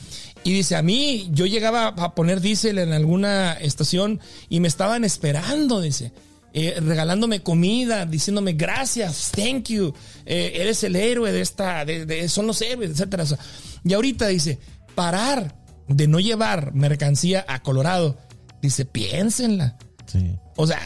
Y 0.44 0.52
dice, 0.52 0.74
a 0.74 0.82
mí, 0.82 1.28
yo 1.32 1.46
llegaba 1.46 1.88
a 1.88 2.14
poner 2.14 2.40
diésel 2.40 2.78
en 2.78 2.92
alguna 2.92 3.52
estación 3.52 4.18
y 4.48 4.58
me 4.60 4.68
estaban 4.68 5.04
esperando, 5.04 5.80
dice. 5.80 6.12
eh, 6.54 6.78
regalándome 6.82 7.40
comida, 7.42 8.04
diciéndome 8.04 8.52
gracias, 8.52 9.32
thank 9.34 9.68
you, 9.70 9.94
eh, 10.26 10.52
eres 10.56 10.84
el 10.84 10.96
héroe 10.96 11.32
de 11.32 11.40
esta, 11.40 11.86
de, 11.86 12.04
de- 12.04 12.28
son 12.28 12.46
los 12.46 12.60
héroes, 12.60 12.90
etcétera. 12.90 13.22
O 13.22 13.26
sea, 13.26 13.38
y 13.82 13.94
ahorita 13.94 14.26
dice, 14.26 14.58
parar 14.94 15.56
de 15.88 16.06
no 16.08 16.20
llevar 16.20 16.74
mercancía 16.74 17.42
a 17.48 17.62
Colorado, 17.62 18.18
dice, 18.60 18.84
piénsenla. 18.84 19.78
Sí. 20.04 20.36
O 20.56 20.66
sea, 20.66 20.78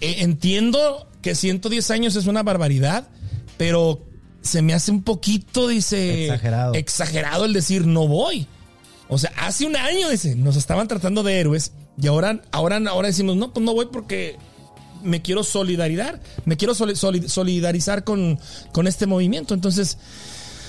eh, 0.00 0.16
entiendo 0.20 1.09
que 1.22 1.34
110 1.34 1.90
años 1.90 2.16
es 2.16 2.26
una 2.26 2.42
barbaridad, 2.42 3.08
pero 3.56 4.06
se 4.42 4.62
me 4.62 4.72
hace 4.74 4.90
un 4.90 5.02
poquito, 5.02 5.68
dice, 5.68 6.24
Exagerado. 6.26 6.74
exagerado 6.74 7.44
el 7.44 7.52
decir 7.52 7.86
no 7.86 8.08
voy. 8.08 8.46
O 9.08 9.18
sea, 9.18 9.32
hace 9.38 9.66
un 9.66 9.76
año, 9.76 10.08
dice, 10.08 10.34
nos 10.36 10.56
estaban 10.56 10.86
tratando 10.88 11.22
de 11.22 11.40
héroes 11.40 11.72
y 12.00 12.06
ahora, 12.06 12.40
ahora, 12.52 12.80
ahora 12.88 13.08
decimos, 13.08 13.36
no, 13.36 13.52
pues 13.52 13.64
no 13.64 13.74
voy 13.74 13.88
porque 13.92 14.36
me 15.02 15.20
quiero 15.20 15.42
solidarizar, 15.44 16.20
me 16.44 16.56
quiero 16.56 16.74
soli- 16.74 16.94
soli- 16.96 17.28
solidarizar 17.28 18.04
con, 18.04 18.38
con 18.72 18.86
este 18.86 19.06
movimiento. 19.06 19.52
Entonces, 19.54 19.98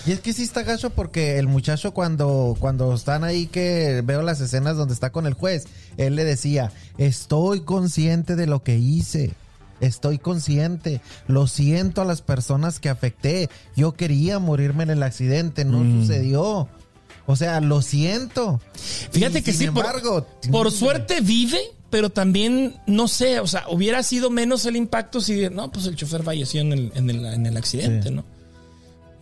Y 0.08 0.12
es 0.14 0.20
que 0.22 0.34
sí 0.34 0.42
está 0.44 0.64
gacho 0.64 0.90
porque 0.90 1.38
el 1.38 1.48
muchacho 1.48 1.94
cuando, 1.94 2.58
cuando 2.60 2.94
están 2.96 3.24
ahí 3.24 3.46
que 3.46 4.02
veo 4.04 4.24
las 4.24 4.42
escenas 4.42 4.76
donde 4.76 4.96
está 4.96 5.12
con 5.12 5.28
el 5.28 5.34
juez, 5.34 5.66
él 5.98 6.16
le 6.16 6.24
decía, 6.24 6.72
estoy 6.98 7.62
consciente 7.62 8.36
de 8.36 8.48
lo 8.48 8.64
que 8.64 8.78
hice. 8.80 9.32
Estoy 9.82 10.18
consciente, 10.20 11.02
lo 11.28 11.48
siento 11.48 12.02
a 12.02 12.06
las 12.06 12.22
personas 12.22 12.80
que 12.80 12.90
afecté. 12.90 13.50
Yo 13.76 13.94
quería 13.94 14.40
morirme 14.40 14.84
en 14.84 14.92
el 14.92 15.04
accidente, 15.04 15.66
no 15.66 15.84
sucedió. 16.02 16.70
O 17.28 17.36
sea, 17.36 17.60
lo 17.62 17.82
siento. 17.82 18.60
Fíjate 19.12 19.40
Y 19.40 19.42
que 19.42 19.52
sin 19.52 19.60
sí, 19.60 19.68
por- 19.74 19.86
embargo, 19.86 20.28
por, 20.52 20.72
suerte 20.72 21.22
vive, 21.22 21.60
pero 21.90 22.10
también, 22.10 22.76
no 22.88 23.08
sé, 23.08 23.40
o 23.40 23.48
sea, 23.48 23.66
hubiera 23.70 24.02
sido 24.04 24.30
menos 24.30 24.66
el 24.66 24.76
impacto 24.76 25.22
si, 25.22 25.50
no, 25.50 25.72
pues 25.72 25.86
el 25.88 25.96
chofer 25.96 26.24
falleció 26.24 26.62
en 26.62 26.74
el, 26.74 26.92
en 26.96 27.10
el, 27.10 27.26
en 27.26 27.46
el 27.46 27.58
accidente, 27.58 28.10
Sí. 28.10 28.16
¿no? 28.16 28.24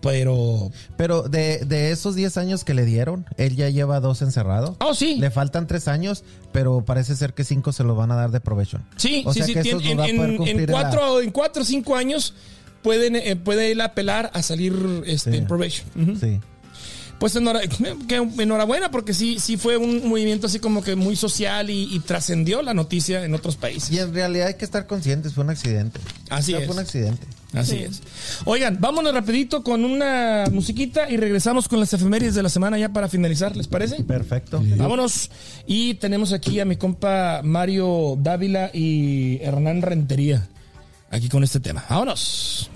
Pero, 0.02 0.72
Pero 0.98 1.24
de, 1.24 1.58
de 1.66 1.92
esos 1.92 2.16
10 2.16 2.38
años 2.38 2.64
que 2.64 2.74
le 2.74 2.86
dieron, 2.86 3.26
él 3.38 3.56
ya 3.58 3.70
lleva 3.70 4.00
dos 4.00 4.22
encerrados. 4.22 4.76
oh, 4.80 4.94
sí, 4.94 5.16
Le 5.18 5.30
faltan 5.30 5.68
tres 5.68 5.88
años, 5.90 6.24
pero 6.54 6.86
parece 6.86 7.16
ser 7.18 7.34
que 7.34 7.44
cinco 7.44 7.74
se 7.74 7.84
los 7.84 7.98
van 7.98 8.12
a 8.12 8.16
dar 8.16 8.32
de 8.32 8.40
probation. 8.40 8.84
sí, 8.96 9.24
o 9.26 9.34
sí, 9.34 9.40
sea 9.40 9.48
sí, 9.48 9.54
que 9.54 9.60
esos 9.60 9.84
en, 9.86 10.00
en- 10.00 10.42
en 10.48 10.66
cuatro, 10.68 11.20
en 11.22 11.32
cuatro 11.32 11.64
o 11.64 11.66
cinco 11.66 11.96
años 11.98 12.34
pueden, 12.82 13.18
eh, 13.18 13.36
puede 13.36 13.72
él 13.74 13.82
apelar 13.82 14.32
a 14.34 14.42
salir 14.42 14.74
este, 15.06 15.32
Sí. 15.32 15.38
en 15.38 15.48
probation. 15.48 15.88
Sí. 16.20 16.40
Pues 17.20 17.36
enhorabuena, 18.38 18.92
porque 18.92 19.14
sí, 19.14 19.40
sí 19.40 19.58
fue 19.58 19.76
un 19.76 20.08
movimiento 20.08 20.48
así 20.48 20.60
como 20.60 20.82
que 20.82 20.96
muy 20.96 21.18
social 21.18 21.70
y, 21.70 21.94
y 21.94 22.00
trascendió 22.00 22.62
la 22.62 22.74
noticia 22.74 23.26
en 23.26 23.34
otros 23.34 23.58
países. 23.58 23.92
Y 23.92 24.00
en 24.00 24.14
realidad 24.14 24.48
hay 24.48 24.54
que 24.54 24.64
estar 24.64 24.88
conscientes, 24.88 25.34
fue 25.34 25.44
un 25.44 25.50
accidente. 25.50 26.00
Así 26.30 26.54
O 26.54 26.56
sea, 26.56 26.60
es. 26.62 26.66
Fue 26.68 26.76
un 26.76 26.80
accidente. 26.82 27.28
Así 27.54 27.78
Sí. 27.78 27.84
es. 27.84 28.02
Oigan, 28.46 28.78
vámonos 28.80 29.14
rapidito 29.14 29.64
con 29.64 29.84
una 29.84 30.46
musiquita 30.52 31.10
y 31.10 31.18
regresamos 31.18 31.68
con 31.68 31.80
las 31.80 31.92
efemérides 31.94 32.36
de 32.36 32.44
la 32.44 32.50
semana 32.50 32.78
ya 32.78 32.90
para 32.90 33.10
finalizar, 33.10 33.56
¿les 33.58 33.68
parece? 33.68 34.04
Perfecto. 34.04 34.62
Vámonos. 34.78 35.32
Y 35.66 35.96
tenemos 35.96 36.32
aquí 36.32 36.60
a 36.60 36.66
mi 36.66 36.76
compa 36.76 37.42
Mario 37.44 38.18
Dávila 38.22 38.70
y 38.74 39.40
Hernán 39.42 39.82
Rentería 39.82 40.48
aquí 41.10 41.28
con 41.28 41.44
este 41.44 41.60
tema. 41.60 41.84
Vámonos. 41.90 42.70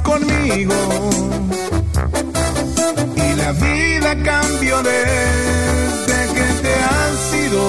Conmigo. 0.00 0.74
Y 3.16 3.34
la 3.34 3.52
vida 3.52 4.16
cambió 4.24 4.82
desde 4.82 6.18
que 6.34 6.46
te 6.62 6.74
has 6.90 7.34
ido. 7.46 7.62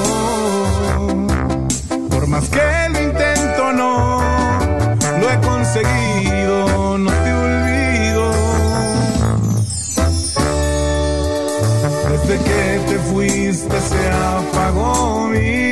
Por 2.09 2.27
más 2.27 2.49
que 2.49 2.89
lo 2.91 3.01
intento, 3.01 3.73
no 3.73 4.19
lo 5.19 5.29
he 5.29 5.39
conseguido, 5.41 6.97
no 6.97 7.11
te 7.11 7.33
olvido. 7.33 8.31
Desde 12.11 12.35
que 12.43 12.81
te 12.87 12.99
fuiste 12.99 13.81
se 13.81 14.09
apagó 14.11 15.27
mi 15.27 15.62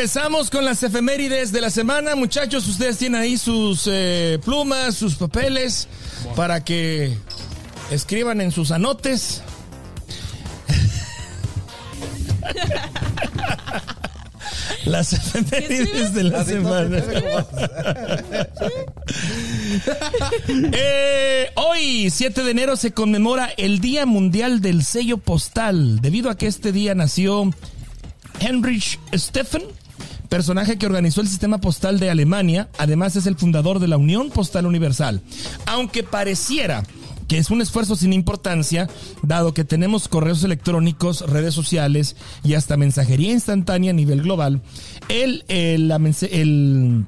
Regresamos 0.00 0.48
con 0.48 0.64
las 0.64 0.82
efemérides 0.82 1.52
de 1.52 1.60
la 1.60 1.68
semana. 1.68 2.16
Muchachos, 2.16 2.66
ustedes 2.66 2.96
tienen 2.96 3.20
ahí 3.20 3.36
sus 3.36 3.86
eh, 3.86 4.38
plumas, 4.42 4.94
sus 4.94 5.16
papeles, 5.16 5.88
para 6.34 6.64
que 6.64 7.14
escriban 7.90 8.40
en 8.40 8.50
sus 8.50 8.70
anotes. 8.70 9.42
Las 14.86 15.12
efemérides 15.12 16.14
de 16.14 16.24
la 16.24 16.46
semana. 16.46 17.02
Eh, 20.72 21.50
hoy, 21.56 22.08
7 22.10 22.42
de 22.42 22.50
enero, 22.50 22.76
se 22.76 22.92
conmemora 22.92 23.50
el 23.58 23.80
Día 23.80 24.06
Mundial 24.06 24.62
del 24.62 24.82
Sello 24.82 25.18
Postal, 25.18 26.00
debido 26.00 26.30
a 26.30 26.38
que 26.38 26.46
este 26.46 26.72
día 26.72 26.94
nació 26.94 27.50
Heinrich 28.40 28.98
Stephen, 29.14 29.62
personaje 30.30 30.78
que 30.78 30.86
organizó 30.86 31.20
el 31.20 31.28
sistema 31.28 31.58
postal 31.58 31.98
de 31.98 32.08
Alemania, 32.08 32.70
además 32.78 33.16
es 33.16 33.26
el 33.26 33.36
fundador 33.36 33.80
de 33.80 33.88
la 33.88 33.98
Unión 33.98 34.30
Postal 34.30 34.64
Universal. 34.64 35.20
Aunque 35.66 36.04
pareciera 36.04 36.84
que 37.28 37.38
es 37.38 37.50
un 37.50 37.60
esfuerzo 37.60 37.94
sin 37.96 38.12
importancia, 38.12 38.88
dado 39.22 39.52
que 39.54 39.64
tenemos 39.64 40.08
correos 40.08 40.42
electrónicos, 40.42 41.20
redes 41.28 41.52
sociales 41.52 42.16
y 42.42 42.54
hasta 42.54 42.76
mensajería 42.76 43.32
instantánea 43.32 43.90
a 43.90 43.94
nivel 43.94 44.22
global, 44.22 44.62
el, 45.08 45.44
el, 45.48 47.06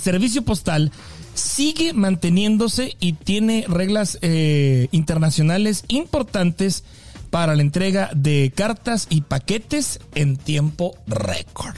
servicio 0.00 0.42
postal 0.42 0.92
sigue 1.34 1.92
manteniéndose 1.92 2.96
y 3.00 3.14
tiene 3.14 3.64
reglas 3.66 4.18
eh, 4.20 4.88
internacionales 4.90 5.84
importantes 5.88 6.84
para 7.30 7.56
la 7.56 7.62
entrega 7.62 8.10
de 8.14 8.52
cartas 8.54 9.06
y 9.08 9.22
paquetes 9.22 10.00
en 10.14 10.36
tiempo 10.36 10.96
récord. 11.06 11.76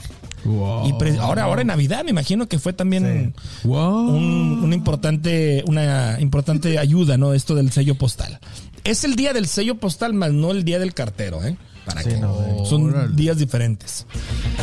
Y 0.85 0.93
pre- 0.93 1.17
ahora, 1.17 1.43
ahora 1.43 1.61
en 1.61 1.67
Navidad 1.67 2.03
me 2.03 2.11
imagino 2.11 2.47
que 2.47 2.59
fue 2.59 2.73
también 2.73 3.33
Wow. 3.63 4.09
un- 4.15 4.59
una 4.63 4.75
importante, 4.75 5.63
una 5.67 6.17
importante 6.19 6.77
ayuda, 6.79 7.17
¿no? 7.17 7.33
Esto 7.33 7.55
del 7.55 7.71
sello 7.71 7.95
postal. 7.95 8.39
Es 8.83 9.03
el 9.03 9.15
día 9.15 9.33
del 9.33 9.47
sello 9.47 9.75
postal, 9.75 10.13
más 10.13 10.31
no 10.31 10.51
el 10.51 10.63
día 10.63 10.77
del 10.79 10.93
cartero, 10.93 11.43
¿eh? 11.43 11.57
Para 11.85 12.03
que 12.03 12.19
son 12.65 12.89
Órale. 12.89 13.15
días 13.15 13.37
diferentes. 13.37 14.05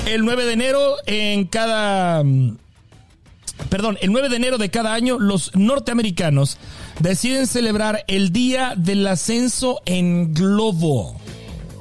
El 0.07 0.25
9 0.25 0.45
de 0.45 0.53
enero 0.53 0.95
en 1.07 1.47
cada 1.47 2.23
mm, 2.25 2.57
Perdón, 3.69 3.97
el 4.01 4.11
9 4.13 4.29
de 4.29 4.37
enero 4.37 4.59
de 4.59 4.71
cada 4.71 4.93
año 4.95 5.19
los 5.21 5.55
norteamericanos 5.55 6.59
deciden 6.99 7.47
celebrar 7.47 8.05
el 8.09 8.33
Día 8.33 8.75
del 8.77 9.07
Ascenso 9.07 9.81
en 9.87 10.35
Globo. 10.35 11.17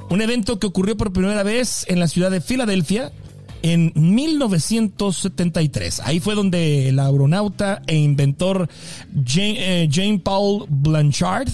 Un 0.08 0.20
evento 0.22 0.58
que 0.60 0.66
ocurrió 0.66 0.96
por 0.96 1.12
primera 1.12 1.42
vez 1.42 1.84
en 1.88 1.98
la 1.98 2.06
ciudad 2.06 2.30
de 2.30 2.40
Filadelfia 2.40 3.10
en 3.62 3.92
1973. 3.94 6.00
Ahí 6.04 6.20
fue 6.20 6.34
donde 6.34 6.88
el 6.88 6.98
aeronauta 6.98 7.82
e 7.86 7.96
inventor 7.96 8.68
Jane, 9.24 9.84
eh, 9.84 9.88
Jane 9.90 10.18
Paul 10.18 10.66
Blanchard 10.68 11.48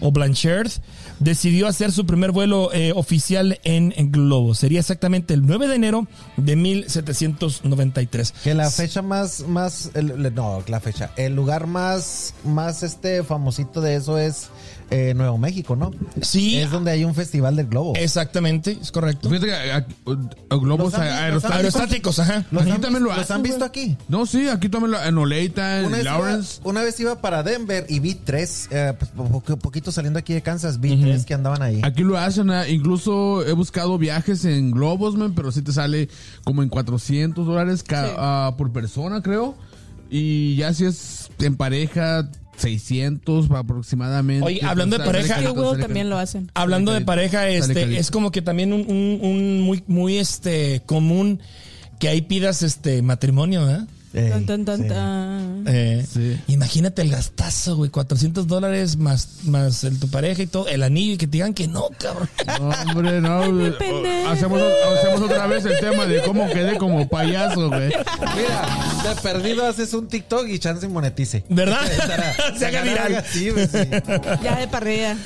o 0.00 0.12
Blanchard 0.12 0.70
decidió 1.18 1.66
hacer 1.66 1.92
su 1.92 2.06
primer 2.06 2.32
vuelo 2.32 2.72
eh, 2.72 2.92
oficial 2.94 3.60
en, 3.64 3.92
globo. 4.12 4.54
Sería 4.54 4.80
exactamente 4.80 5.34
el 5.34 5.46
9 5.46 5.68
de 5.68 5.74
enero 5.74 6.06
de 6.36 6.56
1793. 6.56 8.32
Que 8.44 8.54
la 8.54 8.70
fecha 8.70 9.02
más, 9.02 9.46
más, 9.48 9.90
no, 10.34 10.62
la 10.66 10.80
fecha, 10.80 11.12
el 11.16 11.34
lugar 11.34 11.66
más, 11.66 12.34
más 12.44 12.82
este 12.82 13.22
famosito 13.22 13.80
de 13.80 13.96
eso 13.96 14.18
es 14.18 14.48
eh, 14.90 15.14
Nuevo 15.14 15.38
México, 15.38 15.76
¿no? 15.76 15.90
Sí. 16.22 16.56
Es 16.58 16.70
donde 16.70 16.90
hay 16.92 17.04
un 17.04 17.14
festival 17.14 17.56
del 17.56 17.66
globo. 17.66 17.94
Exactamente, 17.96 18.78
es 18.80 18.92
correcto. 18.92 19.28
Fíjate 19.28 19.46
que 19.46 19.84
globos 20.56 20.92
Los 20.92 20.94
han- 20.94 21.02
aerostáticos. 21.02 21.34
los 21.34 21.44
han- 21.44 21.52
Aerostáticos, 21.52 22.18
ajá. 22.18 22.44
¿Los 22.50 22.62
Aquí 22.62 22.70
han, 22.70 22.80
también 22.80 23.02
lo 23.04 23.10
los 23.10 23.18
hacen, 23.18 23.36
han 23.36 23.42
visto 23.42 23.58
güey. 23.58 23.68
aquí? 23.68 23.96
No, 24.08 24.26
sí, 24.26 24.48
aquí 24.48 24.68
también 24.68 24.92
lo, 24.92 25.02
en 25.02 25.18
Oleita, 25.18 25.62
Una 25.62 25.78
en 25.86 25.92
vez, 25.92 26.02
iba, 26.04 26.12
Lawrence. 26.18 26.60
una 26.64 26.82
vez 26.82 27.00
iba 27.00 27.20
para 27.20 27.42
Denver 27.42 27.86
y 27.88 27.98
vi 28.00 28.14
tres, 28.14 28.68
eh, 28.70 28.92
pues, 28.98 29.10
po- 29.10 29.40
po- 29.40 29.56
poquito 29.58 29.90
saliendo 29.90 30.18
aquí 30.18 30.32
de 30.34 30.42
Kansas, 30.42 30.80
vi 30.80 30.96
tres 31.00 31.24
que 31.24 31.34
andaban 31.34 31.62
ahí. 31.62 31.80
Aquí 31.82 32.02
lo 32.02 32.16
hacen, 32.18 32.50
ah, 32.50 32.68
incluso 32.68 33.44
he 33.46 33.52
buscado 33.52 33.98
viajes 33.98 34.44
en 34.44 34.70
globos, 34.70 35.16
man, 35.16 35.32
pero 35.34 35.50
sí 35.50 35.62
te 35.62 35.72
sale 35.72 36.08
como 36.44 36.62
en 36.62 36.68
400 36.68 37.46
dólares 37.46 37.82
ca- 37.82 38.14
ah, 38.16 38.54
por 38.56 38.70
persona, 38.72 39.22
creo. 39.22 39.54
Y 40.10 40.54
ya 40.56 40.72
si 40.74 40.84
es 40.84 41.30
en 41.40 41.56
pareja, 41.56 42.28
600 42.56 43.50
aproximadamente. 43.50 44.44
Oye, 44.46 44.60
hablando 44.64 44.96
de 44.98 45.04
pareja- 45.04 45.40
huevo 45.52 45.70
sale 45.70 45.82
también 45.82 46.10
lo 46.10 46.18
hacen. 46.18 46.50
Hablando 46.54 46.92
de 46.92 47.00
pareja, 47.02 47.48
este, 47.48 47.98
es 47.98 48.10
como 48.10 48.30
que 48.30 48.42
también 48.42 48.72
un, 48.72 48.80
un- 48.88 49.18
un 49.22 49.60
muy, 49.60 49.82
muy 49.86 50.18
este 50.18 50.82
común 50.86 51.40
que 51.98 52.08
ahí 52.08 52.22
pidas 52.22 52.62
este 52.62 53.02
matrimonio, 53.02 53.66
¿verdad? 53.66 53.86
Ey, 54.14 54.30
Tan, 54.30 54.46
tan, 54.46 54.64
tan, 54.64 54.82
sí. 54.82 54.88
tan. 54.88 55.64
Eh, 55.66 56.06
Sí. 56.12 56.40
Imagínate 56.46 57.02
el 57.02 57.10
gastazo, 57.10 57.76
güey, 57.76 57.90
400 57.90 58.46
dólares 58.46 58.96
más, 58.96 59.28
más 59.44 59.82
el, 59.84 59.98
tu 59.98 60.08
pareja 60.08 60.42
y 60.42 60.46
todo, 60.46 60.68
el 60.68 60.82
anillo 60.84 61.14
y 61.14 61.16
que 61.16 61.26
te 61.26 61.32
digan 61.32 61.52
que 61.52 61.66
no, 61.66 61.88
cabrón. 61.98 62.28
No, 62.60 62.68
hombre, 62.92 63.20
no. 63.20 63.40
hacemos, 64.30 64.60
hacemos 64.98 65.20
otra 65.22 65.46
vez 65.48 65.64
el 65.64 65.78
tema 65.80 66.06
de 66.06 66.22
cómo 66.22 66.48
quedé 66.48 66.78
como 66.78 67.08
payaso, 67.08 67.68
güey. 67.68 67.88
Mira, 67.88 69.14
de 69.14 69.20
perdido 69.22 69.66
haces 69.66 69.92
un 69.94 70.06
TikTok 70.06 70.46
y 70.48 70.58
chance 70.60 70.86
monetice. 70.86 71.44
¿Verdad? 71.48 71.80
Se 72.58 72.66
haga 72.66 72.82
viral. 72.82 73.06
algo 73.06 73.18
así, 73.18 73.50
pues, 73.50 73.70
sí. 73.70 73.78
Ya 74.42 74.56
de 74.60 74.68
parrilla. 74.68 75.16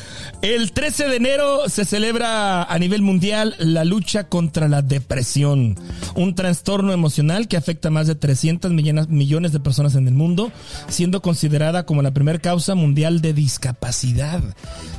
El 0.40 0.70
13 0.70 1.09
de 1.09 1.16
enero 1.16 1.69
se 1.69 1.85
celebra 1.85 2.62
a 2.62 2.78
nivel 2.78 3.02
mundial 3.02 3.56
la 3.59 3.85
lucha 3.85 4.28
contra 4.28 4.69
la 4.69 4.82
depresión, 4.82 5.74
un 6.15 6.36
trastorno 6.36 6.93
emocional 6.93 7.48
que 7.48 7.56
afecta 7.56 7.89
a 7.89 7.90
más 7.90 8.06
de 8.06 8.15
300 8.15 8.70
millones, 8.70 9.52
de 9.52 9.59
personas 9.59 9.97
en 9.97 10.06
el 10.06 10.15
mundo, 10.15 10.52
siendo 10.89 11.23
considerada 11.23 11.86
como 11.86 12.02
la 12.02 12.12
primera 12.12 12.39
causa 12.39 12.77
mundial 12.77 13.20
de 13.20 13.32
discapacidad. 13.32 14.40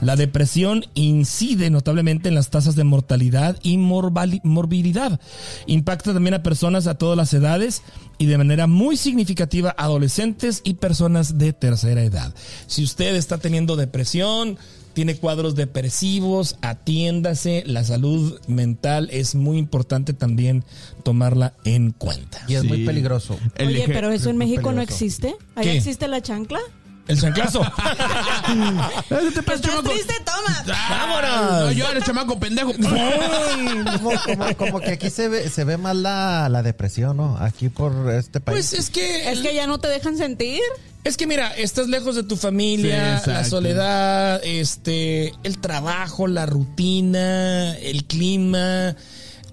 La 0.02 0.18
depresión 0.18 0.84
incide 0.94 1.70
notablemente 1.70 2.28
en 2.28 2.36
las 2.36 2.50
tasas 2.50 2.76
de 2.76 2.84
mortalidad 2.84 3.58
y 3.64 3.78
morbilidad. 3.78 5.22
Impacta 5.68 6.14
también 6.14 6.34
a 6.34 6.44
personas 6.44 6.86
a 6.86 6.96
todas 6.96 7.16
las 7.16 7.34
edades 7.34 7.82
y 8.18 8.26
de 8.26 8.38
manera 8.38 8.68
muy 8.68 8.98
significativa 8.98 9.74
a 9.78 9.86
adolescentes 9.86 10.60
y 10.66 10.74
personas 10.74 11.38
de 11.38 11.54
tercera 11.54 12.04
edad. 12.04 12.36
Si 12.68 12.84
usted 12.84 13.16
está 13.16 13.38
teniendo 13.38 13.78
depresión, 13.78 14.58
tiene 15.00 15.16
cuadros 15.16 15.56
depresivos, 15.56 16.58
atiéndase, 16.62 17.64
la 17.66 17.86
salud 17.86 18.38
mental 18.48 19.08
es 19.14 19.34
muy 19.34 19.58
importante 19.58 20.12
también 20.12 20.66
tomarla 21.06 21.54
en 21.64 21.92
cuenta. 21.92 22.42
Y 22.50 22.56
es 22.56 22.66
muy 22.66 22.86
peligroso. 22.86 23.40
El 23.56 23.70
Oye, 23.70 23.86
pero 23.88 24.12
eso 24.12 24.30
en 24.30 24.36
México 24.36 24.74
no 24.74 24.82
existe. 24.82 25.38
¿Ahí 25.56 25.64
¿Qué? 25.68 25.78
existe 25.78 26.10
la 26.10 26.22
chancla? 26.22 26.60
El 27.08 27.18
chanclazo. 27.18 27.62
¿Estás 27.64 29.62
triste? 29.62 30.14
Toma. 30.26 30.64
¡Vámonos! 30.90 31.62
No 31.68 31.72
llores, 31.72 32.04
chamaco 32.04 32.38
pendejo. 32.40 32.74
Como, 32.74 34.12
como- 34.26 34.58
como 34.58 34.80
que 34.82 34.92
aquí 34.92 35.10
se 35.10 35.28
ve, 35.30 35.50
se 35.50 35.64
ve 35.64 35.78
más 35.78 35.96
la, 35.96 36.50
la 36.50 36.62
depresión, 36.62 37.18
¿no? 37.18 37.38
Aquí 37.38 37.70
por 37.70 38.12
este 38.12 38.40
país. 38.42 38.54
Pues 38.56 38.74
es 38.74 38.90
que 38.90 39.32
Es 39.32 39.40
que 39.40 39.56
ya 39.56 39.66
no 39.66 39.80
te 39.80 39.88
dejan 39.88 40.18
sentir. 40.18 40.60
Es 41.04 41.16
que 41.16 41.28
mira, 41.28 41.50
estás 41.52 41.88
lejos 41.88 42.16
de 42.16 42.24
tu 42.24 42.36
familia, 42.36 43.20
Sí, 43.20 43.30
la 43.30 43.44
soledad, 43.46 44.42
este, 44.44 45.34
el 45.44 45.58
trabajo, 45.60 46.28
la 46.28 46.46
rutina, 46.46 47.76
el 47.78 48.04
clima. 48.06 48.96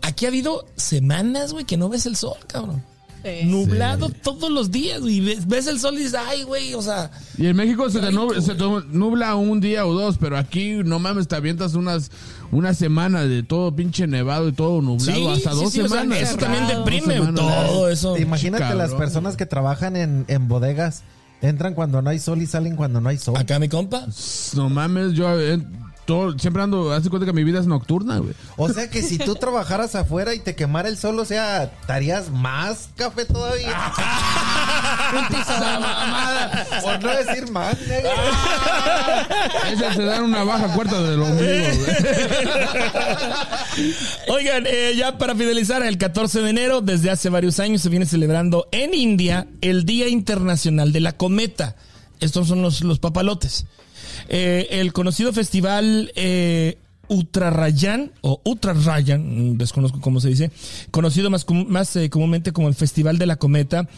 Aquí 0.02 0.24
ha 0.24 0.28
habido 0.28 0.66
semanas, 0.76 1.52
güey, 1.52 1.64
que 1.64 1.76
no 1.76 1.88
ves 1.88 2.06
el 2.06 2.16
sol, 2.16 2.36
cabrón. 2.48 2.82
Sí. 3.22 3.46
Nublado 3.46 4.08
todos 4.08 4.50
los 4.50 4.70
días, 4.70 5.00
güey. 5.00 5.20
Ves, 5.20 5.48
ves 5.48 5.66
el 5.66 5.80
sol 5.80 5.94
y 5.94 5.98
dices, 5.98 6.14
ay, 6.14 6.42
güey, 6.42 6.74
o 6.74 6.82
sea, 6.82 7.10
Y 7.38 7.46
en 7.46 7.56
México 7.56 7.90
se 7.90 8.00
te, 8.00 8.12
nubla, 8.12 8.40
se 8.40 8.54
te 8.54 8.64
nubla 8.88 9.34
un 9.34 9.60
día 9.60 9.86
o 9.86 9.94
dos, 9.94 10.16
pero 10.18 10.36
aquí 10.38 10.74
no 10.84 10.98
mames, 10.98 11.26
te 11.26 11.36
avientas 11.36 11.74
unas 11.74 12.10
una 12.52 12.74
semana 12.74 13.24
de 13.24 13.42
todo 13.42 13.74
pinche 13.74 14.06
nevado 14.06 14.48
y 14.48 14.52
todo 14.52 14.80
nublado, 14.80 15.18
sí, 15.18 15.26
hasta 15.26 15.52
sí, 15.52 15.56
dos 15.56 15.72
sí, 15.72 15.80
o 15.80 15.88
sea, 15.88 16.02
semanas. 16.02 16.22
eso 16.22 16.36
también 16.36 16.66
deprime, 16.68 17.32
todo 17.34 17.88
eso. 17.88 18.16
Imagínate 18.16 18.62
cabrón. 18.62 18.78
las 18.78 18.94
personas 18.94 19.36
que 19.36 19.46
trabajan 19.46 19.96
en, 19.96 20.24
en 20.28 20.46
bodegas. 20.46 21.02
Entran 21.42 21.74
cuando 21.74 22.00
no 22.02 22.10
hay 22.10 22.18
sol 22.18 22.40
y 22.40 22.46
salen 22.46 22.76
cuando 22.76 23.00
no 23.00 23.08
hay 23.08 23.18
sol. 23.18 23.36
Acá 23.36 23.58
mi 23.58 23.68
compa. 23.68 24.06
No 24.54 24.68
mames, 24.70 25.12
yo 25.12 25.38
eh, 25.38 25.60
todo, 26.06 26.38
siempre 26.38 26.62
ando, 26.62 26.92
hace 26.92 27.10
cuenta 27.10 27.26
que 27.26 27.32
mi 27.32 27.44
vida 27.44 27.60
es 27.60 27.66
nocturna, 27.66 28.18
güey. 28.18 28.32
O 28.56 28.72
sea 28.72 28.88
que 28.88 29.02
si 29.02 29.18
tú 29.18 29.34
trabajaras 29.34 29.94
afuera 29.94 30.34
y 30.34 30.38
te 30.38 30.54
quemara 30.54 30.88
el 30.88 30.96
sol, 30.96 31.18
o 31.18 31.24
sea, 31.24 31.64
estarías 31.64 32.30
más 32.30 32.88
café 32.96 33.26
todavía. 33.26 33.76
Por 36.82 37.02
no 37.02 37.16
decir 37.16 37.50
más, 37.50 37.78
negro. 37.86 38.10
Ese 39.72 39.94
se 39.94 40.02
dan 40.02 40.24
una 40.24 40.44
baja 40.44 40.72
cuarta 40.74 41.02
del 41.02 41.22
ombligo, 41.22 41.68
güey. 41.76 41.96
Oigan, 44.28 44.64
eh, 44.66 44.94
ya 44.96 45.18
para 45.18 45.34
finalizar, 45.34 45.82
el 45.82 45.98
14 45.98 46.40
de 46.40 46.50
enero, 46.50 46.80
desde 46.80 47.10
hace 47.10 47.28
varios 47.28 47.60
años, 47.60 47.82
se 47.82 47.88
viene 47.88 48.06
celebrando 48.06 48.68
en 48.72 48.94
India 48.94 49.46
el 49.60 49.84
Día 49.84 50.08
Internacional 50.08 50.92
de 50.92 51.00
la 51.00 51.16
Cometa. 51.16 51.76
Estos 52.20 52.48
son 52.48 52.62
los, 52.62 52.82
los 52.82 52.98
papalotes. 52.98 53.66
Eh, 54.28 54.68
el 54.70 54.92
conocido 54.92 55.32
festival 55.32 56.12
eh, 56.16 56.78
Uttarayan, 57.08 58.12
o 58.20 58.40
Uttarayan, 58.44 59.52
mm, 59.52 59.58
desconozco 59.58 60.00
cómo 60.00 60.20
se 60.20 60.28
dice, 60.28 60.50
conocido 60.90 61.30
más, 61.30 61.46
más 61.68 61.94
eh, 61.96 62.10
comúnmente 62.10 62.52
como 62.52 62.68
el 62.68 62.74
Festival 62.74 63.18
de 63.18 63.26
la 63.26 63.36
Cometa, 63.36 63.88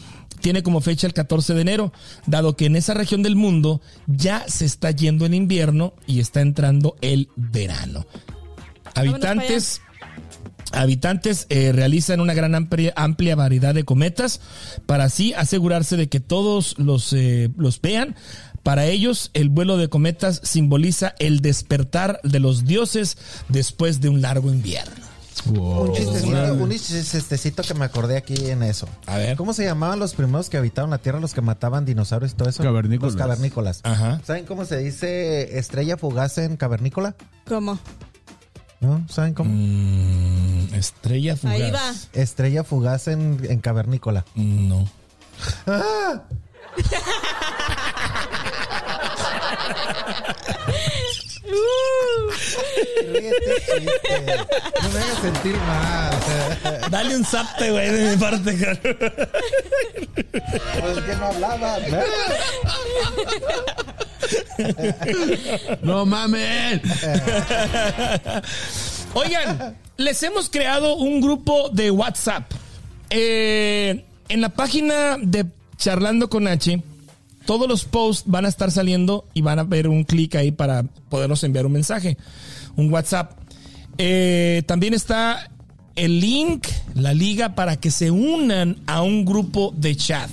tiene 0.40 0.62
como 0.62 0.80
fecha 0.80 1.06
el 1.06 1.14
14 1.14 1.54
de 1.54 1.60
enero, 1.60 1.92
dado 2.26 2.56
que 2.56 2.66
en 2.66 2.76
esa 2.76 2.94
región 2.94 3.22
del 3.22 3.36
mundo 3.36 3.80
ya 4.06 4.44
se 4.46 4.64
está 4.64 4.90
yendo 4.90 5.26
el 5.26 5.34
invierno 5.34 5.94
y 6.06 6.20
está 6.20 6.40
entrando 6.40 6.96
el 7.00 7.28
verano. 7.36 8.06
Habitantes 8.94 9.80
Habitantes 10.72 11.46
eh, 11.48 11.72
realizan 11.72 12.20
una 12.20 12.34
gran 12.34 12.54
amplia, 12.54 12.92
amplia 12.96 13.34
variedad 13.36 13.74
de 13.74 13.84
cometas 13.84 14.40
para 14.86 15.04
así 15.04 15.32
asegurarse 15.32 15.96
de 15.96 16.08
que 16.08 16.20
todos 16.20 16.78
los, 16.78 17.12
eh, 17.12 17.50
los 17.56 17.80
vean. 17.80 18.16
Para 18.68 18.84
ellos, 18.84 19.30
el 19.32 19.48
vuelo 19.48 19.78
de 19.78 19.88
cometas 19.88 20.42
simboliza 20.44 21.14
el 21.20 21.40
despertar 21.40 22.20
de 22.22 22.38
los 22.38 22.66
dioses 22.66 23.16
después 23.48 24.02
de 24.02 24.10
un 24.10 24.20
largo 24.20 24.52
invierno. 24.52 25.06
Un 25.46 25.94
chistecito, 25.94 26.52
un 26.52 26.70
chistecito 26.70 27.62
que 27.62 27.72
me 27.72 27.86
acordé 27.86 28.18
aquí 28.18 28.50
en 28.50 28.62
eso. 28.62 28.86
A 29.06 29.16
ver. 29.16 29.38
¿Cómo 29.38 29.54
se 29.54 29.64
llamaban 29.64 29.98
los 29.98 30.12
primeros 30.12 30.50
que 30.50 30.58
habitaron 30.58 30.90
la 30.90 30.98
Tierra, 30.98 31.18
los 31.18 31.32
que 31.32 31.40
mataban 31.40 31.86
dinosaurios 31.86 32.32
y 32.32 32.34
todo 32.34 32.50
eso? 32.50 32.62
Cavernícolas. 32.62 33.14
Los 33.14 33.18
cavernícolas. 33.22 33.80
Ajá. 33.84 34.20
¿Saben 34.26 34.44
cómo 34.44 34.66
se 34.66 34.76
dice 34.76 35.58
estrella 35.58 35.96
fugaz 35.96 36.36
en 36.36 36.58
cavernícola? 36.58 37.16
¿Cómo? 37.46 37.78
¿No? 38.80 39.02
¿Saben 39.08 39.32
cómo? 39.32 39.50
Mm, 39.50 40.74
estrella 40.74 41.36
fugaz. 41.36 41.56
Ahí 41.58 41.70
va. 41.70 41.94
Estrella 42.12 42.64
fugaz 42.64 43.08
en, 43.08 43.40
en 43.48 43.60
cavernícola. 43.60 44.26
Mm, 44.34 44.68
No. 44.68 44.86
Ríete, 53.12 53.54
chiste. 53.60 54.36
No 54.82 54.88
me 54.90 54.98
hagas 54.98 55.18
sentir 55.22 55.56
mal. 55.56 56.90
Dale 56.90 57.16
un 57.16 57.24
zapte, 57.24 57.70
güey, 57.70 57.90
de 57.90 58.10
mi 58.10 58.16
parte. 58.16 58.56
cabrón. 58.58 58.96
Pues 60.80 60.98
que 61.04 61.14
no 61.16 61.26
hablaba. 61.26 61.78
No 65.82 66.06
mames. 66.06 66.80
Oigan, 69.14 69.76
les 69.96 70.22
hemos 70.22 70.50
creado 70.50 70.96
un 70.96 71.20
grupo 71.20 71.70
de 71.70 71.90
WhatsApp. 71.90 72.52
Eh, 73.10 74.04
en 74.28 74.40
la 74.40 74.50
página 74.50 75.16
de 75.20 75.46
Charlando 75.76 76.28
con 76.28 76.46
H, 76.46 76.82
todos 77.48 77.66
los 77.66 77.86
posts 77.86 78.24
van 78.26 78.44
a 78.44 78.48
estar 78.48 78.70
saliendo 78.70 79.26
y 79.32 79.40
van 79.40 79.58
a 79.58 79.62
ver 79.62 79.88
un 79.88 80.04
clic 80.04 80.34
ahí 80.34 80.50
para 80.52 80.82
podernos 80.82 81.42
enviar 81.44 81.64
un 81.64 81.72
mensaje, 81.72 82.18
un 82.76 82.92
WhatsApp. 82.92 83.38
Eh, 83.96 84.64
también 84.66 84.92
está 84.92 85.50
el 85.96 86.20
link, 86.20 86.66
la 86.94 87.14
liga 87.14 87.54
para 87.54 87.76
que 87.76 87.90
se 87.90 88.10
unan 88.10 88.76
a 88.86 89.00
un 89.00 89.24
grupo 89.24 89.72
de 89.74 89.96
chat. 89.96 90.28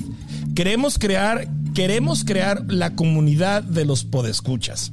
Queremos 0.55 0.99
crear, 0.99 1.47
queremos 1.73 2.25
crear 2.25 2.65
la 2.67 2.97
comunidad 2.97 3.63
de 3.63 3.85
los 3.85 4.03
podescuchas. 4.03 4.91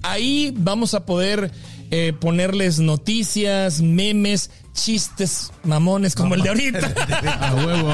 Ahí 0.00 0.54
vamos 0.56 0.94
a 0.94 1.04
poder 1.04 1.50
eh, 1.90 2.12
ponerles 2.18 2.78
noticias, 2.78 3.80
memes, 3.80 4.50
chistes 4.72 5.52
mamones 5.64 6.14
como 6.14 6.34
el 6.34 6.42
de 6.42 6.48
ahorita. 6.50 6.94
A 7.40 7.54
huevo. 7.54 7.92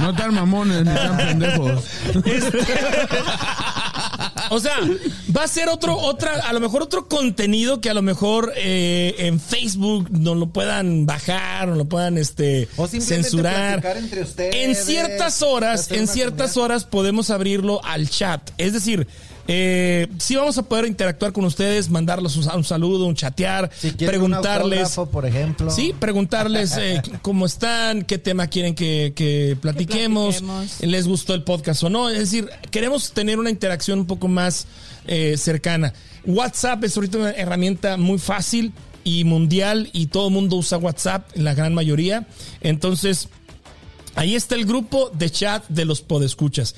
No 0.00 0.14
tan 0.14 0.34
mamones 0.34 0.84
ni 0.84 0.94
tan 0.94 1.16
pendejos. 1.16 1.84
O 4.50 4.60
sea, 4.60 4.74
va 5.34 5.44
a 5.44 5.48
ser 5.48 5.68
otro, 5.70 5.96
otra, 5.96 6.34
a 6.46 6.52
lo 6.52 6.60
mejor 6.60 6.82
otro 6.82 7.08
contenido 7.08 7.80
que 7.80 7.88
a 7.88 7.94
lo 7.94 8.02
mejor 8.02 8.52
eh, 8.56 9.14
en 9.18 9.40
Facebook 9.40 10.08
no 10.10 10.34
lo 10.34 10.50
puedan 10.50 11.06
bajar, 11.06 11.68
no 11.68 11.76
lo 11.76 11.86
puedan 11.86 12.18
este 12.18 12.68
O 12.76 12.86
censurar. 12.86 13.80
platicar 13.80 13.96
entre 13.96 14.22
ustedes, 14.22 14.54
En 14.54 14.74
ciertas 14.74 15.40
horas, 15.42 15.90
en 15.90 16.06
ciertas 16.06 16.52
comunidad. 16.52 16.64
horas 16.76 16.84
podemos 16.84 17.30
abrirlo 17.30 17.82
al 17.84 18.10
chat. 18.10 18.50
Es 18.58 18.74
decir, 18.74 19.06
eh, 19.48 20.06
sí 20.18 20.36
vamos 20.36 20.56
a 20.58 20.62
poder 20.62 20.86
interactuar 20.86 21.32
con 21.32 21.44
ustedes, 21.44 21.90
mandarles 21.90 22.36
un, 22.36 22.48
un 22.54 22.64
saludo, 22.64 23.06
un 23.06 23.14
chatear, 23.14 23.70
Si 23.76 23.90
quieren 23.92 24.20
un 24.22 24.28
preguntarles. 24.30 24.78
autógrafo, 24.80 25.10
por 25.10 25.26
ejemplo. 25.26 25.70
Sí, 25.70 25.94
preguntarles 25.98 26.76
eh, 26.76 27.02
cómo 27.22 27.46
están, 27.46 28.02
qué 28.02 28.18
tema 28.18 28.46
quieren 28.46 28.74
que, 28.74 29.12
que 29.16 29.56
platiquemos, 29.60 30.42
platiquemos. 30.42 30.80
les 30.80 31.06
gustó 31.08 31.34
el 31.34 31.42
podcast 31.42 31.82
o 31.82 31.90
no. 31.90 32.08
Es 32.08 32.18
decir, 32.18 32.48
queremos 32.70 33.12
tener 33.12 33.38
una 33.38 33.50
interacción 33.50 33.98
un 34.00 34.06
poco 34.06 34.28
más 34.28 34.66
eh, 35.06 35.36
cercana. 35.36 35.92
WhatsApp 36.24 36.84
es 36.84 36.96
ahorita 36.96 37.18
una 37.18 37.30
herramienta 37.32 37.96
muy 37.96 38.18
fácil 38.18 38.72
y 39.04 39.24
mundial 39.24 39.90
y 39.92 40.06
todo 40.06 40.28
el 40.28 40.34
mundo 40.34 40.56
usa 40.56 40.78
WhatsApp, 40.78 41.28
la 41.34 41.54
gran 41.54 41.74
mayoría. 41.74 42.26
Entonces, 42.60 43.28
Ahí 44.14 44.34
está 44.34 44.56
el 44.56 44.66
grupo 44.66 45.10
de 45.14 45.30
chat 45.30 45.66
de 45.68 45.86
los 45.86 46.02
podescuchas. 46.02 46.74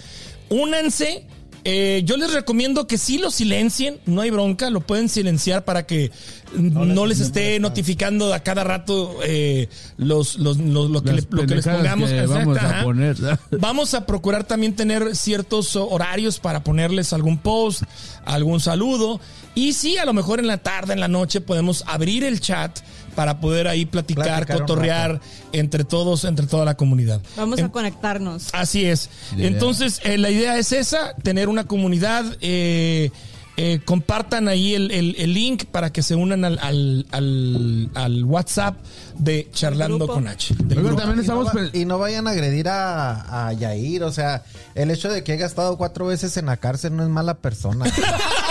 Únanse. 0.51 1.27
Eh, 1.67 2.03
yo 2.05 2.19
les 2.19 2.33
recomiendo 2.33 2.87
que 2.87 2.99
sí 2.99 3.17
lo 3.17 3.31
silencien, 3.31 3.99
no 4.05 4.21
hay 4.21 4.29
bronca, 4.31 4.69
lo 4.69 4.83
pueden 4.83 5.09
silenciar 5.09 5.65
para 5.65 5.87
que 5.87 6.11
no, 6.55 7.07
les 7.07 7.21
esté 7.21 7.59
notificando 7.59 8.35
a 8.35 8.41
cada 8.41 8.65
rato 8.65 9.17
eh, 9.25 9.69
los, 9.97 10.37
los- 10.39 10.59
los- 10.59 10.91
lo, 10.91 11.03
que 11.03 11.13
Las 11.13 11.25
le- 11.25 11.29
lo 11.31 11.47
que 11.47 11.55
les 11.55 11.65
pongamos. 11.67 12.11
que 12.11 12.27
vamos 12.27 12.59
a 12.59 12.83
poner. 12.83 13.17
Vamos 13.59 13.95
a 13.95 14.05
procurar 14.07 14.45
también 14.45 14.77
tener 14.77 15.17
ciertos 15.17 15.75
horarios 15.77 16.39
para 16.39 16.63
ponerles 16.63 17.13
algún 17.15 17.39
post, 17.39 17.83
algún 18.27 18.61
saludo. 18.61 19.21
Y 19.55 19.73
sí, 19.73 19.97
a 19.99 20.05
lo 20.05 20.13
mejor 20.13 20.41
en 20.41 20.47
la 20.49 20.59
tarde, 20.59 20.93
en 20.93 21.01
la 21.01 21.09
noche, 21.09 21.41
podemos 21.41 21.83
abrir 21.87 22.25
el 22.25 22.41
chat 22.41 22.79
para 23.15 23.41
poder 23.41 23.69
ahí 23.69 23.87
platicar, 23.87 24.47
cotorrear 24.47 25.21
entre 25.53 25.85
todos, 25.85 26.25
entre 26.25 26.47
toda 26.47 26.65
la 26.65 26.77
comunidad. 26.77 27.21
Vamos 27.37 27.59
En- 27.59 27.67
a 27.67 27.73
conectarnos. 27.73 28.49
Así 28.53 28.85
es. 28.85 29.09
Entonces, 29.37 30.01
eh, 30.05 30.19
la 30.19 30.31
idea 30.31 30.59
es 30.59 30.73
esa, 30.73 31.15
tener 31.23 31.49
una 31.49 31.65
comunidad. 31.65 32.25
eh, 32.41 33.11
eh, 33.57 33.79
compartan 33.85 34.49
ahí 34.49 34.75
el, 34.75 34.91
el- 34.91 35.15
el 35.17 35.33
link 35.33 35.67
para 35.67 35.93
que 35.93 36.03
se 36.03 36.17
unan 36.17 36.45
al, 36.45 36.59
al- 36.61 37.07
al- 37.13 37.89
al 37.95 38.25
WhatsApp 38.25 38.75
de 39.17 39.49
Charlando 39.53 40.09
con 40.09 40.27
H. 40.27 40.55
Y 40.59 40.75
no, 40.75 41.21
estamos... 41.21 41.47
va- 41.47 41.53
pe- 41.53 41.71
y 41.79 41.85
no 41.85 42.01
vayan 42.01 42.27
a 42.27 42.31
agredir 42.31 42.67
a, 42.69 43.47
a 43.47 43.53
Yair, 43.53 44.03
o 44.03 44.11
sea, 44.11 44.43
el 44.75 44.91
hecho 44.91 45.09
de 45.09 45.23
que 45.23 45.31
haya 45.35 45.47
estado 45.47 45.79
cuatro 45.79 46.07
veces 46.07 46.37
en 46.37 46.47
la 46.47 46.57
cárcel 46.57 46.97
no 46.97 47.05
es 47.05 47.09
mala 47.09 47.35
persona. 47.35 47.85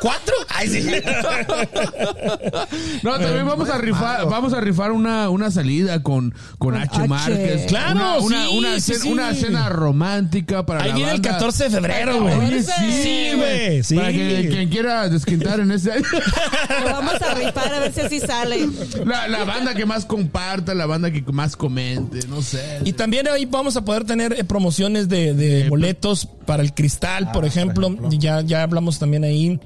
¿Cuatro? 0.00 0.34
Ay, 0.48 0.68
sí. 0.68 0.90
No, 3.02 3.18
también 3.18 3.46
vamos 3.46 3.68
a 3.70 3.78
rifar, 3.78 4.28
vamos 4.28 4.52
a 4.52 4.60
rifar 4.60 4.92
una, 4.92 5.28
una 5.30 5.50
salida 5.50 6.02
con, 6.02 6.34
con 6.58 6.76
H. 6.76 6.90
H. 6.98 7.08
Márquez. 7.08 7.66
Claro, 7.66 8.22
una, 8.22 8.46
sí, 8.46 8.56
una, 8.56 8.74
sí, 8.74 8.80
cena, 8.80 8.98
sí. 9.02 9.12
una 9.12 9.34
cena 9.34 9.68
romántica 9.68 10.64
para 10.66 10.82
Ahí 10.82 10.90
la 10.90 10.94
viene 10.96 11.10
el 11.12 11.20
banda. 11.20 11.30
14 11.32 11.64
de 11.64 11.70
febrero, 11.70 12.22
güey. 12.22 12.62
Sí, 12.62 13.02
Sí, 13.02 13.30
güey. 13.36 13.82
Sí. 13.82 13.96
Para 13.96 14.12
que 14.12 14.48
quien 14.50 14.68
quiera 14.68 15.08
desquintar 15.08 15.60
en 15.60 15.70
ese 15.70 15.92
Lo 16.00 16.92
vamos 16.92 17.20
a 17.22 17.34
rifar 17.34 17.74
a 17.74 17.80
ver 17.80 17.92
si 17.92 18.00
así 18.00 18.20
sale. 18.20 18.68
la, 19.04 19.28
la 19.28 19.44
banda 19.44 19.74
que 19.74 19.86
más 19.86 20.04
comparta, 20.04 20.74
la 20.74 20.86
banda 20.86 21.10
que 21.10 21.22
más 21.32 21.56
comente, 21.56 22.26
no 22.28 22.42
sé. 22.42 22.80
Y 22.84 22.92
también 22.92 23.28
ahí 23.28 23.44
vamos 23.46 23.76
a 23.76 23.84
poder 23.84 24.04
tener 24.04 24.32
eh, 24.32 24.44
promociones 24.44 25.08
de, 25.08 25.34
de 25.34 25.68
boletos 25.68 26.26
para 26.46 26.62
el 26.62 26.72
cristal, 26.72 27.32
por, 27.32 27.44
ejemplo. 27.44 27.94
Ya, 28.10 28.40
ya 28.40 28.65
hablamos 28.66 28.98
también 28.98 29.24
ahí. 29.24 29.58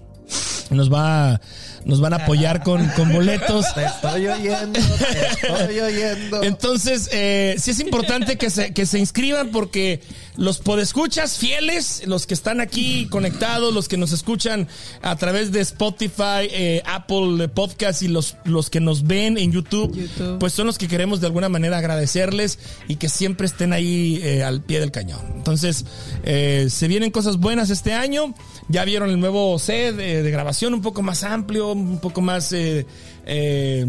Nos 0.70 0.92
va 0.92 1.40
nos 1.84 2.00
van 2.00 2.12
a 2.12 2.16
apoyar 2.16 2.62
con, 2.62 2.86
con 2.90 3.12
boletos. 3.12 3.66
Te 3.74 3.84
estoy 3.84 4.26
oyendo, 4.26 4.78
te 4.78 5.46
estoy 5.46 5.80
oyendo. 5.80 6.42
Entonces, 6.42 7.08
eh, 7.12 7.56
sí 7.58 7.70
es 7.70 7.80
importante 7.80 8.36
que 8.36 8.50
se, 8.50 8.72
que 8.72 8.86
se 8.86 8.98
inscriban 8.98 9.50
porque 9.50 10.00
los 10.36 10.58
podescuchas 10.58 11.38
fieles, 11.38 12.02
los 12.06 12.26
que 12.26 12.34
están 12.34 12.60
aquí 12.60 13.06
conectados, 13.10 13.74
los 13.74 13.88
que 13.88 13.96
nos 13.96 14.12
escuchan 14.12 14.68
a 15.02 15.16
través 15.16 15.52
de 15.52 15.60
Spotify, 15.60 16.48
eh, 16.50 16.82
Apple 16.86 17.48
Podcast 17.48 18.02
y 18.02 18.08
los, 18.08 18.36
los 18.44 18.70
que 18.70 18.80
nos 18.80 19.04
ven 19.06 19.38
en 19.38 19.52
YouTube, 19.52 19.94
YouTube. 19.94 20.38
pues 20.38 20.52
son 20.52 20.66
los 20.66 20.78
que 20.78 20.88
queremos 20.88 21.20
de 21.20 21.26
alguna 21.26 21.48
manera 21.48 21.78
agradecerles 21.78 22.58
y 22.88 22.96
que 22.96 23.08
siempre 23.08 23.46
estén 23.46 23.72
ahí 23.72 24.20
eh, 24.22 24.42
al 24.42 24.62
pie 24.62 24.80
del 24.80 24.90
cañón. 24.90 25.20
Entonces, 25.34 25.84
eh, 26.24 26.68
se 26.70 26.88
vienen 26.88 27.10
cosas 27.10 27.36
buenas 27.38 27.70
este 27.70 27.92
año. 27.92 28.34
Ya 28.68 28.84
vieron 28.84 29.10
el 29.10 29.20
nuevo 29.20 29.58
set 29.58 29.96
de, 29.96 30.22
de 30.22 30.30
grabación 30.30 30.74
un 30.74 30.82
poco 30.82 31.02
más 31.02 31.24
amplio, 31.24 31.72
un 31.72 31.98
poco 31.98 32.20
más 32.20 32.52
eh, 32.52 32.86
eh, 33.26 33.86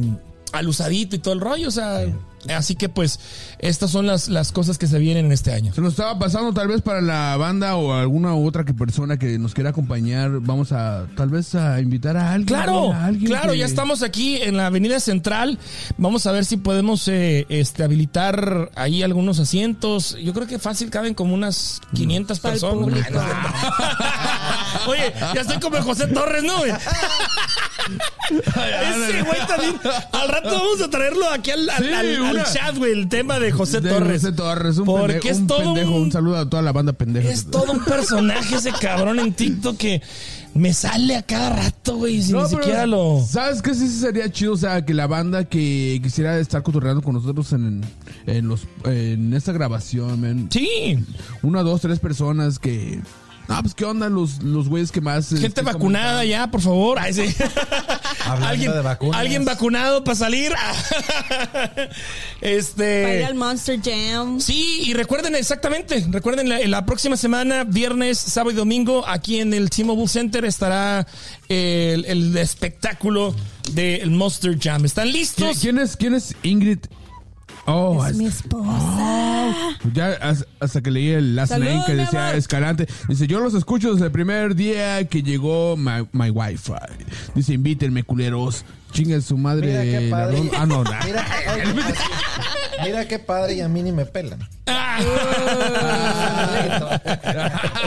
alusadito 0.52 1.16
y 1.16 1.20
todo 1.20 1.34
el 1.34 1.40
rollo. 1.40 1.68
O 1.68 1.72
sea, 1.72 2.04
así 2.50 2.76
que 2.76 2.90
pues 2.90 3.20
estas 3.60 3.92
son 3.92 4.08
las, 4.08 4.28
las 4.30 4.52
cosas 4.52 4.78
que 4.78 4.88
se 4.88 4.98
vienen 5.00 5.26
en 5.28 5.32
este 5.32 5.54
año. 5.54 5.74
Se 5.74 5.82
nos 5.82 5.94
estaba 5.94 6.18
pasando 6.18 6.54
tal 6.54 6.68
vez 6.68 6.82
para 6.82 7.02
la 7.02 7.38
banda 7.38 7.76
o 7.76 7.94
alguna 7.94 8.34
otra 8.36 8.66
que 8.66 8.74
persona 8.74 9.18
que 9.18 9.38
nos 9.40 9.54
quiera 9.54 9.70
acompañar, 9.72 10.32
vamos 10.42 10.72
a 10.72 11.06
tal 11.16 11.30
vez 11.30 11.54
a 11.56 11.80
invitar 11.82 12.18
a 12.18 12.32
alguien. 12.34 12.48
Claro, 12.48 12.92
a 12.94 13.06
alguien 13.06 13.28
claro, 13.32 13.52
que- 13.54 13.60
ya 13.60 13.66
estamos 13.66 14.02
aquí 14.04 14.38
en 14.42 14.58
la 14.58 14.68
Avenida 14.68 15.00
Central. 15.00 15.60
Vamos 15.98 16.26
a 16.26 16.32
ver 16.32 16.46
si 16.46 16.58
podemos 16.58 17.08
eh, 17.08 17.46
este, 17.50 17.84
habilitar 17.84 18.72
ahí 18.76 19.04
algunos 19.04 19.40
asientos. 19.40 20.18
Yo 20.22 20.34
creo 20.34 20.48
que 20.48 20.60
fácil 20.60 20.90
caben 20.90 21.14
como 21.14 21.34
unas 21.34 21.82
500 21.94 22.40
Para 22.40 22.56
el 22.56 22.60
personas. 22.62 23.06
Ay, 23.06 23.14
no. 24.86 24.92
Oye, 24.92 25.14
ya 25.36 25.42
estoy 25.42 25.60
como 25.60 25.82
José 25.82 26.08
Torres, 26.08 26.44
¿no? 26.44 26.54
Ese 28.30 29.24
güey 29.24 29.48
también. 29.48 29.76
Al 30.12 30.28
rato 30.30 30.50
vamos 30.50 30.82
a 30.82 30.90
traerlo 30.90 31.30
aquí 31.30 31.52
al, 31.52 31.70
al- 31.70 31.84
Sí, 31.84 31.94
al- 31.94 32.16
al 32.16 32.22
una- 32.36 32.44
chat, 32.44 32.78
güey, 32.78 32.92
el 32.94 33.10
tema 33.10 33.40
de 33.40 33.52
José 33.52 33.82
de 33.82 33.90
Torres. 33.90 34.22
José 34.22 34.34
Torres, 34.34 34.78
un, 34.78 34.86
Porque 34.86 35.14
pendejo, 35.20 35.30
es 35.30 35.38
un 35.40 35.48
todo 35.48 35.74
pendejo. 35.74 35.92
un- 35.96 36.02
Un 36.04 36.12
saludo 36.12 36.38
a 36.38 36.50
toda 36.50 36.62
la 36.64 36.72
banda 36.72 36.94
pendeja. 36.94 37.30
Es 37.30 37.46
todo 37.50 37.72
un 37.72 37.84
personaje 37.84 38.56
ese 38.56 38.72
cabrón 38.72 39.20
en 39.20 39.34
TikTok 39.34 39.78
que 39.78 40.02
me 40.54 40.74
sale 40.74 41.16
a 41.16 41.22
cada 41.24 41.50
rato, 41.52 41.96
güey, 41.96 42.22
si 42.22 42.34
No, 42.34 42.44
ni 42.44 42.50
siquiera 42.50 42.86
lo... 42.86 43.26
¿Sabes 43.26 43.62
qué? 43.62 43.74
Sí, 43.74 43.88
sí 43.88 44.00
sería 44.00 44.30
chido. 44.32 44.54
O 44.54 44.58
sea, 44.58 44.84
que 44.86 44.94
la 44.94 45.08
banda 45.08 45.46
que 45.46 46.00
quisiera 46.04 46.38
estar 46.40 46.62
cotorreando 46.64 47.02
con 47.02 47.14
nosotros 47.14 47.52
en, 47.54 47.82
en, 48.28 48.48
los, 48.48 48.62
en 48.86 49.34
esta 49.34 49.52
grabación, 49.54 50.20
man. 50.22 50.48
Sí, 50.52 51.00
Una, 51.42 51.64
dos, 51.64 51.82
tres 51.82 52.00
personas 52.00 52.60
que. 52.60 53.00
Ah, 53.52 53.62
pues 53.62 53.76
qué 53.76 53.86
onda 53.86 54.10
los, 54.10 54.42
los 54.42 54.70
güeyes 54.70 54.92
que 54.92 55.02
más. 55.02 55.30
gente 55.30 55.48
este, 55.48 55.62
vacunada 55.62 56.20
comentan? 56.22 56.30
ya, 56.30 56.52
por 56.52 56.62
favor. 56.62 57.00
Ay, 57.00 57.14
sí. 57.14 57.36
¿Alguien, 58.26 58.72
de 58.72 58.82
vacunas. 58.82 59.20
alguien 59.20 59.46
vacunado 59.46 60.04
para 60.04 60.16
salir. 60.16 60.52
Para 61.42 61.86
ir 61.86 61.90
este... 62.42 63.26
al 63.26 63.36
Monster 63.36 63.80
Jam. 63.84 64.40
Sí, 64.40 64.84
y 64.86 64.94
recuerden 64.94 65.36
exactamente, 65.36 66.06
recuerden 66.10 66.50
la, 66.50 66.60
la 66.60 66.86
próxima 66.86 67.18
semana, 67.18 67.64
viernes, 67.64 68.18
sábado 68.18 68.52
y 68.52 68.56
domingo, 68.56 69.08
aquí 69.08 69.40
en 69.40 69.54
el 69.54 69.70
T-Mobile 69.70 70.08
Center 70.08 70.46
estará 70.46 71.06
el, 71.50 72.06
el 72.06 72.38
espectáculo 72.38 73.36
del 73.74 74.12
Monster 74.12 74.58
Jam. 74.60 74.86
¿Están 74.86 75.06
¿Quién, 75.06 75.18
listos? 75.18 75.58
quién 75.60 75.80
es, 75.80 75.96
¿Quién 75.98 76.16
es 76.16 76.36
Ingrid? 76.44 76.80
Oh, 77.68 78.04
Es 78.06 78.16
mi 78.18 78.26
esposa. 78.26 79.78
Ya 79.94 80.08
as- 80.22 80.46
hasta 80.60 80.82
que 80.82 80.90
leí 80.92 81.10
el 81.10 81.36
last 81.36 81.52
Salud, 81.54 81.66
name 81.66 81.84
que 81.86 81.96
decía. 81.96 82.36
Escalante. 82.36 82.88
Dice, 83.08 83.28
yo 83.28 83.40
los 83.40 83.54
escucho 83.54 83.94
desde 83.94 84.06
el 84.06 84.12
primer 84.12 84.56
día 84.56 85.06
que 85.08 85.22
llegó 85.24 85.78
my, 85.78 86.08
my 86.12 86.30
wifi. 86.32 86.74
Dice, 87.36 87.54
invítenme, 87.54 88.04
culeros. 88.04 88.66
Chinga 88.92 89.20
su 89.22 89.38
madre. 89.38 89.68
Mira 89.68 89.84
qué 89.84 90.08
padre. 90.10 90.52
Ah, 90.58 90.66
no, 90.66 90.84
nah. 90.84 91.00
Mira, 91.06 91.26
oye, 91.54 91.64
mira 92.86 93.08
qué 93.08 93.20
padre 93.20 93.54
y 93.56 93.62
a 93.62 93.68
mí 93.68 93.82
ni 93.84 93.92
me 93.92 94.06
pelan. 94.06 94.40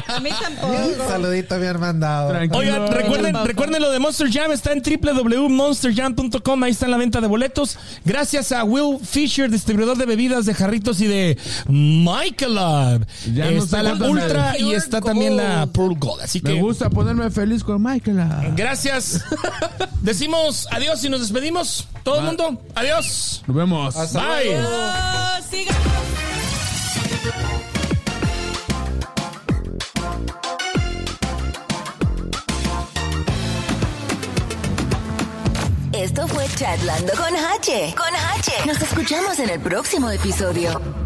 A 0.09 0.21
mí 0.21 0.31
Un 0.31 0.37
tampoco. 0.43 1.09
saludito 1.09 1.59
bien 1.61 1.81
mandado. 1.81 2.31
Tranquilo. 2.31 2.59
Oigan, 2.59 2.89
recuerden, 2.93 3.37
recuerden 3.45 3.83
lo 3.83 3.91
de 3.91 3.99
Monster 3.99 4.31
Jam, 4.31 4.53
está 4.53 4.73
en 4.73 4.83
www.monsterjam.com, 4.83 6.63
ahí 6.63 6.71
está 6.73 6.85
en 6.87 6.91
la 6.91 6.97
venta 6.99 7.21
de 7.21 7.27
boletos. 7.27 7.79
Gracias 8.05 8.53
a 8.53 8.65
Will 8.65 8.99
Fisher, 9.05 9.51
distribuidor 9.51 9.97
de 9.97 10.07
bebidas 10.07 10.47
de 10.47 10.55
jarritos 10.55 11.01
y 11.01 11.07
de 11.07 11.39
Michelob. 11.69 13.07
Ya 13.33 13.51
no 13.51 13.63
está 13.63 13.79
sé 13.79 13.83
la 13.83 13.95
Ultra 13.95 14.53
me- 14.53 14.59
y 14.61 14.75
está 14.75 15.01
también 15.01 15.37
la 15.37 15.67
Pearl 15.67 15.95
Gold. 15.99 16.23
Así 16.23 16.41
Me 16.43 16.53
que 16.55 16.61
gusta 16.61 16.91
ponerme 16.91 17.31
feliz 17.31 17.63
con 17.65 17.83
Michael. 17.83 18.21
gracias. 18.57 19.23
Decimos 20.03 20.69
adiós 20.71 20.94
y 21.03 21.09
nos 21.09 21.21
despedimos. 21.21 21.89
Todo 22.03 22.19
el 22.19 22.27
mundo, 22.27 22.63
adiós. 22.75 23.43
Nos 23.47 23.57
vemos. 23.57 23.97
Hasta 23.97 24.21
Bye. 24.21 24.61
luego. 24.61 24.69
Esto 35.93 36.29
fue 36.29 36.47
Chatlando 36.55 37.13
con 37.15 37.35
H. 37.35 37.95
Con 37.97 38.15
H. 38.15 38.67
Nos 38.67 38.83
escuchamos 38.83 39.39
en 39.39 39.49
el 39.51 39.61
próximo 39.61 40.11
episodio. 40.11 41.04